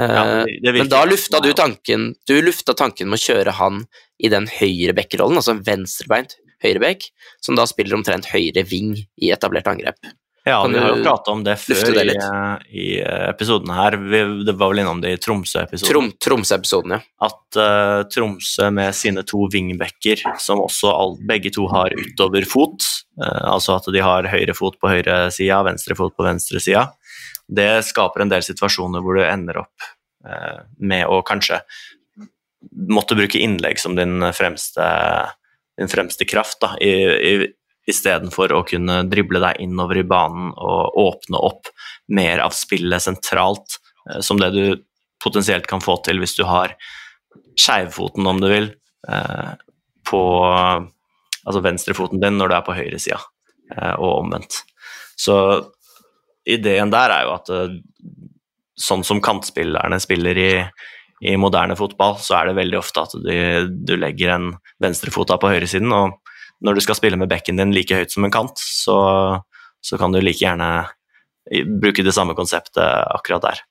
Eh, 0.00 0.10
Ja, 0.10 0.24
det- 0.44 0.58
det 0.62 0.72
men 0.74 0.88
da 0.88 1.04
lufta 1.06 1.40
du 1.40 1.52
tanken 1.52 2.14
Du 2.26 2.42
lufta 2.42 2.74
tanken 2.74 3.08
med 3.08 3.18
å 3.18 3.22
kjøre 3.22 3.52
han 3.52 3.86
i 4.18 4.28
den 4.28 4.46
høyre 4.46 4.94
bekkerollen, 4.94 5.36
altså 5.36 5.50
en 5.54 5.62
venstrebeint 5.62 6.34
høyrebekk, 6.64 7.10
som 7.40 7.54
da 7.54 7.64
spiller 7.66 7.94
omtrent 7.96 8.26
høyre 8.32 8.64
ving 8.66 8.96
i 9.20 9.30
etablert 9.30 9.66
angrep. 9.66 9.98
Ja, 10.46 10.62
Kan 10.62 10.74
vi 10.74 10.78
har 10.78 10.96
jo 10.96 11.02
prata 11.02 11.30
om 11.32 11.42
det 11.42 11.56
før 11.56 11.94
det 11.94 12.04
i, 12.04 12.16
eh, 12.20 12.58
i 12.68 13.00
episoden 13.30 13.70
her. 13.72 13.96
Vi, 13.96 14.44
det 14.44 14.54
var 14.60 14.74
vel 14.74 14.82
innom 14.82 15.00
det 15.00 15.14
i 15.14 15.16
Tromsø-episoden. 15.16 15.88
Trom, 15.88 16.10
Tromsø-episoden, 16.20 16.90
ja. 16.90 17.00
At 17.24 17.56
uh, 17.56 18.02
Tromsø 18.12 18.68
med 18.70 18.92
sine 18.94 19.24
to 19.24 19.48
vingbekker, 19.48 20.20
som 20.38 20.60
også 20.60 20.92
all, 20.92 21.16
begge 21.26 21.50
to 21.54 21.66
har 21.72 21.96
utover 21.96 22.44
fot, 22.44 22.84
uh, 23.22 23.54
altså 23.54 23.78
at 23.78 23.88
de 23.90 24.02
har 24.04 24.28
høyre 24.28 24.54
fot 24.54 24.76
på 24.78 24.92
høyre 24.92 25.32
sida, 25.32 25.62
venstre 25.64 25.96
fot 25.96 26.12
på 26.14 26.24
venstre 26.28 26.60
sida, 26.60 26.90
det 27.48 27.84
skaper 27.84 28.24
en 28.24 28.32
del 28.32 28.44
situasjoner 28.44 29.02
hvor 29.04 29.18
du 29.18 29.24
ender 29.26 29.60
opp 29.64 29.88
eh, 30.26 30.62
med 30.78 31.06
å 31.10 31.20
kanskje 31.26 31.60
måtte 32.88 33.16
bruke 33.18 33.40
innlegg 33.40 33.78
som 33.80 33.96
din 33.96 34.24
fremste, 34.32 34.86
din 35.78 35.90
fremste 35.92 36.24
kraft, 36.24 36.60
da, 36.64 36.72
i, 36.80 36.92
i, 37.12 37.34
istedenfor 37.90 38.54
å 38.56 38.62
kunne 38.68 39.02
drible 39.10 39.42
deg 39.44 39.60
innover 39.66 40.00
i 40.00 40.06
banen 40.08 40.52
og 40.56 40.96
åpne 41.00 41.40
opp 41.44 41.68
mer 42.08 42.40
av 42.44 42.56
spillet 42.56 43.04
sentralt, 43.04 43.78
eh, 44.10 44.20
som 44.24 44.40
det 44.40 44.52
du 44.56 44.64
potensielt 45.24 45.68
kan 45.68 45.84
få 45.84 45.98
til 46.04 46.20
hvis 46.20 46.36
du 46.38 46.44
har 46.48 46.76
skeivfoten, 47.60 48.26
om 48.26 48.40
du 48.40 48.48
vil, 48.50 48.72
eh, 49.08 49.52
på 50.08 50.24
altså 51.44 51.60
venstrefoten 51.64 52.20
din 52.20 52.40
når 52.40 52.50
du 52.50 52.56
er 52.56 52.64
på 52.64 52.76
høyresida, 52.76 53.20
og 53.96 54.10
omvendt. 54.20 54.58
Så 55.16 55.34
ideen 56.46 56.92
der 56.92 57.12
er 57.14 57.26
jo 57.26 57.34
at 57.36 57.52
eh, 57.54 57.78
sånn 58.80 59.04
som 59.06 59.22
kantspillerne 59.24 60.00
spiller 60.02 60.40
i, 60.40 60.50
i 61.24 61.36
moderne 61.40 61.76
fotball, 61.78 62.18
så 62.22 62.38
er 62.40 62.50
det 62.50 62.58
veldig 62.58 62.80
ofte 62.80 63.04
at 63.06 63.14
du, 63.16 63.34
du 63.70 63.94
legger 64.00 64.34
en 64.34 64.50
venstrefota 64.82 65.38
på 65.40 65.52
høyresiden, 65.52 65.92
og 65.94 66.18
når 66.64 66.76
du 66.76 66.84
skal 66.84 66.98
spille 66.98 67.18
med 67.20 67.30
bekken 67.30 67.60
din 67.60 67.74
like 67.74 67.96
høyt 67.96 68.14
som 68.14 68.26
en 68.26 68.34
kant, 68.34 68.58
så, 68.58 68.98
så 69.84 70.00
kan 70.00 70.14
du 70.14 70.20
like 70.22 70.42
gjerne 70.42 70.86
bruke 71.80 72.04
det 72.04 72.14
samme 72.16 72.34
konseptet 72.34 72.82
akkurat 73.14 73.44
der. 73.44 73.64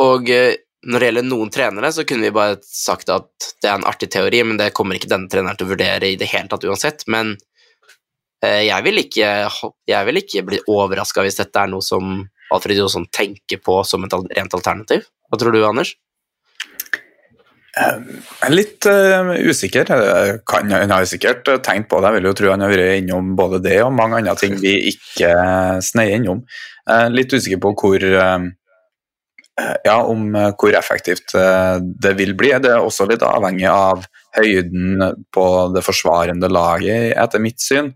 Og 0.00 0.30
eh, 0.32 0.54
når 0.84 1.00
det 1.00 1.08
gjelder 1.08 1.26
noen 1.26 1.50
trenere, 1.52 1.90
så 1.92 2.04
kunne 2.08 2.26
vi 2.26 2.34
bare 2.34 2.58
sagt 2.66 3.10
at 3.12 3.50
det 3.62 3.70
er 3.70 3.78
en 3.78 3.88
artig 3.88 4.10
teori, 4.12 4.42
men 4.44 4.58
det 4.60 4.72
kommer 4.76 4.98
ikke 4.98 5.10
denne 5.12 5.30
treneren 5.32 5.58
til 5.58 5.68
å 5.68 5.72
vurdere 5.72 6.10
i 6.10 6.18
det 6.20 6.28
hele 6.32 6.50
tatt 6.50 6.66
uansett. 6.68 7.06
Men 7.10 7.34
jeg 8.44 8.84
vil 8.86 9.00
ikke, 9.04 9.28
jeg 9.88 10.06
vil 10.08 10.20
ikke 10.20 10.44
bli 10.46 10.62
overraska 10.70 11.24
hvis 11.24 11.40
dette 11.40 11.60
er 11.60 11.70
noe 11.72 11.84
som 11.84 12.16
Alfred 12.54 12.78
Jonsson 12.78 13.06
tenker 13.12 13.60
på 13.64 13.80
som 13.88 14.04
et 14.06 14.14
rent 14.14 14.56
alternativ. 14.56 15.06
Hva 15.30 15.40
tror 15.40 15.54
du, 15.54 15.62
Anders? 15.66 15.94
Jeg 17.74 18.46
er 18.46 18.52
litt 18.54 18.86
uh, 18.86 19.32
usikker. 19.50 19.88
Kan, 20.46 20.70
han 20.70 20.92
har 20.94 21.06
sikkert 21.10 21.48
tenkt 21.66 21.88
på 21.90 21.98
det. 21.98 22.12
Jeg 22.12 22.20
vil 22.20 22.28
jo 22.28 22.34
tro 22.38 22.52
han 22.52 22.62
har 22.62 22.70
vært 22.70 23.00
innom 23.00 23.32
både 23.38 23.58
det 23.64 23.80
og 23.82 23.96
mange 23.96 24.20
andre 24.20 24.36
ting 24.38 24.54
vi 24.62 24.76
ikke 24.92 25.32
sneier 25.82 26.20
innom. 26.20 26.44
Er 26.86 27.10
litt 27.10 27.34
usikker 27.34 27.58
på 27.64 27.74
hvor 27.80 28.06
uh, 28.14 28.46
ja, 29.86 29.96
om 29.98 30.30
hvor 30.34 30.78
effektivt 30.78 31.34
uh, 31.34 31.80
det 31.82 32.14
vil 32.20 32.36
bli. 32.38 32.52
Det 32.62 32.70
er 32.76 32.84
også 32.84 33.08
litt 33.10 33.26
avhengig 33.26 33.66
av 33.70 34.06
høyden 34.38 35.02
på 35.34 35.46
det 35.74 35.82
forsvarende 35.86 36.50
laget, 36.50 37.14
etter 37.18 37.42
mitt 37.42 37.62
syn. 37.62 37.92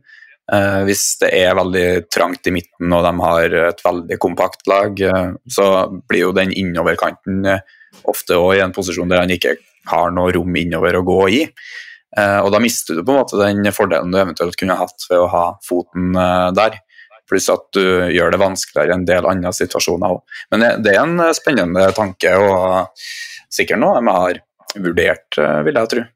Hvis 0.89 1.03
det 1.21 1.29
er 1.37 1.57
veldig 1.59 2.09
trangt 2.09 2.49
i 2.49 2.53
midten 2.55 2.95
og 2.97 3.03
de 3.05 3.11
har 3.21 3.57
et 3.69 3.83
veldig 3.85 4.17
kompakt 4.17 4.63
lag, 4.71 4.97
så 5.45 5.67
blir 6.09 6.23
jo 6.23 6.31
den 6.33 6.55
innoverkanten 6.57 7.45
ofte 8.09 8.39
òg 8.41 8.55
i 8.57 8.63
en 8.65 8.73
posisjon 8.73 9.13
der 9.13 9.21
han 9.21 9.35
ikke 9.35 9.59
har 9.93 10.13
noe 10.15 10.33
rom 10.33 10.57
innover 10.57 10.97
å 10.99 11.05
gå 11.07 11.21
i. 11.37 11.43
Eh, 12.17 12.41
og 12.41 12.51
da 12.55 12.61
mister 12.63 12.97
du 12.97 13.05
på 13.05 13.13
en 13.15 13.21
måte 13.23 13.41
den 13.41 13.69
fordelen 13.75 14.13
du 14.13 14.21
eventuelt 14.21 14.57
kunne 14.59 14.79
hatt 14.79 15.09
ved 15.11 15.21
å 15.21 15.31
ha 15.33 15.45
foten 15.65 16.17
eh, 16.17 16.51
der. 16.57 16.81
Pluss 17.29 17.51
at 17.53 17.67
du 17.77 18.09
gjør 18.09 18.33
det 18.33 18.41
vanskeligere 18.41 18.95
i 18.95 18.97
en 18.97 19.09
del 19.09 19.29
andre 19.29 19.53
situasjoner 19.53 20.17
òg. 20.17 20.39
Men 20.55 20.65
det 20.85 20.95
er 20.95 21.03
en 21.03 21.21
spennende 21.37 21.91
tanke, 21.97 22.33
og 22.41 23.03
sikkert 23.53 23.83
noe 23.83 23.99
de 23.99 24.15
har 24.15 24.41
vurdert, 24.79 25.41
eh, 25.41 25.59
vil 25.67 25.81
jeg 25.83 25.93
tro. 25.93 26.07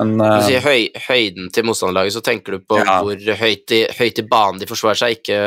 Men, 0.00 0.14
uh, 0.22 0.38
du 0.40 0.46
sier 0.48 0.64
høy, 0.64 0.86
høyden 1.04 1.50
til 1.52 1.66
motstanderlaget, 1.68 2.14
så 2.16 2.22
tenker 2.24 2.56
du 2.56 2.64
på 2.64 2.78
ja. 2.80 2.98
hvor 3.04 3.36
høyt 3.42 3.74
i, 3.76 3.82
høyt 3.98 4.22
i, 4.22 4.24
banen 4.30 4.60
de 4.62 4.68
forsvarer 4.70 5.00
seg, 5.02 5.18
ikke, 5.20 5.40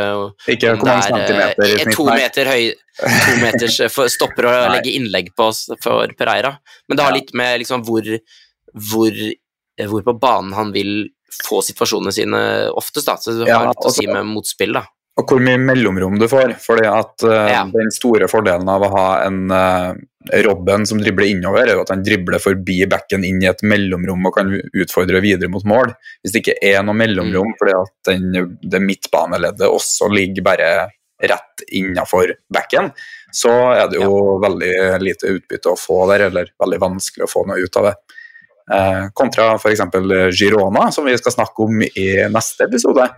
ikke 0.54 0.76
hvor 0.76 0.90
mange 0.92 1.08
centimeter 1.10 1.66
i 1.66 1.80
snitt. 1.80 1.96
To 1.98 2.08
meter 2.12 2.52
høy, 2.52 2.68
to 3.02 3.36
meters 3.44 3.80
stopper 4.14 4.50
å 4.50 4.54
legge 4.76 4.94
innlegg 4.94 5.34
på 5.38 5.50
oss 5.50 5.66
for 5.82 6.14
Pereira. 6.20 6.54
Men 6.88 7.00
det 7.00 7.08
har 7.08 7.18
litt 7.18 7.34
med 7.38 7.64
liksom 7.64 7.86
hvor, 7.88 8.08
hvor, 8.92 9.22
hvor 9.90 10.08
på 10.12 10.18
banen 10.22 10.54
han 10.58 10.74
vil 10.76 10.94
få 11.44 11.64
situasjonene 11.66 12.14
sine 12.14 12.42
oftest, 12.78 13.10
da. 13.10 13.18
Så 13.18 13.40
det 13.40 13.50
har 13.50 13.72
litt 13.72 13.90
å 13.90 13.94
si 13.94 14.06
med 14.10 14.28
motspill, 14.30 14.78
da. 14.78 14.86
Og 15.20 15.30
hvor 15.30 15.42
mye 15.46 15.60
mellomrom 15.62 16.18
du 16.18 16.26
får. 16.30 16.56
fordi 16.62 16.88
at 16.90 17.26
uh, 17.28 17.50
ja. 17.52 17.62
Den 17.70 17.92
store 17.94 18.30
fordelen 18.32 18.70
av 18.70 18.86
å 18.86 18.90
ha 18.96 19.08
en 19.28 19.44
uh, 19.52 19.94
Robben 20.32 20.86
som 20.88 21.02
dribler 21.02 21.34
innover, 21.34 21.68
er 21.68 21.76
jo 21.76 21.84
at 21.84 21.92
han 21.92 22.04
dribler 22.06 22.40
forbi 22.40 22.78
bekken 22.90 23.26
inn 23.28 23.42
i 23.44 23.50
et 23.50 23.64
mellomrom 23.68 24.30
og 24.30 24.38
kan 24.38 24.54
utfordre 24.56 25.20
videre 25.24 25.52
mot 25.52 25.66
mål. 25.68 25.92
Hvis 26.24 26.36
det 26.36 26.44
ikke 26.44 26.60
er 26.64 26.84
noe 26.86 26.96
mellomrom 26.96 27.52
mm. 27.52 27.56
fordi 27.60 27.76
at 27.76 28.12
den, 28.12 28.54
det 28.64 28.84
midtbaneleddet 28.84 29.68
også 29.68 30.08
ligger 30.14 30.46
bare 30.48 30.70
rett 31.24 31.66
innafor 31.76 32.32
bekken, 32.52 32.92
så 33.34 33.52
er 33.74 33.88
det 33.92 34.00
jo 34.00 34.12
ja. 34.16 34.40
veldig 34.48 34.74
lite 35.04 35.36
utbytte 35.36 35.74
å 35.74 35.80
få 35.80 36.04
der, 36.12 36.28
eller 36.30 36.52
veldig 36.60 36.80
vanskelig 36.84 37.28
å 37.28 37.32
få 37.32 37.46
noe 37.50 37.64
ut 37.64 37.80
av 37.82 37.90
det. 37.90 37.96
Eh, 38.72 39.06
kontra 39.14 39.54
f.eks. 39.58 39.84
Girona, 40.40 40.88
som 40.92 41.06
vi 41.06 41.18
skal 41.20 41.36
snakke 41.36 41.68
om 41.68 41.84
i 41.84 42.08
neste 42.32 42.68
episode. 42.70 43.10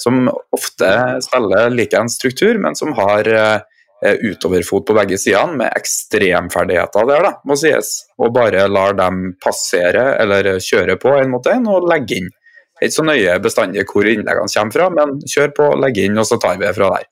Som 0.00 0.26
ofte 0.54 0.90
spiller 1.22 1.70
like 1.70 1.98
en 1.98 2.10
struktur, 2.10 2.58
men 2.58 2.76
som 2.78 2.94
har 2.96 3.28
eh, 3.28 3.58
utoverfot 4.04 4.86
på 4.88 4.96
begge 4.96 5.18
sidene 5.20 5.58
med 5.62 5.72
ekstremferdigheter 5.78 7.08
der, 7.08 7.28
da, 7.28 7.32
må 7.48 7.56
sies. 7.58 7.94
Og 8.20 8.34
bare 8.36 8.66
lar 8.68 8.96
dem 8.98 9.34
passere 9.42 10.14
eller 10.20 10.56
kjøre 10.62 10.98
på 11.00 11.14
en 11.18 11.32
mot 11.32 11.46
en 11.50 11.70
og 11.72 11.88
legge 11.90 12.20
inn. 12.20 12.30
Det 12.74 12.82
er 12.82 12.90
ikke 12.90 12.98
så 12.98 13.06
nøye 13.06 13.34
bestandig 13.42 13.86
hvor 13.88 14.06
innleggene 14.10 14.50
kommer 14.50 14.76
fra, 14.76 14.88
men 14.92 15.18
kjør 15.30 15.52
på, 15.56 15.68
legg 15.80 16.00
inn, 16.02 16.18
og 16.18 16.26
så 16.28 16.40
tar 16.42 16.58
vi 16.58 16.66
det 16.66 16.74
fra 16.76 16.90
der. 16.96 17.08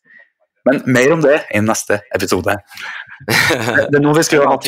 Men 0.68 0.82
mer 0.94 1.12
om 1.14 1.22
det 1.22 1.38
i 1.54 1.62
neste 1.62 2.02
episode. 2.14 2.58
Det 3.22 3.96
er 3.98 4.02
nå 4.02 4.12
vi 4.18 4.22
skulle 4.26 4.46
hatt 4.50 4.66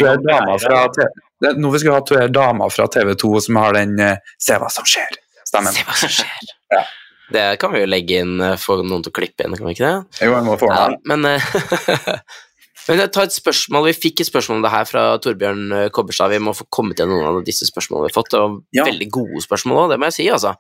hatt 2.14 2.34
dama 2.34 2.68
fra 2.70 2.86
TV 2.94 3.14
2 3.18 3.30
som 3.46 3.58
har 3.58 3.74
den 3.74 3.98
uh, 3.98 4.34
'Se 4.38 4.58
hva 4.62 4.70
som 4.70 4.86
skjer'-stemmen. 4.86 5.74
Se 5.74 5.82
hva 5.86 5.96
som 5.98 6.12
skjer. 6.18 6.52
ja. 6.76 6.84
Det 7.32 7.44
kan 7.62 7.72
vi 7.72 7.80
jo 7.80 7.88
legge 7.88 8.18
inn, 8.20 8.36
for 8.60 8.82
få 8.82 8.84
noen 8.84 9.04
til 9.04 9.12
å 9.14 9.16
klippe 9.16 9.46
inn, 9.46 9.54
kan 9.56 9.68
vi 9.68 9.76
ikke 9.76 9.86
det? 9.86 10.18
Jo, 10.26 10.34
jeg 10.34 10.44
må 10.44 10.58
få. 10.60 10.68
Ja, 10.68 10.90
men, 11.08 11.24
uh, 11.24 12.18
men 12.90 13.00
jeg 13.00 13.14
tar 13.16 13.30
et 13.30 13.36
spørsmål, 13.38 13.88
Vi 13.88 13.96
fikk 14.08 14.20
et 14.20 14.28
spørsmål 14.28 14.60
om 14.60 14.66
det 14.66 14.74
her 14.74 14.90
fra 14.90 15.06
Torbjørn 15.24 15.88
Kobberstad. 15.94 16.34
Vi 16.34 16.42
må 16.44 16.52
få 16.56 16.68
kommet 16.68 17.00
til 17.00 17.08
noen 17.08 17.30
av 17.30 17.40
disse 17.46 17.68
spørsmålene 17.70 18.08
vi 18.08 18.12
har 18.12 18.18
fått. 18.18 18.34
Det 18.34 18.44
var 18.44 18.60
ja. 18.76 18.86
veldig 18.90 19.10
gode 19.16 19.44
spørsmål 19.46 19.82
òg, 19.86 19.90
det 19.94 20.00
må 20.02 20.12
jeg 20.12 20.18
si, 20.20 20.30
altså. 20.36 20.56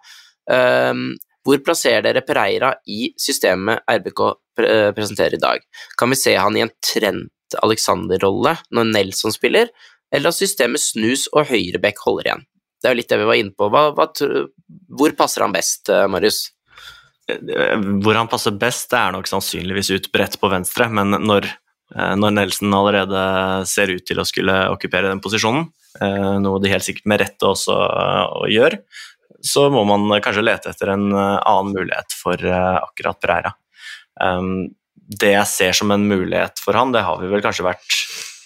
Um, 0.48 1.06
hvor 1.44 1.60
plasserer 1.64 2.04
dere 2.06 2.24
Pereira 2.24 2.72
i 2.88 3.10
systemet 3.20 3.84
RBK 3.90 4.20
eh, 4.64 4.90
presenterer 4.96 5.36
i 5.36 5.42
dag? 5.42 5.64
Kan 6.00 6.12
vi 6.12 6.16
se 6.16 6.32
han 6.40 6.56
i 6.56 6.64
en 6.64 6.72
Trent 6.84 7.56
Alexander-rolle 7.60 8.56
når 8.74 8.88
Nelson 8.94 9.34
spiller, 9.34 9.68
eller 10.14 10.32
at 10.32 10.38
systemet 10.38 10.80
snus 10.80 11.26
og 11.34 11.50
høyrebekk 11.50 12.00
holder 12.06 12.30
igjen? 12.30 12.46
Det 12.80 12.88
er 12.88 12.94
jo 12.94 13.00
litt 13.00 13.12
det 13.12 13.20
vi 13.20 13.28
var 13.28 13.40
inne 13.40 13.56
på. 13.56 13.68
Hva, 13.72 13.84
hva, 13.96 14.08
hvor 14.96 15.16
passer 15.18 15.44
han 15.44 15.52
best, 15.52 15.92
eh, 15.92 16.06
Marius? 16.08 16.46
Eh, 17.30 17.78
hvor 18.04 18.18
han 18.18 18.30
passer 18.30 18.56
best, 18.58 18.90
det 18.92 19.00
er 19.00 19.14
nok 19.14 19.30
sannsynligvis 19.30 19.92
ut 19.94 20.10
bredt 20.14 20.36
på 20.40 20.50
venstre, 20.52 20.90
men 20.92 21.16
når, 21.24 21.48
når 22.20 22.36
Nelson 22.36 22.74
allerede 22.76 23.24
ser 23.70 23.92
ut 23.94 24.04
til 24.08 24.20
å 24.20 24.26
skulle 24.28 24.54
okkupere 24.72 25.10
den 25.12 25.22
posisjonen, 25.24 25.68
noe 26.42 26.58
de 26.58 26.72
helt 26.72 26.82
sikkert 26.82 27.06
med 27.06 27.20
rette 27.22 27.46
også 27.46 27.74
gjør, 28.50 28.74
så 29.44 29.68
må 29.70 29.84
man 29.84 30.08
kanskje 30.24 30.44
lete 30.44 30.72
etter 30.72 30.94
en 30.94 31.10
eh, 31.12 31.42
annen 31.44 31.74
mulighet 31.76 32.16
for 32.16 32.40
eh, 32.40 32.76
akkurat 32.80 33.20
Pereira. 33.20 33.52
Um, 34.20 34.70
det 35.04 35.34
jeg 35.34 35.50
ser 35.50 35.76
som 35.76 35.92
en 35.92 36.06
mulighet 36.08 36.60
for 36.64 36.76
han, 36.78 36.94
det 36.94 37.04
har 37.04 37.18
vi 37.20 37.28
vel 37.28 37.42
kanskje 37.44 37.66
vært 37.66 37.98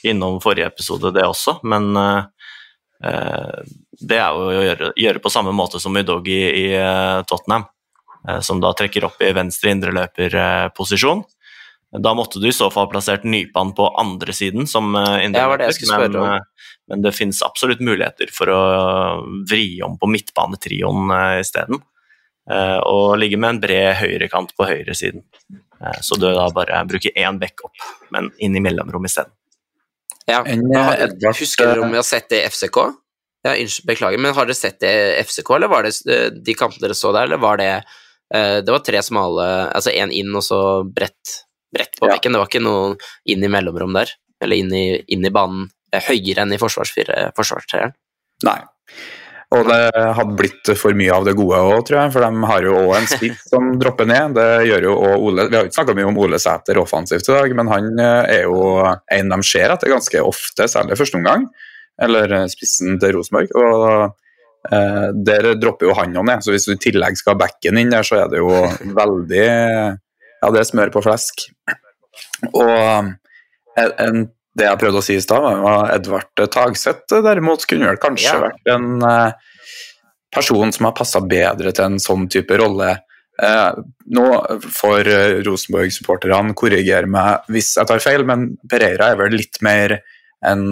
innom 0.09 0.41
forrige 0.43 0.67
episode, 0.73 1.13
det 1.15 1.27
også, 1.27 1.59
men 1.67 1.91
det 2.99 4.19
er 4.19 4.35
jo 4.35 4.47
å 4.47 4.63
gjøre, 4.65 4.89
gjøre, 4.99 5.23
på 5.23 5.31
samme 5.31 5.53
måte 5.55 5.79
som 5.83 5.95
Udogi 5.99 6.39
i 6.39 6.65
Tottenham, 7.31 7.67
som 8.45 8.61
da 8.61 8.73
trekker 8.77 9.07
opp 9.09 9.23
i 9.25 9.33
venstre 9.37 9.73
indreløperposisjon. 9.75 11.25
Da 12.05 12.13
måtte 12.13 12.41
du 12.43 12.49
i 12.51 12.53
så 12.53 12.69
fall 12.73 12.91
plassert 12.93 13.25
Nypan 13.25 13.73
på 13.77 13.87
andre 13.97 14.35
siden 14.37 14.69
som 14.69 14.93
indreløper, 14.93 16.13
men, 16.13 16.43
men 16.91 17.05
det 17.07 17.15
finnes 17.17 17.41
absolutt 17.47 17.81
muligheter 17.81 18.29
for 18.35 18.53
å 18.53 18.61
vri 19.49 19.79
om 19.85 19.97
på 19.97 20.11
midtbanetrioen 20.13 21.15
isteden. 21.39 21.81
Og 22.85 23.17
ligge 23.21 23.41
med 23.41 23.55
en 23.55 23.63
bred 23.63 23.97
høyrekant 24.03 24.53
på 24.57 24.69
høyresiden. 24.69 25.25
siden. 25.25 25.65
så 26.01 26.17
du 26.21 26.29
da 26.29 26.49
bare 26.55 26.85
bruker 26.89 27.17
én 27.17 27.39
back 27.41 27.65
opp, 27.65 27.77
men 28.11 28.31
inn 28.39 28.57
i 28.57 28.61
mellomrom 28.61 29.05
isteden. 29.09 29.33
Ja. 30.29 30.43
jeg 30.45 31.35
husker 31.41 31.71
dere 31.71 31.85
om 31.87 31.93
vi 31.93 32.01
har 32.01 32.07
sett 32.07 32.29
det 32.29 32.43
i 32.43 32.49
FCK? 32.51 32.79
Ja, 33.47 33.55
beklager, 33.87 34.19
men 34.21 34.35
har 34.37 34.49
dere 34.49 34.59
sett 34.59 34.81
det 34.83 34.91
i 34.93 35.25
FCK, 35.25 35.55
eller 35.57 35.71
var 35.73 35.87
det 35.87 35.95
de 36.45 36.57
kampene 36.59 36.85
dere 36.85 36.97
så 36.99 37.15
der, 37.17 37.29
eller 37.29 37.41
var 37.41 37.61
det 37.61 37.71
Det 38.29 38.69
var 38.69 38.83
tre 38.85 39.01
smale 39.01 39.45
Altså 39.73 39.89
én 39.89 40.11
inn 40.13 40.35
og 40.37 40.43
så 40.45 40.59
bredt, 40.85 41.31
bredt 41.73 41.95
på 41.97 42.11
bekken, 42.11 42.35
det 42.37 42.43
var 42.43 42.51
ikke 42.51 42.61
noe 42.61 42.91
inn 43.25 43.47
i 43.47 43.49
mellomrom 43.49 43.95
der? 43.97 44.13
Eller 44.45 44.61
inn 44.61 44.75
i, 44.77 44.99
inn 45.15 45.25
i 45.25 45.33
banen 45.33 45.71
høyere 45.97 46.45
enn 46.45 46.53
i 46.53 46.61
forsvarstreeren. 46.61 47.97
Nei. 48.45 48.59
Og 49.57 49.65
det 49.65 49.81
hadde 49.97 50.37
blitt 50.37 50.69
for 50.77 50.97
mye 50.97 51.13
av 51.15 51.25
det 51.25 51.33
gode 51.39 51.57
òg, 51.71 51.79
tror 51.89 52.03
jeg. 52.03 52.13
For 52.13 52.25
de 52.25 52.49
har 52.51 52.67
jo 52.67 52.75
òg 52.83 52.91
en 52.99 53.09
spiss 53.09 53.47
som 53.49 53.71
dropper 53.81 54.09
ned. 54.11 54.37
Det 54.37 54.49
gjør 54.69 54.89
jo 54.91 54.97
også 54.99 55.21
Ole 55.25 55.47
Vi 55.49 55.57
har 55.57 55.69
ikke 55.69 55.79
snakka 55.79 55.95
mye 55.97 56.09
om 56.11 56.21
Ole 56.21 56.41
Sæter 56.43 56.81
offensivt 56.83 57.31
i 57.31 57.33
dag, 57.33 57.55
men 57.57 57.73
han 57.73 57.89
eh, 58.05 58.35
er 58.35 58.45
jo 58.45 58.61
en 58.85 59.33
de 59.33 59.39
ser 59.49 59.73
etter 59.73 59.95
ganske 59.95 60.21
ofte, 60.21 60.69
særlig 60.69 60.99
første 61.01 61.21
omgang. 61.21 61.49
Eller 62.05 62.35
eh, 62.43 62.49
spissen 62.53 63.01
til 63.01 63.17
Rosenborg. 63.17 63.55
Og 63.57 64.13
eh, 64.71 65.07
der 65.29 65.53
dropper 65.61 65.91
jo 65.91 65.97
han 65.99 66.17
òg 66.19 66.27
ned. 66.29 66.45
Så 66.45 66.55
hvis 66.55 66.69
du 66.69 66.75
i 66.75 66.81
tillegg 66.83 67.19
skal 67.21 67.37
ha 67.37 67.43
bekken 67.45 67.81
inn 67.81 67.93
der, 67.93 68.07
så 68.07 68.23
er 68.23 68.33
det 68.33 68.43
jo 68.43 68.51
veldig 69.01 69.47
Ja, 70.39 70.51
det 70.55 70.61
er 70.61 70.69
smør 70.69 70.93
på 70.95 71.03
flesk. 71.07 71.49
Og 72.53 72.75
eh, 73.79 73.95
en 74.07 74.29
det 74.59 74.67
jeg 74.67 74.81
prøvde 74.81 74.99
å 74.99 75.05
si 75.07 75.15
i 75.15 75.23
stad, 75.23 75.45
var 75.63 75.93
Edvard 75.95 76.41
Tagseth 76.51 77.21
derimot 77.23 77.63
kunne 77.71 77.93
vel 77.93 78.01
kanskje 78.03 78.33
ja. 78.33 78.41
vært 78.43 78.71
en 78.73 79.05
uh, 79.05 79.31
person 80.35 80.73
som 80.75 80.89
har 80.89 80.97
passa 80.99 81.21
bedre 81.23 81.71
til 81.71 81.85
en 81.85 82.01
sånn 82.03 82.25
type 82.33 82.59
rolle. 82.59 82.97
Eh, 83.39 83.69
nå 84.19 84.25
får 84.81 85.13
Rosenborg-supporterne 85.47 86.57
korrigere 86.59 87.07
meg 87.07 87.47
hvis 87.55 87.71
jeg 87.79 87.87
tar 87.87 88.03
feil, 88.03 88.27
men 88.27 88.49
Pereira 88.67 89.13
er 89.13 89.21
vel 89.21 89.37
litt 89.39 89.61
mer 89.63 90.01
en 90.43 90.67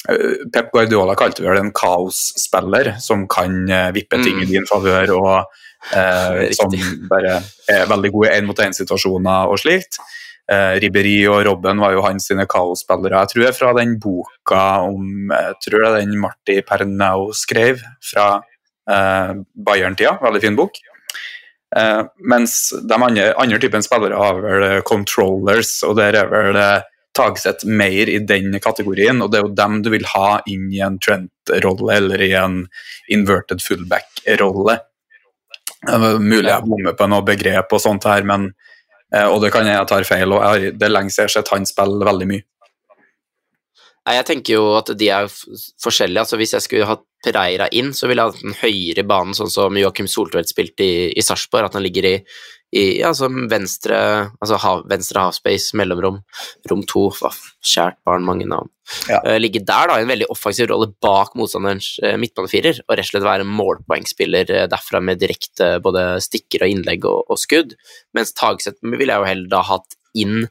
Pep 0.00 0.70
Guardiola 0.72 1.12
kalte 1.18 1.44
vel 1.44 1.58
en 1.60 1.74
kaosspiller 1.76 2.94
som 3.04 3.26
kan 3.28 3.52
vippe 3.92 4.16
ting 4.22 4.38
i 4.38 4.46
mm. 4.46 4.48
din 4.48 4.68
favør 4.68 5.12
og 5.18 5.58
som 6.56 6.72
bare 7.12 7.34
er 7.68 7.84
veldig 7.90 8.10
god 8.14 8.28
i 8.28 8.32
én-mot-én-situasjoner 8.38 9.52
og 9.52 9.60
slikt. 9.60 10.00
Eh, 10.50 10.76
Ribberi 10.82 11.18
og 11.30 11.44
Robben 11.46 11.78
var 11.78 11.94
jo 11.94 12.02
hans 12.02 12.26
sine 12.26 12.46
kaosspillere. 12.50 13.22
Jeg 13.22 13.30
tror 13.30 13.42
det 13.42 13.48
er 13.52 13.58
fra 13.58 13.74
den 13.76 13.96
boka 14.02 14.62
om 14.82 15.30
jeg 15.30 15.58
tror 15.66 15.84
det 15.84 15.90
er 15.90 15.98
den 16.00 16.16
Marti 16.18 16.56
Pernau 16.66 17.28
skrev 17.36 17.82
fra 18.02 18.30
eh, 18.90 19.36
Bayern-tida. 19.54 20.16
Veldig 20.24 20.42
fin 20.42 20.58
bok. 20.58 20.80
Eh, 21.76 22.00
mens 22.32 22.56
de 22.82 22.96
andre, 22.98 23.28
andre 23.38 23.60
typen 23.62 23.86
spillere 23.86 24.18
har 24.18 24.42
vel 24.42 24.66
controllers, 24.82 25.76
og 25.86 25.94
der 26.00 26.18
er 26.18 26.32
vel 26.32 26.58
eh, 26.58 26.88
Tagseth 27.20 27.68
mer 27.68 28.08
i 28.08 28.18
den 28.24 28.54
kategorien, 28.62 29.20
og 29.20 29.30
det 29.30 29.40
er 29.40 29.46
jo 29.46 29.56
dem 29.56 29.80
du 29.84 29.90
vil 29.92 30.06
ha 30.14 30.40
inn 30.48 30.70
i 30.72 30.80
en 30.84 30.98
Trent-rolle 31.02 31.98
eller 32.00 32.24
i 32.24 32.32
en 32.38 32.62
inverted 33.12 33.60
fullback-rolle. 33.64 34.78
Mulig 36.20 36.50
jeg 36.50 36.66
bommer 36.68 36.96
på 36.96 37.08
noe 37.08 37.24
begrep 37.24 37.72
og 37.72 37.80
sånt 37.80 38.04
her, 38.08 38.24
men, 38.28 38.50
eh, 39.14 39.26
og 39.26 39.40
det 39.44 39.52
kan 39.54 39.68
jeg 39.68 39.88
tar 39.88 40.08
feil. 40.08 40.32
og 40.32 40.72
Det 40.76 40.88
er 40.88 40.92
lenge 40.92 41.12
siden 41.12 41.28
jeg 41.28 41.30
har 41.30 41.36
sett 41.38 41.52
han 41.54 41.68
spille 41.68 42.08
veldig 42.08 42.28
mye. 42.32 42.46
Nei, 44.08 44.16
jeg 44.16 44.26
tenker 44.26 44.56
jo 44.56 44.64
at 44.78 44.90
de 44.96 45.08
er 45.12 45.28
forskjellige. 45.28 46.24
altså 46.24 46.38
Hvis 46.40 46.54
jeg 46.56 46.64
skulle 46.64 46.88
hatt 46.88 47.04
Pereira 47.24 47.68
inn, 47.76 47.92
så 47.92 48.08
ville 48.08 48.24
jeg 48.24 48.32
hatt 48.32 48.44
den 48.46 48.56
høyere 48.62 49.04
banen, 49.04 49.36
sånn 49.36 49.52
som 49.52 49.76
Joakim 49.76 50.08
Soltvedt 50.08 50.48
spilte 50.48 50.86
i, 50.86 50.94
i 51.12 51.24
Sarpsborg. 51.24 51.68
At 51.68 51.76
han 51.76 51.84
ligger 51.84 52.08
i, 52.08 52.14
i 52.70 53.02
altså 53.02 53.26
venstre 53.50 53.96
altså 54.38 54.58
hav, 54.62 54.84
venstre 54.90 55.24
havspace, 55.24 55.74
mellomrom, 55.78 56.20
rom 56.70 56.84
to. 56.86 57.08
Kjært 57.66 57.98
barn, 58.06 58.22
mange 58.26 58.46
navn. 58.48 58.70
Ja. 59.10 59.20
Uh, 59.24 59.36
ligge 59.42 59.62
der, 59.66 59.90
da, 59.90 59.98
i 59.98 60.04
en 60.04 60.10
veldig 60.10 60.28
offensiv 60.30 60.68
rolle 60.70 60.90
bak 61.02 61.34
motstanderens 61.38 61.92
uh, 62.04 62.14
midtbanefirer, 62.20 62.82
og 62.86 62.94
rett 62.94 63.08
og 63.08 63.10
slett 63.10 63.26
være 63.26 63.46
en 63.46 63.54
målpoengspiller 63.58 64.54
uh, 64.54 64.64
derfra 64.70 65.02
med 65.02 65.20
direkte 65.22 65.72
både 65.82 66.04
stikker 66.22 66.66
og 66.66 66.74
innlegg 66.74 67.06
og, 67.10 67.24
og 67.30 67.40
skudd. 67.42 67.74
Mens 68.16 68.34
Tagseth 68.38 68.78
ville 68.86 69.10
jeg 69.10 69.22
jo 69.24 69.30
heller 69.30 69.50
da 69.50 69.64
hatt 69.66 69.98
inn 70.18 70.44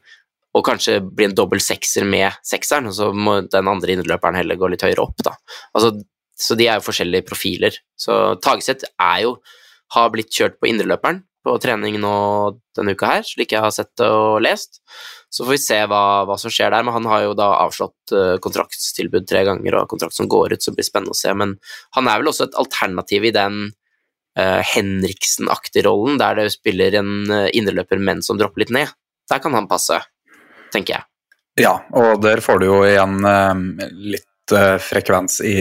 og 0.56 0.64
kanskje 0.66 0.98
bli 1.04 1.28
en 1.28 1.36
dobbel 1.36 1.60
sekser 1.62 2.04
med 2.08 2.36
sekseren, 2.44 2.90
og 2.90 2.96
så 2.96 3.10
må 3.14 3.38
den 3.46 3.70
andre 3.70 3.94
innløperen 3.94 4.36
heller 4.36 4.58
gå 4.58 4.72
litt 4.72 4.82
høyere 4.82 5.04
opp, 5.04 5.22
da. 5.24 5.36
Altså, 5.78 5.94
så 6.40 6.56
de 6.58 6.66
er 6.66 6.80
jo 6.80 6.86
forskjellige 6.88 7.28
profiler. 7.28 7.76
Så 8.00 8.16
Tageseth 8.42 8.88
er 8.96 9.26
jo 9.28 9.34
har 9.94 10.10
blitt 10.14 10.32
kjørt 10.34 10.56
på 10.58 10.70
indreløperen 10.70 11.22
på 11.44 11.56
trening 11.62 11.96
nå 12.02 12.12
denne 12.76 12.94
uka 12.96 13.08
her, 13.14 13.24
slik 13.26 13.54
jeg 13.54 13.64
har 13.64 13.72
sett 13.74 14.02
og 14.04 14.42
lest. 14.44 14.82
Så 15.32 15.44
får 15.44 15.54
vi 15.54 15.60
se 15.62 15.78
hva, 15.88 16.02
hva 16.28 16.36
som 16.40 16.52
skjer 16.52 16.72
der, 16.74 16.84
men 16.84 16.96
han 16.98 17.08
har 17.08 17.24
jo 17.24 17.36
da 17.38 17.48
avslått 17.62 18.14
uh, 18.14 18.36
kontraktstilbud 18.42 19.28
tre 19.30 19.44
ganger 19.48 19.78
og 19.78 19.90
kontrakt 19.92 20.16
som 20.16 20.28
går 20.30 20.56
ut, 20.56 20.62
så 20.62 20.72
det 20.72 20.80
blir 20.80 20.90
spennende 20.90 21.14
å 21.14 21.20
se. 21.20 21.32
Men 21.38 21.56
han 21.96 22.10
er 22.10 22.20
vel 22.20 22.32
også 22.32 22.48
et 22.48 22.58
alternativ 22.60 23.28
i 23.30 23.34
den 23.36 23.60
uh, 23.70 24.60
Henriksen-aktige 24.74 25.86
rollen, 25.86 26.18
der 26.20 26.40
det 26.42 26.50
spiller 26.56 26.98
en 27.00 27.14
uh, 27.30 27.46
indreløper, 27.56 28.02
men 28.02 28.24
som 28.26 28.40
dropper 28.40 28.66
litt 28.66 28.74
ned. 28.74 28.92
Der 29.30 29.40
kan 29.40 29.54
han 29.54 29.70
passe 29.70 30.00
tenker 30.74 30.98
jeg. 30.98 31.06
Ja, 31.60 31.76
og 31.96 32.20
der 32.24 32.42
får 32.44 32.60
du 32.62 32.68
jo 32.68 32.82
igjen 32.86 33.24
uh, 33.26 33.54
litt 34.14 34.54
eh, 34.54 34.76
frekvens 34.82 35.40
i 35.46 35.56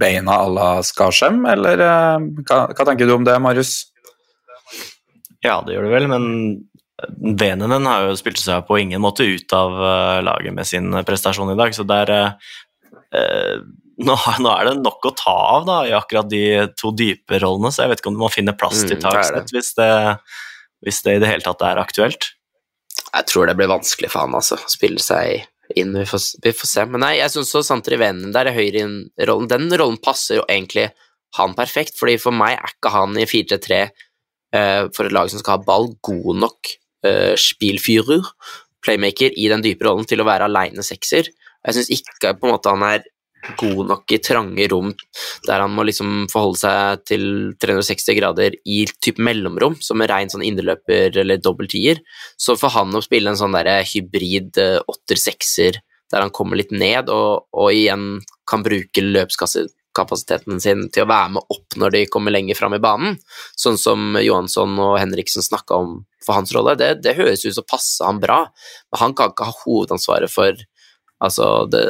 beina 0.00 0.38
à 0.42 0.48
la 0.52 0.68
Skarsheim, 0.82 1.44
eller 1.48 1.80
eh, 1.80 2.26
hva, 2.48 2.58
hva, 2.70 2.86
tenker 2.88 3.08
du 3.08 3.14
om 3.16 3.24
det, 3.24 3.36
Marius? 3.40 3.93
Ja, 5.44 5.58
det 5.64 5.76
gjør 5.76 5.88
det 5.88 5.92
vel, 5.92 6.08
men 6.08 6.26
Venenen 7.36 7.88
har 7.90 8.06
jo 8.06 8.16
spilt 8.16 8.38
seg 8.40 8.64
på 8.68 8.78
ingen 8.80 9.02
måte 9.02 9.26
ut 9.26 9.50
av 9.56 9.72
laget 10.24 10.54
med 10.54 10.68
sin 10.68 10.94
prestasjon 11.04 11.50
i 11.52 11.56
dag, 11.58 11.74
så 11.74 11.84
der 11.88 12.12
eh, 12.14 13.64
nå, 13.98 14.14
nå, 14.44 14.52
er 14.52 14.70
det 14.70 14.76
nok 14.82 15.10
å 15.10 15.14
ta 15.18 15.34
av 15.56 15.66
da, 15.68 15.80
i 15.88 15.94
akkurat 15.96 16.30
de 16.30 16.44
to 16.78 16.94
dype 16.96 17.40
rollene, 17.42 17.72
så 17.74 17.84
jeg 17.84 17.92
vet 17.92 18.02
ikke 18.02 18.12
om 18.12 18.18
du 18.18 18.22
må 18.24 18.32
finne 18.32 18.56
plass 18.58 18.84
til 18.86 18.98
mm, 19.02 19.50
hvis, 19.52 19.74
hvis 20.86 21.02
det 21.06 21.18
i 21.18 21.22
det 21.22 21.30
hele 21.30 21.46
tatt 21.46 21.66
er 21.66 21.82
aktuelt. 21.82 22.30
Jeg 23.14 23.28
tror 23.30 23.46
det 23.46 23.56
blir 23.58 23.70
vanskelig 23.70 24.10
for 24.10 24.24
han, 24.24 24.34
altså. 24.38 24.58
å 24.58 24.70
Spille 24.70 25.02
seg 25.02 25.44
inn. 25.78 25.94
Vi 25.96 26.06
får, 26.08 26.24
vi 26.42 26.52
får 26.56 26.70
se. 26.70 26.86
Men 26.90 27.04
nei, 27.06 27.14
jeg 27.20 27.32
syns 27.34 27.54
Santri 27.66 27.98
Venen 28.00 28.34
der 28.34 28.50
er 28.50 28.56
høyre 28.56 28.84
inn 28.84 28.96
rollen. 29.28 29.50
Den 29.50 29.68
rollen 29.78 30.00
passer 30.02 30.40
jo 30.40 30.46
egentlig 30.48 30.88
han 31.38 31.54
perfekt, 31.58 31.96
fordi 31.98 32.16
for 32.22 32.34
meg 32.34 32.56
er 32.58 32.74
ikke 32.74 32.92
han 32.94 33.16
i 33.18 33.26
4-3-3 33.26 33.78
uh, 33.78 33.86
eh, 33.86 34.04
for 34.94 35.08
et 35.08 35.14
lag 35.14 35.30
som 35.30 35.40
skal 35.42 35.58
ha 35.58 35.66
ball, 35.66 35.90
god 36.04 36.42
nok 36.44 36.74
uh, 37.06 37.34
spillfyrer, 37.40 38.28
playmaker, 38.84 39.34
i 39.34 39.48
den 39.50 39.64
dype 39.64 39.86
rollen 39.86 40.06
til 40.08 40.22
å 40.22 40.28
være 40.28 40.48
aleine 40.48 40.84
sekser. 40.86 41.30
Jeg 41.64 41.76
syns 41.76 41.90
ikke 41.94 42.34
på 42.38 42.48
en 42.48 42.54
måte 42.54 42.72
han 42.72 42.84
er 42.86 43.04
god 43.60 43.88
nok 43.90 44.12
i 44.14 44.20
trange 44.24 44.66
rom 44.72 44.92
der 45.44 45.60
han 45.60 45.72
må 45.76 45.84
liksom 45.84 46.26
forholde 46.32 46.60
seg 46.62 47.02
til 47.10 47.24
360 47.60 48.16
grader 48.16 48.56
i 48.64 48.84
type 49.04 49.22
mellomrom, 49.22 49.76
som 49.84 50.00
en 50.00 50.08
rein 50.10 50.32
sånn 50.32 50.44
indreløper 50.46 51.18
eller 51.20 51.42
dobbelttier. 51.42 52.00
Så 52.40 52.56
for 52.60 52.72
han 52.74 52.94
å 52.94 53.02
spille 53.04 53.32
en 53.32 53.40
sånn 53.40 53.56
der 53.56 53.84
hybrid 53.90 54.60
eh, 54.60 54.80
åtter-sekser 54.80 55.80
der 56.12 56.24
han 56.24 56.32
kommer 56.34 56.60
litt 56.60 56.72
ned 56.72 57.10
og, 57.12 57.48
og 57.52 57.72
igjen 57.72 58.22
kan 58.48 58.64
bruke 58.64 59.04
løpskapasiteten 59.94 60.60
sin 60.60 60.88
til 60.90 61.04
å 61.04 61.08
være 61.08 61.34
med 61.34 61.42
opp 61.50 61.76
når 61.76 61.90
de 61.94 62.06
kommer 62.10 62.32
lenger 62.32 62.54
fram 62.54 62.74
i 62.74 62.82
banen, 62.82 63.18
sånn 63.56 63.78
som 63.78 64.16
Johansson 64.18 64.78
og 64.78 64.98
Henriksen 64.98 65.42
snakka 65.42 65.74
om 65.74 66.04
for 66.24 66.34
hans 66.34 66.52
rolle, 66.54 66.74
det, 66.76 67.02
det 67.02 67.16
høres 67.16 67.44
ut 67.44 67.54
som 67.54 67.64
passer 67.68 68.06
han 68.06 68.20
bra, 68.20 68.48
men 68.90 69.00
han 69.00 69.14
kan 69.14 69.30
ikke 69.30 69.44
ha 69.44 69.56
hovedansvaret 69.64 70.30
for 70.32 70.54
altså 71.22 71.66
det 71.70 71.86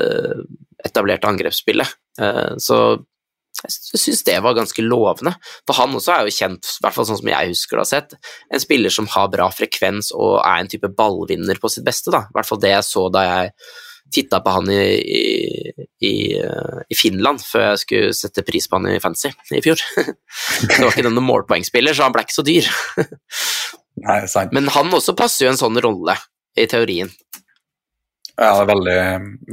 etablerte 0.84 1.28
angrepsspillet. 1.28 1.88
Eh, 2.20 2.54
så 2.58 2.98
jeg 3.64 4.00
syns 4.02 4.24
det 4.26 4.34
var 4.42 4.56
ganske 4.58 4.82
lovende. 4.82 5.32
For 5.64 5.78
han 5.78 5.94
også 5.94 6.12
er 6.12 6.26
jo 6.26 6.34
kjent, 6.34 6.66
i 6.66 6.82
hvert 6.82 6.96
fall 6.96 7.06
sånn 7.08 7.20
som 7.22 7.30
jeg 7.30 7.52
husker 7.52 7.78
det 7.78 7.84
har 7.84 7.88
sett, 7.88 8.16
en 8.50 8.60
spiller 8.62 8.92
som 8.92 9.08
har 9.14 9.30
bra 9.32 9.46
frekvens 9.54 10.10
og 10.12 10.40
er 10.42 10.60
en 10.60 10.68
type 10.68 10.90
ballvinner 10.98 11.62
på 11.62 11.70
sitt 11.72 11.86
beste. 11.86 12.12
da. 12.12 12.26
I 12.26 12.36
hvert 12.36 12.50
fall 12.50 12.60
det 12.60 12.74
jeg 12.74 12.88
så 12.90 13.06
da 13.14 13.24
jeg 13.24 13.54
titta 14.14 14.40
på 14.44 14.52
han 14.54 14.70
i, 14.72 14.82
i, 15.00 15.22
i, 16.04 16.14
eh, 16.38 16.80
i, 16.88 16.96
Finland 16.98 17.42
før 17.44 17.66
jeg 17.70 17.82
skulle 17.82 18.16
sette 18.16 18.44
pris 18.46 18.68
på 18.70 18.78
han 18.78 18.92
i 18.92 19.00
Fancy 19.02 19.30
i 19.54 19.62
fjor. 19.64 19.80
det 20.68 20.78
var 20.78 20.92
ikke 20.92 21.06
denne 21.08 21.24
målpoengspiller, 21.24 21.96
så 21.96 22.06
han 22.06 22.14
ble 22.14 22.24
ikke 22.26 22.38
så 22.38 22.46
dyr. 22.46 22.70
Nei, 24.06 24.18
sant. 24.30 24.54
Men 24.56 24.70
han 24.74 24.92
også 24.94 25.16
passer 25.18 25.46
jo 25.46 25.52
en 25.54 25.60
sånn 25.60 25.80
rolle, 25.82 26.16
i 26.58 26.66
teorien. 26.70 27.10
Ja, 28.34 28.52
det 28.60 28.66
veldig, 28.70 28.98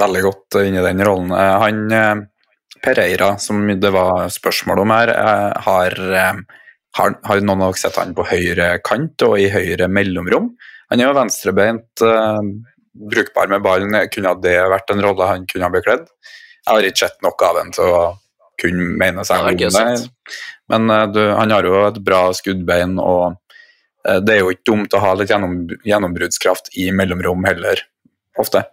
veldig 0.02 0.22
godt 0.26 0.58
inni 0.64 0.84
den 0.86 1.06
rollen. 1.06 1.34
Eh, 1.38 1.54
han 1.66 1.84
eh, 1.98 2.26
Pereira, 2.82 3.36
som 3.42 3.68
det 3.78 3.94
var 3.94 4.30
spørsmål 4.34 4.82
om 4.82 4.94
her, 4.96 5.12
har, 5.62 5.98
har, 6.98 7.12
har 7.28 7.42
noen 7.46 7.62
av 7.62 7.76
dere 7.76 7.82
sett 7.84 8.00
han 8.02 8.16
på 8.18 8.26
høyre 8.26 8.72
kant 8.82 9.22
og 9.28 9.36
i 9.38 9.52
høyre 9.54 9.86
mellomrom? 9.86 10.48
Han 10.90 11.00
er 11.00 11.08
jo 11.08 11.14
venstrebeint, 11.14 12.02
brukbar 12.94 13.52
med 13.52 13.64
ballen. 13.66 13.96
Kunne 14.14 14.34
det 14.44 14.58
vært 14.72 14.94
en 14.94 15.04
rolle 15.04 15.30
han 15.30 15.46
kunne 15.50 15.68
ha 15.68 15.74
bekledd? 15.74 16.10
Jeg 16.62 16.72
har 16.72 16.88
ikke 16.88 17.06
sett 17.06 17.24
noe 17.26 17.48
av 17.48 17.62
ham 17.62 17.72
til 17.76 17.88
å 17.90 18.02
kunne 18.62 18.90
mene 19.02 19.24
seg 19.26 19.48
om 19.48 19.58
det. 19.58 19.86
Men 20.72 20.92
du, 21.14 21.22
han 21.34 21.52
har 21.52 21.66
jo 21.66 21.80
et 21.88 21.98
bra 22.06 22.28
skuddbein, 22.38 23.00
og 23.02 23.40
det 24.26 24.36
er 24.36 24.44
jo 24.44 24.52
ikke 24.54 24.70
dumt 24.70 24.94
å 24.94 25.02
ha 25.02 25.16
litt 25.18 25.34
gjennom, 25.34 25.56
gjennombruddskraft 25.88 26.70
i 26.78 26.92
mellomrom 26.96 27.44
heller 27.50 27.82
ofte. 28.40 28.64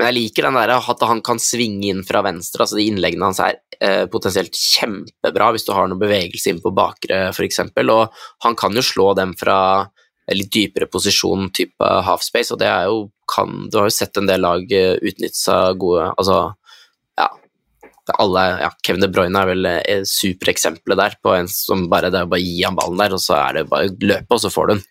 Men 0.00 0.14
jeg 0.14 0.16
liker 0.16 0.46
den 0.46 0.56
der 0.56 0.70
at 0.78 1.02
han 1.04 1.18
kan 1.20 1.36
svinge 1.42 1.90
inn 1.90 2.04
fra 2.08 2.22
venstre. 2.24 2.64
altså 2.64 2.78
De 2.78 2.86
innleggene 2.88 3.26
hans 3.26 3.40
er 3.44 3.58
eh, 3.84 4.06
potensielt 4.08 4.56
kjempebra 4.56 5.50
hvis 5.52 5.66
du 5.66 5.74
har 5.76 5.90
noe 5.90 6.00
bevegelse 6.00 6.54
inn 6.54 6.60
på 6.64 6.72
bakre 6.72 7.26
f.eks. 7.34 7.60
Og 7.82 8.22
han 8.46 8.56
kan 8.56 8.72
jo 8.72 8.84
slå 8.86 9.10
dem 9.18 9.34
fra 9.36 9.58
litt 10.34 10.50
dypere 10.54 10.88
posisjon, 10.90 11.48
type 11.54 11.92
halfspace, 12.06 12.54
og 12.54 12.60
det 12.62 12.68
er 12.70 12.88
jo 12.90 13.08
kan, 13.30 13.68
Du 13.70 13.78
har 13.78 13.88
jo 13.88 13.94
sett 13.94 14.18
en 14.18 14.26
del 14.26 14.42
lag 14.42 14.72
eh, 14.74 14.98
utnytte 14.98 15.38
seg 15.38 15.78
gode 15.78 16.08
Altså, 16.18 16.36
ja, 17.18 17.28
alle, 18.18 18.44
ja, 18.64 18.70
Kevin 18.86 19.04
De 19.04 19.10
Bruyne 19.10 19.38
er 19.42 19.50
vel 19.50 19.70
eh, 19.70 20.04
supereksempelet 20.06 20.98
der, 20.98 21.16
på 21.22 21.34
en 21.36 21.50
som 21.50 21.88
bare 21.90 22.10
det 22.10 22.22
er 22.22 22.30
bare 22.30 22.42
å 22.42 22.46
gi 22.46 22.62
han 22.66 22.78
ballen 22.78 23.02
der, 23.02 23.16
og 23.16 23.22
så 23.22 23.38
er 23.38 23.60
det 23.60 23.66
bare 23.70 23.90
å 23.90 23.98
løpe, 24.12 24.36
og 24.36 24.44
så 24.44 24.52
får 24.52 24.70
du 24.70 24.76
den 24.76 24.86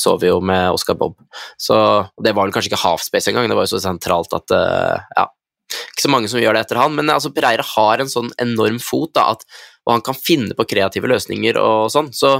så 0.00 0.14
vi 0.16 0.30
jo 0.30 0.38
med 0.40 0.70
Oscar 0.72 0.96
Bob. 0.96 1.16
Så 1.60 1.76
det 2.22 2.32
var 2.32 2.46
vel 2.46 2.54
kanskje 2.54 2.70
ikke 2.70 2.84
halfspace 2.84 3.30
engang, 3.30 3.50
det 3.50 3.58
var 3.58 3.66
jo 3.66 3.74
så 3.74 3.82
sentralt 3.82 4.32
at 4.36 4.54
uh, 4.54 5.02
ja, 5.16 5.26
ikke 5.70 6.04
så 6.04 6.12
mange 6.12 6.30
som 6.30 6.40
gjør 6.40 6.56
det 6.56 6.64
etter 6.64 6.80
han, 6.80 6.94
men 6.96 7.10
altså, 7.12 7.32
Pereira 7.34 7.64
har 7.74 8.02
en 8.02 8.10
sånn 8.10 8.30
enorm 8.42 8.80
fot, 8.82 9.12
da, 9.18 9.30
at, 9.34 9.44
og 9.86 9.96
han 9.96 10.04
kan 10.06 10.18
finne 10.18 10.56
på 10.56 10.66
kreative 10.70 11.10
løsninger 11.10 11.58
og 11.60 11.90
sånn, 11.92 12.10
så, 12.16 12.38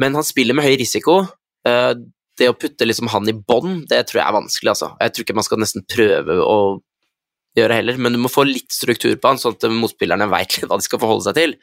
men 0.00 0.16
han 0.18 0.26
spiller 0.26 0.56
med 0.56 0.66
høy 0.66 0.74
risiko. 0.80 1.22
Uh, 1.68 1.92
det 2.40 2.48
å 2.48 2.56
putte 2.56 2.86
liksom 2.86 3.10
han 3.12 3.28
i 3.28 3.36
bånd, 3.36 3.84
det 3.90 4.04
tror 4.08 4.22
jeg 4.22 4.26
er 4.26 4.36
vanskelig, 4.38 4.72
altså. 4.72 4.94
Jeg 5.00 5.12
tror 5.12 5.26
ikke 5.26 5.36
man 5.36 5.46
skal 5.46 5.60
nesten 5.60 5.84
prøve 5.88 6.38
å 6.40 6.58
gjøre 7.58 7.80
heller, 7.80 7.98
men 8.00 8.14
du 8.14 8.20
må 8.22 8.30
få 8.32 8.46
litt 8.48 8.70
struktur 8.72 9.16
på 9.18 9.32
han, 9.32 9.40
sånn 9.40 9.58
at 9.58 9.68
motspillerne 9.74 10.30
veit 10.30 10.60
hva 10.64 10.78
de 10.78 10.86
skal 10.86 11.02
forholde 11.02 11.28
seg 11.28 11.38
til. 11.40 11.56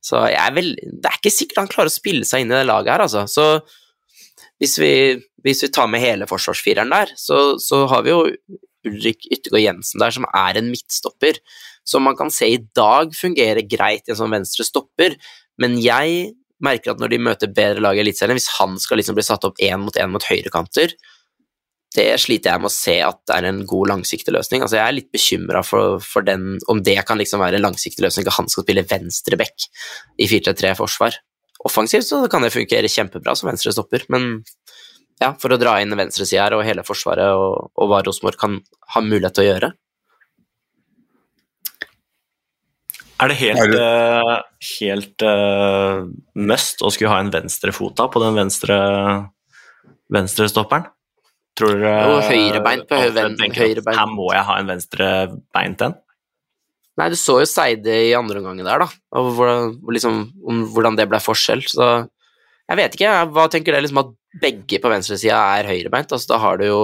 Så 0.00 0.22
vel, 0.56 0.72
det 0.80 1.10
er 1.10 1.18
ikke 1.18 1.34
sikkert 1.34 1.60
han 1.60 1.70
klarer 1.72 1.92
å 1.92 1.94
spille 1.94 2.24
seg 2.28 2.44
inn 2.44 2.54
i 2.54 2.56
det 2.56 2.68
laget 2.68 2.94
her, 2.94 3.04
altså. 3.04 3.26
Så 3.28 4.46
hvis 4.60 4.78
vi, 4.80 4.92
hvis 5.44 5.64
vi 5.66 5.72
tar 5.72 5.90
med 5.92 6.04
hele 6.04 6.28
forsvarsfireren 6.28 6.92
der, 6.92 7.12
så, 7.20 7.58
så 7.60 7.84
har 7.90 8.04
vi 8.06 8.14
jo 8.14 8.22
Ulrik 8.88 9.26
Yttergård 9.28 9.60
Jensen 9.60 10.00
der, 10.00 10.14
som 10.16 10.26
er 10.28 10.56
en 10.56 10.70
midtstopper, 10.72 11.40
som 11.84 12.04
man 12.06 12.16
kan 12.16 12.32
se 12.32 12.48
i 12.48 12.60
dag 12.76 13.12
fungerer 13.16 13.64
greit 13.68 14.08
i 14.08 14.14
en 14.14 14.20
sånn 14.20 14.32
venstre 14.32 14.64
stopper, 14.64 15.16
men 15.60 15.76
jeg 15.80 16.30
merker 16.64 16.94
at 16.94 17.00
når 17.02 17.12
de 17.12 17.22
møter 17.22 17.54
bedre 17.54 17.84
lag 17.84 17.98
i 17.98 18.02
Eliteserien, 18.02 18.38
hvis 18.38 18.50
han 18.58 18.76
skal 18.82 19.00
liksom 19.00 19.16
bli 19.18 19.24
satt 19.26 19.46
opp 19.48 19.60
én 19.62 19.80
mot 19.82 19.96
én 19.96 20.12
mot 20.12 20.26
høyrekanter, 20.26 20.94
det 21.96 22.06
sliter 22.22 22.52
jeg 22.52 22.62
med 22.62 22.70
å 22.70 22.74
se 22.74 23.00
at 23.02 23.18
det 23.26 23.34
er 23.34 23.48
en 23.48 23.64
god 23.66 23.90
langsiktig 23.90 24.30
løsning. 24.30 24.62
Altså, 24.62 24.76
jeg 24.78 24.84
er 24.86 24.94
litt 24.94 25.08
bekymra 25.10 25.64
for, 25.66 25.98
for, 26.04 26.22
den, 26.22 26.60
om 26.70 26.84
det 26.86 27.00
kan 27.08 27.18
liksom 27.18 27.42
være 27.42 27.58
en 27.58 27.66
langsiktig 27.66 28.04
løsning, 28.04 28.28
at 28.30 28.36
han 28.36 28.52
skal 28.52 28.62
spille 28.62 28.86
venstre 28.86 29.38
back 29.40 29.66
i 30.20 30.30
4-3-3 30.30 30.76
forsvar 30.78 31.18
offensivt 31.64 32.08
så 32.08 32.22
kan 32.30 32.44
det 32.44 32.54
fungere 32.54 32.88
kjempebra 32.88 33.34
som 33.36 33.50
venstre 33.50 33.72
stopper, 33.74 34.06
men 34.12 34.42
ja, 35.20 35.34
for 35.40 35.52
å 35.52 35.60
dra 35.60 35.76
inn 35.82 35.96
venstresida 35.96 36.46
her 36.46 36.56
og 36.56 36.64
hele 36.64 36.84
forsvaret, 36.86 37.36
og, 37.36 37.70
og 37.76 37.90
hva 37.90 38.00
Rosenborg 38.06 38.40
kan 38.40 38.60
ha 38.94 39.02
mulighet 39.04 39.36
til 39.36 39.44
å 39.44 39.50
gjøre. 39.50 39.72
Er 43.20 43.28
det 43.28 43.36
helt, 43.36 43.74
Er 43.76 44.30
eh, 44.32 44.36
helt 44.78 45.24
uh, 45.26 46.06
must 46.40 46.80
å 46.80 46.90
skulle 46.92 47.12
ha 47.12 47.20
en 47.20 47.32
venstrefota 47.32 48.06
på 48.08 48.22
den 48.22 48.38
venstre 48.38 48.76
venstrestopperen? 50.10 50.86
Tror 51.58 51.82
dere 51.82 52.14
uh, 52.16 52.30
høyrebeint 52.30 52.86
på 52.88 52.96
Alfred 52.96 53.58
høyrebeint. 53.58 53.98
Her 53.98 54.08
må 54.08 54.30
jeg 54.32 54.46
ha 54.48 54.56
en 54.60 54.70
venstrebeint 54.70 55.84
en? 55.84 55.98
Nei, 57.00 57.08
du 57.12 57.16
så 57.16 57.36
jo 57.42 57.48
Seide 57.48 57.98
i 58.08 58.14
andre 58.16 58.40
omgang 58.40 58.62
der, 58.64 58.86
da, 58.86 58.88
og 59.16 59.28
hvordan, 59.36 59.74
liksom, 59.92 60.22
om 60.48 60.64
hvordan 60.72 60.96
det 60.98 61.06
ble 61.08 61.20
forskjell, 61.22 61.62
så 61.68 61.90
jeg 62.70 62.78
vet 62.78 62.96
ikke, 62.96 63.12
hva 63.34 63.46
tenker 63.50 63.74
dere 63.74 63.84
liksom 63.84 64.02
at 64.02 64.10
begge 64.40 64.78
på 64.82 64.90
venstresida 64.92 65.38
er 65.58 65.68
høyrebeint? 65.70 66.12
Altså, 66.12 66.32
da 66.34 66.40
har 66.42 66.60
du 66.60 66.66
jo 66.68 66.80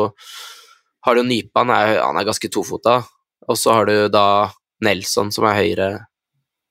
har 1.06 1.16
du 1.16 1.22
Nypan, 1.22 1.70
er, 1.70 2.00
han 2.02 2.18
er 2.18 2.26
ganske 2.26 2.50
tofota, 2.50 2.98
og 3.46 3.60
så 3.60 3.76
har 3.76 3.88
du 3.88 4.08
da 4.10 4.26
Nelson 4.82 5.30
som 5.34 5.46
er 5.46 5.60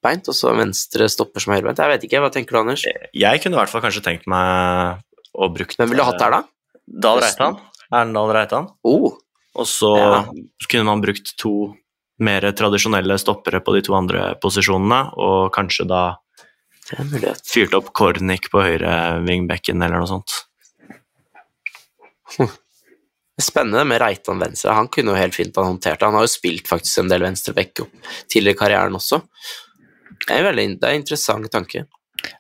høyrebeint, 0.05 0.27
og 0.29 0.35
så 0.37 0.53
venstre 0.55 1.07
stopper 1.09 1.41
som 1.43 1.53
høyrebeint. 1.55 1.79
Jeg 1.81 1.89
vet 1.93 2.03
ikke, 2.07 2.21
hva 2.23 2.31
tenker 2.33 2.55
du, 2.55 2.59
Anders? 2.61 2.83
Jeg 3.13 3.41
kunne 3.43 3.57
i 3.57 3.59
hvert 3.59 3.71
fall 3.71 3.81
kanskje 3.83 4.03
tenkt 4.05 4.27
meg 4.27 5.01
å 5.35 5.49
bruke 5.53 5.75
Hvem 5.77 5.89
ville 5.91 6.03
du 6.03 6.07
hatt 6.07 6.19
der, 6.21 6.31
da? 6.37 6.43
Dahl 6.85 7.21
Reitan. 7.23 7.57
Erlendal 7.91 8.33
Reitan. 8.35 8.69
Oh, 8.85 9.17
Og 9.55 9.65
så 9.65 9.89
Ja. 9.97 10.25
kunne 10.69 10.83
man 10.85 11.01
brukt 11.01 11.35
to 11.37 11.75
mer 12.19 12.41
tradisjonelle 12.51 13.17
stoppere 13.19 13.61
på 13.63 13.73
de 13.73 13.81
to 13.81 13.93
andre 13.95 14.35
posisjonene, 14.39 15.13
og 15.17 15.51
kanskje 15.53 15.87
da 15.87 16.15
fyrt 17.43 17.73
opp 17.73 17.93
Kornik 17.93 18.49
på 18.51 18.61
høyre 18.61 19.23
vingbekken 19.25 19.81
eller 19.81 19.99
noe 19.99 20.07
sånt. 20.07 20.43
Det 22.37 22.51
Spennende 23.41 23.83
med 23.85 23.99
Reitan 23.99 24.39
venstre. 24.39 24.71
Han 24.71 24.87
kunne 24.87 25.11
jo 25.11 25.19
helt 25.19 25.35
fint 25.35 25.55
ha 25.59 25.63
håndtert 25.63 25.99
det. 25.99 26.05
Han 26.07 26.15
har 26.15 26.23
jo 26.23 26.31
spilt 26.31 26.67
faktisk 26.67 26.99
en 27.01 27.09
del 27.11 27.21
venstrebekk 27.25 27.81
opp 27.83 27.91
tidligere 28.31 28.55
i 28.55 28.59
karrieren 28.59 28.95
også. 28.95 29.21
Det 30.25 30.33
er, 30.33 30.41
en 30.41 30.49
veldig, 30.49 30.67
det 30.81 30.87
er 30.87 30.95
en 30.95 31.03
interessant 31.03 31.51
tanke. 31.53 31.85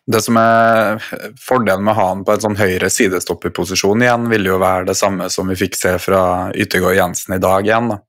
Det 0.05 0.21
som 0.21 0.37
er 0.39 1.01
fordelen 1.41 1.83
med 1.85 1.93
å 1.93 1.97
ha 1.99 2.07
han 2.11 2.23
på 2.25 2.33
en 2.33 2.43
sånn 2.43 2.57
høyre 2.57 2.89
sidestopperposisjon 2.93 4.03
igjen, 4.05 4.27
vil 4.31 4.49
jo 4.49 4.59
være 4.61 4.89
det 4.89 4.97
samme 4.97 5.27
som 5.33 5.49
vi 5.51 5.57
fikk 5.59 5.77
se 5.77 5.95
fra 6.01 6.21
Yttergård 6.53 6.97
Jensen 6.97 7.37
i 7.37 7.41
dag 7.41 7.67
igjen, 7.67 7.91
da. 7.93 7.99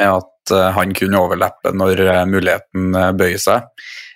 med 0.00 0.12
at 0.18 0.54
eh, 0.56 0.68
han 0.76 0.94
kunne 0.96 1.22
overleppe 1.22 1.72
når 1.76 2.04
eh, 2.06 2.24
muligheten 2.28 2.98
eh, 2.98 3.12
bøyer 3.16 3.42
seg. 3.42 3.68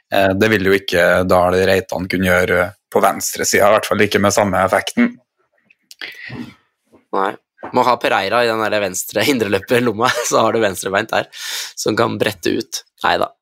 Det 0.07 0.47
vil 0.53 0.69
jo 0.69 0.75
ikke 0.77 1.25
Dahl 1.27 1.57
Reitan 1.67 2.05
kunne 2.07 2.29
gjøre 2.29 2.69
på 2.95 3.01
venstresida, 3.03 3.67
i 3.67 3.75
hvert 3.75 3.89
fall 3.89 4.05
ikke 4.05 4.21
med 4.23 4.35
samme 4.37 4.61
effekten. 4.63 5.09
Nei. 7.17 7.33
Må 7.75 7.83
ha 7.83 7.97
Pereira 7.99 8.45
i 8.45 8.49
den 8.49 8.63
der 8.63 8.79
venstre 8.85 9.25
indreløperlomma, 9.33 10.13
så 10.31 10.45
har 10.45 10.55
du 10.55 10.63
venstrebeint 10.63 11.11
der, 11.11 11.27
som 11.75 11.99
kan 11.99 12.15
brette 12.21 12.55
ut. 12.55 12.85
Nei 13.03 13.17
da. 13.23 13.33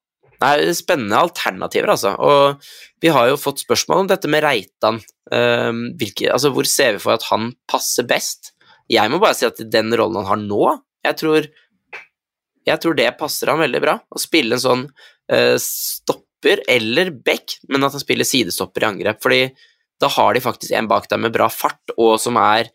Er 0.44 0.64
spennende 0.76 1.20
alternativer, 1.24 1.94
altså. 1.94 2.14
Og 2.20 2.64
vi 3.02 3.12
har 3.14 3.30
jo 3.30 3.40
fått 3.40 3.62
spørsmål 3.64 4.04
om 4.04 4.10
dette 4.10 4.30
med 4.30 4.44
Reitan. 4.44 5.00
Ehm, 5.32 5.86
hvilke, 6.00 6.28
altså, 6.32 6.50
hvor 6.52 6.68
ser 6.68 6.96
vi 6.96 7.04
for 7.04 7.16
at 7.16 7.24
han 7.30 7.52
passer 7.70 8.06
best? 8.08 8.52
Jeg 8.92 9.08
må 9.08 9.20
bare 9.22 9.36
si 9.38 9.46
at 9.48 9.62
den 9.72 9.94
rollen 9.96 10.20
han 10.20 10.28
har 10.28 10.42
nå, 10.42 10.74
jeg 11.04 11.18
tror, 11.20 11.48
jeg 12.64 12.80
tror 12.80 12.96
det 12.96 13.10
passer 13.20 13.52
han 13.52 13.60
veldig 13.60 13.80
bra. 13.84 13.98
Å 14.00 14.20
spille 14.20 14.56
en 14.56 14.62
sånn 14.62 14.84
uh, 14.88 15.56
stopper 15.60 16.62
eller 16.70 17.12
back, 17.24 17.58
men 17.68 17.84
at 17.84 17.96
han 17.96 18.02
spiller 18.02 18.28
sidestopper 18.28 18.84
i 18.84 18.90
angrep. 18.90 19.20
Fordi 19.24 19.42
da 20.00 20.10
har 20.12 20.34
de 20.34 20.44
faktisk 20.44 20.74
en 20.76 20.88
bak 20.90 21.08
deg 21.10 21.22
med 21.22 21.34
bra 21.34 21.50
fart, 21.52 21.94
og 21.96 22.16
som 22.20 22.38
er 22.40 22.72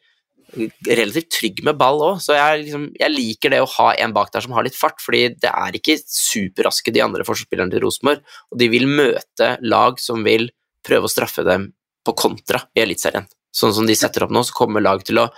relativt 0.88 1.30
trygg 1.36 1.62
med 1.68 1.78
ball 1.80 2.02
òg, 2.06 2.22
så 2.24 2.36
jeg, 2.38 2.64
liksom, 2.66 2.86
jeg, 3.00 3.14
liker 3.14 3.54
det 3.54 3.62
å 3.64 3.70
ha 3.78 3.90
en 4.02 4.14
bak 4.16 4.32
der 4.34 4.46
som 4.46 4.56
har 4.56 4.66
litt 4.66 4.78
fart, 4.78 5.02
fordi 5.04 5.26
det 5.42 5.52
er 5.52 5.78
ikke 5.78 5.98
superraske 6.04 6.94
de 6.96 7.04
andre 7.06 7.26
forsvarsspillerne 7.28 7.74
til 7.74 7.84
Rosenborg, 7.86 8.24
og 8.50 8.62
de 8.62 8.70
vil 8.72 8.88
møte 8.90 9.52
lag 9.66 10.02
som 10.02 10.26
vil 10.26 10.50
prøve 10.86 11.10
å 11.10 11.12
straffe 11.12 11.46
dem 11.48 11.70
på 12.06 12.16
kontra 12.18 12.64
i 12.76 12.84
Eliteserien. 12.86 13.28
Sånn 13.56 13.74
som 13.76 13.88
de 13.90 13.98
setter 13.98 14.26
opp 14.26 14.34
nå, 14.34 14.44
så 14.46 14.56
kommer 14.56 14.84
lag 14.84 15.04
til 15.06 15.22
å 15.22 15.30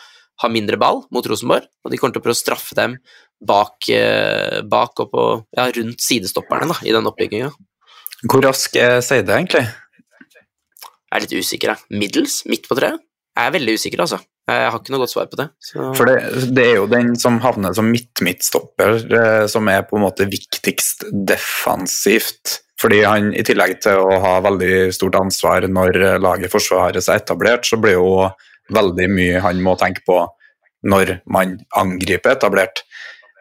ha 0.41 0.49
mindre 0.51 0.79
ball 0.81 1.03
mot 1.13 1.27
Rosenborg, 1.27 1.67
og 1.83 1.91
de 1.91 1.99
kommer 1.99 2.15
til 2.15 2.23
å 2.23 2.25
prøve 2.25 2.37
å 2.37 2.41
straffe 2.41 2.77
dem 2.77 2.97
bak, 3.41 3.89
eh, 3.89 4.61
bak 4.61 4.99
og 5.03 5.11
på, 5.11 5.27
ja, 5.57 5.67
rundt 5.75 6.01
sidestopperne 6.01 6.69
da, 6.71 6.79
i 6.85 6.93
den 6.93 7.07
oppbygginga. 7.09 7.51
Hvor 8.29 8.43
rask 8.45 8.75
er 8.77 8.99
Seide, 9.01 9.33
egentlig? 9.33 9.65
Jeg 11.11 11.17
er 11.17 11.23
litt 11.25 11.39
usikker. 11.43 11.79
Middels? 11.89 12.43
Midt 12.47 12.69
på 12.69 12.77
treet? 12.77 13.01
Jeg 13.35 13.47
er 13.49 13.55
veldig 13.55 13.73
usikker, 13.79 14.03
altså. 14.05 14.21
Jeg 14.51 14.71
har 14.71 14.79
ikke 14.81 14.93
noe 14.93 15.03
godt 15.03 15.13
svar 15.13 15.29
på 15.31 15.39
det. 15.39 15.47
Så... 15.63 15.91
For 15.97 16.09
det, 16.09 16.49
det 16.57 16.65
er 16.67 16.75
jo 16.81 16.89
den 16.91 17.13
som 17.19 17.39
havner 17.43 17.75
som 17.77 17.89
midt-midtstopper, 17.91 18.99
eh, 19.21 19.45
som 19.51 19.69
er 19.71 19.85
på 19.87 19.97
en 19.97 20.05
måte 20.05 20.27
viktigst 20.29 21.07
defensivt. 21.29 22.59
Fordi 22.81 23.03
han 23.05 23.31
i 23.37 23.45
tillegg 23.45 23.77
til 23.83 24.01
å 24.01 24.19
ha 24.23 24.35
veldig 24.41 24.89
stort 24.95 25.19
ansvar 25.19 25.67
når 25.69 25.99
laget 26.21 26.53
forsvarer 26.53 27.03
seg 27.03 27.21
etablert, 27.21 27.67
så 27.69 27.77
blir 27.77 27.99
jo 27.99 28.29
veldig 28.73 29.09
mye 29.11 29.41
han 29.43 29.61
må 29.61 29.75
tenke 29.77 30.01
på 30.07 30.23
når 30.89 31.19
man 31.29 31.59
angriper 31.77 32.35
etablert. 32.35 32.81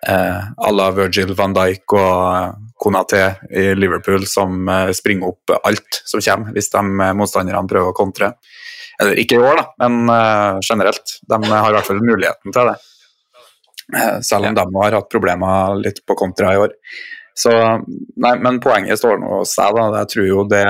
Eh, 0.06 0.42
à 0.56 0.70
la 0.72 0.90
Virgil 0.96 1.34
van 1.36 1.52
Dijk 1.52 1.92
og 1.92 2.54
Konaté 2.80 3.34
i 3.52 3.74
Liverpool 3.76 4.24
som 4.24 4.68
eh, 4.68 4.92
springer 4.96 5.28
opp 5.28 5.52
alt 5.60 5.98
som 6.08 6.22
kommer 6.24 6.54
hvis 6.56 6.72
de 6.72 6.80
eh, 6.80 7.12
motstanderne 7.18 7.68
prøver 7.68 7.92
å 7.92 7.96
kontre. 7.96 8.30
Eller 9.00 9.20
ikke 9.22 9.38
i 9.38 9.42
år, 9.42 9.60
da, 9.60 9.88
men 9.88 10.12
eh, 10.14 10.58
generelt. 10.66 11.18
De 11.28 11.38
har 11.48 11.70
i 11.70 11.76
hvert 11.76 11.88
fall 11.88 12.02
muligheten 12.04 12.54
til 12.54 12.70
det. 12.70 12.76
Eh, 13.96 14.18
selv 14.26 14.50
om 14.50 14.58
de 14.58 14.66
har 14.76 14.98
hatt 14.98 15.12
problemer 15.12 15.78
litt 15.80 16.02
på 16.06 16.16
kontra 16.18 16.54
i 16.54 16.60
år. 16.60 16.74
Så, 17.34 17.52
nei, 18.20 18.34
men 18.42 18.60
poenget 18.60 19.00
står 19.00 19.22
nå 19.22 19.38
hos 19.38 19.54
deg. 19.56 19.78
Jeg 19.96 20.10
tror 20.14 20.28
jo 20.28 20.44
det 20.50 20.66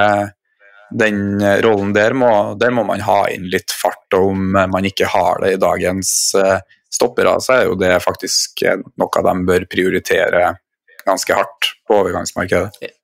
den 0.90 1.38
rollen 1.62 1.92
der 1.94 2.14
må, 2.18 2.30
der 2.58 2.72
må 2.74 2.82
man 2.86 3.02
ha 3.06 3.20
inn 3.30 3.46
litt 3.50 3.70
fart, 3.70 4.08
og 4.18 4.32
om 4.32 4.56
man 4.72 4.86
ikke 4.86 5.06
har 5.10 5.42
det 5.42 5.52
i 5.54 5.60
dagens 5.62 6.12
eh, 6.38 6.58
stoppere, 6.90 7.36
så 7.42 7.60
er 7.60 7.68
jo 7.68 7.76
det 7.78 7.92
faktisk 8.02 8.64
noe 8.98 9.26
de 9.26 9.34
bør 9.46 9.68
prioritere 9.70 10.48
ganske 11.06 11.34
hardt 11.34 11.70
på 11.86 12.00
overgangsmarkedet. 12.02 12.82
Ja, 12.82 12.94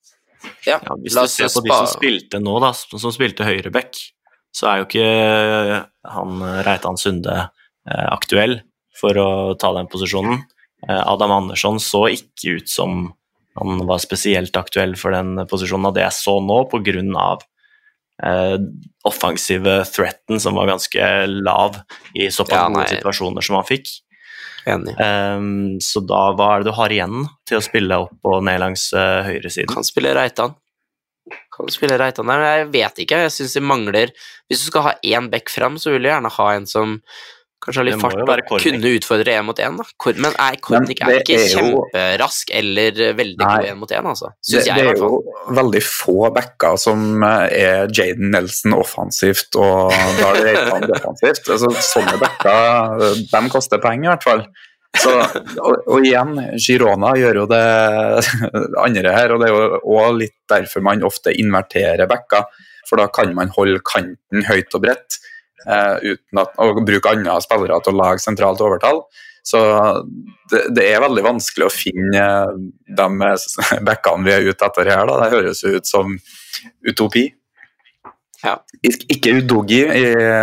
Ja, 0.66 0.78
hvis 0.98 1.14
du 1.14 1.28
ser 1.30 1.50
på 1.54 1.62
de 1.64 1.70
som 1.70 1.88
spilte 1.90 2.40
nå, 2.42 2.58
da, 2.62 2.72
som 2.74 3.00
som 3.02 3.14
spilte 3.14 3.46
høyreback, 3.46 3.98
så 4.56 4.70
er 4.70 4.80
jo 4.80 4.86
ikke 4.88 5.82
han 6.16 6.44
Reitan 6.64 6.96
Sunde 7.00 7.36
eh, 7.44 8.06
aktuell 8.08 8.60
for 8.96 9.18
å 9.20 9.28
ta 9.60 9.74
den 9.76 9.90
posisjonen. 9.92 10.40
Eh, 10.88 11.02
Adam 11.02 11.34
Andersson 11.34 11.80
så 11.82 12.06
ikke 12.14 12.60
ut 12.60 12.72
som 12.72 13.10
han 13.56 13.84
var 13.88 14.00
spesielt 14.04 14.56
aktuell 14.56 14.96
for 15.00 15.16
den 15.16 15.36
posisjonen 15.48 15.90
av 15.90 15.94
det 15.96 16.04
jeg 16.04 16.16
så 16.18 16.38
nå, 16.44 16.62
pga. 16.72 17.28
Eh, 18.24 18.56
offensive 19.04 19.78
threaten 19.92 20.40
som 20.40 20.56
var 20.56 20.72
ganske 20.72 21.08
lav 21.28 21.76
i 22.16 22.30
såpass 22.32 22.56
Ja, 22.56 22.68
gode 22.72 22.88
situasjoner 22.94 23.44
som 23.44 23.58
han 23.60 23.68
fikk. 23.68 23.92
Enig. 24.66 24.96
Ehm, 24.98 25.76
så 25.84 26.00
da, 26.02 26.32
hva 26.34 26.54
er 26.54 26.62
det 26.64 26.72
du 26.72 26.76
har 26.78 26.92
igjen 26.92 27.26
til 27.46 27.60
å 27.60 27.64
spille 27.64 28.00
opp 28.06 28.26
og 28.26 28.40
ned 28.48 28.58
langs 28.64 28.88
uh, 28.96 29.22
høyresiden? 29.28 29.70
Kan 29.70 29.86
spille 29.86 30.14
Reitan. 30.16 30.56
Kan 31.56 31.70
spille 31.74 31.96
Reitan 31.98 32.26
der, 32.28 32.38
men 32.38 32.52
jeg 32.60 32.68
vet 32.74 33.00
ikke. 33.06 33.22
Jeg 33.26 33.32
syns 33.34 33.56
de 33.56 33.60
mangler 33.64 34.12
Hvis 34.48 34.60
du 34.62 34.68
skal 34.70 34.82
ha 34.82 34.92
én 35.02 35.30
back 35.32 35.48
fram, 35.50 35.78
så 35.80 35.90
vil 35.94 36.02
du 36.04 36.08
gjerne 36.12 36.30
ha 36.30 36.52
en 36.54 36.66
som 36.70 37.00
kanskje 37.66 37.80
har 37.80 37.86
litt 37.88 37.98
fart 37.98 38.18
og 38.52 38.60
kunne 38.62 38.90
utfordre 38.94 39.32
én 39.32 39.42
mot 39.48 39.58
én. 39.58 39.74
men 40.20 40.32
er 40.38 40.56
Kornik 40.62 41.00
er 41.02 41.06
det 41.06 41.22
ikke 41.24 41.38
er 41.40 41.48
jo- 41.48 41.62
kjemperask 41.90 42.50
eller 42.54 42.92
veldig 43.16 43.38
Nei. 43.40 43.56
god 43.56 43.66
én 43.72 43.78
mot 43.80 43.90
én, 43.90 44.06
altså. 44.06 44.28
Det, 44.36 44.52
Syns 44.52 44.66
jeg, 44.68 44.76
i 44.76 44.80
er 44.80 44.84
hvert 44.92 44.98
fall. 45.00 45.16
jo 45.16 45.54
veldig 45.56 45.82
få 45.82 46.16
backer 46.36 46.76
som 46.78 47.22
eh, 47.24 47.48
er 47.64 47.88
Jaden 47.88 48.30
Nelson 48.30 48.76
offensivt 48.76 49.56
og 49.56 49.90
Dahl 50.20 50.38
Reitan 50.44 50.86
defensivt. 50.92 51.48
Altså, 51.56 51.72
sånne 51.90 52.18
backer 52.20 53.02
eh, 53.02 53.24
de 53.32 53.50
koster 53.50 53.78
penger, 53.82 54.04
i 54.04 54.14
hvert 54.14 54.22
fall. 54.30 54.46
Så, 54.96 55.12
og, 55.60 55.88
og 55.90 56.04
igjen, 56.06 56.36
Girona 56.62 57.12
gjør 57.18 57.42
jo 57.42 57.46
det 57.50 57.64
andre 58.86 59.12
her, 59.16 59.34
og 59.34 59.42
det 59.42 59.48
er 59.48 59.54
jo 59.54 59.80
også 59.80 60.16
litt 60.22 60.36
derfor 60.50 60.84
man 60.86 61.04
ofte 61.06 61.34
inverterer 61.36 62.08
backer. 62.10 62.48
For 62.86 63.00
da 63.00 63.08
kan 63.10 63.32
man 63.34 63.50
holde 63.54 63.82
kanten 63.86 64.44
høyt 64.46 64.74
og 64.78 64.84
bredt 64.84 65.18
eh, 65.66 66.12
uten 66.14 66.42
at, 66.42 66.52
og 66.62 66.84
bruke 66.86 67.12
andre 67.12 67.38
spillere 67.42 67.80
til 67.82 67.96
å 67.96 68.02
lage 68.02 68.22
sentralt 68.22 68.62
overtall. 68.62 69.02
Så 69.46 69.60
det, 70.50 70.62
det 70.74 70.86
er 70.90 71.02
veldig 71.04 71.22
vanskelig 71.22 71.68
å 71.68 71.74
finne 71.74 72.22
de 72.86 73.08
backene 73.86 74.26
vi 74.26 74.34
er 74.34 74.48
ute 74.48 74.70
etter 74.70 74.90
her. 74.90 75.04
Da. 75.06 75.18
Det 75.22 75.32
høres 75.34 75.62
ut 75.66 75.90
som 75.90 76.16
utopi. 76.86 77.28
Ja. 78.46 78.54
Ikke 78.86 79.32
udogi 79.40 79.80
i 79.82 80.02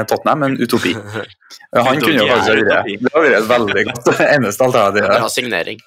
Tottenham, 0.09 0.41
men 0.43 0.57
utopi. 0.59 0.91
Han 1.87 2.01
kunne 2.01 2.19
jo 2.19 2.25
kanskje 2.29 2.57
vært 2.59 2.67
det. 2.69 2.97
Det 3.01 3.13
hadde 3.13 3.29
vært 3.29 3.37
et 3.37 3.47
veldig 3.49 3.83
godt 3.89 4.09
eneste 4.35 4.65
alternativ. 4.67 5.07
Bra 5.09 5.29
signering. 5.31 5.79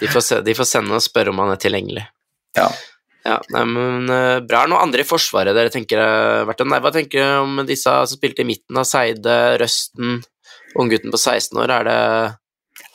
De 0.00 0.08
får, 0.10 0.24
se, 0.24 0.38
de 0.46 0.54
får 0.56 0.68
sende 0.70 0.96
og 0.96 1.04
spørre 1.04 1.34
om 1.34 1.42
han 1.42 1.52
er 1.52 1.60
tilgjengelig. 1.60 2.06
Ja. 2.58 2.70
Ja, 3.20 3.36
nei, 3.52 3.62
men 3.68 4.08
eh, 4.08 4.38
Bra. 4.48 4.62
Er 4.62 4.70
det 4.70 4.72
noen 4.72 4.80
andre 4.86 5.02
i 5.04 5.06
Forsvaret 5.06 5.52
dere 5.52 5.68
tenker 5.72 6.00
er 6.00 6.46
verdt 6.48 6.62
Nei, 6.64 6.78
Hva 6.80 6.88
tenker 6.94 7.20
dere 7.20 7.42
om 7.44 7.58
disse 7.68 7.92
som 7.92 8.16
spilte 8.16 8.40
i 8.40 8.48
midten 8.48 8.78
av 8.80 8.86
Seide, 8.88 9.34
Røsten, 9.60 10.22
unggutten 10.80 11.12
på 11.12 11.20
16 11.20 11.60
år, 11.60 11.74
er 11.74 11.84
det 11.90 11.98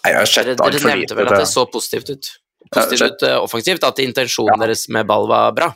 Jeg 0.08 0.18
har 0.18 0.32
sett 0.32 0.50
Dere, 0.50 0.72
dere 0.74 0.90
nevnte 0.90 1.20
vel 1.20 1.30
at 1.30 1.44
det 1.44 1.52
så 1.52 1.68
positivt 1.70 2.10
ut? 2.16 2.32
Positivt 2.74 3.06
ut 3.06 3.28
eh, 3.30 3.38
offensivt, 3.38 3.86
at 3.86 4.02
intensjonen 4.02 4.56
Ja. 4.58 4.64
deres 4.66 4.88
med 4.90 5.06
ball 5.14 5.30
var 5.30 5.54
bra? 5.54 5.70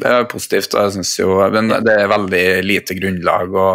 Det 0.00 0.10
er 0.10 0.24
positivt, 0.30 0.74
og 0.74 0.88
jeg 0.88 0.96
syns 0.96 1.12
jo 1.20 1.36
Men 1.54 1.70
det 1.86 1.92
er 1.94 2.10
veldig 2.10 2.46
lite 2.66 2.96
grunnlag 2.98 3.54
å 3.54 3.68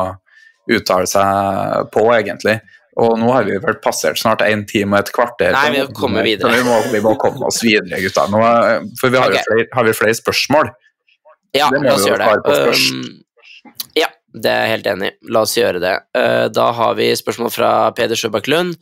uttale 0.70 1.08
seg 1.10 1.88
på, 1.94 2.04
egentlig. 2.14 2.60
Og 3.00 3.16
nå 3.20 3.30
har 3.32 3.48
vi 3.48 3.56
vel 3.62 3.78
passert 3.84 4.20
snart 4.20 4.44
en 4.46 4.66
time 4.68 4.98
og 4.98 5.06
et 5.06 5.14
kvarter. 5.16 5.56
Nei, 5.56 5.72
vi 5.74 5.82
må 5.86 5.96
komme 5.96 6.24
videre. 6.26 6.52
Vi 6.58 6.66
må, 6.68 6.76
vi 6.92 7.02
må 7.06 7.16
komme 7.22 7.48
oss 7.48 7.62
videre, 7.64 8.02
gutta. 8.04 8.28
Nå, 8.32 8.42
for 9.00 9.14
vi 9.14 9.22
har, 9.22 9.32
okay. 9.32 9.40
jo 9.40 9.48
flere, 9.54 9.68
har 9.78 9.88
vi 9.88 9.96
flere 9.98 10.18
spørsmål. 10.20 10.72
Ja, 11.58 11.70
la 11.74 11.96
oss 11.96 12.06
gjøre 12.06 12.28
det. 12.28 12.66
Um, 12.76 13.80
ja, 13.98 14.10
det 14.36 14.52
er 14.52 14.66
jeg 14.66 14.74
helt 14.76 14.90
enig 14.92 15.12
i. 15.14 15.16
La 15.34 15.46
oss 15.48 15.56
gjøre 15.58 15.82
det. 15.82 15.96
Uh, 16.18 16.46
da 16.54 16.68
har 16.76 17.00
vi 17.00 17.08
spørsmål 17.18 17.54
fra 17.56 17.72
Peder 17.98 18.20
Sjøbakk 18.20 18.52
Lund. 18.52 18.76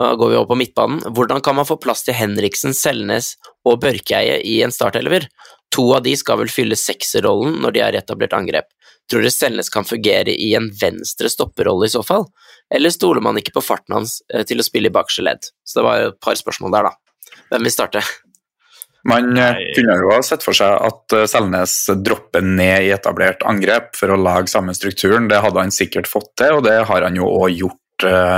Da 0.00 0.12
går 0.18 0.32
vi 0.32 0.40
over 0.40 0.50
på 0.50 0.58
midtbanen. 0.64 1.00
Hvordan 1.14 1.44
kan 1.44 1.56
man 1.60 1.68
få 1.68 1.78
plass 1.80 2.04
til 2.08 2.18
Henriksen, 2.18 2.74
Selnes 2.76 3.36
og 3.68 3.78
Børkeie 3.84 4.40
i 4.42 4.58
en 4.66 4.74
startelver? 4.74 5.30
To 5.72 5.88
av 5.96 6.04
de 6.04 6.14
skal 6.18 6.42
vel 6.42 6.52
fylle 6.52 6.76
sekserrollen 6.76 7.60
når 7.62 7.74
de 7.74 7.84
har 7.84 7.96
etablert 7.96 8.34
angrep. 8.36 8.68
Tror 9.10 9.24
dere 9.24 9.34
Selnes 9.34 9.70
kan 9.72 9.86
fungere 9.88 10.34
i 10.34 10.52
en 10.56 10.68
venstre 10.80 11.30
stopperrolle 11.32 11.88
i 11.88 11.92
så 11.92 12.02
fall? 12.06 12.26
Eller 12.72 12.92
stoler 12.92 13.24
man 13.24 13.38
ikke 13.40 13.54
på 13.56 13.64
farten 13.64 13.96
hans 13.96 14.20
eh, 14.32 14.44
til 14.48 14.62
å 14.62 14.66
spille 14.66 14.92
i 14.92 14.94
bakerste 14.94 15.24
ledd? 15.26 15.48
Så 15.64 15.80
det 15.80 15.86
var 15.86 16.04
et 16.10 16.20
par 16.22 16.38
spørsmål 16.38 16.76
der, 16.76 16.90
da. 16.90 17.40
Hvem 17.52 17.66
vil 17.66 17.74
starte? 17.74 18.04
Man 19.08 19.32
eh, 19.34 19.56
Nei. 19.58 19.72
kunne 19.76 19.98
jo 19.98 20.12
ha 20.14 20.20
sett 20.24 20.44
for 20.46 20.56
seg 20.56 20.76
at 20.76 21.16
eh, 21.16 21.26
Selnes 21.30 21.76
dropper 22.04 22.44
ned 22.46 22.88
i 22.88 22.92
etablert 22.94 23.44
angrep 23.48 23.96
for 23.98 24.12
å 24.12 24.20
lage 24.20 24.52
samme 24.52 24.76
strukturen. 24.76 25.28
Det 25.32 25.42
hadde 25.44 25.64
han 25.64 25.74
sikkert 25.74 26.10
fått 26.10 26.32
til, 26.40 26.60
og 26.60 26.66
det 26.68 26.78
har 26.88 27.08
han 27.08 27.18
jo 27.18 27.28
òg 27.32 27.50
gjort 27.56 27.78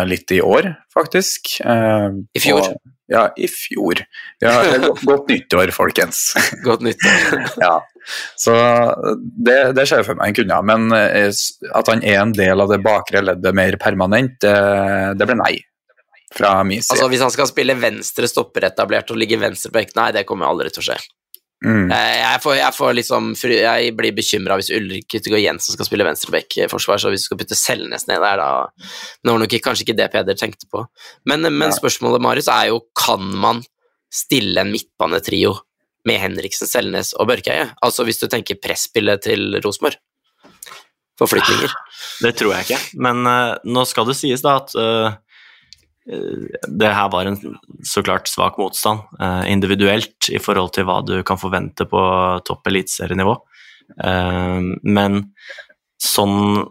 litt 0.04 0.28
i 0.34 0.42
år, 0.44 0.66
faktisk. 0.92 1.54
I 1.64 2.40
fjor? 2.42 2.66
Og, 2.66 2.90
ja, 3.12 3.26
i 3.36 3.48
fjor. 3.50 4.00
Ja, 4.40 4.54
godt, 5.02 5.28
nyttår, 5.28 5.72
folkens. 5.76 6.32
Godt 6.66 6.84
nyttår. 6.86 7.44
ja. 7.64 7.74
Så 8.36 8.54
det, 9.16 9.58
det 9.76 9.86
ser 9.88 10.04
for 10.04 10.16
meg 10.18 10.30
han 10.32 10.36
kunne 10.36 10.58
men 10.68 10.92
eh, 10.96 11.30
at 11.72 11.88
han 11.88 12.04
er 12.04 12.18
en 12.20 12.34
del 12.36 12.60
av 12.60 12.72
det 12.72 12.82
bakre 12.84 13.22
leddet 13.24 13.56
mer 13.56 13.78
permanent, 13.80 14.36
det, 14.44 14.56
det 15.20 15.28
blir 15.28 15.40
nei. 15.40 15.54
Fra 16.34 16.56
min 16.66 16.82
side. 16.82 16.96
Altså, 16.96 17.06
hvis 17.12 17.22
han 17.22 17.30
skal 17.30 17.46
spille 17.46 17.76
venstre 17.78 18.26
stopper 18.26 18.66
etablert 18.66 19.12
og 19.14 19.20
ligge 19.20 19.38
venstre 19.38 19.70
på 19.70 19.78
bekk, 19.78 19.92
nei, 20.00 20.08
det 20.16 20.24
kommer 20.26 20.50
aldri 20.50 20.72
til 20.74 20.82
å 20.82 20.86
skje. 20.88 20.96
Mm. 21.64 21.90
Jeg, 21.92 22.14
jeg, 22.20 22.40
får, 22.44 22.56
jeg, 22.58 22.76
får 22.78 22.96
liksom, 23.00 23.28
jeg 23.52 23.92
blir 23.98 24.16
bekymra 24.16 24.58
hvis 24.60 24.72
Ulrik 24.74 25.18
Yttergård 25.18 25.42
Jensen 25.42 25.76
skal 25.76 25.88
spille 25.88 26.06
venstreback-forsvar, 26.08 27.02
så 27.02 27.12
hvis 27.12 27.26
du 27.26 27.28
skal 27.30 27.40
putte 27.42 27.58
Selnes 27.58 28.08
ned 28.10 28.24
der, 28.24 28.42
da 28.42 28.48
Nå 29.24 29.36
var 29.36 29.44
nok 29.44 29.58
kanskje 29.64 29.86
ikke 29.86 29.98
det 29.98 30.10
Peder 30.12 30.38
tenkte 30.38 30.68
på. 30.70 30.84
Men, 31.28 31.46
men 31.54 31.74
spørsmålet, 31.74 32.22
Marius, 32.24 32.50
er 32.52 32.72
jo 32.72 32.82
kan 32.98 33.30
man 33.40 33.62
stille 34.14 34.62
en 34.62 34.72
midtbanetrio 34.72 35.54
med 36.08 36.20
Henriksen, 36.20 36.68
Selnes 36.70 37.14
og 37.18 37.28
Børkeie? 37.30 37.70
Altså 37.84 38.04
hvis 38.06 38.20
du 38.20 38.28
tenker 38.30 38.60
presspillet 38.60 39.24
til 39.24 39.56
Rosenborg? 39.64 40.00
Forflytninger. 41.18 41.70
Det 42.24 42.32
tror 42.38 42.56
jeg 42.56 42.66
ikke, 42.66 42.80
men 43.06 43.22
uh, 43.28 43.54
nå 43.70 43.84
skal 43.86 44.08
det 44.08 44.16
sies 44.18 44.42
da 44.42 44.56
at 44.58 44.72
eh, 44.74 45.12
eh, 45.12 45.20
det 46.04 46.90
her 46.92 47.08
var 47.08 47.26
en 47.26 47.38
så 47.84 48.02
klart 48.04 48.28
svak 48.28 48.58
motstand 48.60 49.00
eh, 49.20 49.52
individuelt 49.52 50.28
i 50.28 50.40
forhold 50.42 50.74
til 50.76 50.84
hva 50.84 50.98
du 51.00 51.16
kan 51.24 51.40
forvente 51.40 51.86
på 51.88 52.00
topp 52.44 52.68
eliteserienivå. 52.68 53.38
Eh, 54.04 54.60
men 54.84 55.20
sånn 56.00 56.66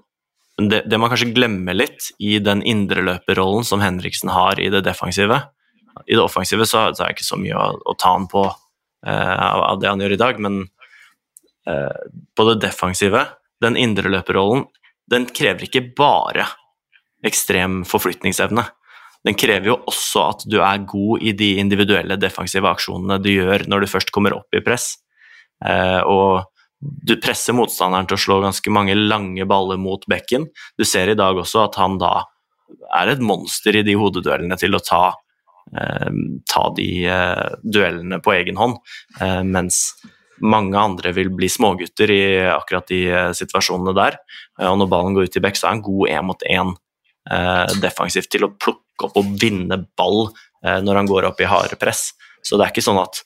det, 0.61 0.84
det 0.85 0.99
man 1.01 1.10
kanskje 1.10 1.31
glemmer 1.34 1.73
litt 1.73 2.11
i 2.22 2.38
den 2.38 2.61
indreløperrollen 2.61 3.65
som 3.65 3.81
Henriksen 3.81 4.30
har 4.30 4.61
i 4.61 4.69
det 4.69 4.84
defensive 4.85 5.39
I 6.05 6.14
det 6.14 6.22
offensive 6.22 6.68
så, 6.69 6.91
så 6.93 7.01
er 7.01 7.10
det 7.10 7.15
ikke 7.18 7.26
så 7.31 7.39
mye 7.41 7.57
å, 7.57 7.72
å 7.89 7.95
ta 7.97 8.14
han 8.14 8.30
på 8.30 8.43
eh, 8.45 9.34
av, 9.34 9.64
av 9.72 9.81
det 9.81 9.89
han 9.89 10.05
gjør 10.05 10.18
i 10.18 10.23
dag, 10.27 10.41
men 10.41 10.65
på 11.64 12.43
det 12.43 12.57
defensive, 12.60 13.22
den 13.64 13.77
indreløperrollen, 13.80 14.65
den 15.07 15.30
krever 15.31 15.64
ikke 15.64 15.85
bare 15.95 16.43
ekstrem 17.23 17.85
forflytningsevne. 17.88 18.65
Den 19.24 19.38
krever 19.40 19.72
jo 19.72 19.78
også 19.88 20.26
at 20.34 20.44
du 20.52 20.58
er 20.60 20.84
god 20.88 21.24
i 21.24 21.32
de 21.38 21.54
individuelle 21.62 22.18
defensive 22.20 22.68
aksjonene 22.68 23.22
du 23.24 23.32
gjør 23.32 23.68
når 23.72 23.84
du 23.84 23.91
først 23.91 24.12
kommer 24.16 24.36
opp 24.36 24.56
i 24.56 24.64
press. 24.64 24.98
Eh, 25.64 26.02
og 26.04 26.44
du 26.84 27.16
presser 27.24 27.56
motstanderen 27.56 28.10
til 28.10 28.18
å 28.18 28.24
slå 28.26 28.40
ganske 28.44 28.74
mange 28.76 28.95
lange 28.98 29.48
baller 29.48 29.80
mot 29.80 30.04
bekken. 30.12 30.50
Du 30.76 30.84
ser 30.88 31.14
i 31.14 31.20
dag 31.20 31.40
også 31.40 31.70
at 31.70 31.80
han 31.80 31.95
da 32.02 32.18
er 33.00 33.14
et 33.14 33.24
monster 33.24 33.78
i 33.80 33.86
de 33.86 33.95
hodeduellene 34.00 34.58
til 34.60 34.76
å 34.76 34.84
ta, 34.84 35.14
eh, 35.72 36.12
ta 36.52 36.66
de 36.76 36.90
eh, 37.08 37.48
duellene 37.64 38.20
på 38.20 38.36
egen 38.36 38.60
hånd, 38.60 38.82
mens 39.48 39.86
mange 40.44 40.76
andre 40.76 41.14
vil 41.16 41.30
bli 41.32 41.48
smågutter 41.48 42.12
i 42.12 42.24
akkurat 42.52 42.90
de 42.90 43.04
situasjonene 43.38 43.94
der. 43.95 44.18
Og 44.66 44.80
når 44.82 44.90
ballen 44.91 45.16
går 45.16 45.30
ut 45.30 45.38
i 45.40 45.44
bekk, 45.45 45.60
så 45.60 45.70
er 45.70 45.78
han 45.78 45.86
god 45.86 46.10
én 46.10 46.26
mot 46.28 46.48
én 46.50 46.74
defensivt 47.80 48.28
til 48.34 48.50
å 48.50 48.52
plukke 48.52 48.82
opp 49.02 49.18
og 49.20 49.34
vinne 49.41 49.80
ball 49.98 50.28
eh, 50.65 50.80
når 50.84 51.02
han 51.02 51.10
går 51.10 51.30
opp 51.32 51.41
i 51.41 51.49
harde 51.49 51.80
press. 51.80 52.11
Så 52.44 52.60
det 52.60 52.68
er 52.68 52.74
ikke 52.74 52.86
sånn 52.86 53.02
at 53.02 53.22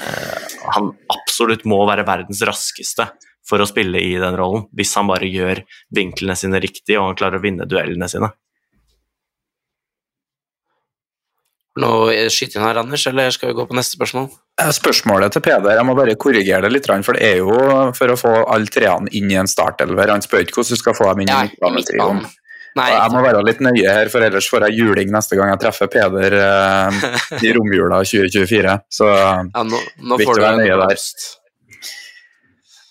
eh, 0.00 0.58
han 0.74 0.92
absolutt 1.12 1.66
må 1.68 1.82
være 1.88 2.06
verdens 2.08 2.42
raskeste 2.48 3.10
for 3.46 3.62
å 3.62 3.66
spille 3.68 4.00
i 4.00 4.14
den 4.22 4.36
rollen, 4.38 4.68
hvis 4.76 4.94
han 4.96 5.10
bare 5.10 5.28
gjør 5.28 5.64
vinklene 5.94 6.36
sine 6.38 6.60
riktig 6.62 6.96
og 6.98 7.10
han 7.10 7.18
klarer 7.18 7.40
å 7.40 7.44
vinne 7.44 7.66
duellene 7.68 8.08
sine. 8.10 8.30
Nå 11.82 11.90
skyter 12.28 12.58
inn 12.60 12.66
her, 12.66 12.78
Anders, 12.82 13.06
eller 13.08 13.32
skal 13.32 13.48
vi 13.48 13.56
gå 13.56 13.64
på 13.68 13.76
neste 13.76 13.96
spørsmål? 13.96 14.26
Eh, 14.60 14.70
Spørsmålet 14.76 15.32
til 15.32 15.44
Peder, 15.44 15.72
jeg 15.78 15.88
må 15.88 15.94
bare 15.96 16.18
korrigere 16.20 16.66
det 16.66 16.72
litt, 16.74 16.88
for 17.06 17.16
det 17.16 17.30
er 17.30 17.40
jo 17.40 17.54
for 17.96 18.12
å 18.12 18.18
få 18.20 18.32
alle 18.44 18.68
treene 18.72 19.08
inn 19.16 19.30
i 19.32 19.38
en 19.40 19.48
startelver. 19.48 20.12
Han 20.12 20.24
spør 20.24 20.44
ikke 20.44 20.60
hvordan 20.60 20.76
du 20.76 20.82
skal 20.82 20.96
få 20.98 21.08
dem 21.08 21.24
inn 21.24 21.32
i 21.32 21.38
i 21.38 21.48
midtbanetrioen. 21.48 22.22
Nei, 22.78 22.88
Jeg 22.94 23.12
må 23.12 23.20
være 23.20 23.42
litt 23.44 23.60
nøye 23.64 23.84
her, 23.84 24.08
for 24.12 24.24
ellers 24.24 24.46
får 24.48 24.64
jeg 24.68 24.80
juling 24.80 25.12
neste 25.12 25.36
gang 25.36 25.50
jeg 25.52 25.60
treffer 25.60 25.90
Peder 25.92 26.36
eh, 26.38 27.02
i 27.44 27.52
romjula 27.56 28.00
2024. 28.08 28.76
Så, 28.88 29.08
ja, 29.12 29.64
nå, 29.68 29.80
nå 30.08 30.18
får 30.22 30.38
du 30.38 30.44
være 30.44 30.52
en 30.56 30.62
nøye 30.64 30.78
der. 30.80 31.02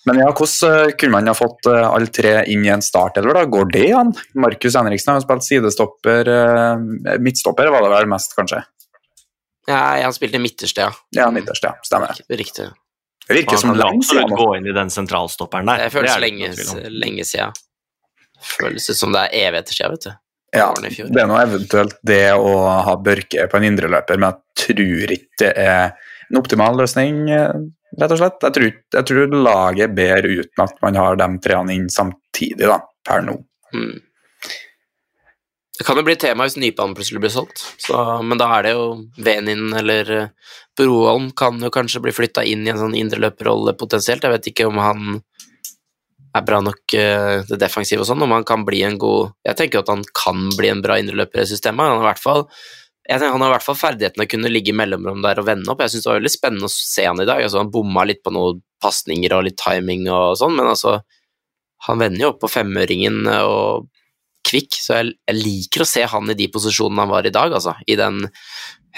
men 0.06 0.20
ja, 0.22 0.28
hvordan 0.30 0.76
eh, 0.86 0.92
kunne 1.00 1.16
man 1.16 1.32
ha 1.32 1.34
fått 1.34 1.66
eh, 1.72 1.86
alle 1.88 2.12
tre 2.14 2.36
inn 2.52 2.62
i 2.66 2.70
en 2.74 2.84
startelver? 2.84 3.40
da? 3.40 3.42
Går 3.56 3.72
det 3.74 3.88
an? 3.98 4.12
Markus 4.38 4.78
Henriksen 4.78 5.12
har 5.12 5.18
jo 5.18 5.26
spilt 5.26 5.48
sidestopper, 5.48 6.30
eh, 6.36 7.18
midtstopper 7.22 7.72
var 7.74 7.88
det 7.88 7.90
vel 7.96 8.12
mest, 8.14 8.38
kanskje? 8.38 8.62
Ja, 9.66 9.82
han 10.02 10.14
spilte 10.14 10.38
midterste, 10.42 10.86
ja. 10.86 10.94
Ja, 11.14 11.28
midterste, 11.34 11.70
ja. 11.70 11.86
Stemmer. 11.86 12.22
Riktig. 12.30 12.70
Det 13.28 13.34
virker 13.38 13.56
som 13.56 13.74
langt 13.78 14.06
siden. 14.06 14.30
nå. 14.30 14.38
gå 14.38 14.48
inn 14.58 14.66
i 14.66 14.74
den 14.74 14.90
sentralstopperen 14.90 15.68
der. 15.70 15.84
Det 15.84 15.92
føles 15.94 16.14
det 16.14 16.22
lenge, 16.24 16.48
lenge 16.90 17.26
siden. 17.26 17.54
Føles 18.42 18.90
ut 18.90 18.98
som 18.98 19.14
det 19.14 19.26
er 19.28 19.48
evigheter 19.48 19.76
siden, 19.76 19.96
vet 19.96 20.08
du. 20.08 20.12
Ja, 20.52 20.68
det 20.76 21.22
er 21.22 21.28
nå 21.30 21.38
eventuelt 21.40 21.94
det 22.04 22.26
å 22.36 22.50
ha 22.84 22.96
Børke 23.00 23.46
på 23.48 23.56
en 23.56 23.70
indreløper, 23.70 24.18
men 24.20 24.34
jeg 24.34 24.66
tror 24.66 25.14
ikke 25.16 25.38
det 25.40 25.52
er 25.62 25.94
en 26.28 26.40
optimal 26.42 26.76
løsning, 26.76 27.22
rett 27.30 28.12
og 28.12 28.20
slett. 28.20 28.44
Jeg 28.44 28.56
tror, 28.58 28.72
jeg 28.98 29.08
tror 29.08 29.36
laget 29.48 29.94
ber 29.96 30.28
uten 30.28 30.64
at 30.66 30.76
man 30.84 30.98
har 31.00 31.16
de 31.20 31.28
treene 31.44 31.76
inn 31.76 31.88
samtidig, 31.92 32.68
da, 32.68 32.82
per 33.08 33.24
nå. 33.24 33.38
Mm. 33.72 33.96
Det 35.78 35.86
kan 35.88 35.96
jo 35.96 36.04
bli 36.04 36.18
tema 36.20 36.44
hvis 36.44 36.58
Nypan 36.60 36.92
plutselig 36.94 37.22
blir 37.24 37.32
solgt, 37.32 37.64
så, 37.80 37.96
men 38.22 38.38
da 38.38 38.50
er 38.58 38.66
det 38.66 38.74
jo 38.76 38.84
Venin 39.24 39.72
eller 39.80 40.10
eh, 40.14 40.28
Broholm 40.78 41.30
kan 41.36 41.56
jo 41.64 41.72
kanskje 41.72 42.00
bli 42.04 42.12
flytta 42.14 42.44
inn 42.46 42.66
i 42.66 42.70
en 42.70 42.78
sånn 42.80 42.94
indreløperrolle 42.96 43.74
potensielt. 43.80 44.22
Jeg 44.24 44.36
vet 44.36 44.46
ikke 44.52 44.68
om 44.68 44.78
han 44.80 45.16
er 46.32 46.44
bra 46.46 46.60
nok 46.64 46.94
eh, 46.96 47.42
det 47.48 47.58
defensive 47.60 48.04
og 48.04 48.08
sånn, 48.08 48.22
om 48.24 48.32
han 48.32 48.46
kan 48.48 48.64
bli 48.64 48.82
en 48.86 48.98
god 49.00 49.34
Jeg 49.44 49.58
tenker 49.58 49.82
at 49.82 49.90
han 49.92 50.04
kan 50.16 50.46
bli 50.56 50.70
en 50.72 50.84
bra 50.84 50.96
indreløper 51.00 51.42
i 51.44 51.50
systemet. 51.50 51.84
Han 51.84 52.00
har 52.00 52.06
i 52.06 52.10
hvert 52.12 52.22
fall 52.22 52.46
han 53.10 53.42
har 53.42 53.48
i 53.48 53.52
hvert 53.56 53.64
fall 53.66 53.74
ferdigheten 53.74 54.22
å 54.22 54.28
kunne 54.30 54.50
ligge 54.52 54.70
i 54.70 54.76
mellomrom 54.78 55.24
der 55.24 55.40
og 55.42 55.48
vende 55.48 55.72
opp. 55.72 55.80
Jeg 55.82 55.90
syns 55.90 56.04
det 56.04 56.10
var 56.10 56.20
veldig 56.20 56.30
spennende 56.32 56.68
å 56.68 56.72
se 56.72 57.06
han 57.08 57.18
i 57.18 57.26
dag. 57.26 57.42
Altså, 57.42 57.58
han 57.58 57.72
bomma 57.74 58.04
litt 58.06 58.22
på 58.22 58.30
noen 58.30 58.60
pasninger 58.82 59.34
og 59.34 59.42
litt 59.48 59.58
timing 59.58 60.06
og 60.06 60.36
sånn, 60.38 60.54
men 60.58 60.70
altså 60.70 61.00
Han 61.82 61.98
vender 61.98 62.22
jo 62.22 62.28
opp 62.30 62.36
på 62.44 62.46
femøringen 62.46 63.24
og 63.26 63.88
kvikk, 64.46 64.76
så 64.78 65.00
jeg, 65.00 65.16
jeg 65.26 65.34
liker 65.34 65.82
å 65.82 65.86
se 65.90 66.04
han 66.06 66.30
i 66.30 66.36
de 66.38 66.46
posisjonene 66.54 67.02
han 67.02 67.10
var 67.10 67.26
i 67.26 67.32
dag, 67.34 67.50
altså. 67.56 67.72
I 67.90 67.96
den 67.98 68.20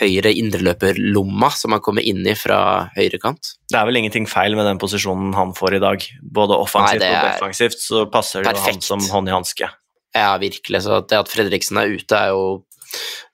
høyre 0.00 0.32
indreløperlomma 0.34 1.50
som 1.54 1.74
han 1.76 1.82
kommer 1.84 2.04
inn 2.06 2.24
i 2.26 2.34
fra 2.38 2.58
høyrekant. 2.96 3.54
Det 3.70 3.78
er 3.78 3.88
vel 3.88 4.00
ingenting 4.00 4.26
feil 4.30 4.56
med 4.58 4.66
den 4.68 4.80
posisjonen 4.82 5.34
han 5.38 5.54
får 5.56 5.78
i 5.78 5.82
dag. 5.84 6.06
Både 6.22 6.58
offensivt 6.58 7.04
Nei, 7.04 7.14
og 7.14 7.28
defensivt 7.28 7.80
så 7.82 8.04
passer 8.10 8.44
det 8.44 8.56
jo 8.56 8.66
han 8.66 8.84
som 8.84 9.04
hånd 9.12 9.30
i 9.30 9.34
hanske. 9.36 9.70
Ja, 10.14 10.30
virkelig. 10.42 10.84
Så 10.86 11.00
det 11.06 11.18
at 11.18 11.30
Fredriksen 11.30 11.80
er 11.80 11.90
ute, 11.90 12.18
er 12.18 12.34
jo 12.34 12.64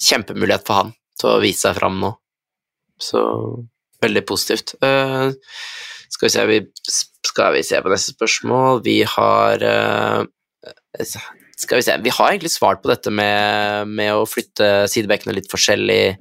kjempemulighet 0.01 0.65
for 0.67 0.83
han 0.83 0.95
til 1.21 1.35
å 1.35 1.41
vise 1.43 1.67
seg 1.67 1.77
fram 1.81 2.01
nå. 2.01 2.15
Så 3.01 3.21
veldig 4.05 4.25
positivt. 4.29 4.75
Uh, 4.85 5.33
skal 6.11 6.27
vi 6.27 6.33
se 6.35 6.47
vi, 6.49 6.59
Skal 7.27 7.55
vi 7.55 7.63
se 7.65 7.81
på 7.81 7.93
neste 7.93 8.13
spørsmål 8.17 8.81
Vi 8.85 8.97
har 9.07 9.63
uh, 9.63 10.25
Skal 11.61 11.79
vi 11.79 11.85
se 11.87 11.97
Vi 12.03 12.13
har 12.17 12.33
egentlig 12.33 12.53
svart 12.53 12.83
på 12.83 12.91
dette 12.91 13.13
med, 13.15 13.89
med 13.89 14.17
å 14.17 14.27
flytte 14.29 14.89
sidebekkene 14.91 15.37
litt 15.37 15.49
forskjellig, 15.53 16.17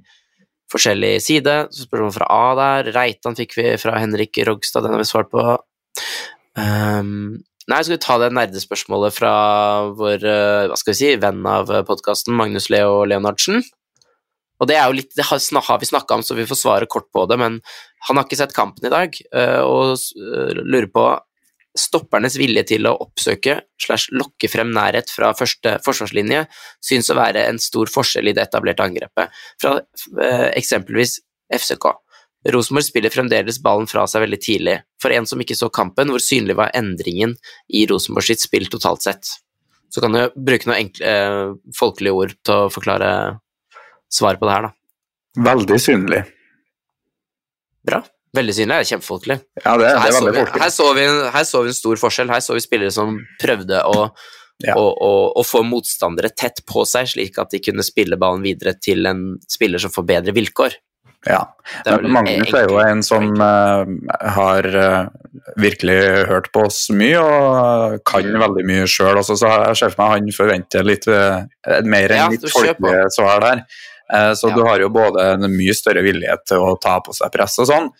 forskjellig 0.71 1.17
side. 1.25 1.55
Så 1.73 1.87
spørsmål 1.87 2.15
fra 2.15 2.29
A 2.33 2.45
der. 2.59 2.91
Reitan 2.95 3.37
fikk 3.37 3.57
vi 3.57 3.71
fra 3.81 3.97
Henrik 3.99 4.41
Rogstad, 4.47 4.85
den 4.85 4.95
har 4.95 5.03
vi 5.03 5.09
svart 5.09 5.31
på. 5.33 5.45
Um, 6.59 7.39
nei, 7.69 7.81
skal 7.81 7.95
vi 7.95 8.03
ta 8.03 8.17
det 8.21 8.31
nerdespørsmålet 8.35 9.15
fra 9.15 9.33
vår 9.97 10.25
uh, 10.25 10.69
hva 10.71 10.79
skal 10.79 10.93
vi 10.93 10.99
si, 11.01 11.11
venn 11.21 11.45
av 11.47 11.71
podkasten, 11.87 12.35
Magnus 12.37 12.69
Leo 12.73 13.03
Leonardsen? 13.07 13.63
Og 14.59 14.67
det, 14.67 14.75
er 14.75 14.89
jo 14.89 14.97
litt, 14.97 15.13
det 15.15 15.23
har, 15.29 15.39
vi 15.79 15.87
snakka 15.87 16.17
om, 16.17 16.23
så 16.25 16.35
vi 16.35 16.47
får 16.47 16.59
svare 16.59 16.89
kort 16.91 17.07
på 17.15 17.23
det, 17.31 17.37
men 17.39 17.61
han 18.07 18.19
har 18.19 18.25
ikke 18.27 18.41
sett 18.41 18.55
kampen 18.55 18.89
i 18.89 18.91
dag, 18.91 19.15
uh, 19.31 19.61
og 19.63 19.95
uh, 19.95 20.59
lurer 20.59 20.89
på 20.91 21.05
stoppernes 21.79 22.35
vilje 22.39 22.65
til 22.73 22.87
å 22.89 22.95
oppsøke 23.05 23.59
slash 23.81 24.11
lokke 24.15 24.49
frem 24.51 24.73
nærhet 24.75 25.11
fra 25.13 25.31
første 25.37 25.77
forsvarslinje 25.85 26.43
synes 26.83 27.09
å 27.09 27.17
være 27.19 27.47
en 27.49 27.59
stor 27.61 27.91
forskjell 27.91 28.31
i 28.31 28.35
det 28.37 28.45
etablerte 28.47 28.85
angrepet, 28.85 29.33
fra 29.61 29.77
eh, 29.79 30.49
eksempelvis 30.59 31.19
FCK. 31.55 31.91
Rosenborg 32.53 32.87
spiller 32.87 33.11
fremdeles 33.11 33.59
ballen 33.63 33.87
fra 33.89 34.05
seg 34.07 34.23
veldig 34.23 34.39
tidlig. 34.39 34.77
For 35.01 35.11
en 35.11 35.27
som 35.27 35.41
ikke 35.43 35.57
så 35.59 35.67
kampen, 35.73 36.11
hvor 36.13 36.23
synlig 36.23 36.55
var 36.59 36.71
endringen 36.77 37.35
i 37.75 37.83
Rosenborg 37.89 38.29
sitt 38.29 38.43
spill 38.43 38.69
totalt 38.71 39.03
sett? 39.03 39.33
Så 39.89 40.03
kan 40.03 40.13
du 40.15 40.21
bruke 40.37 40.69
noen 40.69 40.85
enkle 40.85 41.09
eh, 41.09 41.55
folkelige 41.75 42.15
ord 42.15 42.35
til 42.45 42.55
å 42.55 42.69
forklare 42.73 43.09
svaret 44.09 44.39
på 44.41 44.47
det 44.47 44.55
her, 44.55 44.69
da. 44.69 44.75
Veldig 45.49 45.79
synlig. 45.81 46.23
Bra. 47.85 48.03
Veldig 48.37 48.53
synlig, 48.53 48.75
det 48.75 48.83
er 48.83 48.89
kjempefolkelig. 48.91 49.37
Ja, 49.63 49.71
det, 49.79 49.85
det 49.85 49.93
er 49.93 50.01
her, 50.03 50.11
så 50.13 50.25
vi, 50.29 50.41
her, 50.61 50.73
så 50.73 50.89
vi, 50.93 51.05
her 51.33 51.45
så 51.49 51.61
vi 51.65 51.71
en 51.71 51.79
stor 51.79 52.01
forskjell. 52.03 52.29
Her 52.29 52.43
så 52.45 52.57
vi 52.57 52.61
spillere 52.61 52.93
som 52.93 53.15
prøvde 53.41 53.81
å, 53.89 54.09
Ja. 54.59 54.75
å, 54.75 54.85
å, 54.91 55.13
å 55.39 55.43
få 55.47 55.63
motstandere 55.63 56.29
tett 56.35 56.61
på 56.67 56.83
seg, 56.85 57.07
slik 57.07 57.39
at 57.41 57.49
de 57.55 57.61
kunne 57.63 57.85
spille 57.85 58.19
ballen 58.19 58.43
videre 58.45 58.75
til 58.77 59.07
en 59.09 59.39
spiller 59.49 59.81
som 59.81 59.93
får 59.93 60.05
bedre 60.13 60.35
vilkår. 60.35 60.75
Ja. 61.27 61.41
Magnus 62.07 62.53
er 62.55 62.69
jo 62.69 62.77
en 62.79 63.01
som 63.03 63.33
uh, 63.41 63.83
har 64.35 64.67
uh, 64.71 65.09
virkelig 65.59 65.97
hørt 66.29 66.47
på 66.55 66.63
oss 66.69 66.85
mye 66.95 67.19
og 67.19 67.97
kan 68.07 68.29
veldig 68.39 68.63
mye 68.69 68.85
sjøl 68.87 69.19
så 69.27 69.35
jeg 69.35 69.79
ser 69.81 69.91
for 69.95 69.99
meg 70.05 70.13
han 70.13 70.37
forventer 70.37 70.87
litt 70.87 71.09
uh, 71.11 71.41
mer 71.83 72.13
enn 72.15 72.21
Ja, 72.21 72.29
litt 72.31 72.47
folkelige 72.53 73.09
svar 73.15 73.43
der. 73.43 73.65
Så 74.09 74.49
Ja. 74.49 74.55
du 74.55 74.63
har 74.65 74.81
jo 74.81 74.87
både 74.89 75.21
en 75.35 75.43
mye 75.53 75.73
større 75.77 76.01
villighet 76.01 76.41
til 76.49 76.63
å 76.65 76.71
ta 76.81 76.95
på 77.05 77.13
seg 77.13 77.29
press 77.29 77.59
og 77.61 77.67
sånn, 77.69 77.91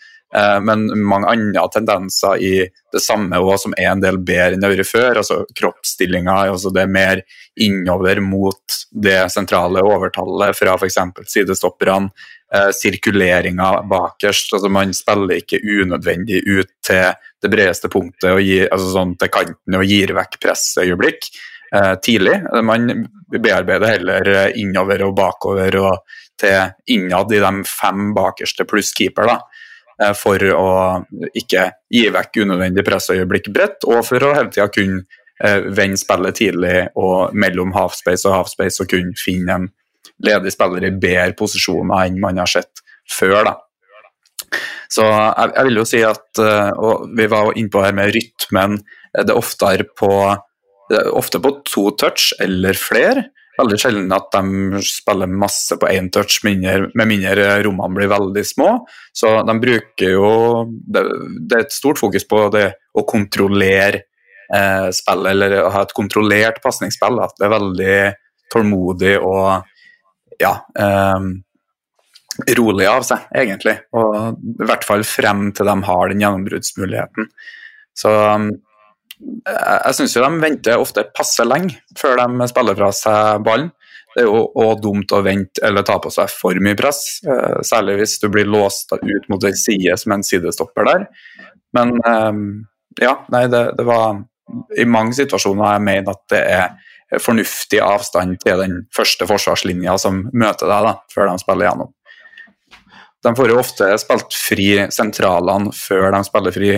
men 0.61 0.83
mange 1.09 1.25
andre 1.31 1.63
tendenser 1.73 2.37
i 2.37 2.51
det 2.93 2.99
samme 3.01 3.37
også, 3.41 3.63
som 3.63 3.73
er 3.77 3.87
en 3.89 4.03
del 4.03 4.19
bedre 4.21 4.53
enn 4.53 4.61
det 4.61 4.67
har 4.67 4.75
vært 4.75 4.89
før. 4.89 5.21
altså 5.23 5.39
Kroppsstillinga, 5.57 6.35
altså 6.51 6.69
det 6.73 6.83
er 6.83 6.91
mer 6.93 7.21
innover 7.65 8.21
mot 8.21 8.77
det 8.91 9.23
sentrale 9.33 9.81
overtallet 9.81 10.57
fra 10.57 10.75
f.eks. 10.77 10.99
sidestopperne. 11.33 12.11
Eh, 12.53 12.69
sirkuleringa 12.73 13.83
bakerst. 13.89 14.53
altså 14.53 14.69
Man 14.69 14.93
spiller 14.93 15.37
ikke 15.37 15.59
unødvendig 15.61 16.41
ut 16.47 16.71
til 16.85 17.11
det 17.41 17.51
bredeste 17.51 17.91
punktet 17.93 18.31
og 18.31 18.41
gir, 18.41 18.65
altså 18.73 18.89
sånn 18.95 19.13
til 19.21 19.29
kanten 19.29 19.77
og 19.77 19.85
gir 19.85 20.15
vekk 20.17 20.39
pressøyeblikk 20.41 21.29
eh, 21.75 21.93
tidlig. 22.01 22.39
Man 22.65 23.05
bearbeider 23.29 23.93
heller 23.93 24.31
eh, 24.33 24.57
innover 24.63 25.05
og 25.05 25.13
bakover 25.19 25.77
og 25.83 26.17
til 26.39 26.95
innad 26.95 27.35
i 27.35 27.43
de 27.43 27.53
fem 27.69 28.15
bakerste 28.17 28.65
pluss 28.65 28.95
keeper. 28.97 29.29
da 29.29 29.37
eh, 29.37 29.58
for 30.15 30.43
å 30.55 30.67
ikke 31.35 31.65
gi 31.91 32.05
vekk 32.13 32.41
unødvendig 32.45 32.85
pressøyeblikk 32.87 33.49
bredt, 33.55 33.87
og 33.89 34.03
for 34.07 34.23
å 34.23 34.33
hele 34.35 34.51
tida 34.53 34.69
kunne 34.71 35.03
eh, 35.43 35.65
vende 35.75 35.99
spillet 35.99 36.39
tidlig 36.39 36.75
og 36.99 37.35
mellom 37.35 37.73
halfspace 37.75 38.27
og 38.29 38.37
halfspace 38.37 38.83
og 38.83 38.91
kunne 38.93 39.19
finne 39.19 39.57
en 39.57 39.67
ledig 40.23 40.53
spiller 40.55 40.87
i 40.87 40.93
bedre 40.95 41.35
posisjoner 41.39 42.07
enn 42.07 42.19
man 42.21 42.39
har 42.41 42.51
sett 42.51 42.83
før. 43.11 43.41
da. 43.49 43.55
Så 44.89 45.05
jeg, 45.05 45.51
jeg 45.55 45.67
vil 45.67 45.81
jo 45.81 45.87
si 45.87 46.03
at 46.05 46.41
eh, 46.43 46.71
og 46.79 47.09
Vi 47.17 47.27
var 47.29 47.49
jo 47.49 47.57
inne 47.59 47.73
på 47.73 47.83
her 47.83 47.97
med 47.97 48.13
rytmen. 48.15 48.79
eh, 49.13 49.23
Det 49.23 49.35
er 49.35 49.41
oftere 49.41 49.85
på, 49.99 50.13
ofte 51.13 51.43
på 51.43 51.53
to 51.67 51.89
touch 51.99 52.31
eller 52.39 52.73
flere. 52.79 53.27
Veldig 53.59 53.79
sjelden 53.81 54.13
at 54.15 54.29
de 54.31 54.81
spiller 54.87 55.31
masse 55.31 55.75
på 55.79 55.89
én 55.91 56.07
touch, 56.13 56.39
med 56.45 56.93
mindre 56.95 57.47
rommene 57.65 57.97
blir 57.97 58.11
veldig 58.11 58.45
små. 58.47 58.69
Så 59.13 59.33
de 59.47 59.55
bruker 59.59 60.13
jo 60.15 60.29
Det, 60.69 61.03
det 61.49 61.57
er 61.57 61.65
et 61.65 61.75
stort 61.75 61.99
fokus 61.99 62.27
på 62.29 62.45
det 62.55 62.69
å 62.95 63.03
kontrollere 63.07 64.05
eh, 64.53 64.87
spillet, 64.95 65.33
eller 65.33 65.57
å 65.63 65.73
ha 65.75 65.83
et 65.83 65.97
kontrollert 65.97 66.61
pasningsspill. 66.63 67.19
At 67.23 67.35
Det 67.37 67.47
er 67.47 67.55
veldig 67.57 67.99
tålmodig 68.53 69.17
og 69.19 70.39
ja 70.39 70.55
eh, 70.79 71.29
rolig 72.55 72.87
av 72.87 73.03
seg, 73.03 73.27
egentlig. 73.35 73.75
Og 73.97 74.39
I 74.63 74.69
hvert 74.69 74.87
fall 74.87 75.03
frem 75.07 75.49
til 75.55 75.67
de 75.67 75.75
har 75.89 76.11
den 76.11 76.23
gjennombruddsmuligheten. 76.23 77.27
Så 77.97 78.11
jeg, 79.19 79.95
syns 79.97 80.15
jo 80.15 80.23
de 80.23 80.41
venter 80.41 80.79
ofte 80.79 81.05
passe 81.15 81.43
lenge 81.45 81.79
før 81.99 82.19
de 82.21 82.47
spiller 82.51 82.77
fra 82.79 82.89
seg 82.95 83.43
ballen. 83.45 83.71
Det 84.15 84.23
er 84.23 84.25
jo 84.25 84.39
også 84.57 84.81
dumt 84.81 85.11
å 85.13 85.21
vente 85.21 85.61
eller 85.65 85.85
ta 85.85 85.99
på 86.01 86.09
seg 86.11 86.31
for 86.33 86.57
mye 86.65 86.77
press, 86.77 87.19
eh, 87.29 87.59
særlig 87.67 87.99
hvis 87.99 88.15
du 88.23 88.25
blir 88.33 88.49
låst 88.49 88.89
ut 88.95 89.27
mot 89.29 89.43
en 89.45 89.59
side 89.59 89.93
som 90.01 90.15
en 90.15 90.25
sidestopper 90.25 90.87
der. 90.87 91.05
Men 91.77 91.99
um, 92.01 92.39
ja, 92.97 93.19
nei, 93.29 93.43
det, 93.53 93.61
det 93.77 93.85
var 93.85 94.17
i 94.81 94.85
mange 94.89 95.13
situasjoner 95.13 95.75
jeg 95.75 95.85
mener 95.85 96.15
at 96.15 96.23
det 96.33 96.41
er 96.41 97.21
fornuftig 97.21 97.79
avstand 97.85 98.39
til 98.41 98.61
den 98.61 98.75
første 98.95 99.25
forsvarslinja 99.29 99.95
som 100.01 100.23
møter 100.33 100.69
deg, 100.69 100.89
da, 100.89 100.95
før 101.13 101.29
de 101.29 101.41
spiller 101.41 101.69
gjennom. 101.69 101.93
De 103.25 103.35
får 103.35 103.51
jo 103.51 103.59
ofte 103.59 103.87
spilt 103.99 104.35
fri 104.35 104.67
sentralene 104.95 105.73
før 105.75 106.07
de 106.15 106.21
spiller 106.23 106.55
fri 106.55 106.69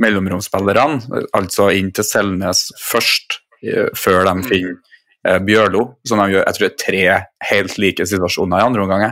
mellomromsspillerne, 0.00 1.24
altså 1.36 1.68
inn 1.76 1.90
til 1.96 2.06
Selnes 2.08 2.70
først, 2.80 3.40
eh, 3.66 3.90
før 3.96 4.24
de 4.30 4.34
finner 4.48 4.78
eh, 5.26 5.40
Bjørlo. 5.44 5.84
Som 6.08 6.22
de 6.22 6.30
gjør, 6.32 6.46
jeg 6.46 6.56
tror 6.56 6.66
det 6.66 6.72
er 6.72 6.82
tre 6.84 7.04
helt 7.50 7.78
like 7.82 8.08
situasjoner 8.08 8.62
i 8.62 8.68
andre 8.70 8.86
omgang, 8.86 9.06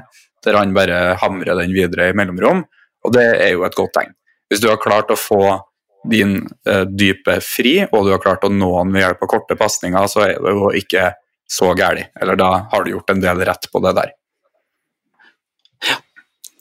der 0.45 0.57
han 0.57 0.73
bare 0.77 1.19
hamrer 1.21 1.61
den 1.61 1.77
videre 1.77 2.09
i 2.09 2.17
mellomrom, 2.17 2.65
og 3.05 3.15
det 3.15 3.27
er 3.37 3.53
jo 3.53 3.67
et 3.69 3.77
godt 3.77 3.97
tegn. 3.99 4.15
Hvis 4.49 4.65
du 4.65 4.71
har 4.71 4.81
klart 4.81 5.13
å 5.13 5.19
få 5.19 5.43
din 6.09 6.39
eh, 6.65 6.85
dype 6.89 7.37
fri, 7.45 7.83
og 7.91 8.07
du 8.07 8.15
har 8.15 8.23
klart 8.23 8.47
å 8.47 8.53
nå 8.53 8.71
han 8.79 8.95
ved 8.95 9.05
hjelp 9.05 9.27
av 9.27 9.33
korte 9.35 9.59
pasninger, 9.61 10.09
så 10.09 10.25
er 10.25 10.39
det 10.41 10.55
jo 10.57 10.71
ikke 10.79 11.11
så 11.49 11.73
galt. 11.77 12.13
Eller 12.21 12.39
da 12.39 12.51
har 12.73 12.85
du 12.85 12.95
gjort 12.95 13.13
en 13.13 13.21
del 13.21 13.45
rett 13.45 13.69
på 13.73 13.83
det 13.85 13.95
der. 13.99 14.15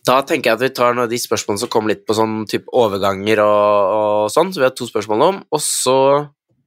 Da 0.08 0.22
tenker 0.24 0.54
jeg 0.54 0.58
at 0.58 0.64
vi 0.64 0.76
tar 0.76 0.94
noen 0.94 1.08
av 1.08 1.12
de 1.12 1.20
spørsmålene 1.20 1.66
som 1.66 1.72
kom 1.72 1.88
litt 1.90 2.06
på 2.08 2.16
sånn 2.16 2.46
type 2.48 2.72
overganger 2.76 3.42
og, 3.44 3.96
og 3.98 4.32
sånn, 4.32 4.54
så 4.54 4.62
vi 4.62 4.68
har 4.68 4.76
to 4.78 4.88
spørsmål 4.88 5.24
om, 5.26 5.42
og 5.52 5.64
så 5.64 5.98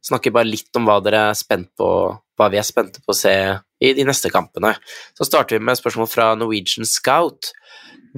snakker 0.05 0.31
vi 0.31 0.37
bare 0.37 0.51
litt 0.51 0.77
om 0.77 0.89
hva 0.89 0.99
dere 1.05 1.23
er 1.31 1.39
spent 1.39 1.71
på, 1.79 1.89
hva 2.37 2.49
vi 2.53 2.61
er 2.61 2.67
spente 2.67 3.03
på 3.05 3.15
å 3.15 3.17
se 3.17 3.35
i 3.81 3.93
de 3.97 4.05
neste 4.05 4.29
kampene. 4.33 4.75
Så 5.17 5.29
starter 5.29 5.57
vi 5.57 5.65
med 5.65 5.79
spørsmål 5.79 6.09
fra 6.11 6.31
Norwegian 6.37 6.89
Scout. 6.89 7.53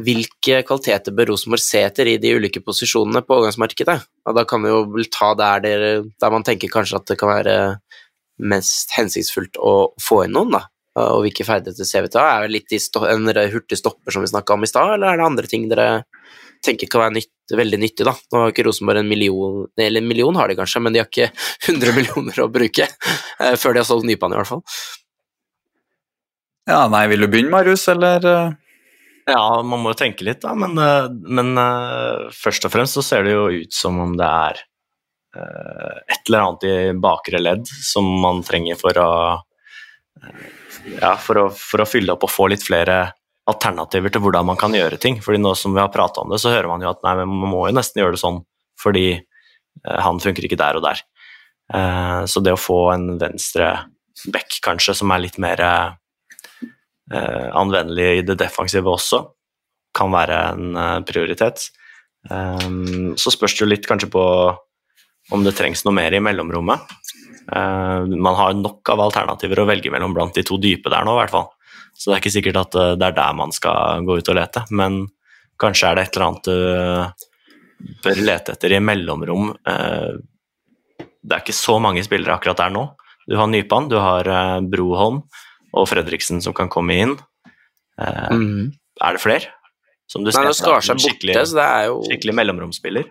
Hvilke 0.02 0.62
kvaliteter 0.66 1.14
bør 1.14 1.32
Rosenborg 1.32 1.62
se 1.62 1.82
etter 1.84 2.08
i 2.08 2.16
de 2.22 2.32
ulike 2.38 2.62
posisjonene 2.64 3.22
på 3.26 3.36
overgangsmarkedet? 3.36 3.98
Og 4.26 4.38
da 4.38 4.46
kan 4.48 4.64
vi 4.64 4.72
jo 4.72 5.06
ta 5.12 5.32
der, 5.38 5.66
der 6.02 6.34
man 6.34 6.46
tenker 6.46 6.72
kanskje 6.72 6.98
at 6.98 7.10
det 7.12 7.18
kan 7.20 7.30
være 7.30 7.56
mest 8.42 8.94
hensiktsfullt 8.96 9.58
å 9.60 9.92
få 10.02 10.24
inn 10.24 10.34
noen, 10.34 10.56
da. 10.56 10.64
Og 11.00 11.22
hvilke 11.24 11.46
ferdigheter 11.48 11.88
ser 11.88 12.04
vi 12.04 12.12
til? 12.12 12.20
Er 12.20 12.44
det 12.44 12.52
litt 12.56 12.74
i 12.76 12.80
sto 12.82 13.06
en 13.08 13.30
hurtig 13.52 13.78
stopper 13.80 14.12
som 14.12 14.24
vi 14.24 14.28
snakka 14.28 14.56
om 14.56 14.66
i 14.66 14.68
stad, 14.68 14.96
eller 14.96 15.12
er 15.12 15.20
det 15.20 15.28
andre 15.30 15.48
ting 15.48 15.68
dere 15.70 16.04
tenker 16.62 16.86
kan 16.90 17.02
være 17.06 17.16
nytt, 17.16 17.54
veldig 17.58 17.78
nyttig, 17.82 18.06
da? 18.06 18.14
Nå 18.32 18.42
har 18.42 18.52
ikke 18.52 18.64
Rosenborg 18.68 19.02
en 19.02 19.08
million 19.10 19.64
Eller 19.80 20.02
en 20.02 20.06
million 20.08 20.36
har 20.38 20.50
de 20.50 20.56
kanskje, 20.58 20.82
men 20.84 20.94
de 20.94 21.02
har 21.02 21.08
ikke 21.10 21.30
100 21.72 21.94
millioner 21.96 22.42
å 22.44 22.50
bruke 22.52 22.86
eh, 22.86 23.54
før 23.58 23.74
de 23.74 23.82
har 23.82 23.88
solgt 23.88 24.06
Nypan, 24.08 24.34
i 24.34 24.40
hvert 24.40 24.52
fall. 24.52 24.62
Ja, 26.70 26.84
nei, 26.92 27.06
vil 27.10 27.24
du 27.24 27.30
begynne, 27.30 27.50
Marius, 27.50 27.88
eller? 27.90 28.22
eh? 28.22 28.52
Ja, 29.32 29.42
man 29.66 29.82
må 29.82 29.92
jo 29.92 29.98
tenke 29.98 30.26
litt, 30.26 30.42
da, 30.44 30.54
men, 30.58 30.78
eh, 30.78 31.08
men 31.10 31.56
eh, 31.58 32.28
først 32.36 32.68
og 32.68 32.74
fremst 32.74 32.98
så 32.98 33.04
ser 33.06 33.26
det 33.26 33.34
jo 33.34 33.48
ut 33.64 33.74
som 33.74 33.98
om 34.02 34.14
det 34.18 34.28
er 34.28 34.62
eh, 35.38 36.00
et 36.14 36.30
eller 36.30 36.46
annet 36.46 36.66
i 36.70 36.74
bakre 37.02 37.42
ledd 37.42 37.66
som 37.82 38.06
man 38.22 38.42
trenger 38.46 38.78
for 38.78 39.02
å 39.02 39.12
eh, 40.22 40.50
ja, 41.00 41.16
for 41.20 41.40
å, 41.40 41.48
for 41.54 41.82
å 41.82 41.88
fylle 41.88 42.14
opp 42.14 42.26
og 42.26 42.32
få 42.32 42.48
litt 42.52 42.64
flere 42.64 43.04
alternativer 43.50 44.12
til 44.12 44.22
hvordan 44.22 44.46
man 44.46 44.58
kan 44.60 44.74
gjøre 44.74 44.98
ting. 45.02 45.18
Fordi 45.22 45.40
nå 45.42 45.54
som 45.58 45.74
vi 45.74 45.82
har 45.82 45.92
prata 45.94 46.22
om 46.22 46.32
det, 46.32 46.40
så 46.42 46.52
hører 46.52 46.70
man 46.70 46.84
jo 46.84 46.92
at 46.92 47.02
nei, 47.06 47.16
men 47.22 47.32
man 47.32 47.52
må 47.54 47.66
jo 47.68 47.76
nesten 47.76 48.02
gjøre 48.02 48.16
det 48.16 48.22
sånn 48.22 48.42
fordi 48.82 49.06
eh, 49.14 49.98
han 50.02 50.20
funker 50.22 50.46
ikke 50.46 50.58
der 50.60 50.78
og 50.78 50.86
der. 50.86 51.02
Eh, 51.74 52.22
så 52.30 52.42
det 52.42 52.54
å 52.54 52.60
få 52.60 52.80
en 52.94 53.12
venstre 53.20 53.74
back 54.32 54.58
kanskje 54.64 54.96
som 54.98 55.12
er 55.14 55.22
litt 55.24 55.38
mer 55.42 55.62
eh, 55.62 57.48
anvendelig 57.58 58.08
i 58.18 58.26
det 58.26 58.38
defensive 58.40 58.90
også, 58.90 59.24
kan 59.92 60.12
være 60.14 60.36
en 60.54 60.76
prioritet. 61.04 61.66
Så 62.24 63.32
spørs 63.34 63.52
det 63.52 63.60
jo 63.60 63.66
litt 63.68 63.84
kanskje 63.84 64.08
på 64.14 64.22
om 65.36 65.42
det 65.44 65.52
trengs 65.58 65.82
noe 65.84 65.92
mer 65.92 66.14
i 66.16 66.20
mellomrommet. 66.22 66.94
Uh, 67.50 68.06
man 68.06 68.36
har 68.38 68.54
nok 68.54 68.86
av 68.92 69.02
alternativer 69.02 69.62
å 69.62 69.66
velge 69.68 69.90
mellom 69.92 70.14
blant 70.14 70.36
de 70.36 70.44
to 70.46 70.58
dype 70.62 70.92
der 70.92 71.06
nå, 71.06 71.16
i 71.16 71.20
hvert 71.22 71.34
fall. 71.34 71.48
Så 71.92 72.10
det 72.10 72.16
er 72.16 72.22
ikke 72.22 72.34
sikkert 72.36 72.60
at 72.60 72.78
uh, 72.78 72.92
det 72.98 73.08
er 73.08 73.16
der 73.18 73.36
man 73.38 73.54
skal 73.54 74.06
gå 74.06 74.18
ut 74.20 74.32
og 74.32 74.38
lete, 74.38 74.64
men 74.70 75.04
kanskje 75.62 75.90
er 75.90 75.98
det 75.98 76.06
et 76.06 76.18
eller 76.18 76.28
annet 76.28 76.50
du 77.82 77.98
bør 78.02 78.20
lete 78.22 78.54
etter 78.54 78.76
i 78.76 78.82
mellomrom. 78.82 79.52
Det 79.62 81.34
er 81.34 81.42
ikke 81.42 81.54
så 81.54 81.76
mange 81.82 82.02
spillere 82.06 82.34
akkurat 82.34 82.58
der 82.58 82.72
nå. 82.74 82.84
Du 83.30 83.36
har 83.38 83.50
Nypan, 83.50 83.88
du 83.90 83.96
har 84.02 84.26
Broholm 84.70 85.20
og 85.70 85.88
Fredriksen 85.90 86.42
som 86.42 86.54
kan 86.54 86.70
komme 86.70 86.96
inn. 86.98 87.16
Mm. 87.98 88.72
Er 89.02 89.18
det 89.18 89.22
flere? 89.22 89.50
Som 90.10 90.26
du 90.26 90.30
Nei, 90.34 90.44
nå 90.44 90.54
skar 90.56 90.82
seg 90.84 90.98
borte, 91.00 91.44
så 91.48 91.56
det 91.56 91.66
er 91.66 91.86
jo 91.88 92.00
Skikkelig 92.08 92.34
mellomromsspiller. 92.36 93.06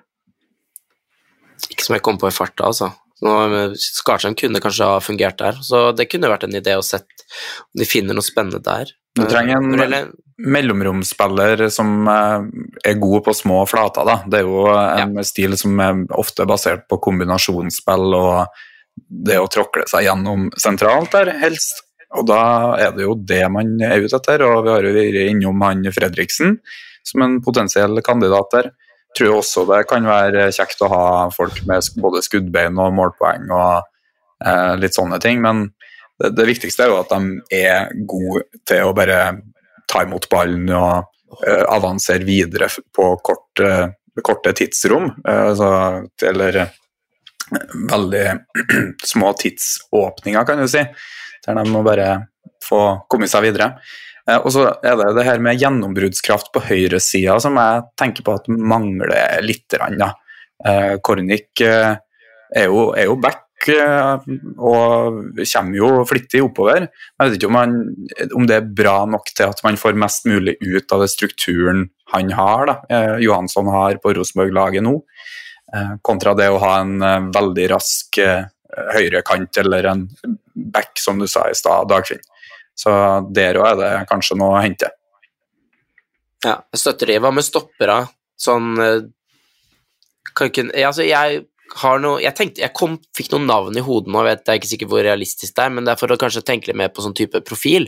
Ikke 1.71 1.85
som 1.85 1.95
jeg 1.95 2.03
kom 2.05 2.19
på 2.21 2.29
i 2.29 2.35
farta, 2.35 2.67
altså. 2.69 2.91
Skarsheim 3.21 4.35
kunne 4.39 4.61
kanskje 4.63 4.87
ha 4.89 4.97
fungert 5.03 5.37
der, 5.41 5.59
så 5.61 5.91
det 5.93 6.09
kunne 6.09 6.31
vært 6.31 6.47
en 6.47 6.57
idé 6.57 6.73
å 6.77 6.85
sette 6.85 7.27
om 7.67 7.81
de 7.81 7.87
finner 7.87 8.17
noe 8.17 8.25
spennende 8.25 8.61
der. 8.65 8.93
Du 9.17 9.25
trenger 9.27 9.59
en 9.59 9.79
Eller, 9.79 10.09
mellomromsspiller 10.41 11.67
som 11.69 12.07
eh, 12.07 12.47
er 12.89 12.99
god 13.01 13.25
på 13.25 13.33
små 13.35 13.61
flater. 13.69 14.07
Da. 14.07 14.17
Det 14.25 14.41
er 14.41 14.47
jo 14.47 14.65
en 14.71 15.17
ja. 15.19 15.25
stil 15.27 15.57
som 15.59 15.79
er 15.83 16.03
ofte 16.17 16.47
basert 16.49 16.87
på 16.89 16.99
kombinasjonsspill 17.03 18.15
og 18.17 18.61
det 19.07 19.39
å 19.39 19.49
tråkle 19.51 19.85
seg 19.89 20.07
gjennom 20.07 20.49
sentralt 20.59 21.13
der, 21.13 21.33
helst. 21.41 21.83
Og 22.17 22.25
da 22.27 22.41
er 22.81 22.95
det 22.95 23.05
jo 23.05 23.15
det 23.15 23.43
man 23.53 23.77
er 23.85 24.03
ute 24.03 24.17
etter, 24.17 24.43
og 24.43 24.65
vi 24.65 24.73
har 24.73 24.87
jo 24.87 24.95
vært 24.95 25.19
innom 25.29 25.61
han 25.63 25.85
Fredriksen 25.95 26.57
som 27.07 27.23
en 27.25 27.37
potensiell 27.43 28.01
kandidat 28.05 28.51
der 28.55 28.71
tror 29.17 29.37
også 29.41 29.65
det 29.69 29.83
kan 29.89 30.07
være 30.07 30.49
kjekt 30.55 30.83
å 30.85 30.91
ha 30.91 31.05
folk 31.35 31.61
med 31.69 31.87
både 32.01 32.23
skuddbein 32.25 32.79
og 32.79 32.93
målpoeng 32.97 33.47
og 33.51 33.87
eh, 34.45 34.73
litt 34.81 34.97
sånne 34.97 35.19
ting, 35.23 35.41
men 35.43 35.67
det, 36.21 36.33
det, 36.37 36.47
viktigste 36.49 36.85
er 36.85 36.91
jo 36.91 36.99
at 37.01 37.11
de 37.13 37.61
er 37.61 37.89
gode 38.07 38.45
til 38.69 38.87
å 38.87 38.93
bare 38.95 39.21
ta 39.91 40.03
imot 40.05 40.29
ballen 40.31 40.69
og 40.75 41.41
eh, 41.47 41.65
avansere 41.67 42.27
videre 42.27 42.69
på 42.95 43.09
kort, 43.25 43.63
eh, 43.63 43.89
korte 44.23 44.53
tidsrom, 44.57 45.09
eh, 45.27 45.43
altså, 45.51 45.71
eller 46.29 46.61
veldig 47.91 48.27
små 49.13 49.33
tidsåpninger, 49.39 50.45
kan 50.47 50.61
du 50.61 50.69
si, 50.71 50.85
der 51.45 51.57
de 51.57 51.65
må 51.71 51.83
bare 51.83 52.13
få 52.63 52.81
kommet 53.11 53.31
seg 53.31 53.49
videre. 53.49 53.73
Eh, 54.31 54.39
og 54.39 54.53
så 54.53 54.67
er 54.85 54.97
det 54.99 55.11
det 55.17 55.27
her 55.27 55.43
med 55.43 55.59
gjennombruddskraft 55.61 56.51
på 56.55 56.63
høyresida 56.69 57.37
som 57.43 57.59
jeg 57.59 57.85
tenker 57.99 58.25
på 58.25 58.35
at 58.37 58.49
mangler 58.51 59.13
litt. 59.45 59.75
Eh, 59.75 60.97
Kornik 61.03 61.63
eh, 61.65 61.95
er 62.51 62.69
jo, 62.69 62.91
er 62.95 63.09
jo 63.11 63.21
back 63.21 63.47
og 63.61 65.37
kommer 65.37 65.75
jo 65.77 65.89
flittig 66.09 66.39
oppover. 66.41 66.87
Jeg 66.87 67.21
vet 67.21 67.35
ikke 67.37 67.49
om, 67.51 67.57
han, 67.59 67.75
om, 68.33 68.47
det 68.49 68.55
er 68.57 68.71
bra 68.79 68.95
nok 69.05 69.29
til 69.37 69.51
at 69.53 69.61
man 69.61 69.77
får 69.77 69.99
mest 70.01 70.25
mulig 70.25 70.55
ut 70.63 70.95
av 70.95 71.03
det 71.03 71.11
strukturen 71.13 71.83
han 72.09 72.33
har, 72.33 72.65
da, 72.65 73.03
Johansson 73.21 73.69
har 73.69 73.99
på 74.01 74.15
Rosenborg-laget 74.17 74.81
nå, 74.81 74.95
kontra 76.01 76.33
det 76.35 76.49
å 76.49 76.57
ha 76.63 76.73
en 76.81 77.29
veldig 77.37 77.69
rask 77.75 78.17
høyrekant 78.97 79.61
eller 79.61 79.91
en 79.93 80.03
back, 80.73 80.97
som 80.97 81.21
du 81.21 81.29
sa 81.29 81.45
i 81.45 81.55
stad, 81.55 81.85
Dagfinn. 81.93 82.25
Så 82.81 82.91
der 83.35 83.59
òg 83.61 83.69
er 83.73 83.79
det 83.81 83.91
kanskje 84.09 84.37
noe 84.39 84.57
å 84.57 84.63
hente. 84.63 84.89
Ja, 86.41 86.57
jeg 86.73 86.81
støtter 86.81 87.11
det. 87.11 87.19
Hva 87.21 87.29
med 87.33 87.45
stoppere? 87.45 87.99
Sånn 88.41 88.73
eh, 88.81 89.03
kan 90.37 90.49
ikke, 90.49 90.69
altså 90.87 91.05
jeg 91.05 91.43
har 91.81 91.99
noe 92.03 92.19
Jeg 92.19 92.35
tenkte, 92.35 92.61
jeg 92.65 92.73
kom, 92.75 92.97
fikk 93.15 93.29
noen 93.31 93.45
navn 93.47 93.77
i 93.79 93.83
hodet 93.85 94.11
nå, 94.11 94.23
vet 94.27 94.41
jeg 94.43 94.51
er 94.51 94.59
ikke 94.59 94.69
sikker 94.73 94.89
hvor 94.91 95.05
realistisk 95.05 95.53
det 95.55 95.63
er, 95.63 95.71
men 95.71 95.85
det 95.87 95.93
er 95.93 95.99
for 96.01 96.11
å 96.11 96.17
kanskje 96.19 96.43
tenke 96.43 96.67
litt 96.67 96.79
mer 96.81 96.89
på 96.91 97.05
sånn 97.05 97.15
type 97.15 97.39
profil. 97.47 97.87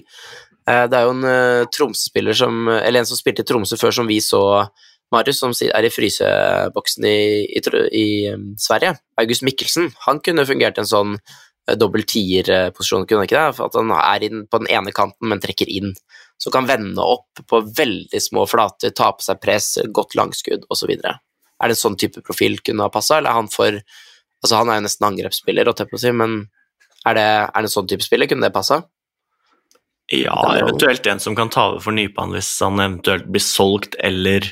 Eh, 0.70 0.86
det 0.88 1.00
er 1.00 1.08
jo 1.08 1.16
en 1.18 1.26
uh, 1.28 1.66
Tromsø-spiller 1.74 2.38
som 2.38 2.70
Eller 2.78 3.02
en 3.02 3.10
som 3.10 3.20
spilte 3.20 3.44
i 3.44 3.50
Tromsø 3.50 3.80
før, 3.82 3.96
som 3.98 4.08
vi 4.08 4.22
så, 4.24 4.44
Marius, 5.12 5.42
som 5.42 5.56
er 5.68 5.88
i 5.88 5.92
fryseboksen 5.92 7.10
i, 7.10 7.18
i, 7.60 7.66
i 8.00 8.06
Sverige. 8.62 8.94
August 9.20 9.44
Mikkelsen. 9.44 9.90
Han 10.06 10.22
kunne 10.24 10.48
fungert 10.48 10.80
en 10.80 10.90
sånn 10.90 11.18
Eh, 11.18 11.53
dobbel 11.80 12.04
tier-posisjon, 12.08 13.06
kunne 13.08 13.24
han 13.24 13.30
ikke 13.30 13.40
det? 13.40 13.66
At 13.66 13.78
han 13.80 13.92
er 13.96 14.26
inn 14.28 14.46
på 14.52 14.60
den 14.64 14.72
ene 14.74 14.92
kanten, 14.96 15.30
men 15.32 15.42
trekker 15.44 15.70
inn. 15.72 15.94
Så 16.42 16.52
kan 16.52 16.68
vende 16.68 17.04
opp 17.04 17.44
på 17.48 17.62
veldig 17.78 18.20
små 18.22 18.44
flater, 18.50 18.92
ta 18.96 19.14
på 19.16 19.24
seg 19.24 19.40
press, 19.44 19.78
godt 19.96 20.18
langskudd 20.20 20.66
osv. 20.74 20.92
Er 20.94 21.72
det 21.72 21.78
en 21.78 21.84
sånn 21.86 22.00
type 22.00 22.24
profil 22.26 22.60
kunne 22.66 22.84
ha 22.84 22.92
passa, 22.92 23.20
eller 23.20 23.32
er 23.32 23.42
han 23.42 23.54
for 23.54 23.84
Altså, 24.44 24.58
han 24.60 24.68
er 24.68 24.76
jo 24.76 24.84
nesten 24.84 25.06
angrepsspiller, 25.08 25.70
si, 25.96 26.10
men 26.12 26.34
er 27.08 27.16
det, 27.16 27.28
er 27.48 27.64
det 27.64 27.70
en 27.70 27.72
sånn 27.72 27.86
type 27.88 28.04
spiller? 28.04 28.28
Kunne 28.28 28.44
det 28.44 28.52
passa? 28.52 28.82
Ja, 30.12 30.36
eventuelt 30.60 31.08
en 31.08 31.22
som 31.24 31.36
kan 31.36 31.48
ta 31.48 31.70
over 31.70 31.86
for 31.86 31.96
Nypan 31.96 32.34
hvis 32.36 32.50
han 32.60 32.82
eventuelt 32.84 33.30
blir 33.32 33.44
solgt 33.44 33.96
eller, 34.04 34.50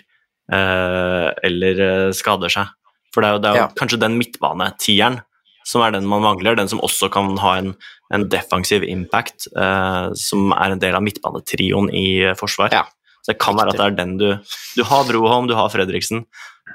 eh, 0.47 1.27
eller 1.43 1.83
eh, 1.87 2.13
skader 2.15 2.53
seg. 2.53 2.71
For 3.11 3.19
det 3.19 3.27
er 3.27 3.35
jo, 3.35 3.41
det 3.43 3.49
er 3.49 3.59
jo 3.59 3.63
ja. 3.65 3.67
kanskje 3.81 3.99
den 4.05 4.15
midtbanetieren 4.15 5.19
som 5.67 5.83
er 5.85 5.93
den 5.95 6.07
man 6.09 6.23
mangler. 6.25 6.57
Den 6.57 6.69
som 6.71 6.81
også 6.83 7.09
kan 7.13 7.33
ha 7.41 7.55
en, 7.59 7.73
en 8.13 8.27
defensiv 8.31 8.85
impact, 8.87 9.47
eh, 9.55 10.11
som 10.17 10.53
er 10.55 10.73
en 10.75 10.81
del 10.81 10.97
av 10.97 11.05
midtbanetrioen 11.05 11.91
i 11.95 12.07
eh, 12.31 12.37
forsvar. 12.37 12.73
Ja. 12.75 12.85
Så 13.21 13.33
det 13.33 13.41
kan 13.41 13.57
være 13.57 13.73
at 13.73 13.77
det 13.77 13.85
er 13.85 13.97
den 13.99 14.13
du 14.17 14.29
Du 14.75 14.83
har 14.87 15.05
Broholm, 15.05 15.47
du 15.47 15.55
har 15.57 15.69
Fredriksen 15.69 16.25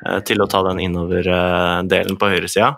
eh, 0.06 0.20
til 0.26 0.42
å 0.42 0.48
ta 0.50 0.62
den 0.68 0.82
innover-delen 0.86 2.14
eh, 2.14 2.20
på 2.20 2.32
høyresida. 2.32 2.76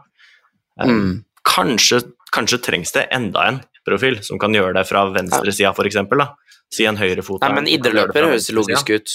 Eh, 0.80 0.88
mm. 0.88 1.10
Kanskje, 1.48 2.02
kanskje 2.34 2.60
trengs 2.64 2.92
det 2.96 3.08
enda 3.14 3.46
en 3.48 3.62
profil 3.88 4.20
som 4.24 4.40
kan 4.40 4.54
gjøre 4.54 4.74
det 4.76 4.84
fra 4.88 5.06
venstresida, 5.12 5.72
f.eks. 5.72 6.00
Si 6.68 6.84
en 6.84 6.98
høyrefot. 7.00 7.40
Nei, 7.40 7.54
men 7.56 7.68
idreløper 7.72 8.28
høres 8.28 8.50
logisk 8.52 8.90
ut. 8.92 9.14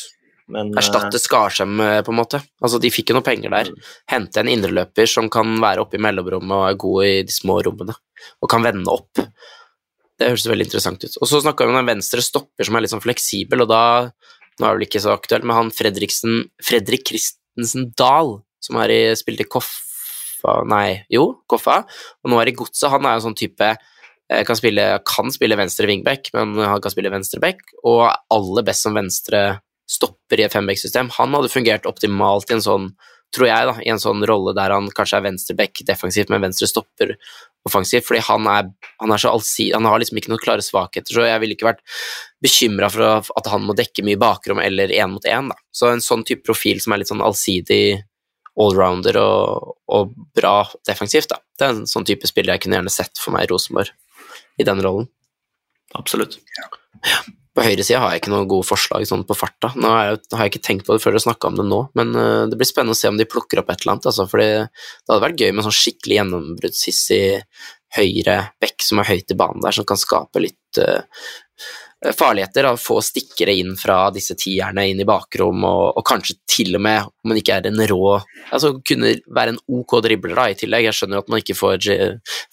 Men, 0.52 0.74
Erstatte 0.78 1.18
eh, 1.18 1.24
Skarsheim, 1.24 1.80
eh, 1.80 2.02
på 2.03 2.11
en 2.11 2.20
måte. 2.20 2.41
Altså, 2.64 2.80
de 2.82 2.91
fikk 2.91 3.11
jo 3.11 3.18
noe 3.18 3.26
penger 3.26 3.53
der. 3.53 3.72
Hente 4.11 4.41
en 4.41 4.52
indreløper 4.52 5.07
som 5.10 5.30
kan 5.32 5.56
være 5.64 5.86
oppe 5.86 5.99
i 5.99 6.03
mellomrommet 6.03 6.56
og 6.57 6.65
er 6.68 6.80
god 6.84 7.07
i 7.07 7.14
de 7.28 7.36
små 7.36 7.60
rommene, 7.65 7.95
og 8.44 8.52
kan 8.52 8.65
vende 8.65 8.91
opp. 8.91 9.24
Det 10.20 10.30
høres 10.30 10.48
veldig 10.49 10.68
interessant 10.68 11.06
ut. 11.06 11.15
Og 11.22 11.30
så 11.30 11.41
snakka 11.44 11.65
vi 11.65 11.74
om 11.74 11.80
en 11.80 11.94
venstre 11.94 12.24
stopper 12.24 12.68
som 12.68 12.76
er 12.78 12.86
litt 12.86 12.94
sånn 12.94 13.06
fleksibel, 13.06 13.65
og 13.65 13.72
da 13.74 13.84
Nå 14.61 14.68
er 14.68 14.76
det 14.76 14.78
vel 14.78 14.86
ikke 14.86 14.99
så 15.02 15.15
aktuelt, 15.15 15.45
men 15.49 15.57
han 15.57 15.70
Fredriksen 15.74 16.44
Fredrik 16.61 17.07
Christensen 17.10 17.88
Dahl, 17.98 18.36
som 18.61 18.78
har 18.78 18.91
spilt 19.18 19.41
i 19.41 19.48
Koffa 19.49 20.60
Nei, 20.70 20.99
jo, 21.10 21.40
Koffa, 21.49 21.80
og 22.22 22.30
nå 22.30 22.38
er 22.38 22.52
i 22.52 22.53
Godset, 22.53 22.91
han 22.94 23.07
er 23.07 23.18
jo 23.18 23.24
sånn 23.26 23.38
type 23.40 23.72
eh, 23.72 24.44
kan 24.45 24.60
spille, 24.60 24.86
kan 25.07 25.34
spille 25.34 25.57
venstre 25.57 25.90
wingback, 25.90 26.30
men 26.36 26.53
han 26.60 26.84
kan 26.84 26.94
spille 26.94 27.10
venstre 27.14 27.41
back, 27.41 27.64
og 27.82 28.06
aller 28.11 28.68
best 28.68 28.86
som 28.86 28.98
venstre 28.98 29.44
stopper 29.94 30.41
i 30.41 30.45
et 30.48 30.53
femback-system. 30.53 31.11
Han 31.20 31.36
hadde 31.38 31.52
fungert 31.53 31.88
optimalt 31.90 32.52
i 32.52 32.57
en 32.57 32.65
sånn, 32.65 32.91
tror 33.34 33.49
jeg, 33.49 33.70
da, 33.70 33.74
i 33.82 33.91
en 33.94 34.02
sånn 34.02 34.24
rolle 34.30 34.53
der 34.57 34.74
han 34.74 34.90
kanskje 34.94 35.20
er 35.20 35.28
venstreback 35.28 35.84
defensivt, 35.88 36.32
men 36.34 36.44
venstre 36.44 36.70
stopper 36.70 37.15
offensivt, 37.68 38.06
fordi 38.07 38.22
han 38.28 38.48
er, 38.52 38.70
han 38.99 39.14
er 39.15 39.22
så 39.22 39.32
allsidig, 39.32 39.74
han 39.78 39.88
har 39.88 40.02
liksom 40.02 40.20
ikke 40.20 40.34
noen 40.34 40.41
klare 40.44 40.65
svakheter, 40.65 41.15
så 41.15 41.26
jeg 41.26 41.41
ville 41.41 41.56
ikke 41.56 41.70
vært 41.70 41.84
bekymra 42.44 42.90
for 42.91 43.30
at 43.40 43.52
han 43.52 43.64
må 43.64 43.76
dekke 43.78 44.03
mye 44.06 44.20
bakrom 44.20 44.60
eller 44.64 44.91
én 44.91 45.14
mot 45.14 45.28
én. 45.30 45.52
Så 45.72 45.90
en 45.90 46.03
sånn 46.03 46.26
type 46.28 46.44
profil 46.45 46.82
som 46.84 46.94
er 46.94 47.02
litt 47.02 47.11
sånn 47.11 47.24
allsidig 47.24 48.02
allrounder 48.60 49.18
og, 49.18 49.78
og, 49.90 50.14
bra 50.36 50.57
defensivt, 50.86 51.32
da. 51.32 51.40
Det 51.57 51.65
er 51.65 51.78
en 51.78 51.88
sånn 51.90 52.06
type 52.06 52.28
spiller 52.30 52.56
jeg 52.56 52.65
kunne 52.65 52.82
gjerne 52.82 52.94
sett 52.94 53.22
for 53.22 53.34
meg 53.34 53.48
i 53.48 53.53
Rosenborg 53.53 53.94
i 54.61 54.68
den 54.68 54.84
rollen. 54.84 55.07
Absolutt. 55.98 56.38
Ja. 56.60 57.24
På 57.53 57.61
høyresida 57.61 57.99
har 58.01 58.15
jeg 58.15 58.23
ikke 58.23 58.34
noe 58.34 58.49
gode 58.49 58.65
forslag 58.65 59.05
sånn 59.05 59.25
på 59.30 59.38
farta. 59.38 59.69
Nå 59.77 59.91
har 59.93 60.07
jeg, 60.07 60.21
har 60.34 60.47
jeg 60.47 60.53
ikke 60.53 60.63
tenkt 60.65 60.88
på 60.88 60.95
det 60.95 61.03
før 61.03 61.13
dere 61.13 61.25
snakka 61.27 61.51
om 61.51 61.59
det 61.59 61.67
nå, 61.69 61.80
men 61.99 62.15
uh, 62.17 62.45
det 62.49 62.57
blir 62.57 62.69
spennende 62.69 62.97
å 62.97 62.99
se 62.99 63.11
om 63.11 63.19
de 63.19 63.30
plukker 63.30 63.61
opp 63.61 63.69
et 63.69 63.84
eller 63.84 63.95
annet. 63.95 64.09
Altså, 64.09 64.25
fordi 64.31 64.49
det 64.49 65.13
hadde 65.13 65.23
vært 65.27 65.43
gøy 65.43 65.53
med 65.53 65.67
sånn 65.67 65.77
skikkelig 65.77 66.19
gjennombruddshissig 66.19 67.23
høyre 67.93 68.38
bekk 68.63 68.81
som 68.81 69.03
er 69.03 69.11
høyt 69.11 69.35
i 69.35 69.38
banen 69.38 69.61
der, 69.61 69.75
som 69.77 69.85
kan 69.85 70.01
skape 70.01 70.41
litt 70.41 70.81
uh, 70.81 71.05
farligheter. 72.17 72.67
Å 72.67 72.80
få 72.80 72.99
stikkere 73.03 73.55
inn 73.55 73.73
fra 73.80 74.07
disse 74.13 74.35
tierne 74.39 74.85
inn 74.89 75.01
i 75.01 75.07
bakrom, 75.07 75.63
og, 75.67 75.84
og, 75.97 76.03
kanskje 76.07 76.38
til 76.49 76.77
og 76.77 76.84
med, 76.85 77.07
om 77.07 77.31
man 77.31 77.39
ikke 77.39 77.59
er 77.59 77.69
en 77.69 77.84
rå 77.89 78.01
altså 78.53 78.73
Kunne 78.85 79.13
være 79.34 79.53
en 79.53 79.59
ok 79.71 79.95
dribler 80.03 80.35
da, 80.38 80.47
i 80.51 80.57
tillegg. 80.59 80.88
Jeg 80.88 80.97
skjønner 80.97 81.23
at 81.23 81.31
man 81.31 81.41
ikke 81.41 81.57
får, 81.57 81.88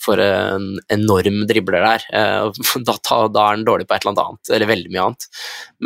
får 0.01 0.23
en 0.25 0.69
enorm 0.95 1.43
dribler 1.51 1.87
der. 1.87 2.07
Eh, 2.15 2.63
da, 2.89 2.97
da, 3.03 3.47
er 3.47 3.59
den 3.59 3.67
dårlig 3.69 3.89
på 3.91 3.97
et 3.97 4.07
eller 4.07 4.25
annet, 4.27 4.53
eller 4.55 4.71
veldig 4.71 4.95
mye 4.95 5.07
annet. 5.09 5.31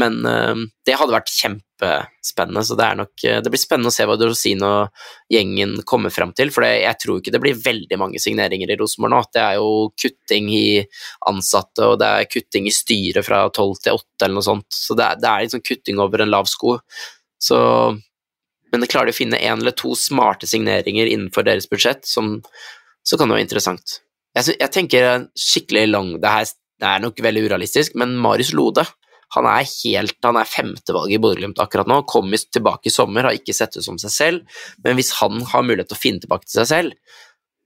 Men 0.05 0.21
eh, 0.29 0.67
det 0.87 0.99
hadde 1.01 1.17
vært 1.17 1.33
kjempespennende, 1.81 2.65
så 2.65 2.75
det, 2.75 2.95
nok, 2.95 3.11
det 3.23 3.51
blir 3.51 3.59
spennende 3.59 3.89
å 3.89 3.95
se 3.95 4.05
hva 4.07 4.17
Dorosino 4.17 4.67
og 4.67 5.33
gjengen 5.33 5.83
kommer 5.85 6.11
fram 6.11 6.33
til. 6.33 6.51
For 6.51 6.65
jeg 6.65 6.95
tror 7.01 7.21
ikke 7.21 7.33
det 7.33 7.41
blir 7.43 7.61
veldig 7.65 7.99
mange 7.99 8.19
signeringer 8.19 8.71
i 8.71 8.77
Rosenborg 8.77 9.13
nå. 9.13 9.23
Det 9.33 9.43
er 9.43 9.59
jo 9.59 9.91
kutting 10.01 10.51
i 10.55 10.85
ansatte, 11.29 11.87
og 11.87 11.99
det 12.01 12.07
er 12.09 12.31
kutting 12.31 12.69
i 12.69 12.75
styret 12.75 13.27
fra 13.27 13.49
tolv 13.51 13.79
til 13.83 13.99
åtte 13.99 14.25
eller 14.25 14.39
noe 14.39 14.47
sånt. 14.47 14.71
Så 14.71 14.97
det 14.99 15.05
er, 15.05 15.21
det 15.21 15.31
er 15.31 15.47
liksom 15.47 15.65
kutting 15.65 16.01
over 16.03 16.23
en 16.23 16.33
lav 16.33 16.51
sko. 16.51 16.79
Så 17.43 17.59
Men 18.73 18.87
klarer 18.91 19.07
de 19.07 19.15
å 19.15 19.21
finne 19.21 19.39
én 19.39 19.61
eller 19.61 19.75
to 19.79 19.95
smarte 19.95 20.49
signeringer 20.51 21.07
innenfor 21.07 21.45
deres 21.47 21.69
budsjett, 21.71 22.03
som, 22.07 22.41
så 23.07 23.17
kan 23.17 23.31
det 23.31 23.37
være 23.37 23.47
interessant. 23.47 24.01
Jeg, 24.35 24.57
jeg 24.59 24.71
tenker 24.75 25.29
skikkelig 25.39 25.85
lang 25.93 26.09
det, 26.19 26.27
her, 26.27 26.49
det 26.83 26.89
er 26.91 27.05
nok 27.05 27.23
veldig 27.23 27.45
urealistisk, 27.47 27.95
men 27.95 28.17
Marius 28.19 28.51
Lode 28.51 28.83
han 29.35 29.49
er 29.51 29.67
helt, 29.67 30.17
han 30.25 30.39
er 30.41 30.49
femtevalget 30.49 31.19
i 31.19 31.23
Bodø-Glimt 31.23 31.61
akkurat 31.63 31.91
nå, 31.91 32.01
kommer 32.11 32.41
tilbake 32.41 32.91
i 32.91 32.95
sommer, 32.95 33.29
har 33.29 33.37
ikke 33.39 33.57
sett 33.57 33.77
ut 33.79 33.87
som 33.87 33.99
seg 34.01 34.15
selv, 34.15 34.61
men 34.85 34.99
hvis 34.99 35.15
han 35.21 35.43
har 35.53 35.67
mulighet 35.67 35.91
til 35.93 35.99
å 35.99 36.03
finne 36.03 36.25
tilbake 36.25 36.49
til 36.49 36.61
seg 36.61 36.71
selv, 36.71 37.21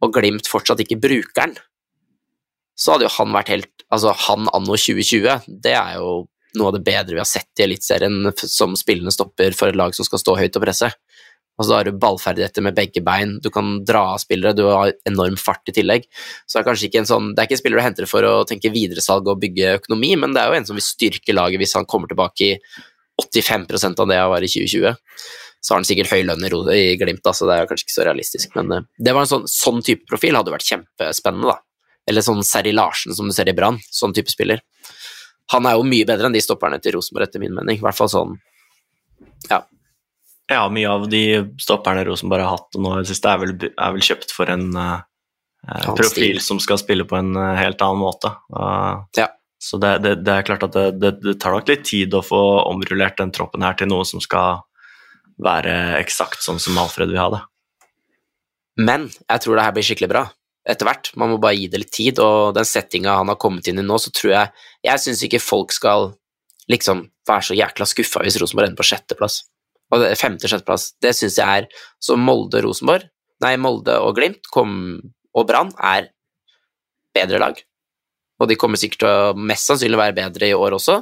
og 0.05 0.15
Glimt 0.15 0.49
fortsatt 0.51 0.83
ikke 0.85 1.01
bruker 1.03 1.45
han, 1.45 1.57
så 2.79 2.95
hadde 2.95 3.09
jo 3.09 3.17
han 3.19 3.35
vært 3.35 3.55
helt 3.57 3.75
Altså, 3.89 4.13
han 4.27 4.51
anno 4.53 4.75
2020, 4.77 5.47
det 5.65 5.73
er 5.73 5.95
jo 5.97 6.27
noe 6.59 6.69
av 6.69 6.75
det 6.77 6.85
bedre 6.85 7.15
vi 7.17 7.23
har 7.23 7.29
sett 7.29 7.61
i 7.61 7.65
Eliteserien 7.65 8.27
som 8.37 8.75
spillende 8.77 9.15
stopper 9.15 9.57
for 9.57 9.71
et 9.71 9.79
lag 9.81 9.95
som 9.97 10.05
skal 10.05 10.21
stå 10.21 10.35
høyt 10.37 10.59
og 10.59 10.65
presse. 10.67 10.91
Altså, 11.59 11.73
da 11.73 11.79
har 11.81 11.89
du 11.89 11.99
ballferdigheter 11.99 12.63
med 12.63 12.77
begge 12.77 13.03
bein, 13.03 13.39
du 13.43 13.51
kan 13.51 13.81
dra 13.87 14.05
av 14.15 14.21
spillere, 14.23 14.55
du 14.55 14.63
har 14.69 14.93
enorm 15.11 15.35
fart 15.41 15.67
i 15.67 15.75
tillegg. 15.75 16.07
Så 16.47 16.57
det 16.57 16.61
er 16.63 16.69
kanskje 16.69 16.87
ikke 16.87 17.03
en 17.03 17.11
sånn 17.11 17.33
Det 17.35 17.43
er 17.43 17.49
ikke 17.49 17.59
en 17.59 17.63
spiller 17.65 17.81
du 17.81 17.85
henter 17.85 18.11
for 18.11 18.27
å 18.29 18.37
tenke 18.47 18.71
videresalg 18.75 19.27
og 19.27 19.41
bygge 19.43 19.75
økonomi, 19.81 20.13
men 20.23 20.37
det 20.37 20.45
er 20.45 20.53
jo 20.53 20.61
en 20.61 20.69
som 20.71 20.79
vil 20.79 20.87
styrke 20.87 21.35
laget 21.35 21.59
hvis 21.63 21.75
han 21.75 21.89
kommer 21.91 22.11
tilbake 22.11 22.47
i 22.47 22.55
85% 23.19 23.99
av 23.99 24.09
det 24.09 24.21
han 24.21 24.31
var 24.31 24.47
i 24.47 24.51
2020. 24.51 24.95
Så 25.61 25.75
har 25.75 25.81
han 25.81 25.89
sikkert 25.89 26.13
høy 26.13 26.23
lønn 26.23 26.45
i, 26.47 26.83
Glimt, 27.01 27.25
da, 27.27 27.33
så 27.35 27.49
det 27.49 27.57
er 27.57 27.71
kanskje 27.71 27.89
ikke 27.89 27.97
så 27.97 28.07
realistisk. 28.07 28.55
Men 28.55 28.71
eh, 28.77 28.85
det 29.03 29.15
var 29.17 29.27
en 29.27 29.33
sånn, 29.33 29.49
sånn 29.51 29.83
type 29.83 30.07
profil 30.07 30.39
hadde 30.39 30.55
vært 30.55 30.69
kjempespennende, 30.69 31.51
da. 31.51 31.59
Eller 32.09 32.25
sånn 32.25 32.45
Seri 32.47 32.71
Larsen 32.73 33.17
som 33.17 33.27
du 33.29 33.35
ser 33.35 33.51
i 33.51 33.57
Brann, 33.57 33.81
sånn 33.91 34.15
type 34.17 34.31
spiller. 34.33 34.63
Han 35.53 35.67
er 35.67 35.75
jo 35.77 35.89
mye 35.89 36.07
bedre 36.09 36.29
enn 36.29 36.37
de 36.37 36.45
stopperne 36.45 36.79
til 36.81 36.95
Rosenborg, 36.95 37.27
etter 37.27 37.43
min 37.43 37.57
mening. 37.59 37.81
I 37.81 37.85
hvert 37.85 37.99
fall 37.99 38.13
sånn 38.13 38.39
Ja, 39.51 39.65
mye 40.73 40.89
av 40.89 41.09
de 41.13 41.23
stopperne 41.61 42.07
Rosenborg 42.09 42.45
har 42.47 42.57
hatt 42.57 42.79
nå 42.81 42.95
i 42.97 43.03
det 43.03 43.11
siste, 43.11 43.29
er 43.29 43.43
vel, 43.43 43.57
er 43.69 43.97
vel 43.97 44.05
kjøpt 44.05 44.33
for 44.33 44.49
en 44.53 44.71
uh, 44.73 45.03
profil 45.99 46.41
som 46.45 46.61
skal 46.63 46.81
spille 46.81 47.05
på 47.09 47.19
en 47.19 47.35
uh, 47.37 47.57
helt 47.59 47.83
annen 47.85 48.01
måte. 48.01 48.33
Uh, 48.55 49.05
Ja. 49.19 49.29
Så 49.59 49.75
det, 49.83 49.97
det, 50.05 50.13
det 50.23 50.31
er 50.33 50.47
klart 50.47 50.63
at 50.69 50.75
det, 50.77 50.87
det, 51.03 51.17
det 51.19 51.33
tar 51.43 51.51
nok 51.51 51.67
litt 51.67 51.83
tid 51.83 52.13
å 52.15 52.23
få 52.23 52.39
omrullert 52.71 53.19
den 53.19 53.33
troppen 53.35 53.65
her 53.67 53.75
til 53.75 53.91
noe 53.91 54.05
som 54.07 54.23
skal 54.23 54.61
være 55.43 55.73
eksakt 55.99 56.45
sånn 56.45 56.61
som 56.63 56.79
Alfred 56.79 57.11
vil 57.11 57.19
ha 57.19 57.29
det. 57.35 57.41
Men 58.79 59.09
jeg 59.11 59.43
tror 59.43 59.59
det 59.59 59.65
her 59.67 59.75
blir 59.75 59.87
skikkelig 59.89 60.11
bra 60.13 60.25
etter 60.69 60.87
hvert. 60.87 61.11
Man 61.19 61.33
må 61.33 61.41
bare 61.43 61.59
gi 61.59 61.67
det 61.73 61.83
litt 61.83 61.95
tid, 61.95 62.21
og 62.23 62.55
den 62.55 62.67
settinga 62.69 63.17
han 63.19 63.31
har 63.33 63.39
kommet 63.41 63.67
inn 63.71 63.81
i 63.81 63.85
nå, 63.85 63.99
så 63.99 64.13
tror 64.15 64.35
jeg 64.35 64.67
Jeg 64.87 65.03
syns 65.03 65.23
ikke 65.27 65.43
folk 65.43 65.75
skal 65.75 66.13
liksom 66.71 67.07
være 67.29 67.49
så 67.49 67.57
jækla 67.57 67.87
skuffa 67.89 68.23
hvis 68.23 68.39
Rosenborg 68.41 68.71
ender 68.71 68.79
på 68.79 68.87
sjetteplass. 68.87 69.43
Og 69.95 70.05
femte-sjetteplass, 70.21 70.91
det 71.01 71.15
syns 71.17 71.39
jeg 71.41 71.63
er 71.63 71.87
Så 72.03 72.19
Molde-Rosenborg, 72.21 73.09
nei, 73.45 73.55
Molde 73.61 73.97
og 74.05 74.19
Glimt 74.19 74.51
kom, 74.53 74.75
og 75.33 75.49
Brann 75.49 75.73
er 75.81 76.11
bedre 77.17 77.41
lag. 77.41 77.59
Og 78.39 78.51
de 78.51 78.59
kommer 78.59 78.79
sikkert 78.79 79.03
til 79.03 79.11
å 79.11 79.49
mest 79.49 79.71
sannsynlig 79.71 79.99
være 79.99 80.17
bedre 80.19 80.51
i 80.51 80.57
år 80.57 80.77
også. 80.77 81.01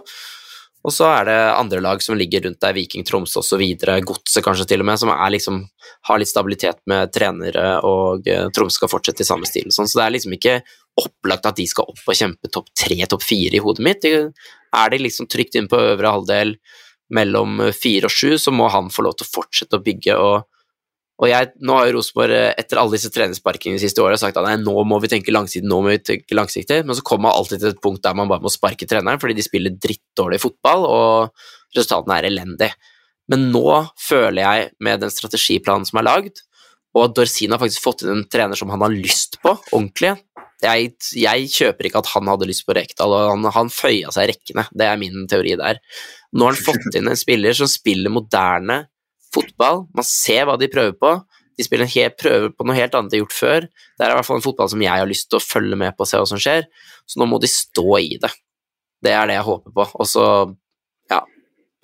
Og 0.87 0.95
så 0.95 1.09
er 1.11 1.27
det 1.27 1.39
andre 1.57 1.81
lag 1.83 2.03
som 2.05 2.15
ligger 2.15 2.45
rundt 2.47 2.61
der, 2.63 2.75
Viking, 2.77 3.03
Tromsø 3.07 3.41
osv., 3.41 3.63
Godset 4.07 4.45
kanskje 4.47 4.69
til 4.71 4.85
og 4.85 4.87
med, 4.87 5.01
som 5.03 5.11
liksom, 5.35 5.59
har 6.07 6.21
litt 6.23 6.31
stabilitet 6.31 6.79
med 6.87 7.11
trenere, 7.15 7.81
og 7.83 8.29
eh, 8.31 8.47
Tromsø 8.55 8.79
skal 8.79 8.93
fortsette 8.93 9.25
i 9.25 9.29
samme 9.29 9.51
stil. 9.51 9.67
Sånn. 9.75 9.91
Så 9.91 9.99
det 9.99 10.05
er 10.05 10.15
liksom 10.15 10.37
ikke 10.37 10.61
opplagt 11.03 11.51
at 11.51 11.59
de 11.59 11.67
skal 11.67 11.91
opp 11.91 12.05
og 12.07 12.17
kjempe 12.17 12.53
topp 12.55 12.71
tre, 12.79 13.01
topp 13.11 13.27
fire 13.27 13.59
i 13.59 13.63
hodet 13.65 13.83
mitt. 13.85 14.07
Er 14.07 14.93
de 14.95 15.03
liksom 15.03 15.27
trygt 15.33 15.59
inn 15.59 15.67
på 15.71 15.81
øvre 15.91 16.15
halvdel 16.15 16.55
mellom 17.15 17.61
eh, 17.69 17.75
fire 17.77 18.11
og 18.11 18.15
sju, 18.15 18.37
så 18.41 18.55
må 18.55 18.69
han 18.73 18.91
få 18.93 19.07
lov 19.07 19.19
til 19.19 19.29
å 19.29 19.35
fortsette 19.39 19.79
å 19.79 19.85
bygge. 19.87 20.19
og 20.19 20.47
og 21.17 21.31
jeg, 21.31 21.49
nå 21.65 21.73
har 21.79 21.87
jo 21.89 21.95
Rosenborg 21.97 22.35
eh, 22.37 22.51
etter 22.61 22.77
alle 22.81 22.93
disse 22.93 23.09
trenersparkingene 23.13 23.81
de 23.81 23.87
siste 23.87 24.03
årene 24.05 24.21
sagt 24.21 24.37
at 24.37 24.45
nei, 24.45 24.59
nå 24.61 24.75
må 24.85 24.99
vi 25.01 25.09
tenke 25.09 25.33
langsiktig, 25.33 25.65
nå 25.69 25.79
må 25.85 25.95
vi 25.95 26.03
tenke 26.05 26.37
langsiktig, 26.37 26.83
men 26.85 26.99
så 26.99 27.05
kommer 27.07 27.31
man 27.31 27.39
alltid 27.39 27.63
til 27.63 27.73
et 27.73 27.81
punkt 27.81 28.03
der 28.05 28.17
man 28.19 28.29
bare 28.29 28.45
må 28.45 28.53
sparke 28.53 28.89
treneren 28.89 29.23
fordi 29.23 29.39
de 29.39 29.47
spiller 29.47 29.79
drittdårlig 29.81 30.43
fotball, 30.43 30.85
og 30.85 31.77
resultatene 31.77 32.19
er 32.19 32.29
elendige. 32.29 32.93
Men 33.33 33.49
nå 33.55 33.65
føler 33.99 34.43
jeg, 34.43 34.69
med 34.85 35.01
den 35.03 35.15
strategiplanen 35.15 35.89
som 35.89 36.03
er 36.03 36.07
lagd, 36.07 36.45
og 36.97 37.09
at 37.09 37.17
Dorsin 37.17 37.53
har 37.53 37.61
faktisk 37.61 37.85
fått 37.85 38.05
inn 38.05 38.13
en 38.13 38.29
trener 38.33 38.59
som 38.59 38.71
han 38.73 38.85
har 38.85 38.93
lyst 38.93 39.41
på, 39.41 39.57
ordentlig 39.73 40.13
jeg, 40.67 40.91
jeg 41.23 41.49
kjøper 41.53 41.89
ikke 41.89 42.03
at 42.03 42.11
han 42.13 42.29
hadde 42.31 42.49
lyst 42.51 42.67
på 42.67 42.75
Rekdal, 42.77 43.15
og 43.15 43.31
han, 43.33 43.49
han 43.55 43.73
føya 43.73 44.13
seg 44.15 44.31
rekkene. 44.33 44.67
Det 44.77 44.89
er 44.89 45.01
min 45.01 45.27
teori 45.31 45.55
der. 45.61 45.81
Nå 46.37 46.49
har 46.49 46.57
han 46.57 46.67
fått 46.69 46.99
inn 46.99 47.11
en 47.11 47.19
spiller 47.19 47.57
som 47.57 47.71
spiller 47.71 48.13
moderne 48.13 48.83
fotball. 49.35 49.87
Man 49.97 50.07
ser 50.07 50.47
hva 50.49 50.59
de 50.61 50.71
prøver 50.73 50.97
på. 51.01 51.17
De 51.57 51.65
spiller 51.65 51.87
en 51.87 51.95
helt, 51.95 52.19
prøver 52.21 52.51
på 52.53 52.67
noe 52.69 52.77
helt 52.77 52.97
annet 52.97 53.13
de 53.13 53.19
har 53.19 53.25
gjort 53.25 53.39
før. 53.39 53.69
Det 53.97 54.05
er 54.05 54.13
i 54.13 54.19
hvert 54.19 54.29
fall 54.29 54.41
en 54.41 54.45
fotball 54.45 54.69
som 54.73 54.83
jeg 54.85 54.93
har 54.93 55.09
lyst 55.09 55.31
til 55.31 55.41
å 55.41 55.45
følge 55.45 55.79
med 55.81 55.97
på 55.97 56.05
og 56.05 56.11
se 56.11 56.21
hva 56.21 56.29
som 56.29 56.43
skjer. 56.43 56.69
Så 57.09 57.21
nå 57.21 57.29
må 57.31 57.41
de 57.41 57.51
stå 57.51 57.87
i 58.03 58.19
det. 58.21 58.33
Det 59.05 59.13
er 59.15 59.29
det 59.29 59.39
jeg 59.39 59.47
håper 59.47 59.75
på. 59.77 59.87
Og 59.97 60.09
så, 60.11 60.27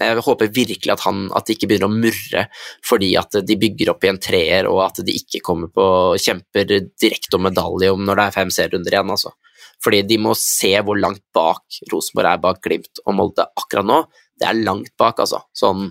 Jeg 0.02 0.24
håper 0.26 0.50
virkelig 0.54 0.92
at, 0.94 1.04
han, 1.06 1.24
at 1.36 1.46
de 1.46 1.56
ikke 1.56 1.68
begynner 1.70 1.90
å 1.90 2.00
murre 2.02 2.46
fordi 2.86 3.12
at 3.20 3.38
de 3.46 3.56
bygger 3.60 3.92
opp 3.92 4.04
i 4.04 4.10
en 4.10 4.20
treer, 4.22 4.68
og 4.70 4.82
at 4.84 5.00
de 5.06 5.14
ikke 5.16 5.42
kommer 5.44 5.70
på 5.72 5.86
kjemper 6.20 6.68
direkte 6.68 7.38
om 7.38 7.46
medalje 7.48 7.92
om 7.94 8.04
når 8.06 8.18
det 8.18 8.26
er 8.26 8.36
fem 8.36 8.52
serierunder 8.54 8.96
igjen, 8.96 9.14
altså. 9.14 9.34
Fordi 9.82 10.02
de 10.06 10.18
må 10.22 10.34
se 10.38 10.72
hvor 10.84 10.98
langt 10.98 11.24
bak 11.34 11.80
Rosenborg 11.90 12.30
er 12.30 12.42
bak 12.42 12.62
Glimt 12.62 13.02
og 13.02 13.16
Molde 13.18 13.48
akkurat 13.58 13.88
nå. 13.88 13.98
Det 14.38 14.46
er 14.46 14.62
langt 14.62 14.92
bak, 15.00 15.22
altså. 15.24 15.42
Sånn 15.58 15.90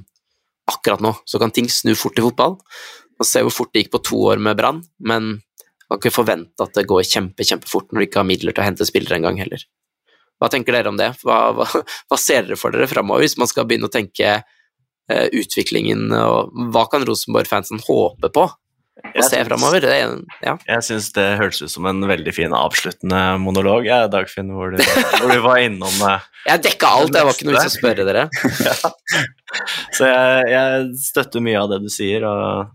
akkurat 0.71 1.03
nå. 1.03 1.13
Så 1.27 1.41
kan 1.41 1.51
ting 1.51 1.67
snu 1.71 1.93
fort 1.99 2.19
i 2.19 2.23
fotball. 2.23 2.57
Man 3.19 3.27
ser 3.27 3.43
hvor 3.45 3.53
fort 3.53 3.73
det 3.73 3.83
gikk 3.83 3.93
på 3.97 4.05
to 4.07 4.21
år 4.31 4.41
med 4.41 4.57
Brann, 4.59 4.79
men 5.03 5.33
man 5.91 5.99
kan 5.99 6.07
ikke 6.07 6.21
forvente 6.21 6.63
at 6.63 6.77
det 6.77 6.87
går 6.87 7.03
kjempe, 7.03 7.45
kjempefort 7.45 7.91
når 7.91 7.99
du 7.99 8.07
ikke 8.07 8.21
har 8.21 8.29
midler 8.29 8.55
til 8.55 8.63
å 8.63 8.67
hente 8.69 8.87
spillere 8.87 9.19
engang 9.19 9.41
heller. 9.43 9.65
Hva 10.41 10.49
tenker 10.49 10.73
dere 10.73 10.89
om 10.89 10.97
det? 10.97 11.11
Hva, 11.21 11.39
hva, 11.53 11.67
hva 12.09 12.17
ser 12.19 12.47
dere 12.47 12.57
for 12.57 12.73
dere 12.73 12.89
framover, 12.89 13.21
hvis 13.25 13.37
man 13.37 13.49
skal 13.51 13.67
begynne 13.69 13.85
å 13.89 13.93
tenke 13.93 14.31
eh, 14.41 15.27
utviklingen, 15.37 16.07
og 16.17 16.49
hva 16.73 16.87
kan 16.89 17.05
Rosenborg-fansen 17.05 17.83
håpe 17.85 18.31
på 18.33 18.47
å 18.49 19.23
se 19.25 19.39
framover? 19.47 19.81
Det 19.85 19.93
er- 20.01 20.17
Ja. 20.45 20.55
Jeg 20.67 20.83
syns 20.87 21.11
det 21.13 21.27
hørtes 21.39 21.61
ut 21.65 21.71
som 21.73 21.85
en 21.89 22.01
veldig 22.09 22.33
fin 22.33 22.53
avsluttende 22.57 23.21
monolog, 23.41 23.85
jeg, 23.85 24.09
Dagfinn, 24.13 24.49
hvor 24.55 24.73
du, 24.73 24.81
hvor 24.83 25.29
du 25.31 25.39
var 25.45 25.61
innom 25.61 26.01
eh, 26.09 26.25
Jeg 26.49 26.63
dekka 26.65 26.89
alt, 26.97 27.13
det 27.13 27.23
var 27.25 27.33
ikke 27.37 27.47
noe 27.49 27.57
vits 27.59 27.69
å 27.69 27.77
spørre 27.77 28.05
dere. 28.09 28.27
Så 29.97 30.07
jeg, 30.07 30.51
jeg 30.51 30.85
støtter 31.05 31.43
mye 31.43 31.59
av 31.61 31.69
det 31.73 31.81
du 31.85 31.89
sier, 31.91 32.25
og 32.27 32.71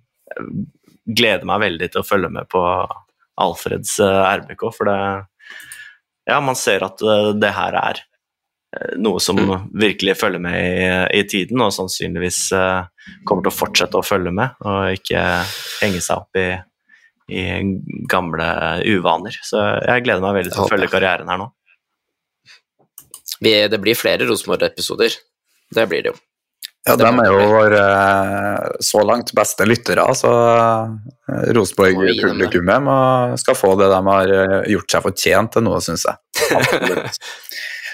gleder 1.06 1.47
meg 1.48 1.62
veldig 1.62 1.88
til 1.93 2.02
å 2.02 2.06
følge 2.06 2.30
med 2.34 2.48
på 2.52 2.62
Alfreds 3.43 3.98
eh, 4.02 4.22
RBK, 4.40 4.66
for 4.74 4.88
det 4.90 4.98
Ja, 6.27 6.40
man 6.43 6.59
ser 6.59 6.85
at 6.86 7.03
eh, 7.03 7.32
det 7.39 7.53
her 7.55 7.77
er 7.78 8.01
eh, 8.03 8.94
noe 8.98 9.23
som 9.23 9.39
virkelig 9.78 10.16
følger 10.19 10.43
med 10.43 10.57
i, 10.59 10.86
i 11.20 11.24
tiden, 11.31 11.62
og 11.62 11.74
sannsynligvis 11.74 12.40
eh, 12.57 13.12
kommer 13.28 13.47
til 13.47 13.53
å 13.53 13.59
fortsette 13.61 14.01
å 14.01 14.07
følge 14.07 14.35
med, 14.35 14.57
og 14.66 14.97
ikke 14.98 15.23
henge 15.85 16.03
seg 16.03 16.24
opp 16.24 16.40
i, 16.40 16.48
i 17.31 17.47
gamle 18.11 18.48
uvaner. 18.90 19.39
Så 19.47 19.62
jeg 19.86 20.07
gleder 20.07 20.24
meg 20.24 20.40
veldig 20.40 20.55
til 20.57 20.66
å 20.66 20.70
følge 20.73 20.90
karrieren 20.93 21.31
her 21.31 21.44
nå. 21.44 21.53
Vi, 23.36 23.53
det 23.69 23.78
blir 23.82 23.98
flere 23.98 24.27
Rosenborg-episoder. 24.27 25.15
Det 25.77 25.85
blir 25.90 26.07
det 26.07 26.15
jo. 26.15 26.19
Ja, 26.87 26.95
de 27.01 27.07
er 27.09 27.31
jo 27.33 27.47
våre 27.51 27.81
eh, 27.83 28.67
så 28.85 29.03
langt 29.07 29.33
beste 29.35 29.67
lyttere, 29.67 30.05
så 30.15 30.31
eh, 30.31 30.85
dem 30.87 31.01
det. 31.27 31.53
Rosenborg-publikummet 31.59 33.41
skal 33.43 33.59
få 33.59 33.73
det 33.81 33.89
de 33.91 34.01
har 34.07 34.35
eh, 34.37 34.57
gjort 34.77 34.95
seg 34.95 35.07
fortjent 35.09 35.53
til 35.57 35.67
nå, 35.67 35.75
syns 35.83 36.07
jeg. 36.07 36.17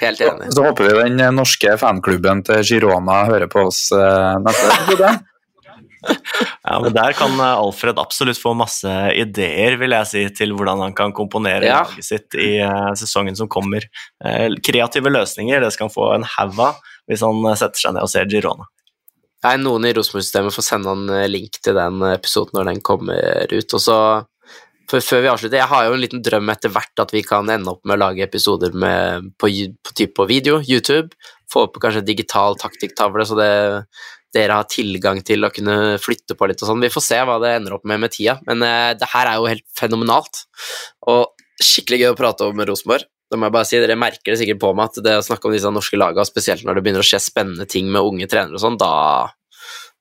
Helt 0.03 0.21
enig. 0.27 0.53
Så 0.53 0.65
håper 0.67 0.89
vi 0.91 1.03
den 1.09 1.37
norske 1.39 1.77
fanklubben 1.81 2.43
til 2.47 2.65
Girona 2.67 3.23
hører 3.31 3.49
på 3.53 3.69
oss 3.71 3.87
eh, 3.97 4.33
neste 4.45 4.73
episode. 4.79 5.13
Ja, 6.03 6.81
men 6.83 6.91
Der 6.97 7.13
kan 7.15 7.37
eh, 7.39 7.59
Alfred 7.63 7.99
absolutt 8.03 8.39
få 8.43 8.57
masse 8.59 8.91
ideer 9.15 9.77
vil 9.79 9.95
jeg 9.95 10.09
si, 10.11 10.23
til 10.35 10.51
hvordan 10.59 10.81
han 10.83 10.95
kan 10.99 11.13
komponere 11.15 11.69
Ja. 11.69 11.85
laget 11.87 12.03
sitt 12.09 12.35
i 12.35 12.57
eh, 12.59 12.89
sesongen 12.99 13.39
som 13.39 13.47
kommer. 13.47 13.87
Eh, 14.27 14.49
kreative 14.67 15.13
løsninger 15.15 15.63
det 15.63 15.71
skal 15.75 15.87
han 15.87 15.95
få 15.95 16.09
en 16.17 16.27
haug 16.37 16.59
av 16.59 16.81
hvis 17.07 17.23
han 17.23 17.39
eh, 17.47 17.55
setter 17.61 17.85
seg 17.85 17.95
ned 17.95 18.03
og 18.03 18.11
ser 18.11 18.27
Girona. 18.35 18.67
Nei, 19.43 19.57
noen 19.59 19.89
i 19.89 19.95
Rosenborg-systemet 19.97 20.55
får 20.55 20.67
sende 20.67 20.93
en 20.95 21.09
eh, 21.11 21.31
link 21.31 21.59
til 21.59 21.75
den 21.79 22.03
episoden 22.13 22.59
når 22.59 22.71
den 22.71 22.83
kommer 22.87 23.51
ut. 23.51 23.75
Og 23.75 23.83
så, 23.83 23.99
før 24.93 25.25
vi 25.25 25.31
avslutter, 25.33 25.59
jeg 25.59 25.71
har 25.73 25.87
jo 25.89 25.97
en 25.97 26.03
liten 26.05 26.23
drøm 26.23 26.53
etter 26.55 26.73
hvert 26.75 27.03
at 27.03 27.15
vi 27.15 27.25
kan 27.27 27.51
ende 27.51 27.75
opp 27.75 27.83
med 27.83 27.97
å 27.97 28.03
lage 28.05 28.25
episoder 28.27 28.75
med, 28.77 29.33
på, 29.43 29.51
på, 29.83 30.09
på 30.15 30.29
video, 30.31 30.63
YouTube. 30.63 31.11
Få 31.51 31.67
opp 31.67 31.81
kanskje 31.83 32.05
digital 32.07 32.59
taktikktavle, 32.61 33.27
så 33.27 33.39
det, 33.41 33.51
dere 34.33 34.61
har 34.61 34.69
tilgang 34.71 35.21
til 35.27 35.45
å 35.45 35.53
kunne 35.53 35.99
flytte 36.01 36.37
på 36.39 36.49
litt 36.49 36.63
og 36.63 36.71
sånn. 36.71 36.85
Vi 36.85 36.93
får 36.93 37.05
se 37.05 37.19
hva 37.27 37.39
det 37.43 37.57
ender 37.59 37.77
opp 37.77 37.89
med 37.89 38.01
med 38.05 38.15
tida, 38.15 38.39
men 38.49 38.65
eh, 38.67 38.93
det 38.99 39.11
her 39.13 39.29
er 39.29 39.41
jo 39.41 39.51
helt 39.51 39.67
fenomenalt. 39.79 40.45
Og 41.13 41.35
skikkelig 41.63 42.05
gøy 42.05 42.13
å 42.15 42.19
prate 42.19 42.49
om 42.49 42.63
Rosenborg. 42.69 43.11
Det 43.33 43.39
må 43.41 43.49
jeg 43.49 43.55
bare 43.55 43.69
si, 43.69 43.79
Dere 43.81 43.97
merker 43.97 44.35
det 44.35 44.41
sikkert 44.43 44.61
på 44.61 44.73
meg 44.77 44.91
at 44.91 44.99
det 45.07 45.15
å 45.17 45.25
snakke 45.25 45.49
om 45.49 45.55
disse 45.55 45.71
norske 45.73 45.97
lagene, 45.97 46.29
spesielt 46.29 46.67
når 46.69 46.79
det 46.79 46.83
begynner 46.85 47.05
å 47.05 47.09
skje 47.09 47.23
spennende 47.25 47.65
ting 47.71 47.89
med 47.93 48.05
unge 48.05 48.29
trenere 48.29 48.59
og 48.59 48.61
sånn, 48.61 48.77
da, 48.81 48.93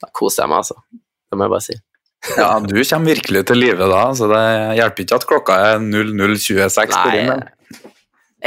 da 0.03 0.09
koser 0.11 0.43
jeg 0.43 0.51
meg, 0.51 0.65
altså. 0.65 0.75
Det 1.31 1.39
må 1.39 1.47
jeg 1.47 1.55
bare 1.55 1.67
si. 1.69 1.77
Ja, 2.37 2.51
du 2.61 2.75
kommer 2.75 3.15
virkelig 3.15 3.45
til 3.49 3.57
live 3.57 3.87
da, 3.89 4.03
så 4.17 4.27
det 4.29 4.43
hjelper 4.77 5.05
ikke 5.05 5.17
at 5.17 5.27
klokka 5.29 5.57
er 5.71 5.79
00.26 5.81 6.91
på. 6.91 7.15
Nei. 7.31 7.39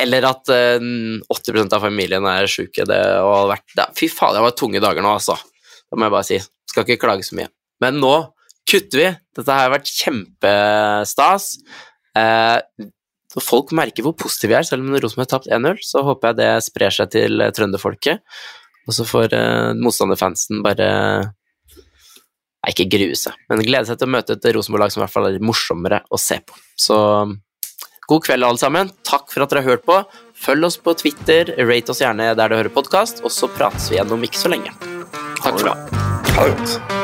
Eller 0.05 0.27
at 0.27 0.51
uh, 0.51 0.85
80 1.33 1.65
av 1.65 1.83
familien 1.83 2.29
er 2.29 2.51
sjuke. 2.51 2.87
Det 2.87 3.01
har 3.01 3.51
vært 3.51 3.75
det, 3.79 3.89
Fy 3.99 4.11
faen, 4.13 4.35
det 4.37 4.45
var 4.45 4.55
tunge 4.59 4.83
dager 4.83 5.03
nå, 5.03 5.17
altså. 5.17 5.39
Det 5.89 5.99
må 5.99 6.09
jeg 6.09 6.15
bare 6.17 6.29
si. 6.29 6.39
Skal 6.71 6.87
ikke 6.87 7.07
klage 7.07 7.27
så 7.27 7.39
mye. 7.39 7.51
Men 7.83 7.99
nå 8.03 8.15
kutter 8.69 9.01
vi. 9.01 9.11
Dette 9.39 9.59
har 9.59 9.73
vært 9.73 9.91
kjempestas. 9.91 11.51
Eh, 12.19 12.87
så 13.35 13.43
folk 13.43 13.73
merker 13.75 14.07
hvor 14.07 14.15
positive 14.15 14.53
vi 14.53 14.59
er, 14.61 14.67
selv 14.67 14.85
om 14.85 14.95
Rosenborg 14.95 15.27
har 15.27 15.33
tapt 15.33 15.49
1-0. 15.51 15.81
Så 15.83 16.05
håper 16.07 16.31
jeg 16.31 16.39
det 16.39 16.51
sprer 16.69 16.95
seg 16.95 17.11
til 17.11 17.43
eh, 17.43 17.51
trønderfolket. 17.55 18.23
Og 18.85 18.95
så 18.95 19.07
får 19.09 19.33
uh, 19.33 19.73
motstanderfansen 19.81 20.61
bare 20.65 20.91
Nei, 22.65 22.73
ikke 22.73 22.87
grue 22.95 23.17
seg, 23.19 23.37
men 23.51 23.61
glede 23.61 23.85
seg 23.91 23.99
til 24.01 24.09
å 24.09 24.13
møte 24.15 24.39
et 24.39 24.47
Rosenborg-lag 24.57 24.93
som 24.93 25.03
i 25.03 25.05
hvert 25.05 25.13
fall 25.13 25.27
er 25.29 25.43
morsommere 25.45 25.99
å 26.09 26.17
se 26.17 26.39
på. 26.41 26.57
Så 26.81 26.97
god 28.09 28.25
kveld, 28.25 28.47
alle 28.49 28.63
sammen. 28.63 28.95
Takk 29.05 29.29
for 29.35 29.45
at 29.45 29.53
dere 29.53 29.67
har 29.67 29.75
hørt 29.75 29.85
på. 29.85 29.99
Følg 30.47 30.71
oss 30.71 30.81
på 30.81 30.97
Twitter, 30.97 31.53
rate 31.61 31.93
oss 31.93 32.01
gjerne 32.01 32.33
der 32.33 32.49
du 32.49 32.57
hører 32.57 32.73
podkast, 32.73 33.21
og 33.21 33.37
så 33.37 33.53
prates 33.53 33.93
vi 33.93 34.01
igjen 34.01 34.17
om 34.17 34.25
ikke 34.25 34.47
så 34.47 34.57
lenge. 34.57 34.73
Takk 35.45 35.61
for 35.61 35.75
det. 35.75 37.04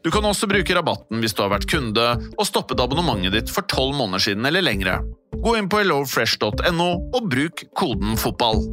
Du 0.00 0.08
kan 0.10 0.24
også 0.24 0.48
bruke 0.48 0.74
rabatten 0.76 1.20
hvis 1.20 1.34
du 1.36 1.42
har 1.44 1.52
vært 1.52 1.68
kunde 1.68 2.04
og 2.30 2.46
stoppet 2.48 2.80
abonnementet 2.80 3.34
ditt 3.36 3.50
for 3.52 3.66
tolv 3.68 3.92
måneder 3.98 4.22
siden 4.30 4.48
eller 4.48 4.64
lengre. 4.64 5.00
Gå 5.40 5.56
inn 5.58 5.68
på 5.70 5.82
hellofresh.no 5.82 6.88
og 7.16 7.26
bruk 7.28 7.66
koden 7.76 8.16
FOTBALL. 8.20 8.64